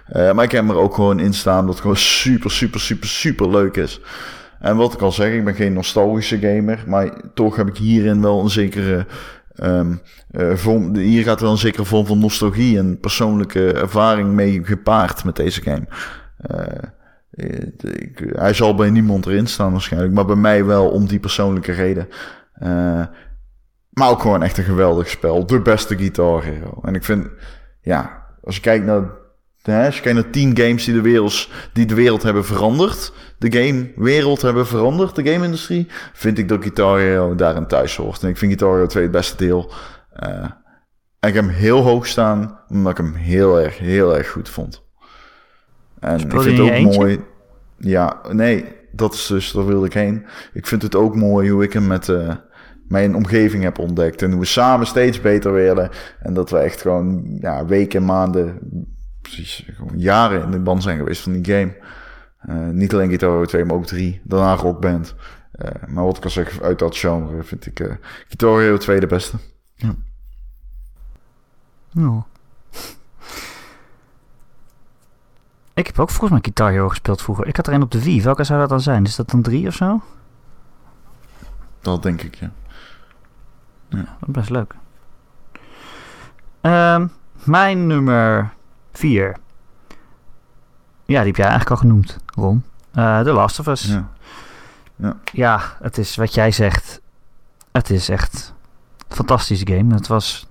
Eh, 0.06 0.32
maar 0.32 0.44
ik 0.44 0.50
heb 0.52 0.68
er 0.68 0.76
ook 0.76 0.94
gewoon 0.94 1.20
in 1.20 1.34
staan 1.34 1.64
dat 1.64 1.74
het 1.74 1.80
gewoon 1.80 1.96
super, 1.96 2.50
super, 2.50 2.80
super, 2.80 3.08
super 3.08 3.50
leuk 3.50 3.76
is. 3.76 4.00
En 4.60 4.76
wat 4.76 4.92
ik 4.92 5.00
al 5.00 5.12
zeg, 5.12 5.32
ik 5.32 5.44
ben 5.44 5.54
geen 5.54 5.72
nostalgische 5.72 6.38
gamer. 6.38 6.84
Maar 6.86 7.20
toch 7.34 7.56
heb 7.56 7.68
ik 7.68 7.76
hierin 7.76 8.22
wel 8.22 8.40
een 8.40 8.50
zekere... 8.50 9.06
ehm, 9.58 9.92
eh, 10.30 10.54
hier 10.92 11.22
gaat 11.22 11.40
wel 11.40 11.50
een 11.50 11.56
zekere 11.56 11.84
vorm 11.84 12.06
van 12.06 12.18
nostalgie 12.18 12.78
en 12.78 13.00
persoonlijke 13.00 13.72
ervaring 13.72 14.30
mee 14.32 14.64
gepaard 14.64 15.24
met 15.24 15.36
deze 15.36 15.62
game. 15.62 15.86
Eh, 16.36 16.66
eh, 17.30 17.70
ik- 17.80 18.32
hij 18.32 18.52
zal 18.54 18.74
bij 18.74 18.90
niemand 18.90 19.26
erin 19.26 19.46
staan 19.46 19.72
waarschijnlijk, 19.72 20.12
maar 20.14 20.24
bij 20.26 20.36
mij 20.36 20.64
wel 20.64 20.88
om 20.90 21.06
die 21.06 21.18
persoonlijke 21.20 21.72
reden. 21.72 22.08
Maar 23.90 24.10
ook 24.10 24.20
gewoon 24.20 24.42
echt 24.42 24.58
een 24.58 24.64
geweldig 24.64 25.08
spel. 25.08 25.46
De 25.46 25.60
beste 25.60 25.98
Guitar. 25.98 26.44
En 26.82 26.94
ik 26.94 27.04
vind, 27.04 27.26
ja, 27.80 28.26
als 28.42 28.54
je 28.54 28.60
kijkt 28.60 28.84
naar, 28.86 29.02
hè, 29.62 29.86
als 29.86 29.96
je 29.96 30.02
kijkt 30.02 30.18
naar 30.18 30.30
tien 30.30 30.56
games 30.56 30.84
die 30.84 30.94
de, 30.94 31.00
wereld, 31.00 31.48
die 31.72 31.86
de 31.86 31.94
wereld 31.94 32.22
hebben 32.22 32.44
veranderd, 32.44 33.12
de 33.38 33.52
game-wereld 33.52 34.42
hebben 34.42 34.66
veranderd, 34.66 35.14
de 35.14 35.24
game-industrie, 35.32 35.86
vind 36.12 36.38
ik 36.38 36.48
dat 36.48 36.62
Guitar 36.62 36.98
Hero 36.98 37.34
daarin 37.34 37.66
thuis 37.66 37.96
hoort. 37.96 38.22
En 38.22 38.28
ik 38.28 38.36
vind 38.36 38.52
Guitar 38.52 38.74
Hero 38.74 38.86
2 38.86 39.02
het 39.02 39.12
beste 39.12 39.36
deel. 39.36 39.72
Eh, 40.12 40.50
en 41.20 41.28
ik 41.28 41.34
heb 41.34 41.44
hem 41.44 41.48
heel 41.48 41.82
hoog 41.82 42.06
staan, 42.06 42.60
omdat 42.68 42.92
ik 42.92 42.98
hem 42.98 43.14
heel 43.14 43.60
erg, 43.60 43.78
heel 43.78 44.16
erg 44.16 44.30
goed 44.30 44.48
vond. 44.48 44.82
En 46.00 46.20
Speel 46.20 46.38
ik 46.38 46.42
vind 46.42 46.58
in 46.58 46.64
het 46.64 46.72
ook 46.72 46.78
eentje? 46.78 47.00
mooi. 47.00 47.20
Ja, 47.78 48.20
nee, 48.32 48.64
dat 48.92 49.14
is 49.14 49.26
dus, 49.26 49.52
daar 49.52 49.66
wilde 49.66 49.86
ik 49.86 49.92
heen. 49.92 50.26
Ik 50.52 50.66
vind 50.66 50.82
het 50.82 50.94
ook 50.94 51.14
mooi 51.14 51.50
hoe 51.50 51.62
ik 51.62 51.72
hem 51.72 51.86
met 51.86 52.08
eh, 52.08 52.34
mijn 52.88 53.14
omgeving 53.14 53.62
heb 53.62 53.78
ontdekt. 53.78 54.22
En 54.22 54.30
hoe 54.30 54.40
we 54.40 54.46
samen 54.46 54.86
steeds 54.86 55.20
beter 55.20 55.52
werden. 55.52 55.90
En 56.20 56.34
dat 56.34 56.50
we 56.50 56.58
echt 56.58 56.80
gewoon 56.80 57.36
ja, 57.40 57.66
weken, 57.66 58.04
maanden, 58.04 58.58
precies, 59.22 59.64
gewoon 59.74 59.98
jaren 59.98 60.42
in 60.42 60.50
de 60.50 60.58
band 60.58 60.82
zijn 60.82 60.98
geweest 60.98 61.22
van 61.22 61.32
die 61.32 61.54
game. 61.54 61.76
Eh, 62.38 62.68
niet 62.68 62.92
alleen 62.92 63.08
Guitar 63.08 63.30
Hero 63.30 63.44
2, 63.44 63.64
maar 63.64 63.76
ook 63.76 63.86
3. 63.86 64.20
Daarna 64.24 64.54
Rockband. 64.54 65.14
Eh 65.52 65.88
maar 65.88 66.04
wat 66.04 66.16
ik 66.16 66.24
al 66.24 66.30
zeg, 66.30 66.60
uit 66.60 66.78
dat 66.78 66.96
genre 66.96 67.42
vind 67.42 67.66
ik 67.66 67.80
eh 67.80 67.94
Guitar 68.26 68.60
Hero 68.60 68.76
2 68.76 69.00
de 69.00 69.06
beste. 69.06 69.36
Oh. 71.96 72.22
Ik 75.74 75.86
heb 75.86 75.98
ook 75.98 76.10
volgens 76.10 76.30
mij 76.30 76.40
Guitar 76.42 76.70
Hero 76.70 76.88
gespeeld 76.88 77.22
vroeger. 77.22 77.46
Ik 77.46 77.56
had 77.56 77.66
er 77.66 77.72
een 77.72 77.82
op 77.82 77.90
de 77.90 78.02
Wii. 78.02 78.22
Welke 78.22 78.44
zou 78.44 78.60
dat 78.60 78.68
dan 78.68 78.80
zijn? 78.80 79.04
Is 79.04 79.16
dat 79.16 79.30
dan 79.30 79.42
drie 79.42 79.66
of 79.66 79.74
zo? 79.74 80.02
Dat 81.80 82.02
denk 82.02 82.22
ik, 82.22 82.34
ja. 82.34 82.50
Dat 83.88 84.00
is 84.00 84.32
best 84.32 84.50
leuk. 84.50 84.74
Ehm, 86.60 87.06
mijn 87.44 87.86
nummer 87.86 88.54
vier. 88.92 89.36
Ja, 91.04 91.18
die 91.18 91.26
heb 91.26 91.36
jij 91.36 91.46
eigenlijk 91.46 91.70
al 91.70 91.76
genoemd, 91.88 92.16
Ron. 92.34 92.64
Eh 92.92 93.20
The 93.20 93.32
Last 93.32 93.58
of 93.58 93.66
Us. 93.66 93.98
ja. 94.96 95.16
Ja, 95.32 95.60
het 95.82 95.98
is 95.98 96.16
wat 96.16 96.34
jij 96.34 96.50
zegt. 96.50 97.00
Het 97.72 97.90
is 97.90 98.08
echt 98.08 98.54
een 99.08 99.16
fantastische 99.16 99.66
game. 99.66 99.94
Het 99.94 100.06
was 100.06 100.48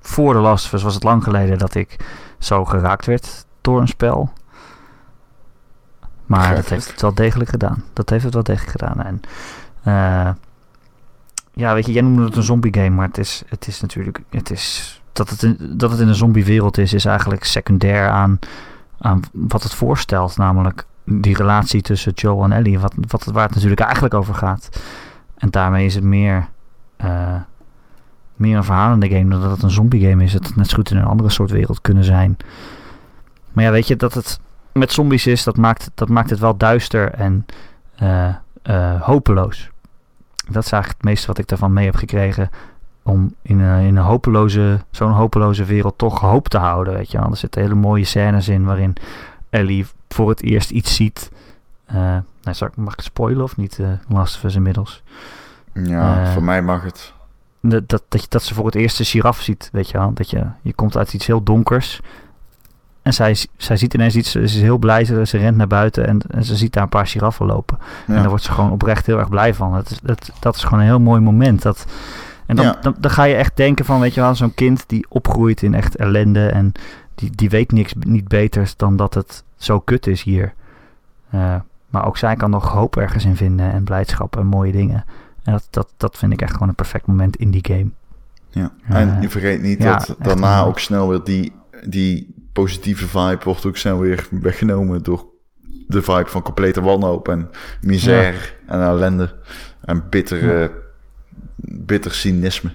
voor 0.00 0.34
The 0.34 0.40
Last 0.40 0.64
of 0.66 0.72
Us 0.72 0.82
was 0.82 0.94
het 0.94 1.02
lang 1.02 1.22
geleden 1.22 1.58
dat 1.58 1.74
ik 1.74 1.96
zo 2.38 2.64
geraakt 2.64 3.06
werd 3.06 3.46
door 3.60 3.80
een 3.80 3.88
spel. 3.88 4.32
Maar 6.26 6.54
dat 6.54 6.68
heeft 6.68 6.90
het 6.90 7.00
wel 7.00 7.14
degelijk 7.14 7.50
gedaan. 7.50 7.84
Dat 7.92 8.10
heeft 8.10 8.24
het 8.24 8.34
wel 8.34 8.42
degelijk 8.42 8.70
gedaan. 8.70 9.02
En 9.02 9.20
eh, 9.82 10.30
ja, 11.52 11.74
weet 11.74 11.86
je, 11.86 11.92
jij 11.92 12.02
noemde 12.02 12.24
het 12.24 12.36
een 12.36 12.42
zombie 12.42 12.74
game, 12.74 12.90
maar 12.90 13.06
het 13.06 13.18
is, 13.18 13.42
het 13.48 13.66
is 13.66 13.80
natuurlijk, 13.80 14.20
het 14.30 14.50
is 14.50 15.00
dat 15.16 15.30
het 15.30 15.42
in, 15.42 15.58
dat 15.60 15.90
het 15.90 16.00
in 16.00 16.08
een 16.08 16.14
zombie 16.14 16.44
wereld 16.44 16.78
is, 16.78 16.92
is 16.92 17.04
eigenlijk 17.04 17.44
secundair 17.44 18.08
aan, 18.08 18.38
aan 18.98 19.20
wat 19.32 19.62
het 19.62 19.74
voorstelt, 19.74 20.36
namelijk 20.36 20.86
die 21.04 21.36
relatie 21.36 21.82
tussen 21.82 22.12
Joel 22.12 22.44
en 22.44 22.52
Ellie, 22.52 22.78
wat, 22.78 22.94
wat, 23.08 23.24
waar 23.24 23.44
het 23.44 23.54
natuurlijk 23.54 23.80
eigenlijk 23.80 24.14
over 24.14 24.34
gaat. 24.34 24.80
En 25.36 25.50
daarmee 25.50 25.86
is 25.86 25.94
het 25.94 26.04
meer, 26.04 26.48
eh, 26.96 27.34
meer 28.34 28.56
een 28.56 28.64
verhalende 28.64 29.08
game 29.08 29.30
dan 29.30 29.40
dat 29.40 29.50
het 29.50 29.62
een 29.62 29.70
zombie 29.70 30.08
game 30.08 30.24
is. 30.24 30.32
Het 30.32 30.56
net 30.56 30.68
zo 30.68 30.76
goed 30.76 30.90
in 30.90 30.96
een 30.96 31.04
andere 31.04 31.30
soort 31.30 31.50
wereld 31.50 31.80
kunnen 31.80 32.04
zijn. 32.04 32.36
Maar 33.52 33.64
ja, 33.64 33.70
weet 33.70 33.86
je, 33.86 33.96
dat 33.96 34.14
het 34.14 34.40
met 34.72 34.92
zombies 34.92 35.26
is, 35.26 35.44
dat 35.44 35.56
maakt, 35.56 35.90
dat 35.94 36.08
maakt 36.08 36.30
het 36.30 36.38
wel 36.38 36.56
duister 36.56 37.12
en 37.12 37.46
eh, 37.96 38.34
eh, 38.62 39.02
hopeloos. 39.02 39.70
Dat 40.50 40.64
is 40.64 40.72
eigenlijk 40.72 41.02
het 41.02 41.10
meeste 41.10 41.26
wat 41.26 41.38
ik 41.38 41.48
daarvan 41.48 41.72
mee 41.72 41.84
heb 41.84 41.96
gekregen. 41.96 42.50
Om 43.06 43.34
in 43.42 43.58
een, 43.60 43.86
in 43.86 43.96
een 43.96 44.04
hopeloze, 44.04 44.80
zo'n 44.90 45.10
hopeloze 45.12 45.64
wereld 45.64 45.98
toch 45.98 46.20
hoop 46.20 46.48
te 46.48 46.58
houden. 46.58 46.94
Weet 46.94 47.10
je 47.10 47.18
wel. 47.18 47.30
Er 47.30 47.36
zitten 47.36 47.60
hele 47.62 47.74
mooie 47.74 48.04
scènes 48.04 48.48
in 48.48 48.64
waarin 48.64 48.94
Ellie 49.50 49.86
voor 50.08 50.28
het 50.28 50.42
eerst 50.42 50.70
iets 50.70 50.94
ziet. 50.94 51.30
Eh, 51.86 51.96
nou, 52.42 52.56
ik- 52.66 52.76
mag 52.76 52.92
ik 52.92 52.96
het 52.98 53.04
spoilen 53.06 53.42
of 53.42 53.56
niet? 53.56 53.78
eh 53.78 53.86
Last 54.08 54.36
of 54.36 54.42
Us 54.44 54.54
inmiddels. 54.54 55.02
Ja, 55.72 56.22
Eh, 56.22 56.32
voor 56.32 56.42
mij 56.42 56.62
mag 56.62 56.82
het. 56.82 57.12
Dat, 57.60 57.88
dat, 57.88 58.26
dat, 58.28 58.42
ze 58.42 58.54
voor 58.54 58.66
het 58.66 58.74
eerst 58.74 58.98
de 58.98 59.04
giraf 59.04 59.40
ziet, 59.40 59.68
weet 59.72 59.90
je 59.90 59.98
wel. 59.98 60.12
Dat 60.14 60.30
je, 60.30 60.44
je 60.62 60.72
komt 60.72 60.96
uit 60.96 61.14
iets 61.14 61.26
heel 61.26 61.42
donkers. 61.42 62.00
En 63.02 63.14
zij, 63.14 63.36
zij 63.56 63.76
ziet 63.76 63.94
ineens 63.94 64.16
iets, 64.16 64.30
ze 64.30 64.40
is 64.40 64.60
heel 64.60 64.78
blij, 64.78 65.04
ze, 65.04 65.26
ze 65.26 65.38
rent 65.38 65.56
naar 65.56 65.66
buiten 65.66 66.06
en, 66.06 66.20
en 66.30 66.44
ze 66.44 66.56
ziet 66.56 66.72
daar 66.72 66.82
een 66.82 66.88
paar 66.88 67.06
giraffen 67.06 67.46
lopen. 67.46 67.78
En 68.06 68.14
daar 68.14 68.28
wordt 68.28 68.44
ze 68.44 68.52
gewoon 68.52 68.70
oprecht 68.70 69.06
heel 69.06 69.18
erg 69.18 69.28
blij 69.28 69.54
van. 69.54 69.72
Dat 69.72 69.90
is, 69.90 69.98
dat, 70.02 70.30
dat 70.40 70.56
is 70.56 70.64
gewoon 70.64 70.78
een 70.78 70.84
heel 70.86 71.00
mooi 71.00 71.20
moment. 71.20 71.62
Dat, 71.62 71.86
en 72.46 72.56
dan, 72.56 72.64
Ja. 72.64 72.78
dan, 72.80 72.94
dan 73.00 73.10
ga 73.10 73.24
je 73.24 73.34
echt 73.34 73.56
denken 73.56 73.84
van, 73.84 74.00
weet 74.00 74.14
je 74.14 74.20
wel, 74.20 74.34
zo'n 74.34 74.54
kind 74.54 74.84
die 74.86 75.06
opgroeit 75.08 75.62
in 75.62 75.74
echt 75.74 75.96
ellende 75.96 76.46
en 76.48 76.72
die, 77.14 77.30
die 77.30 77.48
weet 77.50 77.72
niks 77.72 77.94
niet 77.98 78.28
beters 78.28 78.76
dan 78.76 78.96
dat 78.96 79.14
het 79.14 79.44
zo 79.56 79.80
kut 79.80 80.06
is 80.06 80.22
hier. 80.22 80.54
Eh, 81.30 81.54
maar 81.88 82.06
ook 82.06 82.16
zij 82.16 82.36
kan 82.36 82.50
nog 82.50 82.68
hoop 82.72 82.96
ergens 82.96 83.24
in 83.24 83.36
vinden 83.36 83.72
en 83.72 83.84
blijdschap 83.84 84.36
en 84.36 84.46
mooie 84.46 84.72
dingen. 84.72 85.04
En 85.42 85.52
dat, 85.52 85.66
dat, 85.70 85.88
dat 85.96 86.18
vind 86.18 86.32
ik 86.32 86.42
echt 86.42 86.52
gewoon 86.52 86.68
een 86.68 86.74
perfect 86.74 87.06
moment 87.06 87.36
in 87.36 87.50
die 87.50 87.64
game. 87.68 87.90
Ja. 88.50 88.72
Eh, 88.88 89.00
En 89.00 89.18
je 89.20 89.28
vergeet 89.28 89.62
niet 89.62 89.82
ja, 89.82 89.96
dat 89.96 90.16
daarna 90.18 90.62
ook 90.62 90.78
snel 90.78 91.08
weer 91.08 91.20
die, 91.24 91.52
die 91.88 92.34
positieve 92.52 93.06
vibe 93.06 93.44
wordt 93.44 93.66
ook 93.66 93.76
snel 93.76 93.98
weer 93.98 94.28
weggenomen 94.30 95.02
door 95.02 95.26
de 95.86 96.02
vibe 96.02 96.26
van 96.26 96.42
complete 96.42 96.80
wanhoop 96.80 97.28
en 97.28 97.50
misère 97.80 98.38
en 98.66 98.80
ellende 98.80 99.34
en 99.84 100.08
bitter, 100.10 100.70
bitter 101.56 102.12
cynisme. 102.12 102.70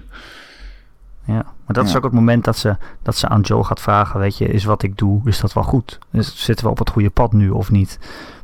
Ja, 1.24 1.44
maar 1.64 1.74
dat 1.74 1.86
is 1.86 1.96
ook 1.96 2.02
het 2.04 2.12
moment 2.12 2.44
dat 2.44 2.56
ze, 2.56 2.76
dat 3.02 3.16
ze 3.16 3.28
aan 3.28 3.40
Joel 3.40 3.64
gaat 3.64 3.80
vragen, 3.80 4.20
weet 4.20 4.38
je, 4.38 4.46
is 4.46 4.64
wat 4.64 4.82
ik 4.82 4.98
doe, 4.98 5.20
is 5.24 5.40
dat 5.40 5.52
wel 5.52 5.62
goed? 5.62 5.98
Is, 6.10 6.44
zitten 6.44 6.64
we 6.64 6.70
op 6.70 6.78
het 6.78 6.90
goede 6.90 7.10
pad 7.10 7.32
nu 7.32 7.50
of 7.50 7.70
niet? 7.70 7.98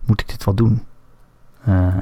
Moet 0.05 0.20
ik 0.20 0.28
dit 0.28 0.45
wel 0.45 0.55
doen? 0.55 0.82
Eh, 1.65 1.97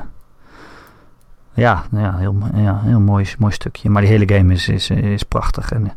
ja, 1.52 1.84
nou 1.90 2.04
ja, 2.04 2.16
heel, 2.16 2.36
ja, 2.54 2.80
heel 2.80 3.00
mooi, 3.00 3.34
mooi 3.38 3.52
stukje. 3.52 3.90
Maar 3.90 4.02
die 4.02 4.10
hele 4.10 4.34
game 4.34 4.52
is, 4.52 4.68
is, 4.68 4.90
is 4.90 5.22
prachtig. 5.22 5.72
En 5.72 5.92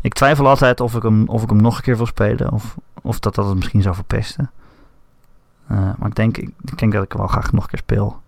ik 0.00 0.14
twijfel 0.14 0.48
altijd 0.48 0.80
of 0.80 0.94
ik 0.94 1.02
hem, 1.02 1.28
of 1.28 1.42
ik 1.42 1.48
hem 1.48 1.60
nog 1.60 1.76
een 1.76 1.82
keer 1.82 1.96
wil 1.96 2.06
spelen 2.06 2.52
of, 2.52 2.76
of 3.02 3.18
dat 3.18 3.34
dat 3.34 3.46
het 3.46 3.54
misschien 3.56 3.82
zou 3.82 3.94
verpesten. 3.94 4.50
Eh, 5.66 5.90
maar 5.98 6.08
ik 6.08 6.14
denk, 6.14 6.36
ik, 6.36 6.50
ik 6.60 6.78
denk 6.78 6.92
dat 6.92 7.02
ik 7.02 7.12
hem 7.12 7.20
wel 7.20 7.30
graag 7.30 7.52
nog 7.52 7.62
een 7.62 7.68
keer 7.68 7.78
speel. 7.78 8.20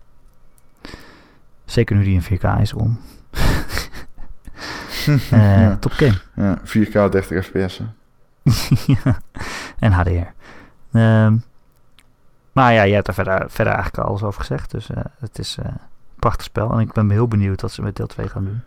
Zeker 1.65 1.95
nu 1.95 2.03
die 2.03 2.21
in 2.21 2.39
4K 2.39 2.61
is 2.61 2.73
om. 2.73 2.99
Eh 5.31 5.61
ja. 5.61 5.77
Top 5.79 5.91
game. 5.91 6.17
ja, 6.35 6.57
4K 6.65 6.91
30 7.09 7.45
fps. 7.45 7.81
ja, 8.85 9.19
en 9.79 9.91
HDR. 9.91 10.33
Ehm, 10.91 11.37
maar 12.51 12.73
ja, 12.73 12.81
je 12.83 12.93
hebt 12.93 13.07
er 13.07 13.13
verder, 13.13 13.45
verder 13.49 13.73
eigenlijk 13.73 14.03
al 14.03 14.09
alles 14.09 14.23
over 14.23 14.41
gezegd. 14.41 14.71
Dus 14.71 14.89
eh, 14.89 15.03
het 15.19 15.39
is 15.39 15.57
eh, 15.59 15.65
een 15.65 15.77
prachtig 16.19 16.45
spel. 16.45 16.71
En 16.71 16.79
ik 16.79 16.93
ben 16.93 17.09
heel 17.09 17.27
benieuwd 17.27 17.61
wat 17.61 17.71
ze 17.71 17.81
met 17.81 17.95
deel 17.95 18.07
2 18.07 18.27
gaan 18.27 18.45
doen. 18.45 18.61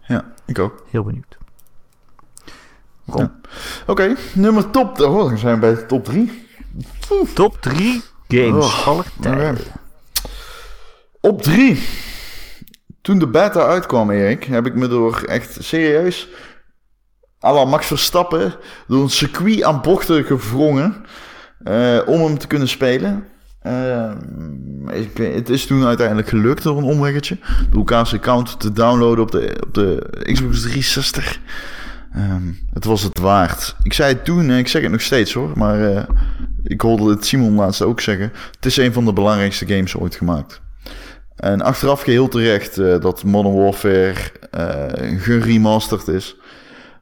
Ja, 0.00 0.24
ik 0.44 0.58
ook. 0.58 0.84
Heel 0.90 1.02
benieuwd. 1.04 1.38
Oké, 3.86 4.14
nummer 4.34 4.70
top. 4.70 5.00
Oh, 5.00 5.28
dan 5.28 5.38
zijn 5.38 5.54
we 5.54 5.60
bij 5.60 5.74
de 5.74 5.86
top 5.86 6.04
3. 6.04 6.46
Top 7.34 7.60
3 7.60 8.02
games. 8.28 8.86
Oh, 8.86 8.98
oké. 8.98 9.54
Op 11.20 11.42
3. 11.42 11.82
Toen 13.02 13.18
de 13.18 13.28
beta 13.28 13.66
uitkwam, 13.66 14.10
Erik, 14.10 14.44
heb 14.44 14.66
ik 14.66 14.74
me 14.74 14.88
door 14.88 15.22
echt 15.22 15.56
serieus. 15.60 16.28
à 17.44 17.64
Max 17.64 17.86
Verstappen. 17.86 18.54
door 18.86 19.02
een 19.02 19.10
circuit 19.10 19.62
aan 19.62 19.80
bochten 19.80 20.24
gewrongen. 20.24 21.04
eh, 21.64 21.98
om 22.06 22.20
hem 22.20 22.38
te 22.38 22.46
kunnen 22.46 22.68
spelen. 22.68 23.24
Eh, 23.60 24.12
ik, 24.92 25.16
het 25.16 25.48
is 25.48 25.66
toen 25.66 25.84
uiteindelijk 25.84 26.28
gelukt 26.28 26.62
door 26.62 26.78
een 26.78 26.84
omweggetje. 26.84 27.38
Door 27.70 27.78
elkaars 27.78 28.14
account 28.14 28.60
te 28.60 28.72
downloaden 28.72 29.24
op 29.24 29.30
de, 29.30 29.56
op 29.66 29.74
de 29.74 30.08
Xbox 30.32 30.60
360. 30.60 31.38
Ehm, 32.12 32.52
het 32.72 32.84
was 32.84 33.02
het 33.02 33.18
waard. 33.18 33.76
Ik 33.82 33.92
zei 33.92 34.12
het 34.12 34.24
toen 34.24 34.50
en 34.50 34.58
ik 34.58 34.68
zeg 34.68 34.82
het 34.82 34.90
nog 34.90 35.00
steeds 35.00 35.32
hoor. 35.32 35.50
Maar 35.54 35.94
eh, 35.94 36.04
ik 36.62 36.80
hoorde 36.80 37.10
het 37.10 37.26
Simon 37.26 37.54
laatst 37.54 37.82
ook 37.82 38.00
zeggen. 38.00 38.32
Het 38.56 38.66
is 38.66 38.76
een 38.76 38.92
van 38.92 39.04
de 39.04 39.12
belangrijkste 39.12 39.66
games 39.66 39.96
ooit 39.96 40.14
gemaakt. 40.14 40.60
En 41.42 41.62
achteraf 41.62 42.02
geheel 42.02 42.28
terecht 42.28 42.78
eh, 42.78 43.00
dat 43.00 43.24
Modern 43.24 43.54
Warfare 43.54 44.14
eh 44.50 45.20
geremasterd 45.20 46.08
is. 46.08 46.36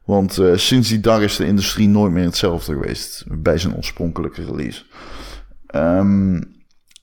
Want 0.05 0.37
eh, 0.37 0.51
sinds 0.55 0.89
die 0.89 0.99
dag 0.99 1.21
is 1.21 1.35
de 1.35 1.45
industrie 1.45 1.87
nooit 1.87 2.11
meer 2.11 2.23
hetzelfde 2.23 2.73
geweest 2.73 3.23
bij 3.27 3.57
zijn 3.57 3.75
oorspronkelijke 3.75 4.45
release. 4.45 4.83
Ehm, 5.65 6.41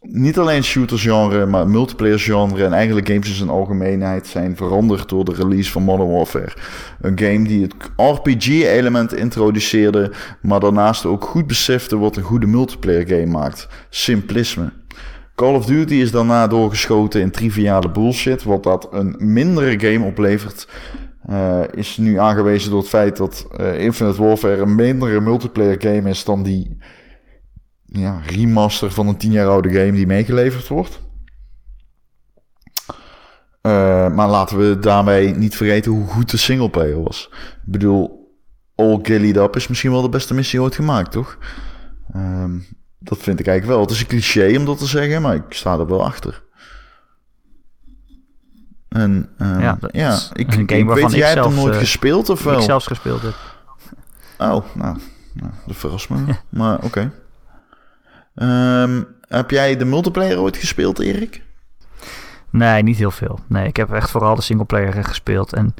niet 0.00 0.38
alleen 0.38 0.64
shooter-genre, 0.64 1.46
maar 1.46 1.68
multiplayer-genre 1.68 2.64
en 2.64 2.72
eigenlijk 2.72 3.08
games 3.08 3.28
in 3.28 3.34
zijn 3.34 3.48
algemeenheid 3.48 4.26
zijn 4.26 4.56
veranderd 4.56 5.08
door 5.08 5.24
de 5.24 5.34
release 5.34 5.70
van 5.70 5.82
Modern 5.82 6.10
Warfare. 6.10 6.52
Een 7.00 7.18
game 7.18 7.48
die 7.48 7.62
het 7.62 7.74
RPG-element 7.96 9.14
introduceerde, 9.14 10.12
maar 10.42 10.60
daarnaast 10.60 11.06
ook 11.06 11.24
goed 11.24 11.46
besefte 11.46 11.98
wat 11.98 12.16
een 12.16 12.22
goede 12.22 12.46
multiplayer-game 12.46 13.26
maakt: 13.26 13.68
simplisme. 13.90 14.77
Call 15.38 15.54
of 15.54 15.66
Duty 15.66 15.94
is 15.94 16.10
daarna 16.10 16.46
doorgeschoten 16.46 17.20
in 17.20 17.30
triviale 17.30 17.90
bullshit, 17.90 18.42
wat 18.42 18.62
dat 18.62 18.88
een 18.90 19.16
mindere 19.18 19.80
game 19.80 20.06
oplevert. 20.06 20.68
eh, 21.22 21.62
is 21.70 21.96
nu 21.96 22.18
aangewezen 22.18 22.70
door 22.70 22.80
het 22.80 22.88
feit 22.88 23.16
dat 23.16 23.46
eh, 23.56 23.80
Infinite 23.80 24.22
Warfare 24.22 24.62
een 24.62 24.74
mindere 24.74 25.20
multiplayer 25.20 25.76
game 25.80 26.10
is 26.10 26.24
dan 26.24 26.42
die 26.42 26.76
ja, 27.84 28.20
remaster 28.26 28.90
van 28.90 29.08
een 29.08 29.16
10 29.16 29.32
jaar 29.32 29.48
oude 29.48 29.70
game 29.70 29.92
die 29.92 30.06
meegeleverd 30.06 30.68
wordt. 30.68 31.00
Eh, 33.60 34.14
maar 34.14 34.28
laten 34.28 34.58
we 34.58 34.78
daarmee 34.78 35.34
niet 35.34 35.56
vergeten 35.56 35.92
hoe 35.92 36.06
goed 36.06 36.30
de 36.30 36.36
singleplayer 36.36 37.02
was. 37.02 37.28
Ik 37.32 37.72
bedoel, 37.72 38.32
All 38.74 38.98
Gillied 39.02 39.36
Up 39.36 39.56
is 39.56 39.68
misschien 39.68 39.90
wel 39.90 40.02
de 40.02 40.08
beste 40.08 40.34
missie 40.34 40.62
ooit 40.62 40.74
gemaakt, 40.74 41.12
toch? 41.12 41.38
Ehm, 42.12 42.58
dat 42.98 43.18
vind 43.18 43.40
ik 43.40 43.46
eigenlijk 43.46 43.78
wel. 43.78 43.86
Het 43.86 43.94
is 43.94 44.00
een 44.00 44.06
cliché 44.06 44.56
om 44.58 44.64
dat 44.64 44.78
te 44.78 44.86
zeggen, 44.86 45.22
maar 45.22 45.34
ik 45.34 45.42
sta 45.48 45.78
er 45.78 45.86
wel 45.86 46.04
achter. 46.04 46.42
En 48.88 49.28
ehm, 49.38 49.60
Ja, 49.92 50.18
ik, 50.32 50.54
een 50.54 50.60
ik 50.60 50.70
game 50.70 50.84
waarvan 50.84 50.94
weet, 50.94 51.12
ik 51.12 51.16
jij 51.18 51.28
hebt 51.28 51.44
hem 51.44 51.54
nooit 51.54 51.74
eh, 51.74 51.80
gespeeld 51.80 52.28
of 52.28 52.42
wel? 52.42 52.58
ik 52.58 52.62
zelfs 52.62 52.86
gespeeld 52.86 53.22
heb. 53.22 53.34
Oh, 54.38 54.64
nou, 54.74 54.98
nou 55.32 55.52
dat 55.66 55.76
verrast 55.76 56.08
me. 56.08 56.16
Maar 56.48 56.78
oké. 56.82 57.12
Ehm, 58.34 59.02
heb 59.20 59.50
jij 59.50 59.76
de 59.76 59.84
multiplayer 59.84 60.38
ooit 60.38 60.56
gespeeld, 60.56 60.98
Erik? 60.98 61.42
Nee, 62.50 62.82
niet 62.82 62.96
heel 62.96 63.10
veel. 63.10 63.38
Nee, 63.46 63.66
ik 63.66 63.76
heb 63.76 63.92
echt 63.92 64.10
vooral 64.10 64.34
de 64.34 64.42
singleplayer 64.42 65.04
gespeeld. 65.04 65.52
En 65.52 65.74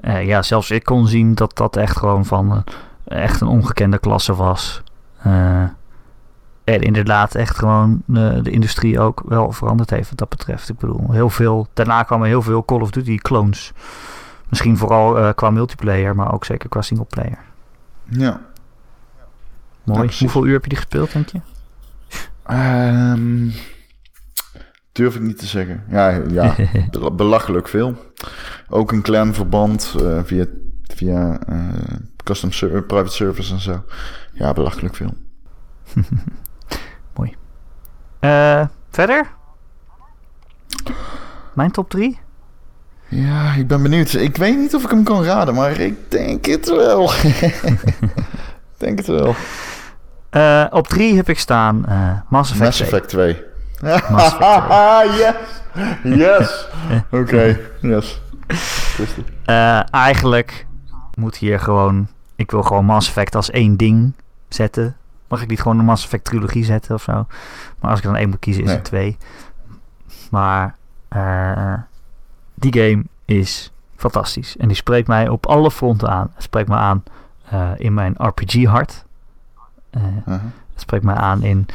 eh, 0.00 0.26
ja, 0.26 0.42
zelfs 0.42 0.70
ik 0.70 0.84
kon 0.84 1.06
zien 1.06 1.34
dat 1.34 1.56
dat 1.56 1.76
echt 1.76 1.96
gewoon 1.96 2.24
van 2.24 2.64
eh, 3.04 3.22
echt 3.22 3.40
een 3.40 3.48
ongekende 3.48 3.98
klasse 3.98 4.34
was. 4.34 4.82
En 6.64 6.80
inderdaad 6.80 7.34
echt 7.34 7.56
gewoon 7.58 8.02
eh, 8.14 8.42
de 8.42 8.50
industrie 8.50 9.00
ook 9.00 9.22
wel 9.26 9.52
veranderd 9.52 9.90
heeft 9.90 10.08
wat 10.08 10.18
dat 10.18 10.28
betreft. 10.28 10.68
Ik 10.68 10.78
bedoel, 10.78 11.12
heel 11.12 11.30
veel, 11.30 11.66
daarna 11.72 12.02
kwamen 12.02 12.28
heel 12.28 12.42
veel 12.42 12.64
Call 12.64 12.80
of 12.80 12.90
Duty 12.90 13.16
clones. 13.16 13.72
Misschien 14.48 14.76
vooral 14.76 15.18
eh, 15.18 15.34
qua 15.34 15.50
multiplayer, 15.50 16.14
maar 16.16 16.32
ook 16.32 16.44
zeker 16.44 16.68
qua 16.68 16.82
singleplayer. 16.82 17.38
Ja. 18.08 18.40
Mooi. 19.84 19.98
Ja, 19.98 20.04
precies. 20.04 20.20
Hoeveel 20.20 20.46
uur 20.46 20.52
heb 20.52 20.62
je 20.62 20.68
die 20.68 20.78
gespeeld, 20.78 21.12
denk 21.12 21.28
je? 21.28 21.40
Ehm, 22.46 23.48
durf 24.92 25.14
ik 25.14 25.20
niet 25.22 25.38
te 25.38 25.46
zeggen. 25.46 25.84
Ja, 25.88 26.08
ja 26.28 26.54
bel- 26.90 27.14
belachelijk 27.14 27.68
veel. 27.68 27.94
Ook 28.68 28.92
een 28.92 29.02
clanverband 29.02 29.94
eh 30.02 30.20
via, 30.24 30.46
via 30.94 31.38
custom 32.24 32.52
ser- 32.52 32.82
private 32.84 33.12
service 33.14 33.52
en 33.54 33.60
zo. 33.60 33.84
Ja, 34.32 34.52
belachelijk 34.52 34.94
veel. 34.94 35.14
Eh, 38.24 38.66
verder? 38.90 39.26
Mijn 41.52 41.70
top 41.70 41.90
3? 41.90 42.18
Ja, 43.08 43.52
ik 43.52 43.66
ben 43.66 43.82
benieuwd. 43.82 44.12
Ik 44.12 44.36
weet 44.36 44.58
niet 44.58 44.74
of 44.74 44.84
ik 44.84 44.90
hem 44.90 45.04
kan 45.04 45.24
raden, 45.24 45.54
maar 45.54 45.80
ik 45.80 46.10
denk 46.10 46.44
het 46.44 46.68
wel. 46.68 47.12
ik 47.12 48.76
denk 48.76 48.98
het 48.98 49.06
wel. 49.06 49.34
Eh, 50.30 50.64
op 50.70 50.88
3 50.88 51.16
heb 51.16 51.28
ik 51.28 51.38
staan 51.38 51.86
eh 51.86 52.18
Mass 52.28 52.50
Effect 52.50 52.64
Mass 52.64 52.76
2. 52.76 52.88
Effect 52.88 53.08
2. 53.08 53.42
Mass 54.10 54.36
Effect 54.38 55.16
yes! 55.20 55.34
Yes! 56.02 56.68
Oké, 57.20 57.60
yes. 57.80 58.20
Eigenlijk 59.90 60.66
moet 61.14 61.36
hier 61.36 61.60
gewoon... 61.60 62.08
Ik 62.36 62.50
wil 62.50 62.62
gewoon 62.62 62.84
Mass 62.84 63.08
Effect 63.08 63.34
als 63.34 63.50
één 63.50 63.76
ding 63.76 64.12
zetten. 64.48 64.96
Mag 65.34 65.42
ik 65.42 65.48
niet 65.48 65.62
gewoon 65.62 65.78
een 65.78 65.84
Mass 65.84 66.04
Effect 66.04 66.24
trilogie 66.24 66.64
zetten 66.64 66.94
of 66.94 67.02
zo? 67.02 67.26
Maar 67.80 67.90
als 67.90 67.98
ik 67.98 68.04
dan 68.04 68.16
één 68.16 68.28
moet 68.28 68.38
kiezen, 68.38 68.62
is 68.62 68.68
Nee. 68.68 68.76
het 68.76 68.84
twee. 68.84 69.16
Maar 70.30 70.74
eh, 71.08 71.74
die 72.54 72.72
game 72.82 73.04
is 73.24 73.72
fantastisch. 73.96 74.56
En 74.56 74.66
die 74.68 74.76
spreekt 74.76 75.08
mij 75.08 75.28
op 75.28 75.46
alle 75.46 75.70
fronten 75.70 76.08
aan. 76.10 76.30
Het 76.34 76.42
spreekt 76.42 76.68
me 76.68 76.74
aan 76.74 77.02
eh, 77.48 77.70
in 77.76 77.94
mijn 77.94 78.14
RPG-hart. 78.18 79.04
Eh, 79.90 80.02
Uh-huh. 80.02 80.42
het 80.72 80.80
spreekt 80.80 81.04
mij 81.04 81.14
aan 81.14 81.42
in 81.42 81.66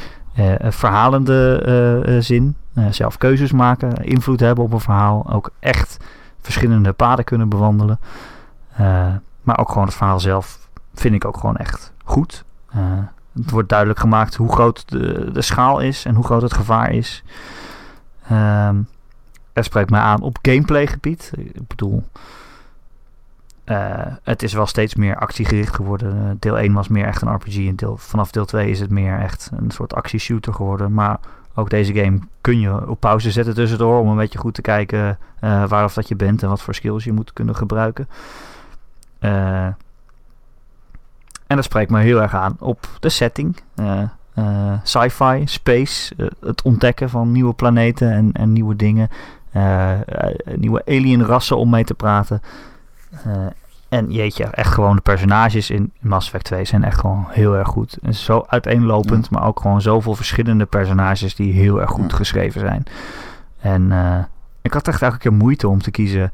verhalende 0.60 2.16
zin. 2.20 2.56
Zelf 2.90 3.16
keuzes 3.18 3.52
maken, 3.52 3.94
invloed 4.04 4.40
hebben 4.40 4.64
op 4.64 4.72
een 4.72 4.80
verhaal. 4.80 5.30
Ook 5.32 5.50
echt 5.58 5.96
verschillende 6.40 6.92
paden 6.92 7.24
kunnen 7.24 7.48
bewandelen. 7.48 8.00
Maar 9.42 9.58
ook 9.58 9.68
gewoon 9.68 9.86
het 9.86 9.96
verhaal 9.96 10.20
zelf 10.20 10.68
vind 10.94 11.14
ik 11.14 11.24
ook 11.24 11.36
gewoon 11.36 11.56
echt 11.56 11.92
goed. 12.04 12.44
Eh, 13.34 13.42
het 13.42 13.50
wordt 13.50 13.68
duidelijk 13.68 14.00
gemaakt 14.00 14.34
hoe 14.34 14.52
groot 14.52 14.88
de, 14.88 15.30
de 15.32 15.42
schaal 15.42 15.80
is 15.80 16.04
en 16.04 16.14
hoe 16.14 16.24
groot 16.24 16.42
het 16.42 16.54
gevaar 16.54 16.92
is. 16.92 17.22
Ehm 18.28 18.76
het 19.52 19.64
spreekt 19.64 19.90
mij 19.90 20.00
aan 20.00 20.22
op 20.22 20.38
gameplay 20.42 20.86
gebied. 20.86 21.32
Ik 21.36 21.66
bedoel, 21.66 22.04
eh, 23.64 24.06
het 24.22 24.42
is 24.42 24.52
wel 24.52 24.66
steeds 24.66 24.94
meer 24.94 25.16
actiegericht 25.16 25.74
geworden. 25.74 26.26
Eh, 26.26 26.30
deel 26.38 26.58
1 26.58 26.72
was 26.72 26.88
meer 26.88 27.06
echt 27.06 27.22
een 27.22 27.34
RPG 27.34 27.56
en 27.56 27.76
deel, 27.76 27.96
vanaf 27.96 28.30
deel 28.30 28.44
2 28.44 28.70
is 28.70 28.80
het 28.80 28.90
meer 28.90 29.18
echt 29.18 29.50
een 29.56 29.70
soort 29.70 29.94
actieshooter 29.94 30.54
geworden. 30.54 30.94
Maar 30.94 31.20
ook 31.54 31.70
deze 31.70 31.94
game 31.94 32.18
kun 32.40 32.60
je 32.60 32.88
op 32.88 33.00
pauze 33.00 33.30
zetten 33.30 33.54
tussendoor 33.54 34.00
om 34.00 34.08
een 34.08 34.16
beetje 34.16 34.38
goed 34.38 34.54
te 34.54 34.62
kijken 34.62 35.18
eh 35.40 35.68
waar 35.68 35.84
of 35.84 35.94
dat 35.94 36.08
je 36.08 36.16
bent 36.16 36.42
en 36.42 36.48
wat 36.48 36.62
voor 36.62 36.74
skills 36.74 37.04
je 37.04 37.12
moet 37.12 37.32
kunnen 37.32 37.56
gebruiken. 37.56 38.08
Eh, 39.18 39.66
en 41.50 41.56
dat 41.56 41.64
spreekt 41.64 41.90
me 41.90 42.00
heel 42.00 42.22
erg 42.22 42.34
aan 42.34 42.56
op 42.58 42.88
de 43.00 43.08
setting. 43.08 43.56
Eh, 43.74 44.02
eh, 44.34 44.72
sci-fi, 44.82 45.42
space, 45.44 46.14
eh, 46.16 46.26
het 46.40 46.62
ontdekken 46.62 47.10
van 47.10 47.32
nieuwe 47.32 47.52
planeten 47.52 48.12
en, 48.12 48.32
en 48.32 48.52
nieuwe 48.52 48.76
dingen. 48.76 49.08
nieuwe 50.56 50.82
alien 50.86 51.24
rassen 51.24 51.56
om 51.56 51.70
mee 51.70 51.84
te 51.84 51.94
praten. 51.94 52.42
En 53.88 54.12
jeetje, 54.12 54.44
echt 54.44 54.72
gewoon 54.72 54.96
de 54.96 55.02
personages 55.02 55.70
in 55.70 55.92
Mass 56.00 56.26
Effect 56.26 56.44
2 56.44 56.64
zijn 56.64 56.84
echt 56.84 57.00
gewoon 57.00 57.26
heel 57.28 57.56
erg 57.56 57.68
goed. 57.68 57.98
En 58.02 58.14
zo 58.14 58.44
uiteenlopend, 58.48 59.30
maar 59.30 59.46
ook 59.46 59.60
gewoon 59.60 59.80
zoveel 59.80 60.14
verschillende 60.14 60.66
personages 60.66 61.34
die 61.34 61.52
heel 61.52 61.80
erg 61.80 61.90
goed 61.90 62.10
Ja. 62.10 62.16
geschreven 62.16 62.60
zijn. 62.60 62.84
En 63.60 63.92
ik 64.62 64.72
had 64.72 64.88
echt 64.88 65.02
elke 65.02 65.18
keer 65.18 65.32
moeite 65.32 65.68
om 65.68 65.82
te 65.82 65.90
kiezen 65.90 66.32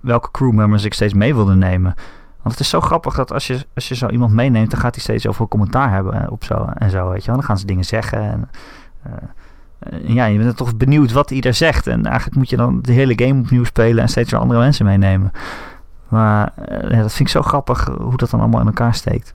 welke 0.00 0.30
crewmembers 0.30 0.84
ik 0.84 0.94
steeds 0.94 1.14
mee 1.14 1.34
wilde 1.34 1.54
nemen. 1.54 1.94
Want 2.42 2.54
het 2.54 2.60
is 2.60 2.68
zo 2.68 2.80
grappig 2.80 3.14
dat 3.14 3.32
als 3.32 3.46
je, 3.46 3.66
als 3.74 3.88
je 3.88 3.94
zo 3.94 4.08
iemand 4.08 4.32
meeneemt, 4.32 4.70
dan 4.70 4.80
gaat 4.80 4.94
hij 4.94 5.02
steeds 5.02 5.26
over 5.26 5.48
commentaar 5.48 5.90
hebben 5.92 6.24
eh, 6.24 6.32
op 6.32 6.44
zo 6.44 6.68
en 6.74 6.90
zo, 6.90 7.08
weet 7.10 7.20
je 7.20 7.26
wel. 7.26 7.36
Dan 7.36 7.44
gaan 7.44 7.58
ze 7.58 7.66
dingen 7.66 7.84
zeggen 7.84 8.20
en... 8.20 8.50
eh, 9.02 9.12
ja, 10.02 10.24
je 10.24 10.38
bent 10.38 10.56
toch 10.56 10.76
benieuwd 10.76 11.12
wat 11.12 11.30
ieder 11.30 11.54
zegt. 11.54 11.86
En 11.86 12.06
eigenlijk 12.06 12.36
moet 12.36 12.50
je 12.50 12.56
dan 12.56 12.80
de 12.82 12.92
hele 12.92 13.26
game 13.26 13.40
opnieuw 13.40 13.64
spelen 13.64 14.02
en 14.02 14.08
steeds 14.08 14.30
weer 14.30 14.40
andere 14.40 14.60
mensen 14.60 14.86
meenemen. 14.86 15.32
Maar 16.08 16.52
eh, 16.54 16.90
ja, 16.90 17.02
dat 17.02 17.12
vind 17.12 17.28
ik 17.28 17.28
zo 17.28 17.42
grappig 17.42 17.84
hoe 17.98 18.16
dat 18.16 18.30
dan 18.30 18.40
allemaal 18.40 18.60
in 18.60 18.66
elkaar 18.66 18.94
steekt. 18.94 19.32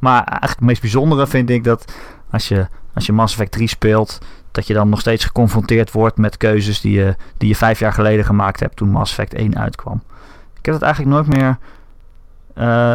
Maar 0.00 0.24
eigenlijk 0.24 0.50
het 0.58 0.60
meest 0.60 0.80
bijzondere 0.80 1.26
vind 1.26 1.50
ik 1.50 1.64
dat 1.64 1.92
als 2.30 2.48
je, 2.48 2.66
als 2.94 3.06
je 3.06 3.12
Mass 3.12 3.32
Effect 3.32 3.52
3 3.52 3.68
speelt, 3.68 4.18
dat 4.50 4.66
je 4.66 4.74
dan 4.74 4.88
nog 4.88 5.00
steeds 5.00 5.24
geconfronteerd 5.24 5.92
wordt 5.92 6.16
met 6.16 6.36
keuzes 6.36 6.80
die 6.80 6.92
je, 6.92 7.16
die 7.36 7.48
je 7.48 7.56
vijf 7.56 7.78
jaar 7.78 7.92
geleden 7.92 8.24
gemaakt 8.24 8.60
hebt 8.60 8.76
toen 8.76 8.88
Mass 8.88 9.10
Effect 9.10 9.34
1 9.34 9.58
uitkwam. 9.58 10.02
Ik 10.58 10.64
heb 10.64 10.74
dat 10.74 10.82
eigenlijk 10.82 11.14
nooit 11.14 11.26
meer 11.26 11.58
Uh, 12.58 12.94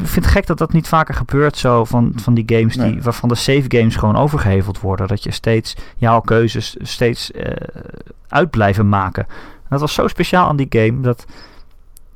ik 0.00 0.06
vind 0.06 0.24
het 0.24 0.26
gek 0.26 0.46
dat 0.46 0.58
dat 0.58 0.72
niet 0.72 0.88
vaker 0.88 1.14
gebeurt 1.14 1.56
zo 1.56 1.84
van, 1.84 2.12
van 2.16 2.34
die 2.34 2.44
games 2.46 2.76
die, 2.76 3.02
waarvan 3.02 3.28
de 3.28 3.34
save 3.34 3.64
games 3.68 3.96
gewoon 3.96 4.16
overgeheveld 4.16 4.80
worden. 4.80 5.08
Dat 5.08 5.22
je 5.22 5.30
steeds 5.30 5.76
jouw 5.96 6.20
keuzes 6.20 6.76
steeds 6.80 7.30
uh, 7.30 7.42
uit 8.28 8.50
blijven 8.50 8.88
maken. 8.88 9.26
dat 9.68 9.80
was 9.80 9.94
zo 9.94 10.08
speciaal 10.08 10.48
aan 10.48 10.56
die 10.56 10.66
game 10.70 11.00
dat 11.00 11.26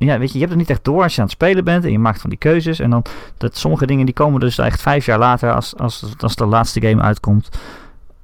ja, 0.05 0.17
weet 0.17 0.27
je, 0.27 0.33
je 0.33 0.39
hebt 0.39 0.49
het 0.49 0.59
niet 0.59 0.69
echt 0.69 0.83
door 0.83 1.03
als 1.03 1.15
je 1.15 1.21
aan 1.21 1.27
het 1.27 1.35
spelen 1.35 1.63
bent 1.63 1.83
en 1.83 1.91
je 1.91 1.99
maakt 1.99 2.21
van 2.21 2.29
die 2.29 2.39
keuzes. 2.39 2.79
En 2.79 2.89
dan 2.89 3.05
dat 3.37 3.57
sommige 3.57 3.85
dingen 3.85 4.05
die 4.05 4.13
komen 4.13 4.39
dus 4.39 4.57
echt 4.57 4.81
vijf 4.81 5.05
jaar 5.05 5.19
later, 5.19 5.53
als, 5.53 5.77
als, 5.77 6.13
als 6.19 6.35
de 6.35 6.45
laatste 6.45 6.81
game 6.81 7.01
uitkomt, 7.01 7.49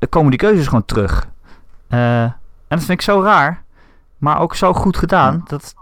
komen 0.10 0.30
die 0.30 0.40
keuzes 0.40 0.68
gewoon 0.68 0.86
terug. 0.86 1.28
Uh, 1.90 2.22
en 2.24 2.36
dat 2.68 2.80
vind 2.80 3.00
ik 3.00 3.02
zo 3.02 3.22
raar, 3.22 3.64
maar 4.18 4.40
ook 4.40 4.56
zo 4.56 4.74
goed 4.74 4.98
gedaan. 4.98 5.44
Dat, 5.48 5.74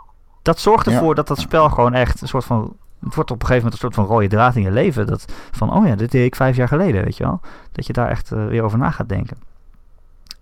dat 0.47 0.59
zorgt 0.59 0.87
ervoor 0.87 1.15
dat 1.15 1.27
dat 1.27 1.39
spel 1.39 1.69
gewoon 1.69 1.93
echt 1.93 2.21
een 2.21 2.27
soort 2.27 2.45
van. 2.45 2.75
Het 3.03 3.15
wordt 3.15 3.31
op 3.31 3.41
een 3.41 3.47
gegeven 3.47 3.63
moment 3.63 3.73
een 3.73 3.89
soort 3.89 4.07
van 4.07 4.15
rode 4.15 4.27
draad 4.27 4.55
in 4.55 4.61
je 4.61 4.71
leven. 4.71 5.07
Dat 5.07 5.25
van, 5.51 5.73
oh 5.73 5.87
ja, 5.87 5.95
dit 5.95 6.11
deed 6.11 6.25
ik 6.25 6.35
vijf 6.35 6.55
jaar 6.55 6.67
geleden, 6.67 7.03
weet 7.03 7.17
je 7.17 7.23
wel. 7.23 7.39
Dat 7.71 7.85
je 7.85 7.93
daar 7.93 8.09
echt 8.09 8.31
uh, 8.31 8.47
weer 8.47 8.63
over 8.63 8.77
na 8.77 8.91
gaat 8.91 9.09
denken. 9.09 9.37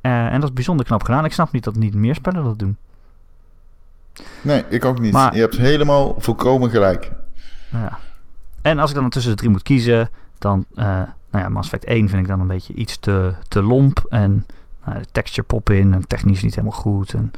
Uh, 0.01 0.25
en 0.25 0.39
dat 0.39 0.49
is 0.49 0.55
bijzonder 0.55 0.85
knap 0.85 1.03
gedaan. 1.03 1.25
Ik 1.25 1.33
snap 1.33 1.51
niet 1.51 1.63
dat 1.63 1.75
niet 1.75 1.93
meer 1.93 2.15
spellen 2.15 2.43
dat 2.43 2.59
doen. 2.59 2.77
Nee, 4.41 4.63
ik 4.69 4.85
ook 4.85 4.99
niet. 4.99 5.13
Maar, 5.13 5.35
je 5.35 5.41
hebt 5.41 5.57
helemaal 5.57 6.15
volkomen 6.17 6.69
gelijk. 6.69 7.11
Ja. 7.71 7.97
En 8.61 8.79
als 8.79 8.89
ik 8.89 8.95
dan 8.95 9.09
tussen 9.09 9.31
de 9.31 9.37
drie 9.37 9.49
moet 9.49 9.63
kiezen, 9.63 10.09
dan, 10.37 10.65
uh, 10.75 10.85
nou 10.85 11.43
ja, 11.43 11.49
Mass 11.49 11.71
Effect 11.71 11.85
1 11.85 12.09
vind 12.09 12.21
ik 12.21 12.27
dan 12.27 12.39
een 12.39 12.47
beetje 12.47 12.73
iets 12.73 12.99
te, 12.99 13.33
te 13.47 13.63
lomp. 13.63 14.05
En 14.09 14.45
uh, 14.89 14.95
de 14.95 15.05
texture 15.11 15.47
pop 15.47 15.69
in, 15.69 15.93
en 15.93 16.07
technisch 16.07 16.43
niet 16.43 16.55
helemaal 16.55 16.79
goed. 16.79 17.13
En 17.13 17.31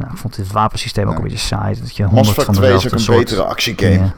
nou, 0.00 0.12
ik 0.12 0.18
vond 0.18 0.36
dit 0.36 0.52
wapensysteem 0.52 1.08
ook 1.08 1.16
een 1.16 1.22
beetje 1.22 1.38
saai. 1.38 1.80
Dat 1.80 1.96
je 1.96 2.06
Mass 2.10 2.28
Effect 2.28 2.52
2 2.52 2.74
is 2.74 2.86
ook 2.86 2.92
een 2.92 3.00
soort, 3.00 3.18
betere 3.18 3.42
actiegame. 3.42 3.92
Ja. 3.92 4.14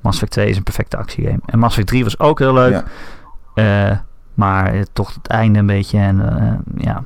Mass 0.00 0.14
Effect 0.16 0.32
2 0.32 0.48
is 0.48 0.56
een 0.56 0.62
perfecte 0.62 0.96
actiegame. 0.96 1.40
En 1.46 1.58
Mass 1.58 1.72
Effect 1.72 1.88
3 1.88 2.04
was 2.04 2.18
ook 2.18 2.38
heel 2.38 2.52
leuk. 2.52 2.84
Ja. 3.54 3.90
Uh, 3.90 3.98
maar 4.34 4.84
toch 4.92 5.14
het 5.14 5.26
einde 5.26 5.58
een 5.58 5.66
beetje. 5.66 5.98
En 5.98 6.64
ja, 6.76 7.04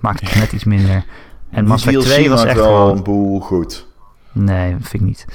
maakt 0.00 0.20
het 0.20 0.34
net 0.34 0.52
iets 0.52 0.64
minder. 0.64 1.04
En 1.50 1.66
Mass 1.66 1.86
Effect 1.86 2.04
2 2.04 2.30
was 2.30 2.44
echt 2.44 2.56
wel 2.56 2.90
een 2.90 3.02
boel 3.02 3.40
goed. 3.40 3.86
Nee, 4.32 4.70
vind 4.70 4.92
ik 4.92 5.00
niet. 5.00 5.26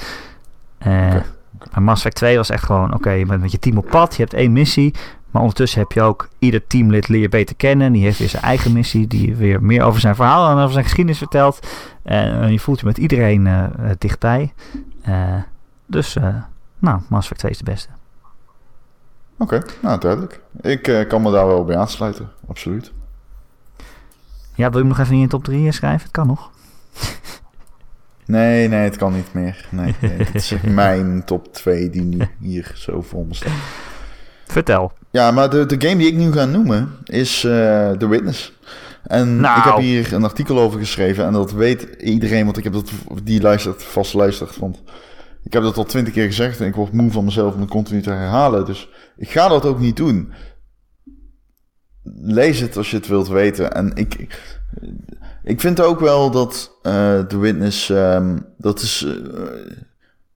Uh, 0.88 0.88
okay. 0.88 1.24
Maar 1.72 1.82
Mass 1.82 1.98
Effect 1.98 2.16
2 2.16 2.38
was 2.38 2.50
echt 2.50 2.64
gewoon, 2.64 2.94
oké, 2.94 3.10
je 3.10 3.26
bent 3.26 3.42
met 3.42 3.52
je 3.52 3.60
team 3.60 3.78
op 3.78 3.88
pad, 3.90 4.16
je 4.16 4.22
hebt 4.22 4.34
één 4.34 4.52
missie. 4.52 4.96
Maar 5.32 5.42
ondertussen 5.42 5.80
heb 5.80 5.92
je 5.92 6.02
ook 6.02 6.28
ieder 6.40 6.68
teamlid 6.68 7.08
leer 7.08 7.22
je 7.22 7.30
beter 7.30 7.56
kennen. 7.56 7.92
Die 7.92 8.04
heeft 8.04 8.20
weer 8.20 8.30
zijn 8.30 8.44
eigen 8.44 8.74
missie, 8.74 9.08
die 9.08 9.36
weer 9.36 9.64
meer 9.64 9.84
over 9.84 10.00
zijn 10.00 10.16
verhaal 10.16 10.50
en 10.50 10.58
over 10.58 10.72
zijn 10.72 10.84
geschiedenis 10.84 11.18
vertelt. 11.18 11.68
En 12.04 12.52
je 12.52 12.60
voelt 12.60 12.80
je 12.80 12.86
met 12.86 12.98
iedereen 12.98 13.46
uh, 13.46 13.66
dichtbij. 13.98 14.54
Uh, 15.08 15.36
dus, 15.86 16.18
nou, 16.80 17.02
Mass 17.08 17.24
Effect 17.24 17.40
2 17.40 17.52
is 17.52 17.58
de 17.58 17.64
beste. 17.64 17.90
Oké, 19.38 19.56
okay, 19.56 19.70
nou 19.82 20.00
duidelijk. 20.00 20.42
Ik 20.62 21.06
kan 21.08 21.22
me 21.22 21.32
daar 21.32 21.48
wel 21.48 21.64
bij 21.66 21.78
aansluiten, 21.78 22.30
absoluut. 22.48 22.92
Ja, 24.56 24.70
wil 24.70 24.80
je 24.82 24.86
hem 24.86 24.88
nog 24.88 25.00
even 25.00 25.14
in 25.14 25.20
je 25.20 25.28
top 25.28 25.44
3 25.44 25.72
schrijven? 25.72 26.02
Het 26.02 26.12
kan 26.12 26.28
nog. 26.28 26.52
Nee, 28.26 28.68
nee, 28.68 28.84
het 28.84 28.98
kan 28.98 29.14
niet 29.14 29.34
meer. 29.34 29.68
Nee, 29.70 29.96
nee 30.02 30.12
het 30.12 30.36
is 30.36 30.54
mijn 30.84 31.24
top 31.26 31.54
2 31.54 31.90
die 31.90 32.02
nu 32.02 32.28
hier 32.40 32.72
zo 32.76 33.02
voor 33.02 33.26
me 33.26 33.34
staat. 33.34 33.52
Vertel. 34.52 34.92
Ja, 35.12 35.32
maar 35.32 35.50
de, 35.50 35.66
de 35.66 35.88
game 35.88 35.98
die 35.98 36.08
ik 36.08 36.16
nu 36.16 36.32
ga 36.32 36.46
noemen 36.46 36.90
is 37.06 37.44
uh, 37.44 37.52
The 37.92 38.08
Witness. 38.08 38.54
En 39.04 39.40
nou. 39.40 39.58
ik 39.58 39.64
heb 39.64 39.78
hier 39.78 40.14
een 40.14 40.24
artikel 40.24 40.60
over 40.60 40.80
geschreven 40.80 41.26
en 41.26 41.34
dat 41.34 41.52
weet 41.52 41.88
iedereen, 42.00 42.46
want 42.46 42.58
ik 42.58 42.64
heb 42.64 42.74
dat, 42.74 42.92
die 43.24 43.42
luistert, 43.42 43.84
vast 43.84 44.14
luistert. 44.14 44.58
Want 44.58 44.82
ik 45.44 45.54
heb 45.54 45.64
dat 45.64 45.78
al 45.78 45.84
twintig 45.84 46.14
keer 46.14 46.26
gezegd 46.26 46.60
en 46.60 46.68
ik 46.68 46.76
word 46.76 46.92
moe 46.92 47.12
van 47.12 47.26
mezelf 47.26 47.54
om 47.54 47.62
het 47.62 47.70
continu 47.70 48.02
te 48.02 48.10
herhalen. 48.10 48.66
Dus 48.66 48.90
ik 49.18 49.30
ga 49.30 49.48
dat 49.48 49.66
ook 49.66 49.80
niet 49.80 49.96
doen 49.96 50.34
lees 52.22 52.60
het 52.60 52.78
als 52.78 52.92
je 52.92 52.98
het 52.98 53.08
wilt 53.08 53.28
weten. 53.28 53.72
En 53.72 53.92
ik, 53.96 54.40
ik 55.44 55.60
vind 55.60 55.82
ook 55.82 56.00
wel 56.00 56.32
dat 56.32 56.72
uh, 56.84 57.20
The 57.20 57.38
Witness, 57.38 57.90
um, 57.90 58.46
dat 58.58 58.82
is 58.82 59.02
uh, 59.02 59.42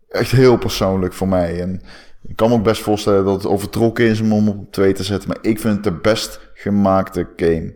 echt 0.09 0.31
heel 0.31 0.57
persoonlijk 0.57 1.13
voor 1.13 1.27
mij. 1.27 1.61
En 1.61 1.81
ik 2.27 2.35
kan 2.35 2.49
me 2.49 2.55
ook 2.55 2.63
best 2.63 2.81
voorstellen 2.81 3.25
dat 3.25 3.35
het 3.35 3.51
overtrokken 3.51 4.05
is 4.05 4.21
om 4.21 4.31
hem 4.31 4.47
op 4.47 4.71
twee 4.71 4.93
te 4.93 5.03
zetten. 5.03 5.29
Maar 5.29 5.37
ik 5.41 5.59
vind 5.59 5.75
het 5.75 5.83
de 5.83 5.91
best 5.91 6.39
gemaakte 6.53 7.27
game 7.35 7.73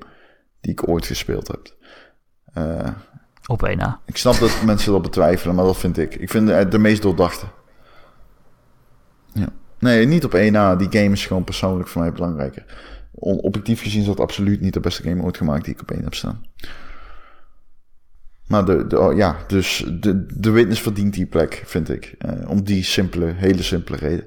die 0.62 0.72
ik 0.72 0.88
ooit 0.88 1.06
gespeeld 1.06 1.48
heb. 1.48 1.76
Uh, 2.58 2.88
op 3.46 3.64
één 3.64 3.78
na. 3.78 4.00
Ik 4.06 4.18
snap 4.18 4.40
dat 4.40 4.62
mensen 4.66 4.92
dat 4.92 5.02
betwijfelen, 5.02 5.56
maar 5.56 5.66
dat 5.66 5.78
vind 5.78 5.98
ik. 5.98 6.16
Ik 6.16 6.30
vind 6.30 6.50
het 6.50 6.72
de 6.72 6.80
meest 6.80 7.02
doordachte. 7.02 7.46
Ja. 9.34 9.48
Nee, 9.80 10.06
niet 10.06 10.26
op 10.26 10.34
één 10.34 10.52
na. 10.52 10.76
Die 10.76 10.92
game 10.92 11.12
is 11.12 11.26
gewoon 11.26 11.44
persoonlijk 11.44 11.90
voor 11.90 12.02
mij 12.02 12.12
belangrijker 12.12 12.66
objectief 13.20 13.82
gezien 13.82 14.02
is 14.02 14.08
dat 14.08 14.20
absoluut 14.20 14.62
niet 14.62 14.74
de 14.74 14.80
beste 14.80 15.04
game 15.04 15.24
ooit 15.24 15.38
gemaakt 15.38 15.64
die 15.64 15.74
ik 15.74 15.82
op 15.82 15.92
één 15.92 16.04
heb 16.04 16.14
staan. 16.14 16.46
Maar 18.50 18.66
de, 18.66 19.00
oh, 19.00 19.18
ja, 19.18 19.36
dus 19.48 19.86
de, 20.00 20.26
de 20.40 20.50
Witness 20.50 20.82
verdient 20.82 21.14
die 21.14 21.26
plek, 21.26 21.64
vind 21.66 21.90
ik. 21.90 22.16
Uh, 22.26 22.50
om 22.50 22.64
die 22.64 22.84
simpele, 22.84 23.34
hele 23.36 23.64
simpele 23.64 23.98
reden. 23.98 24.26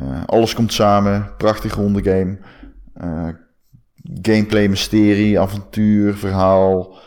Uh, 0.00 0.24
alles 0.26 0.54
komt 0.54 0.72
samen, 0.72 1.30
prachtig 1.36 1.74
ronde 1.74 2.02
game. 2.02 2.38
Uh, 3.02 3.28
gameplay, 4.22 4.68
mysterie, 4.68 5.40
avontuur, 5.40 6.14
verhaal. 6.14 6.98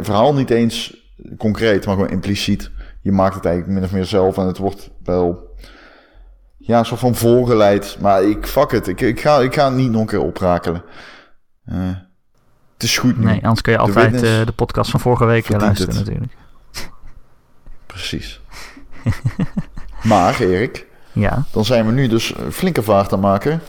verhaal 0.00 0.34
niet 0.34 0.50
eens 0.50 0.96
concreet, 1.38 1.86
maar 1.86 1.94
gewoon 1.94 2.10
impliciet. 2.10 2.70
Je 3.02 3.12
maakt 3.12 3.34
het 3.34 3.44
eigenlijk 3.44 3.74
min 3.74 3.84
of 3.84 3.92
meer 3.92 4.04
zelf 4.04 4.38
en 4.38 4.46
het 4.46 4.58
wordt 4.58 4.90
wel 5.02 5.54
ja, 6.56 6.84
soort 6.84 7.00
van 7.00 7.14
voorgeleid. 7.14 7.96
Maar 8.00 8.22
ik, 8.22 8.46
fuck 8.46 8.70
het. 8.70 8.86
Ik, 8.86 9.00
ik, 9.00 9.20
ga, 9.20 9.38
ik 9.38 9.54
ga 9.54 9.64
het 9.64 9.74
niet 9.74 9.90
nog 9.90 10.00
een 10.00 10.06
keer 10.06 10.22
oprakelen. 10.22 10.82
Het 12.80 12.88
is 12.88 12.98
goed 12.98 13.18
nu. 13.18 13.24
Nee, 13.24 13.42
anders 13.42 13.60
kun 13.60 13.72
je 13.72 13.78
altijd 13.78 14.20
de, 14.20 14.38
uh, 14.40 14.46
de 14.46 14.52
podcast 14.52 14.90
van 14.90 15.00
vorige 15.00 15.24
week 15.24 15.48
luisteren 15.48 15.96
het. 15.96 16.04
natuurlijk. 16.04 16.32
Precies. 17.86 18.40
maar 20.02 20.40
Erik, 20.40 20.86
ja? 21.12 21.44
dan 21.50 21.64
zijn 21.64 21.86
we 21.86 21.92
nu 21.92 22.08
dus 22.08 22.34
flinke 22.50 22.82
vaart 22.82 23.12
aan 23.12 23.20
maken. 23.20 23.60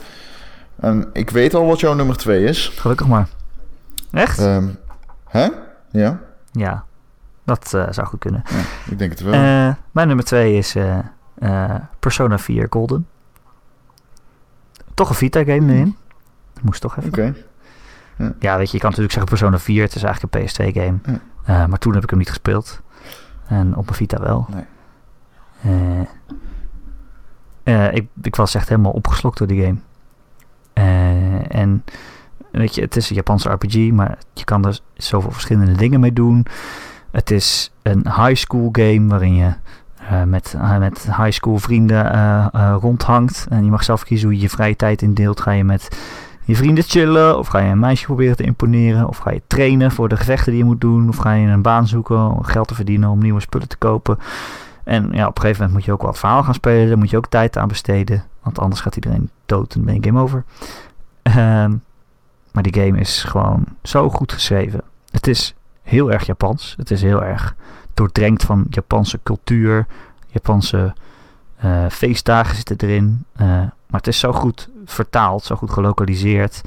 En 0.76 1.10
ik 1.14 1.30
weet 1.30 1.54
al 1.54 1.66
wat 1.66 1.80
jouw 1.80 1.94
nummer 1.94 2.18
twee 2.18 2.44
is. 2.44 2.72
Gelukkig 2.76 3.08
maar. 3.08 3.28
Echt? 4.12 4.40
Um, 4.40 4.78
hè? 5.28 5.48
Ja. 5.92 6.20
Ja, 6.52 6.86
dat 7.44 7.72
uh, 7.76 7.88
zou 7.90 8.08
goed 8.08 8.20
kunnen. 8.20 8.44
Ja, 8.50 8.92
ik 8.92 9.00
denk 9.00 9.12
het 9.12 9.22
wel. 9.22 9.34
mijn 9.92 10.08
nummer 10.08 10.26
twee 10.26 10.58
is 10.58 10.76
uh, 10.76 11.76
Persona 12.00 12.38
4 12.38 12.68
Golden. 12.70 13.08
Toch 14.94 15.10
een 15.10 15.16
Vita-game 15.16 15.74
erin. 15.74 15.96
Moest 16.62 16.82
toch 16.82 16.98
even. 16.98 17.10
Oké. 17.10 17.34
Ja. 18.18 18.34
ja. 18.40 18.58
weet 18.58 18.68
je, 18.68 18.74
je 18.74 18.80
kan 18.80 18.90
natuurlijk 18.90 19.12
zeggen 19.14 19.32
Persona 19.32 19.60
4, 19.60 19.84
het 19.84 19.96
is 19.96 20.04
eigenlijk 20.04 20.36
een 20.36 20.42
PS2-game. 20.42 21.00
Ja. 21.06 21.62
Uh, 21.62 21.66
maar 21.66 21.80
toen 21.80 21.94
heb 21.94 22.04
ik 22.04 22.10
hem 22.10 22.20
niet 22.20 22.30
gespeeld. 22.30 22.82
En 23.48 23.76
op 23.76 23.86
mijn 23.86 23.96
Vita 23.96 24.20
wel. 24.20 24.48
Nee. 24.50 26.08
Uh, 27.64 27.94
ik, 27.94 28.08
ik 28.22 28.36
was 28.36 28.56
echt 28.56 28.70
helemaal 28.70 28.92
opgeslokt 28.92 29.38
door 29.38 29.48
die 29.48 29.64
game. 29.64 29.78
en 31.48 31.84
weet 32.52 32.76
je, 32.76 32.82
het 32.82 32.96
is 32.96 33.10
een 33.10 33.16
Japanse 33.16 33.50
RPG, 33.50 33.92
maar 33.92 34.18
je 34.34 34.44
kan 34.44 34.66
er 34.66 34.80
zoveel 34.94 35.32
verschillende 35.32 35.72
dingen 35.72 36.00
mee 36.00 36.14
doen. 36.14 36.46
Het 37.12 37.32
is 37.32 37.72
een 37.82 38.06
high 38.16 38.36
school 38.36 38.70
game 38.72 39.08
waarin 39.08 39.36
je 39.36 39.54
uh, 40.02 40.24
met, 40.24 40.54
uh, 40.58 40.78
met 40.78 41.04
high 41.04 41.32
school 41.32 41.58
vrienden 41.58 42.16
uh, 42.16 42.76
rondhangt. 42.80 43.46
En 43.50 43.64
je 43.64 43.72
mag 43.72 43.84
zelf 43.84 44.04
kiezen 44.04 44.28
hoe 44.28 44.36
je 44.36 44.42
je 44.42 44.50
vrije 44.50 44.76
tijd 44.76 45.02
indeelt. 45.02 45.42
Ga 45.42 45.52
je 45.52 45.64
met 45.64 45.98
je 46.44 46.56
vrienden 46.56 46.84
chillen? 46.84 47.38
Of 47.38 47.48
ga 47.48 47.60
je 47.60 47.72
een 47.72 47.80
meisje 47.80 48.06
proberen 48.06 48.36
te 48.36 48.44
imponeren? 48.44 49.08
Of 49.08 49.18
ga 49.18 49.32
je 49.32 49.42
trainen 49.48 49.92
voor 49.92 50.10
de 50.10 50.18
gevechten 50.18 50.52
die 50.52 50.62
je 50.62 50.68
moet 50.68 50.82
doen? 50.82 51.10
Of 51.10 51.18
ga 51.18 51.32
je 51.32 51.48
een 51.48 51.62
baan 51.62 51.88
zoeken 51.88 52.32
om 52.32 52.44
geld 52.44 52.68
te 52.68 52.76
verdienen 52.76 53.10
om 53.10 53.20
nieuwe 53.20 53.40
spullen 53.40 53.68
te 53.68 53.78
kopen? 53.78 54.18
En 54.84 55.10
ja, 55.12 55.28
op 55.28 55.36
een 55.36 55.42
gegeven 55.42 55.64
moment 55.64 55.74
moet 55.74 55.86
je 55.86 55.92
ook 55.92 56.02
wat 56.02 56.20
verhaal 56.20 56.44
gaan 56.44 56.54
spelen. 56.54 56.88
Daar 56.88 56.98
moet 56.98 57.10
je 57.10 57.18
ook 57.18 57.28
tijd 57.28 57.58
aan 57.58 57.68
besteden. 57.68 58.24
Want 58.42 58.60
anders 58.60 58.82
gaat 58.82 58.96
iedereen 58.96 59.30
dood 59.46 59.76
en 59.76 59.86
ben 59.86 59.94
je 59.94 60.04
game 60.04 60.20
over. 60.20 60.44
Ehm, 61.22 61.76
maar 62.52 62.64
die 62.64 62.84
game 62.84 63.00
is 63.00 63.24
gewoon 63.24 63.66
zo 63.84 64.10
goed 64.10 64.32
geschreven. 64.32 64.82
Het 65.12 65.28
is 65.28 65.56
heel 65.82 66.12
erg 66.12 66.26
Japans. 66.26 66.74
Het 66.78 66.92
is 66.92 67.02
heel 67.02 67.24
erg 67.24 67.56
doordrenkt 67.94 68.44
van 68.44 68.66
Japanse 68.70 69.20
cultuur. 69.24 69.86
Japanse 70.28 70.94
uh, 71.66 71.86
feestdagen 71.90 72.56
zitten 72.56 72.78
erin. 72.80 73.26
Uh, 73.42 73.62
maar 73.92 74.00
het 74.00 74.08
is 74.08 74.20
zo 74.20 74.32
goed 74.32 74.70
vertaald, 74.86 75.44
zo 75.44 75.56
goed 75.56 75.72
gelokaliseerd. 75.72 76.62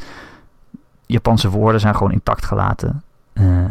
Japanse 1.07 1.51
woorden 1.51 1.81
zijn 1.81 1.97
gewoon 1.97 2.13
intact 2.13 2.45
gelaten. 2.45 3.03
Uh, 3.33 3.65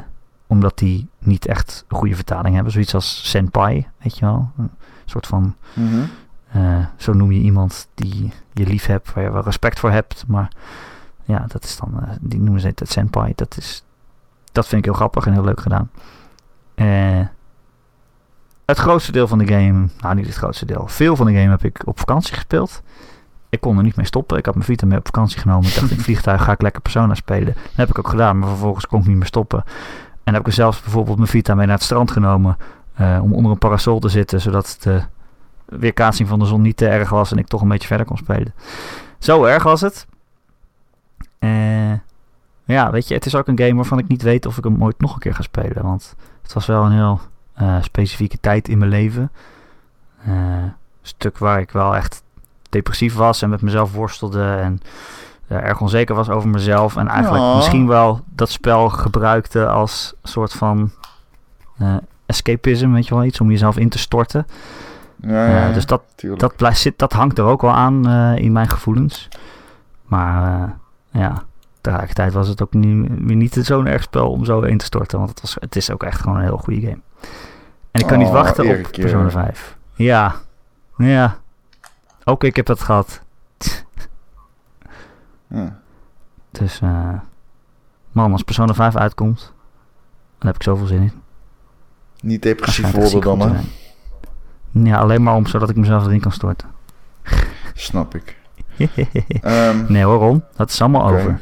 omdat 0.47 0.77
die 0.77 1.07
niet 1.19 1.45
echt 1.45 1.85
een 1.87 1.97
goede 1.97 2.15
vertaling 2.15 2.55
hebben. 2.55 2.73
Zoiets 2.73 2.93
als 2.93 3.29
senpai, 3.29 3.87
weet 3.97 4.17
je 4.17 4.25
wel. 4.25 4.51
Een 4.57 4.69
soort 5.05 5.27
van... 5.27 5.55
Mm 5.73 5.89
-hmm. 6.51 6.87
zo 6.97 7.13
noem 7.13 7.31
je 7.31 7.39
iemand 7.39 7.87
die 7.93 8.31
je 8.53 8.65
lief 8.65 8.85
hebt, 8.85 9.13
waar 9.13 9.23
je 9.23 9.31
wel 9.31 9.43
respect 9.43 9.79
voor 9.79 9.91
hebt. 9.91 10.23
Maar 10.27 10.51
ja, 11.23 11.45
dat 11.47 11.63
is 11.63 11.77
dan... 11.77 12.03
die 12.21 12.39
noemen 12.39 12.61
ze 12.61 12.67
het 12.67 12.89
senpai. 12.91 13.33
Dat, 13.35 13.57
is, 13.57 13.83
dat 14.51 14.67
vind 14.67 14.79
ik 14.79 14.85
heel 14.85 14.97
grappig 14.99 15.25
en 15.25 15.33
heel 15.33 15.43
leuk 15.43 15.61
gedaan. 15.61 15.89
het 18.65 18.77
grootste 18.77 19.11
deel 19.11 19.27
van 19.27 19.37
de 19.37 19.47
game, 19.47 19.87
nou 19.99 20.15
niet 20.15 20.25
het 20.25 20.35
grootste 20.35 20.65
deel, 20.65 20.87
veel 20.87 21.15
van 21.15 21.25
de 21.25 21.33
game 21.33 21.49
heb 21.49 21.63
ik 21.63 21.81
op 21.85 21.99
vakantie 21.99 22.33
gespeeld. 22.33 22.81
Ik 23.53 23.61
kon 23.61 23.77
er 23.77 23.83
niet 23.83 23.95
mee 23.95 24.05
stoppen. 24.05 24.37
Ik 24.37 24.45
had 24.45 24.53
mijn 24.53 24.65
Vita 24.65 24.85
mee 24.85 24.97
op 24.97 25.05
vakantie 25.05 25.39
genomen. 25.39 25.67
Ik 25.67 25.75
dacht 25.75 25.89
in 25.89 25.95
het 25.95 26.05
vliegtuig 26.05 26.43
ga 26.43 26.51
ik 26.51 26.61
lekker 26.61 26.81
Persona 26.81 27.15
spelen. 27.15 27.53
Dat 27.53 27.75
heb 27.75 27.89
ik 27.89 27.97
ook 27.97 28.07
gedaan, 28.07 28.39
maar 28.39 28.49
vervolgens 28.49 28.87
kon 28.87 28.99
ik 28.99 29.07
niet 29.07 29.17
meer 29.17 29.25
stoppen. 29.25 29.63
En 30.23 30.33
heb 30.33 30.47
ik 30.47 30.53
zelfs 30.53 30.81
bijvoorbeeld 30.81 31.17
mijn 31.17 31.29
Vita 31.29 31.55
mee 31.55 31.65
naar 31.65 31.75
het 31.75 31.83
strand 31.83 32.11
genomen. 32.11 32.57
eh, 32.93 33.19
om 33.21 33.33
onder 33.33 33.51
een 33.51 33.57
parasol 33.57 33.99
te 33.99 34.09
zitten, 34.09 34.41
zodat 34.41 34.77
de 34.79 35.01
weerkaatsing 35.65 36.27
van 36.27 36.39
de 36.39 36.45
zon 36.45 36.61
niet 36.61 36.77
te 36.77 36.87
erg 36.87 37.09
was 37.09 37.31
en 37.31 37.37
ik 37.37 37.47
toch 37.47 37.61
een 37.61 37.67
beetje 37.67 37.87
verder 37.87 38.05
kon 38.05 38.17
spelen. 38.17 38.53
Zo 39.19 39.43
erg 39.43 39.63
was 39.63 39.81
het. 39.81 40.07
Eh, 41.39 41.93
ja, 42.63 42.91
weet 42.91 43.07
je, 43.07 43.13
het 43.13 43.25
is 43.25 43.35
ook 43.35 43.47
een 43.47 43.59
game 43.59 43.75
waarvan 43.75 43.99
ik 43.99 44.07
niet 44.07 44.21
weet 44.21 44.45
of 44.45 44.57
ik 44.57 44.63
hem 44.63 44.83
ooit 44.83 44.99
nog 44.99 45.13
een 45.13 45.19
keer 45.19 45.35
ga 45.35 45.41
spelen. 45.41 45.83
Want 45.83 46.15
het 46.41 46.53
was 46.53 46.65
wel 46.65 46.85
een 46.85 46.91
heel 46.91 47.19
eh, 47.53 47.81
specifieke 47.81 48.37
tijd 48.39 48.67
in 48.67 48.77
mijn 48.77 48.91
leven. 48.91 49.31
Een 50.25 50.73
stuk 51.01 51.37
waar 51.37 51.59
ik 51.59 51.71
wel 51.71 51.95
echt 51.95 52.23
depressief 52.73 53.15
was 53.15 53.41
en 53.41 53.49
met 53.49 53.61
mezelf 53.61 53.93
worstelde 53.93 54.43
en 54.43 54.81
eh, 55.47 55.57
erg 55.57 55.81
onzeker 55.81 56.15
was 56.15 56.29
over 56.29 56.49
mezelf. 56.49 56.95
En 56.95 57.07
eigenlijk 57.07 57.55
misschien 57.55 57.87
wel 57.87 58.21
dat 58.35 58.49
spel 58.49 58.89
gebruikte 58.89 59.67
als 59.67 60.13
soort 60.23 60.53
van 60.53 60.91
eh, 61.77 61.95
escapism, 62.25 62.91
weet 62.91 63.07
je 63.07 63.15
wel, 63.15 63.23
iets 63.23 63.41
om 63.41 63.49
jezelf 63.49 63.77
in 63.77 63.89
te 63.89 63.97
storten. 63.99 64.47
Ja, 65.21 65.47
ja, 65.47 65.71
dus 65.71 65.85
dat, 65.85 66.01
tuurlijk. 66.15 66.41
dat, 66.41 66.55
blijft, 66.55 66.79
zit, 66.79 66.99
dat 66.99 67.13
hangt 67.13 67.37
er 67.37 67.45
ook 67.45 67.61
wel 67.61 67.71
aan 67.71 68.07
eh, 68.07 68.43
in 68.43 68.51
mijn 68.51 68.69
gevoelens. 68.69 69.27
Maar 70.05 70.77
ja, 71.11 71.43
tegelijkertijd 71.81 72.33
was 72.33 72.47
het 72.47 72.61
ook 72.61 72.73
niet, 72.73 73.19
niet 73.19 73.53
zo'n 73.53 73.87
erg 73.87 74.01
spel 74.01 74.31
om 74.31 74.45
zo 74.45 74.61
in 74.61 74.77
te 74.77 74.85
storten. 74.85 75.17
Want 75.17 75.29
het, 75.29 75.41
was, 75.41 75.57
het 75.59 75.75
is 75.75 75.91
ook 75.91 76.03
echt 76.03 76.21
gewoon 76.21 76.37
een 76.37 76.43
heel 76.43 76.57
goede 76.57 76.79
game. 76.79 77.01
En 77.91 78.01
ik 78.01 78.07
kan 78.07 78.17
niet 78.17 78.27
Oh, 78.27 78.33
wachten 78.33 78.79
op. 78.79 78.91
Persona 78.91 79.29
5. 79.29 79.77
Ja, 79.93 80.35
ja. 80.97 81.37
Ook 82.23 82.43
ik 82.43 82.55
heb 82.55 82.65
dat 82.65 82.81
gehad. 82.81 83.21
Ja. 85.47 85.79
Dus 86.51 86.81
eh, 86.81 87.19
man, 88.11 88.31
als 88.31 88.43
Persona 88.43 88.73
5 88.73 88.95
uitkomt, 88.95 89.53
dan 90.37 90.47
heb 90.47 90.55
ik 90.55 90.63
zoveel 90.63 90.85
zin 90.87 91.01
in. 91.01 91.11
Niet 92.21 92.41
depressief 92.41 92.91
worden 92.91 93.21
dan, 93.21 93.39
hè? 93.41 93.61
Ja, 94.71 94.97
alleen 94.97 95.23
maar 95.23 95.35
om 95.35 95.45
zodat 95.47 95.69
ik 95.69 95.75
mezelf 95.75 96.05
erin 96.05 96.19
kan 96.19 96.31
storten. 96.31 96.69
Snap 97.73 98.15
ik. 98.15 98.37
Ehm, 99.41 99.91
nee 99.91 100.03
hoor, 100.03 100.17
Ron. 100.17 100.43
Dat 100.55 100.69
is 100.69 100.81
allemaal 100.81 101.01
Oké. 101.01 101.13
over. 101.13 101.41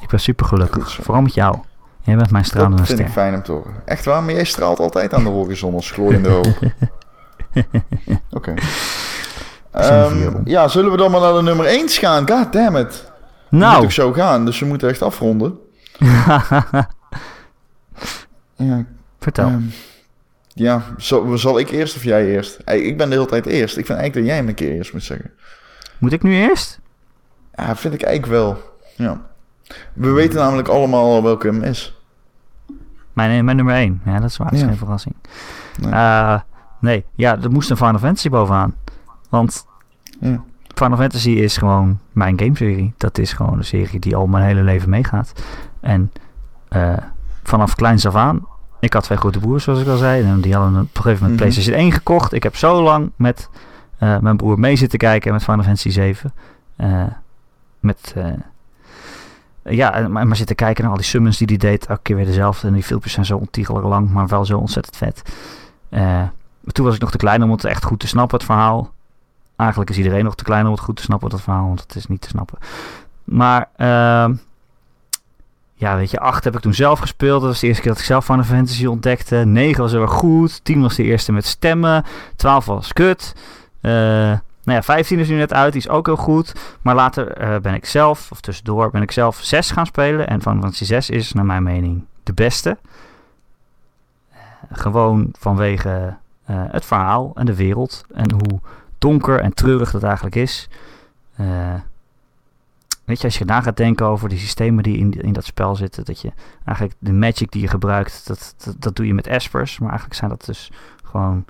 Ik 0.00 0.08
ben 0.08 0.20
super 0.20 0.46
gelukkig. 0.46 0.94
Vooral 0.94 1.22
met 1.22 1.34
jou. 1.34 1.58
Jij 2.00 2.16
bent 2.16 2.30
mijn 2.30 2.44
stralende 2.44 2.76
dat 2.76 2.86
vind 2.86 2.98
ster. 2.98 3.08
ik 3.08 3.14
fijn 3.14 3.34
om 3.34 3.42
te 3.42 3.52
horen. 3.52 3.74
Echt 3.84 4.04
waar, 4.04 4.22
maar 4.22 4.34
jij 4.34 4.44
straalt 4.44 4.78
altijd 4.78 5.14
aan 5.14 5.24
de 5.24 5.30
horizon 5.30 5.74
als 5.74 5.90
glooiende 5.90 6.28
hoop. 6.28 6.58
Oké. 8.30 8.54
Ron. 9.72 10.40
ja, 10.44 10.68
zullen 10.68 10.90
we 10.90 10.96
dan 10.96 11.10
maar 11.10 11.20
naar 11.20 11.32
de 11.34 11.42
nummer 11.42 11.66
1 11.66 11.88
gaan? 11.88 12.28
God 12.28 12.52
damn 12.52 12.76
it. 12.76 12.86
Het 12.86 13.50
moet 13.50 13.60
nou, 13.60 13.84
ook 13.84 13.90
zo 13.90 14.12
gaan, 14.12 14.44
dus 14.44 14.58
we 14.60 14.66
moeten 14.66 14.88
echt 14.88 15.02
afronden. 15.02 15.58
Ja, 18.56 18.84
vertel. 19.20 19.46
ehm, 19.48 19.62
ja 20.48 20.82
zal, 20.96 21.38
zal 21.38 21.58
ik 21.58 21.70
eerst 21.70 21.96
of 21.96 22.04
jij 22.04 22.26
eerst? 22.26 22.58
Ik 22.64 22.96
ben 22.96 23.08
de 23.08 23.14
hele 23.14 23.26
tijd 23.26 23.46
eerst. 23.46 23.76
Ik 23.76 23.86
vind 23.86 23.98
eigenlijk 23.98 24.14
dat 24.14 24.24
jij 24.24 24.36
hem 24.36 24.48
een 24.48 24.54
keer 24.54 24.72
eerst 24.72 24.92
moet 24.92 25.02
zeggen. 25.02 25.30
Moet 25.98 26.12
ik 26.12 26.22
nu 26.22 26.34
eerst? 26.34 26.80
Ja, 27.54 27.76
vind 27.76 27.94
ik 27.94 28.02
eigenlijk 28.02 28.32
wel. 28.34 28.58
Ja. 28.96 29.20
We 29.92 30.10
weten 30.10 30.38
namelijk 30.38 30.68
allemaal 30.68 31.04
al 31.04 31.22
welke 31.22 31.46
hem 31.46 31.62
is. 31.62 31.96
Mijn, 33.12 33.44
mijn 33.44 33.56
nummer 33.56 33.74
1. 33.74 34.00
Ja, 34.04 34.18
dat 34.20 34.30
is 34.30 34.36
waar. 34.36 34.46
Dat 34.46 34.56
is 34.56 34.60
Ja. 34.62 34.68
geen 34.68 34.76
verrassing. 34.78 35.14
Nee. 35.80 35.92
Eh, 35.92 36.40
nee, 36.80 37.04
ja, 37.14 37.38
er 37.42 37.50
moest 37.50 37.70
een 37.70 37.76
Final 37.76 37.98
Fantasy 37.98 38.28
bovenaan. 38.28 38.74
Want 39.32 39.66
Ja. 40.20 40.42
Final 40.74 40.96
Fantasy 40.98 41.30
is 41.30 41.56
gewoon 41.56 41.98
mijn 42.12 42.38
gameserie. 42.38 42.94
Dat 42.96 43.18
is 43.18 43.32
gewoon 43.32 43.58
een 43.58 43.64
serie 43.64 44.00
die 44.00 44.16
al 44.16 44.26
mijn 44.26 44.44
hele 44.44 44.62
leven 44.62 44.90
meegaat. 44.90 45.32
En 45.80 46.12
eh, 46.68 46.92
vanaf 47.42 47.74
kleins 47.74 48.06
af 48.06 48.14
aan. 48.14 48.46
Ik 48.80 48.92
had 48.92 49.02
twee 49.04 49.18
grote 49.18 49.38
broers, 49.38 49.64
zoals 49.64 49.80
ik 49.80 49.86
al 49.88 49.96
zei. 49.96 50.24
En 50.24 50.40
die 50.40 50.54
hadden 50.54 50.72
op 50.80 50.80
een 50.80 51.02
gegeven 51.02 51.12
moment 51.12 51.28
Mhm. 51.28 51.36
PlayStation 51.48 51.74
1 51.84 51.92
gekocht. 51.92 52.32
Ik 52.32 52.42
heb 52.42 52.56
zo 52.56 52.82
lang 52.82 53.10
met 53.16 53.48
eh, 53.98 54.18
mijn 54.18 54.36
broer 54.36 54.58
mee 54.58 54.76
zitten 54.76 54.98
kijken 54.98 55.32
met 55.32 55.42
Final 55.42 55.62
Fantasy 55.62 55.90
7. 55.90 56.32
Eh, 56.76 57.04
met... 57.80 58.14
ja, 59.64 59.94
en 59.94 60.12
maar, 60.12 60.26
maar 60.26 60.36
zitten 60.36 60.56
kijken 60.56 60.82
naar 60.82 60.92
al 60.92 60.98
die 60.98 61.06
summons 61.06 61.38
die 61.38 61.46
hij 61.46 61.56
deed. 61.56 61.86
Elke 61.86 62.02
keer 62.02 62.16
weer 62.16 62.24
dezelfde. 62.24 62.66
En 62.66 62.72
die 62.74 62.82
filmpjes 62.82 63.12
zijn 63.12 63.26
zo 63.26 63.36
ontiegelijk 63.36 63.86
lang, 63.86 64.10
maar 64.10 64.26
wel 64.26 64.44
zo 64.44 64.58
ontzettend 64.58 64.96
vet. 64.96 65.22
Maar 65.90 66.72
toen 66.72 66.84
was 66.84 66.94
ik 66.94 67.00
nog 67.00 67.10
te 67.10 67.16
klein 67.16 67.42
om 67.42 67.50
het 67.50 67.64
echt 67.64 67.84
goed 67.84 67.98
te 68.00 68.06
snappen, 68.06 68.36
het 68.36 68.46
verhaal. 68.46 68.92
Eigenlijk 69.56 69.90
is 69.90 69.96
iedereen 69.96 70.24
nog 70.24 70.34
te 70.34 70.44
klein 70.44 70.64
om 70.64 70.72
het 70.72 70.80
goed 70.80 70.96
te 70.96 71.02
snappen, 71.02 71.30
dat 71.30 71.42
verhaal, 71.42 71.66
want 71.66 71.80
het 71.80 71.94
is 71.94 72.06
niet 72.06 72.20
te 72.20 72.28
snappen. 72.28 72.58
Maar, 73.24 73.68
ehm, 73.76 74.34
ja, 75.74 75.96
weet 75.96 76.10
je, 76.10 76.20
8 76.20 76.44
heb 76.44 76.54
ik 76.54 76.60
toen 76.60 76.74
zelf 76.74 76.98
gespeeld. 76.98 77.40
Dat 77.40 77.50
was 77.50 77.60
de 77.60 77.66
eerste 77.66 77.82
keer 77.82 77.90
dat 77.90 78.00
ik 78.00 78.06
zelf 78.06 78.24
Final 78.24 78.44
Fantasy 78.44 78.86
ontdekte. 78.86 79.36
9 79.36 79.82
was 79.82 79.92
heel 79.92 80.00
erg 80.00 80.12
goed. 80.12 80.64
10 80.64 80.82
was 80.82 80.96
de 80.96 81.02
eerste 81.02 81.32
met 81.32 81.46
stemmen. 81.46 82.04
12 82.36 82.64
was 82.64 82.92
kut. 82.92 83.34
Eh, 83.80 83.92
nou 84.64 84.78
ja, 84.78 84.82
15 84.82 85.18
is 85.18 85.28
nu 85.28 85.36
net 85.36 85.52
uit, 85.52 85.72
die 85.72 85.80
is 85.80 85.88
ook 85.88 86.06
heel 86.06 86.16
goed. 86.16 86.52
Maar 86.82 86.94
later 86.94 87.32
eh, 87.32 87.60
ben 87.60 87.74
ik 87.74 87.86
zelf, 87.86 88.30
of 88.30 88.40
tussendoor, 88.40 88.90
ben 88.90 89.02
ik 89.02 89.10
zelf 89.10 89.38
6 89.40 89.70
gaan 89.70 89.86
spelen. 89.86 90.28
En 90.28 90.40
Final 90.42 90.60
Fantasy 90.60 90.84
6 90.84 91.10
is, 91.10 91.32
naar 91.32 91.44
mijn 91.44 91.62
mening, 91.62 92.04
de 92.22 92.32
beste. 92.32 92.78
Eh, 94.30 94.38
gewoon 94.72 95.28
vanwege 95.38 96.20
het 96.52 96.84
verhaal 96.84 97.30
en 97.34 97.46
de 97.46 97.56
wereld. 97.56 98.04
En 98.14 98.32
hoe 98.32 98.60
donker 99.02 99.40
en 99.40 99.54
treurig 99.54 99.90
dat 99.90 100.02
eigenlijk 100.02 100.36
is. 100.36 100.68
Eh, 101.36 101.74
weet 103.04 103.20
je, 103.20 103.24
als 103.24 103.38
je 103.38 103.44
na 103.44 103.60
gaat 103.60 103.76
denken 103.76 104.06
over 104.06 104.28
die 104.28 104.38
systemen 104.38 104.82
die 104.82 104.98
in, 104.98 105.12
in 105.12 105.32
dat 105.32 105.44
spel 105.44 105.76
zitten. 105.76 106.04
Dat 106.04 106.20
je 106.20 106.32
eigenlijk 106.64 106.96
de 106.98 107.12
magic 107.12 107.50
die 107.52 107.62
je 107.62 107.68
gebruikt, 107.68 108.26
dat, 108.26 108.54
dat, 108.78 108.96
doe 108.96 109.06
je 109.06 109.14
met 109.14 109.26
espers. 109.26 109.78
Maar 109.78 109.88
eigenlijk 109.88 110.18
zijn 110.18 110.30
dat 110.30 110.44
dus 110.44 110.70
gewoon, 111.04 111.44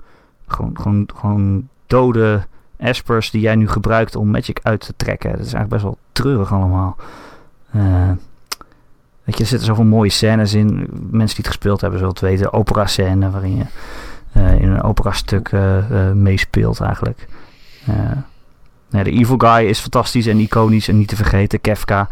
gewoon, 0.47 0.77
gewoon, 0.77 1.09
gewoon 1.15 1.67
dode 1.87 2.45
espers 2.77 3.31
die 3.31 3.41
jij 3.41 3.55
nu 3.55 3.67
gebruikt 3.67 4.15
om 4.15 4.31
magic 4.31 4.59
uit 4.63 4.79
te 4.79 4.93
trekken. 4.95 5.31
Dat 5.31 5.45
is 5.45 5.53
eigenlijk 5.53 5.69
best 5.69 5.83
wel 5.83 5.97
treurig 6.11 6.53
allemaal. 6.53 6.95
Eh, 7.71 8.11
weet 9.23 9.37
je, 9.37 9.43
er 9.43 9.49
zitten 9.49 9.67
zoveel 9.67 9.83
mooie 9.83 10.09
scènes 10.09 10.53
in. 10.53 10.87
Mensen 10.91 11.35
die 11.35 11.45
het 11.45 11.47
gespeeld 11.47 11.81
hebben 11.81 11.99
zullen 11.99 12.13
het 12.13 12.23
weten. 12.23 12.53
Opera 12.53 12.85
scène 12.85 13.31
waarin 13.31 13.55
je 13.57 13.65
eh, 14.31 14.61
in 14.61 14.69
een 14.69 14.83
opera 14.83 15.11
stuk 15.11 15.51
meespeelt 16.13 16.79
eigenlijk. 16.79 17.27
Nee, 18.89 19.03
de 19.03 19.11
Evil 19.11 19.37
Guy 19.37 19.65
is 19.67 19.79
fantastisch 19.79 20.27
en 20.27 20.39
iconisch 20.39 20.87
en 20.87 20.97
niet 20.97 21.07
te 21.07 21.15
vergeten. 21.15 21.61
Kefka. 21.61 22.07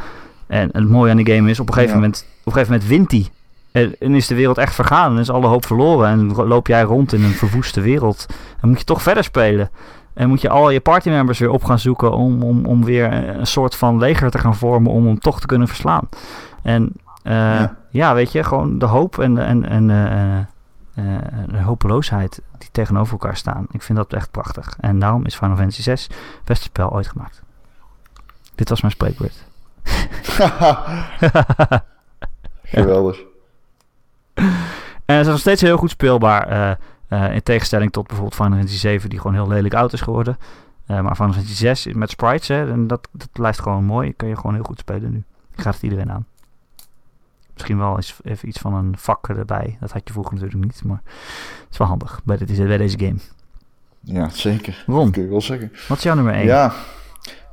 En 0.48 0.70
het 0.72 0.90
mooie 0.90 1.12
aan 1.12 1.18
die 1.18 1.36
game 1.36 1.50
is, 1.50 1.60
op 1.60 1.68
een 1.68 1.74
gegeven, 1.74 1.96
Ja. 1.96 2.02
moment, 2.02 2.26
op 2.40 2.46
een 2.46 2.52
gegeven 2.52 2.74
moment 2.74 2.90
wint 2.90 3.12
hij. 3.12 3.28
En 3.72 3.96
en 4.00 4.16
is 4.16 4.28
de 4.28 4.36
wereld 4.36 4.58
echt 4.58 4.76
vergaan 4.76 5.14
en 5.14 5.20
is 5.20 5.30
alle 5.30 5.48
hoop 5.48 5.66
verloren. 5.66 6.10
En 6.10 6.34
loop 6.34 6.68
jij 6.68 6.82
rond 6.82 7.14
in 7.14 7.24
een 7.24 7.32
verwoeste 7.32 7.82
wereld. 7.82 8.26
En 8.62 8.70
moet 8.70 8.80
je 8.80 8.86
toch 8.86 9.02
verder 9.02 9.24
spelen. 9.24 9.70
En 10.14 10.28
moet 10.30 10.42
je 10.42 10.50
al 10.50 10.70
je 10.70 10.80
partymembers 10.80 11.40
weer 11.40 11.50
op 11.50 11.64
gaan 11.64 11.80
zoeken 11.80 12.14
om, 12.14 12.44
om, 12.44 12.66
om 12.66 12.84
weer 12.86 13.14
een 13.40 13.48
soort 13.48 13.76
van 13.76 13.98
leger 13.98 14.32
te 14.32 14.38
gaan 14.38 14.56
vormen 14.56 14.92
om 14.92 15.06
hem 15.06 15.20
toch 15.20 15.40
te 15.40 15.46
kunnen 15.48 15.68
verslaan. 15.68 16.10
En 16.64 16.92
eh, 17.24 17.34
ja. 17.34 17.76
Ja. 17.90 18.14
weet 18.14 18.32
je, 18.32 18.44
gewoon 18.44 18.80
de 18.80 18.86
hoop 18.86 19.20
en, 19.20 19.38
en, 19.38 19.70
en 19.70 19.90
eh, 19.90 20.40
eh, 20.94 21.04
de 21.48 21.62
hopeloosheid 21.62 22.42
die 22.58 22.70
tegenover 22.72 23.12
elkaar 23.12 23.38
staan. 23.38 23.68
Ik 23.72 23.82
vind 23.82 23.98
dat 23.98 24.14
echt 24.14 24.32
prachtig. 24.32 24.78
En 24.80 25.00
daarom 25.00 25.26
is 25.26 25.36
Final 25.36 25.56
Fantasy 25.56 25.82
6 25.82 26.04
het 26.04 26.16
beste 26.46 26.64
spel 26.64 26.92
ooit 26.92 27.08
gemaakt. 27.08 27.42
Dit 28.56 28.70
was 28.70 28.82
mijn 28.82 28.94
spreekwoord. 28.94 29.46
Geweldig. 32.64 33.20
En 35.06 35.18
het 35.18 35.26
is 35.26 35.32
nog 35.32 35.42
steeds 35.42 35.62
heel 35.62 35.78
goed 35.78 35.90
speelbaar. 35.90 36.48
eh, 36.48 36.72
eh, 37.08 37.34
in 37.34 37.44
tegenstelling 37.44 37.92
tot 37.92 38.08
bijvoorbeeld 38.08 38.36
Final 38.36 38.58
Fantasy 38.58 38.78
7, 38.78 39.10
die 39.10 39.20
gewoon 39.20 39.34
heel 39.34 39.48
lelijk 39.48 39.74
oud 39.74 39.94
is 39.94 40.02
geworden. 40.02 40.38
Maar 40.86 41.16
Final 41.16 41.34
Fantasy 41.34 41.56
6 41.56 41.88
met 41.94 42.10
sprites, 42.10 42.48
hè, 42.48 42.72
en 42.72 42.88
dat, 42.88 43.08
dat 43.12 43.32
blijft 43.32 43.60
gewoon 43.60 43.84
mooi. 43.84 44.14
Kan 44.16 44.28
je 44.28 44.36
gewoon 44.36 44.54
heel 44.54 44.64
goed 44.64 44.80
spelen 44.80 45.12
nu. 45.12 45.24
Ik 45.56 45.64
raad 45.64 45.74
het 45.74 45.84
iedereen 45.84 46.12
aan. 46.12 46.26
Misschien 47.62 47.86
wel 47.86 47.96
eens 47.96 48.16
even 48.24 48.48
iets 48.48 48.60
van 48.60 48.74
een 48.74 48.94
vak 48.98 49.30
erbij. 49.30 49.78
Dat 49.80 49.92
had 49.92 50.02
je 50.04 50.14
vroeger 50.14 50.34
natuurlijk 50.34 50.64
niet, 50.64 50.84
maar 50.84 51.02
het 51.04 51.68
is 51.72 51.78
wel 51.78 51.88
handig 51.88 52.22
bij, 52.24 52.38
dit, 52.38 52.68
bij 52.68 52.78
deze 52.78 53.00
game. 53.00 53.18
Ja, 54.00 54.30
zeker. 54.30 54.84
Ron, 54.88 55.12
Kun 55.12 55.24
je 55.24 55.30
wel 55.30 55.42
zeggen. 55.42 55.72
wat 55.88 55.98
is 55.98 56.04
jouw 56.04 56.16
nummer 56.16 56.34
1? 56.34 56.46
Ja. 56.46 56.74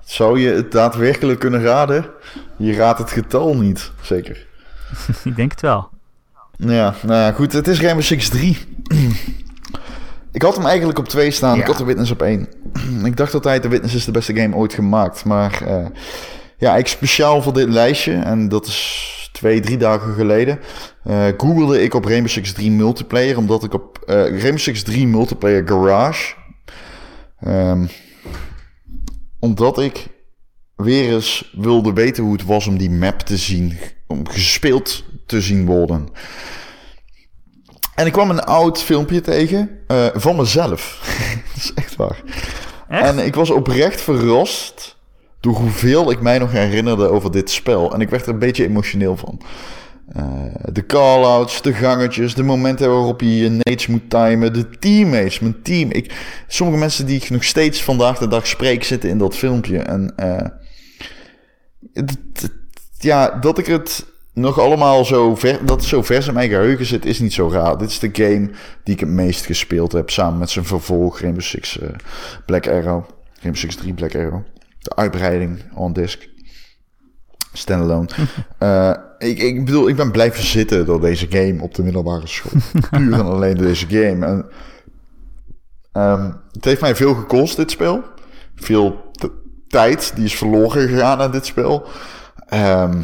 Zou 0.04 0.40
je 0.40 0.50
het 0.50 0.72
daadwerkelijk 0.72 1.38
kunnen 1.38 1.62
raden? 1.62 2.06
Je 2.56 2.74
raadt 2.74 2.98
het 2.98 3.10
getal 3.10 3.56
niet, 3.56 3.92
zeker. 4.00 4.46
Ik 5.24 5.36
denk 5.36 5.50
het 5.50 5.60
wel. 5.60 5.88
Ja, 6.56 6.94
nou 7.02 7.18
ja, 7.18 7.32
goed. 7.32 7.52
Het 7.52 7.68
is 7.68 7.80
Rainbow 7.80 8.04
Six 8.04 8.28
3. 8.28 8.58
ik 10.32 10.42
had 10.42 10.56
hem 10.56 10.66
eigenlijk 10.66 10.98
op 10.98 11.08
2 11.08 11.30
staan. 11.30 11.54
Ja. 11.54 11.60
Ik 11.60 11.66
had 11.66 11.78
de 11.78 11.84
Witness 11.84 12.10
op 12.10 12.22
1. 12.22 12.48
ik 13.04 13.16
dacht 13.16 13.34
altijd, 13.34 13.62
de 13.62 13.68
Witness 13.68 13.94
is 13.94 14.04
de 14.04 14.10
beste 14.10 14.34
game 14.34 14.56
ooit 14.56 14.74
gemaakt. 14.74 15.24
Maar 15.24 15.62
eh, 15.62 15.86
ja, 16.56 16.76
ik 16.76 16.86
speciaal 16.86 17.42
voor 17.42 17.52
dit 17.52 17.68
lijstje. 17.68 18.12
En 18.12 18.48
dat 18.48 18.66
is 18.66 19.16
twee, 19.32 19.60
drie 19.60 19.76
dagen 19.76 20.14
geleden, 20.14 20.60
eh, 21.04 21.26
googelde 21.36 21.82
ik 21.82 21.94
op 21.94 22.04
Rainbow 22.04 22.30
Six 22.30 22.52
3 22.52 22.70
multiplayer, 22.70 23.36
omdat 23.36 23.64
ik 23.64 23.74
op 23.74 23.98
eh, 24.06 24.14
Rainbow 24.14 24.58
Six 24.58 24.82
3 24.82 25.06
multiplayer 25.06 25.68
garage, 25.68 26.34
ehm, 27.40 27.86
omdat 29.40 29.78
ik 29.78 30.06
weer 30.76 31.12
eens 31.12 31.52
wilde 31.56 31.92
weten 31.92 32.24
hoe 32.24 32.32
het 32.32 32.44
was 32.44 32.66
om 32.66 32.78
die 32.78 32.90
map 32.90 33.20
te 33.20 33.36
zien, 33.36 33.78
om 34.06 34.28
gespeeld 34.28 35.04
te 35.26 35.40
zien 35.40 35.66
worden. 35.66 36.08
En 37.94 38.06
ik 38.06 38.12
kwam 38.12 38.30
een 38.30 38.44
oud 38.44 38.82
filmpje 38.82 39.20
tegen 39.20 39.70
eh, 39.86 40.06
van 40.14 40.36
mezelf. 40.36 41.00
dat 41.54 41.56
is 41.56 41.72
echt 41.74 41.96
waar. 41.96 42.22
Echt? 42.88 43.02
En 43.02 43.18
ik 43.18 43.34
was 43.34 43.50
oprecht 43.50 44.00
verrast 44.00 44.97
door 45.40 45.54
hoeveel 45.54 46.10
ik 46.10 46.20
mij 46.20 46.38
nog 46.38 46.52
herinnerde 46.52 47.08
over 47.08 47.30
dit 47.30 47.50
spel. 47.50 47.94
En 47.94 48.00
ik 48.00 48.08
werd 48.08 48.26
er 48.26 48.32
een 48.32 48.38
beetje 48.38 48.64
emotioneel 48.64 49.16
van. 49.16 49.40
Eh, 50.08 50.24
de 50.72 50.86
call-outs, 50.86 51.62
de 51.62 51.72
gangetjes, 51.72 52.34
de 52.34 52.42
momenten 52.42 52.90
waarop 52.90 53.20
je 53.20 53.36
je 53.36 53.48
nades 53.48 53.86
moet 53.86 54.10
timen, 54.10 54.52
de 54.52 54.68
teammates, 54.78 55.38
mijn 55.38 55.62
team. 55.62 55.90
Ik, 55.90 56.14
sommige 56.46 56.78
mensen 56.78 57.06
die 57.06 57.16
ik 57.16 57.30
nog 57.30 57.44
steeds 57.44 57.82
vandaag 57.82 58.18
de 58.18 58.28
dag 58.28 58.46
spreek 58.46 58.84
zitten 58.84 59.10
in 59.10 59.18
dat 59.18 59.36
filmpje. 59.36 59.78
En 59.78 60.12
eh, 60.16 60.46
ja, 62.98 63.30
dat 63.30 63.58
ik 63.58 63.66
het 63.66 64.06
nog 64.32 64.60
allemaal 64.60 65.04
zo 65.04 65.34
ver, 65.34 65.66
dat 65.66 65.84
zo 65.84 66.02
vers 66.02 66.26
in 66.26 66.34
mijn 66.34 66.48
geheugen 66.48 66.86
zit, 66.86 67.04
is 67.04 67.18
niet 67.18 67.32
zo 67.32 67.48
raar. 67.50 67.78
Dit 67.78 67.90
is 67.90 67.98
de 67.98 68.10
game 68.12 68.50
die 68.84 68.94
ik 68.94 69.00
het 69.00 69.08
meest 69.08 69.46
gespeeld 69.46 69.92
heb, 69.92 70.10
samen 70.10 70.38
met 70.38 70.50
zijn 70.50 70.64
vervolg 70.64 71.20
Rainbow 71.20 71.42
Six 71.42 71.78
eh, 71.78 71.88
Black 72.46 72.68
Arrow. 72.68 73.04
Rainbow 73.40 73.62
Six 73.62 73.76
3 73.76 73.94
Black 73.94 74.14
Arrow. 74.14 74.42
De 74.88 74.96
uitbreiding 74.96 75.62
on 75.74 75.92
disc. 75.92 76.28
Standalone. 77.52 78.08
Eh, 78.58 78.94
ik, 79.18 79.38
ik 79.38 79.64
bedoel, 79.64 79.88
ik 79.88 79.96
ben 79.96 80.10
blijven 80.10 80.44
zitten 80.44 80.86
door 80.86 81.00
deze 81.00 81.26
game 81.30 81.62
op 81.62 81.74
de 81.74 81.82
middelbare 81.82 82.26
school. 82.26 82.60
Puur 82.90 83.12
en 83.12 83.24
alleen 83.24 83.56
door 83.56 83.66
deze 83.66 83.86
game. 83.88 84.26
En, 84.26 84.46
ehm, 85.92 86.32
het 86.52 86.64
heeft 86.64 86.80
mij 86.80 86.96
veel 86.96 87.14
gekost, 87.14 87.56
dit 87.56 87.70
spel. 87.70 88.02
Veel 88.54 89.12
tijd, 89.68 90.12
die 90.14 90.24
is 90.24 90.36
verloren 90.36 90.88
gegaan 90.88 91.20
aan 91.20 91.30
dit 91.30 91.46
spel. 91.46 91.86
Ehm, 92.46 93.02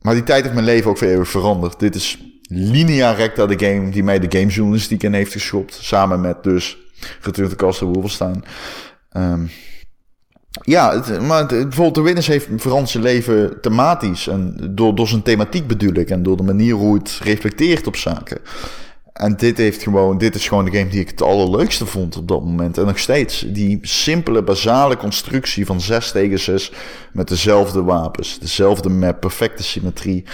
maar 0.00 0.14
die 0.14 0.22
tijd 0.22 0.42
heeft 0.42 0.54
mijn 0.54 0.66
leven 0.66 0.90
ook 0.90 1.00
eeuwig 1.00 1.28
veranderd. 1.28 1.78
Dit 1.78 1.94
is 1.94 2.18
linea 2.42 3.10
recta 3.10 3.46
de 3.46 3.66
game 3.66 3.90
die 3.90 4.02
mij 4.02 4.18
de 4.18 4.38
gamejournalistiek 4.38 5.02
in 5.02 5.12
heeft 5.12 5.32
geschopt. 5.32 5.74
Samen 5.74 6.20
met 6.20 6.42
dus 6.42 6.78
Return 7.20 7.48
to 7.48 7.54
Castle 7.54 7.86
Wolfenstein. 7.86 8.44
Ehm, 9.10 9.46
ja, 10.50 10.94
het, 10.94 11.20
maar 11.20 11.38
het, 11.38 11.48
bijvoorbeeld 11.48 11.94
de 11.94 12.00
Winners 12.00 12.26
heeft 12.26 12.48
veranderd 12.56 12.90
zijn 12.90 13.02
leven 13.02 13.60
thematisch. 13.60 14.26
En 14.26 14.56
door, 14.70 14.94
door 14.94 15.08
zijn 15.08 15.22
thematiek 15.22 15.66
bedoel 15.66 15.94
ik. 15.94 16.10
En 16.10 16.22
door 16.22 16.36
de 16.36 16.42
manier 16.42 16.74
hoe 16.74 16.94
het 16.94 17.20
reflecteert 17.22 17.86
op 17.86 17.96
zaken. 17.96 18.38
En 19.12 19.36
dit, 19.36 19.56
heeft 19.56 19.82
gewoon, 19.82 20.18
dit 20.18 20.34
is 20.34 20.48
gewoon 20.48 20.64
de 20.64 20.70
game 20.70 20.90
die 20.90 21.00
ik 21.00 21.08
het 21.08 21.22
allerleukste 21.22 21.86
vond 21.86 22.16
op 22.16 22.28
dat 22.28 22.44
moment. 22.44 22.78
En 22.78 22.86
nog 22.86 22.98
steeds. 22.98 23.44
Die 23.48 23.78
simpele, 23.82 24.42
basale 24.42 24.96
constructie 24.96 25.66
van 25.66 25.80
6 25.80 26.10
tegen 26.10 26.38
6. 26.38 26.72
Met 27.12 27.28
dezelfde 27.28 27.82
wapens, 27.82 28.38
dezelfde 28.38 28.88
map, 28.88 29.20
perfecte 29.20 29.62
symmetrie. 29.62 30.24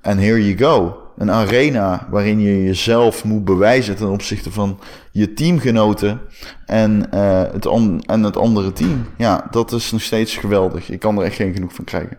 En 0.00 0.18
here 0.18 0.54
you 0.54 0.58
go. 0.58 1.05
Een 1.16 1.30
arena 1.30 2.06
waarin 2.10 2.40
je 2.40 2.62
jezelf 2.62 3.24
moet 3.24 3.44
bewijzen 3.44 3.96
ten 3.96 4.08
opzichte 4.08 4.52
van 4.52 4.78
je 5.10 5.32
teamgenoten 5.32 6.20
en, 6.66 7.10
eh, 7.10 7.42
het, 7.52 7.66
en 8.06 8.22
het 8.22 8.36
andere 8.36 8.72
team. 8.72 9.06
Ja, 9.16 9.46
dat 9.50 9.72
is 9.72 9.92
nog 9.92 10.02
steeds 10.02 10.36
geweldig. 10.36 10.90
Ik 10.90 11.00
kan 11.00 11.18
er 11.18 11.24
echt 11.24 11.36
geen 11.36 11.52
genoeg 11.52 11.74
van 11.74 11.84
krijgen. 11.84 12.18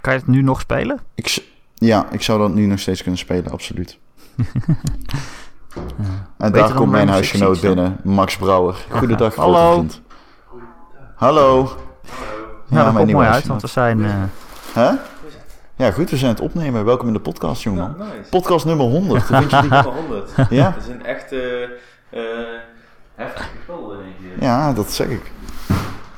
Kan 0.00 0.12
je 0.12 0.18
het 0.18 0.28
nu 0.28 0.42
nog 0.42 0.60
spelen? 0.60 0.98
Ik, 1.14 1.44
ja, 1.74 2.10
ik 2.10 2.22
zou 2.22 2.38
dat 2.38 2.54
nu 2.54 2.66
nog 2.66 2.78
steeds 2.78 3.02
kunnen 3.02 3.20
spelen, 3.20 3.50
absoluut. 3.50 3.98
En 6.38 6.52
daar 6.52 6.74
komt 6.74 6.90
mijn 6.90 7.08
huisgenoot 7.08 7.60
binnen, 7.60 8.00
Max 8.04 8.36
Brouwer. 8.36 8.86
Goedendag, 8.88 9.34
Hallo. 9.34 9.52
grote 9.52 9.74
vriend. 9.74 10.02
Hallo. 11.16 11.76
Ja, 12.68 12.84
dat 12.84 12.94
komt 12.94 13.12
mooi 13.12 13.28
uit, 13.28 13.46
want 13.46 13.62
we 13.62 13.68
zijn... 13.68 14.00
Hè? 14.72 14.92
Ja, 15.80 15.90
goed, 15.90 16.10
we 16.10 16.16
zijn 16.16 16.30
het 16.30 16.40
opnemen. 16.40 16.84
Welkom 16.84 17.06
in 17.06 17.12
de 17.12 17.20
podcast, 17.20 17.62
jongen. 17.62 17.94
Ja, 17.98 18.04
nice. 18.04 18.30
Podcast 18.30 18.64
nummer 18.64 18.86
100. 18.86 19.26
Hoe 19.28 19.36
vind 19.38 19.50
je 19.50 19.60
die? 19.60 19.70
Nummer 19.82 19.92
100. 19.92 20.30
Ja? 20.50 20.70
Dat 20.70 20.82
is 20.82 20.88
een 20.88 21.04
echt 21.04 21.32
eh 21.32 21.62
eh 21.62 21.70
heftig 23.14 23.50
getal 23.60 23.92
in 23.92 23.98
één 24.04 24.14
keer. 24.20 24.46
Ja, 24.46 24.72
dat 24.72 24.92
zeg 24.92 25.06
ik. 25.08 25.30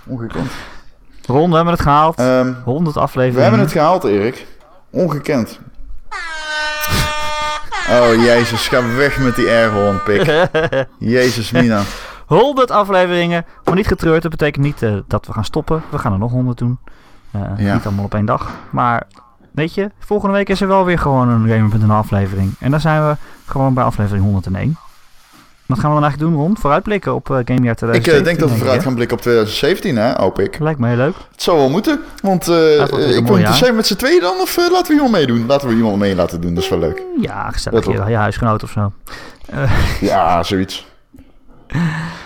Ongekend. 0.07 0.51
Ron, 1.27 1.49
we 1.51 1.55
hebben 1.57 1.73
het 1.75 1.83
gehaald. 1.83 2.17
Ehm, 2.19 2.53
100 2.65 2.97
afleveringen. 2.97 3.37
we 3.37 3.43
hebben 3.43 3.61
het 3.61 3.73
gehaald, 3.73 4.05
Erik. 4.05 4.47
Ongekend. 4.91 5.61
Oh, 7.91 8.15
jezus, 8.25 8.69
ga 8.69 8.95
weg 8.97 9.19
met 9.19 9.37
die 9.37 9.49
airhorn, 9.49 10.03
pik. 10.03 10.49
Jezus, 11.15 11.51
Mina. 11.51 11.83
100 12.27 12.71
afleveringen. 12.71 13.45
Maar 13.65 13.75
niet 13.75 13.87
getreurd, 13.87 14.23
dat 14.23 14.31
betekent 14.31 14.65
niet 14.65 14.83
eh, 14.83 14.95
dat 15.07 15.27
we 15.27 15.33
gaan 15.33 15.45
stoppen. 15.45 15.83
We 15.91 15.99
gaan 15.99 16.13
er 16.13 16.19
nog 16.19 16.31
100 16.31 16.59
doen. 16.59 16.79
Eh, 17.31 17.41
Ja. 17.57 17.75
Niet 17.75 17.87
allemaal 17.87 18.05
op 18.05 18.15
één 18.15 18.27
dag. 18.27 18.51
Maar 18.71 19.07
weet 19.55 19.75
je, 19.75 19.91
volgende 19.99 20.35
week 20.35 20.49
is 20.49 20.61
er 20.61 20.69
wel 20.69 20.85
weer 20.85 20.99
gewoon 20.99 21.29
een 21.29 21.49
Gamer.nl 21.49 21.95
aflevering. 21.97 22.55
En 22.59 22.71
dan 22.71 22.81
zijn 22.81 23.09
we 23.09 23.17
gewoon 23.47 23.75
bij 23.75 23.85
aflevering 23.85 24.25
101. 24.25 24.77
Wat 25.67 25.79
gaan 25.81 25.89
we 25.91 26.01
dan 26.01 26.05
eigenlijk 26.05 26.33
doen, 26.35 26.43
Ron? 26.45 26.57
Vooruitblikken 26.59 27.15
op 27.15 27.31
eh 27.31 27.37
Gamejaar 27.45 27.71
Ik 27.73 27.77
2017. 27.77 28.13
eh, 28.19 28.25
denk 28.25 28.39
dat 28.39 28.49
we 28.49 28.55
ik, 28.55 28.61
vooruit 28.61 28.83
gaan 28.83 28.95
blikken 28.95 29.17
op 29.17 29.23
2017, 29.23 29.97
hè, 29.97 30.13
hoop 30.23 30.39
ik. 30.41 30.59
Lijkt 30.59 30.81
me 30.81 30.89
heel 30.89 30.97
leuk. 30.97 31.15
Het 31.31 31.43
zou 31.43 31.59
wel 31.59 31.71
moeten, 31.71 32.01
want 32.23 32.47
een 32.47 33.39
ik 33.39 33.47
zijn 33.47 33.75
met 33.75 33.87
z'n 33.87 33.97
tweeën 33.97 34.21
dan, 34.21 34.41
of 34.41 34.57
laten 34.57 34.87
we 34.87 34.93
iemand 34.93 35.11
meedoen? 35.13 35.47
Laten 35.47 35.69
we 35.69 35.75
iemand 35.75 35.97
mee 35.99 36.15
laten 36.15 36.41
doen, 36.41 36.55
dat 36.55 36.63
is 36.63 36.69
wel 36.69 36.79
leuk. 36.79 37.03
Ja, 37.21 37.51
gezellig. 37.51 37.87
Je, 37.87 37.93
je 38.09 38.17
huisgenoot 38.17 38.63
of 38.63 38.71
zo. 38.71 38.93
Ja, 40.01 40.43
zoiets. 40.43 40.87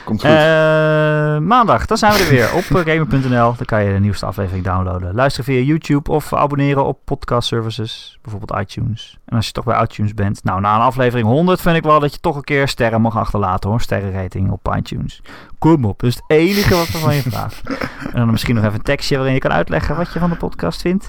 Komt 0.05 0.21
goed. 0.21 0.31
Eh, 0.31 1.39
maandag, 1.39 1.87
dan 1.87 1.97
zijn 1.97 2.13
we 2.13 2.19
er 2.19 2.29
weer 2.29 2.55
op 2.55 2.87
eh, 2.87 2.95
gamer.nl. 2.95 3.55
Dan 3.57 3.65
kan 3.65 3.85
je 3.85 3.93
de 3.93 4.01
nieuwste 4.01 4.27
aflevering 4.27 4.65
downloaden. 4.65 5.15
Luister 5.15 5.45
via 5.45 5.61
YouTube 5.61 6.11
of 6.11 6.33
abonneren 6.33 6.85
op 6.85 6.99
podcast 7.05 7.49
services, 7.49 8.19
bijvoorbeeld 8.23 8.61
iTunes. 8.61 9.19
En 9.25 9.37
als 9.37 9.47
je 9.47 9.53
toch 9.53 9.65
bij 9.65 9.83
iTunes 9.83 10.15
bent, 10.15 10.45
nou 10.45 10.61
na 10.61 10.75
een 10.75 10.81
aflevering 10.81 11.29
100 11.29 11.61
vind 11.61 11.77
ik 11.77 11.83
wel 11.83 12.01
dat 12.01 12.13
je 12.13 12.21
toch 12.21 12.37
een 12.37 12.45
keer 12.45 12.69
sterren 12.69 13.01
mag 13.01 13.17
achterlaten 13.17 13.71
hoor. 13.71 13.81
Sterrenrating 13.81 14.51
op 14.51 14.75
iTunes. 14.77 15.23
Kom 15.59 15.85
op, 15.85 16.01
dat 16.01 16.11
is 16.11 16.15
het 16.15 16.25
enige 16.27 16.75
wat 16.75 16.91
we 16.91 16.99
van 16.99 17.15
je 17.15 17.23
vragen. 17.23 17.65
En 18.13 18.23
dan 18.23 18.31
misschien 18.31 18.55
nog 18.55 18.65
even 18.65 18.77
een 18.77 18.83
tekstje 18.83 19.17
waarin 19.17 19.35
je 19.35 19.41
kan 19.41 19.53
uitleggen 19.53 19.97
wat 19.97 20.13
je 20.13 20.19
van 20.19 20.31
de 20.31 20.37
podcast 20.37 20.81
vindt. 20.81 21.09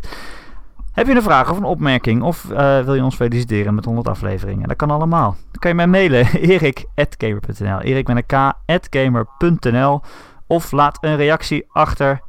Heb 0.97 1.07
je 1.07 1.15
een 1.15 1.21
vraag 1.21 1.51
of 1.51 1.57
een 1.57 1.63
opmerking 1.63 2.21
of 2.21 2.51
eh, 2.51 2.79
wil 2.79 2.93
je 2.93 3.03
ons 3.03 3.15
feliciteren 3.15 3.75
met 3.75 3.85
100 3.85 4.07
afleveringen? 4.07 4.67
Dat 4.67 4.77
kan 4.77 4.91
allemaal. 4.91 5.35
Dan 5.51 5.59
kan 5.59 5.69
je 5.69 5.75
mij 5.75 5.87
mailen, 5.87 6.25
erik.gamer.nl 6.51 7.81
Erik 7.81 8.07
met 8.07 8.17
een 8.17 8.25
k, 8.25 8.53
at 8.65 8.87
gamer.nl 8.89 10.01
Of 10.47 10.71
laat 10.71 10.97
een 11.01 11.15
reactie 11.15 11.65
achter 11.71 12.21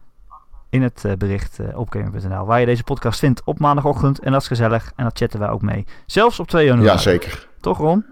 in 0.71 0.83
het 0.83 1.05
eh, 1.05 1.13
bericht 1.13 1.59
eh, 1.59 1.79
op 1.79 1.91
gamer.nl 1.91 2.45
waar 2.45 2.61
je 2.61 2.67
deze 2.67 2.83
podcast 2.83 3.19
vindt 3.19 3.43
op 3.45 3.59
maandagochtend. 3.59 4.19
En 4.19 4.33
dat 4.33 4.41
is 4.41 4.49
gezellig 4.49 4.93
en 4.97 5.05
dat 5.05 5.19
chatten 5.19 5.41
wij 5.41 5.49
ook 5.49 5.63
mee. 5.63 5.85
Zelfs 6.07 6.41
op 6.41 6.49
2 6.49 6.65
januari. 6.65 6.91
ja, 6.91 6.99
zeker. 6.99 7.49
Toch 7.61 7.79
Ron? 7.79 8.07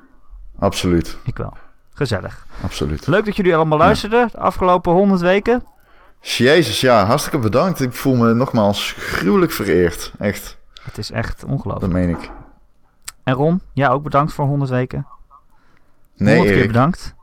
Absoluut. 0.58 1.18
Ik 1.24 1.36
wel. 1.36 1.56
Gezellig. 1.94 2.46
Absoluut. 2.62 3.06
Leuk 3.06 3.24
dat 3.24 3.36
jullie 3.36 3.56
allemaal 3.56 3.78
luisterden 3.78 4.28
de 4.32 4.38
afgelopen 4.38 4.92
100 4.92 5.20
weken. 5.20 5.64
Jezus, 6.20 6.80
ja, 6.80 7.04
hartstikke 7.04 7.38
bedankt. 7.38 7.80
Ik 7.80 7.92
voel 7.92 8.14
me 8.16 8.34
nogmaals 8.34 8.94
gruwelijk 8.98 9.52
vereerd. 9.52 10.12
Echt, 10.18 10.56
Het 10.82 10.98
is 10.98 11.10
echt 11.10 11.40
dat 11.40 11.50
ongelooflijk. 11.50 11.92
meen 11.92 12.08
ik. 12.08 12.30
En 13.22 13.34
Ron, 13.34 13.60
ja 13.72 13.88
ook 13.88 14.02
bedankt 14.02 14.32
voor 14.32 14.44
100 14.46 14.70
weken. 14.70 15.06
Nee, 16.16 16.28
100 16.34 16.46
keer 16.48 16.56
Erik. 16.56 16.66
bedankt. 16.72 17.14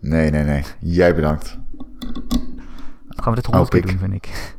Nee, 0.00 0.30
nee, 0.30 0.44
nee. 0.44 0.64
Jij 0.80 1.14
bedankt. 1.14 1.58
Dan 3.06 3.22
gaan 3.22 3.34
we 3.34 3.40
dit 3.40 3.46
100 3.46 3.70
keer 3.70 3.86
doen, 3.86 3.98
vind 3.98 4.12
ik. 4.12 4.56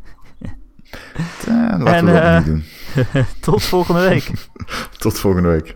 Eh, 1.48 1.54
laten 1.56 1.86
En, 1.86 2.06
we 2.06 2.12
dat 2.12 2.22
eh, 2.22 2.38
niet 2.38 2.46
doen. 2.46 2.64
Tot 3.42 3.64
volgende 3.64 4.02
week. 4.10 4.32
Tot 4.98 5.20
volgende 5.20 5.50
week. 5.50 5.76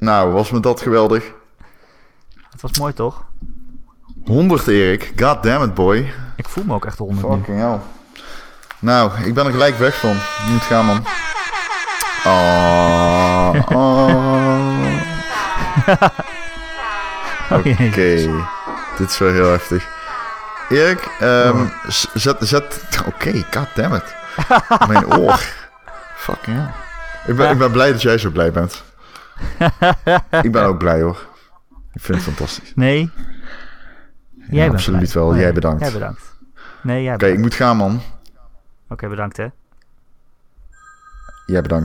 Nou, 0.00 0.32
was 0.32 0.50
me 0.50 0.60
dat 0.60 0.80
geweldig. 0.80 1.32
Het 2.50 2.60
was 2.60 2.78
mooi 2.78 2.92
toch? 2.92 3.24
100 4.24 4.66
Erik. 4.66 5.12
God 5.16 5.42
damn 5.42 5.64
it, 5.64 5.74
boy. 5.74 6.12
Ik 6.36 6.48
voel 6.48 6.64
me 6.64 6.74
ook 6.74 6.84
echt 6.84 6.98
100 6.98 7.28
nu. 7.28 7.34
Fucking 7.34 7.58
hell. 7.58 7.78
Nou, 8.78 9.24
ik 9.24 9.34
ben 9.34 9.46
er 9.46 9.50
gelijk 9.50 9.78
weg 9.78 9.98
van. 9.98 10.10
Je 10.10 10.52
moet 10.52 10.62
gaan, 10.62 10.86
man. 10.86 11.04
Oh, 12.24 13.54
oh. 13.68 14.08
Oké, 17.50 17.90
dit 18.96 19.10
is 19.10 19.18
wel 19.18 19.32
heel 19.32 19.50
heftig. 19.50 19.88
Erik, 20.68 21.08
ehm, 21.20 21.66
zet... 22.14 22.36
zet 22.40 22.84
Oké, 23.06 23.44
god 23.50 23.68
damn 23.74 23.94
it. 23.94 24.14
Mijn 24.88 25.18
oor. 25.18 25.40
Fucking 26.26 26.56
hell. 26.56 26.70
Ik 27.26 27.36
ben, 27.36 27.50
ik 27.50 27.58
ben 27.58 27.70
blij 27.70 27.92
dat 27.92 28.02
jij 28.02 28.18
zo 28.18 28.30
blij 28.30 28.52
bent. 28.52 28.82
Ik 30.42 30.52
ben 30.52 30.64
ook 30.64 30.78
blij 30.78 31.02
hoor. 31.02 31.26
Ik 31.92 32.00
vind 32.00 32.16
het 32.18 32.26
fantastisch. 32.26 32.72
Nee. 32.74 33.10
Jij 34.50 34.64
bent 34.64 34.72
absoluut 34.72 35.10
blij. 35.10 35.22
wel. 35.22 35.36
Jij 35.36 35.46
ja. 35.46 35.52
bedankt. 35.52 35.80
Jij 35.80 35.92
bedankt. 35.92 36.38
Nee, 36.82 37.02
jij 37.02 37.14
Oké, 37.14 37.26
ik 37.26 37.38
moet 37.38 37.54
gaan, 37.54 37.76
man. 37.76 38.00
Oké, 38.88 39.08
bedankt 39.08 39.36
hè. 39.36 39.46
Jij 41.46 41.62
bedankt. 41.62 41.78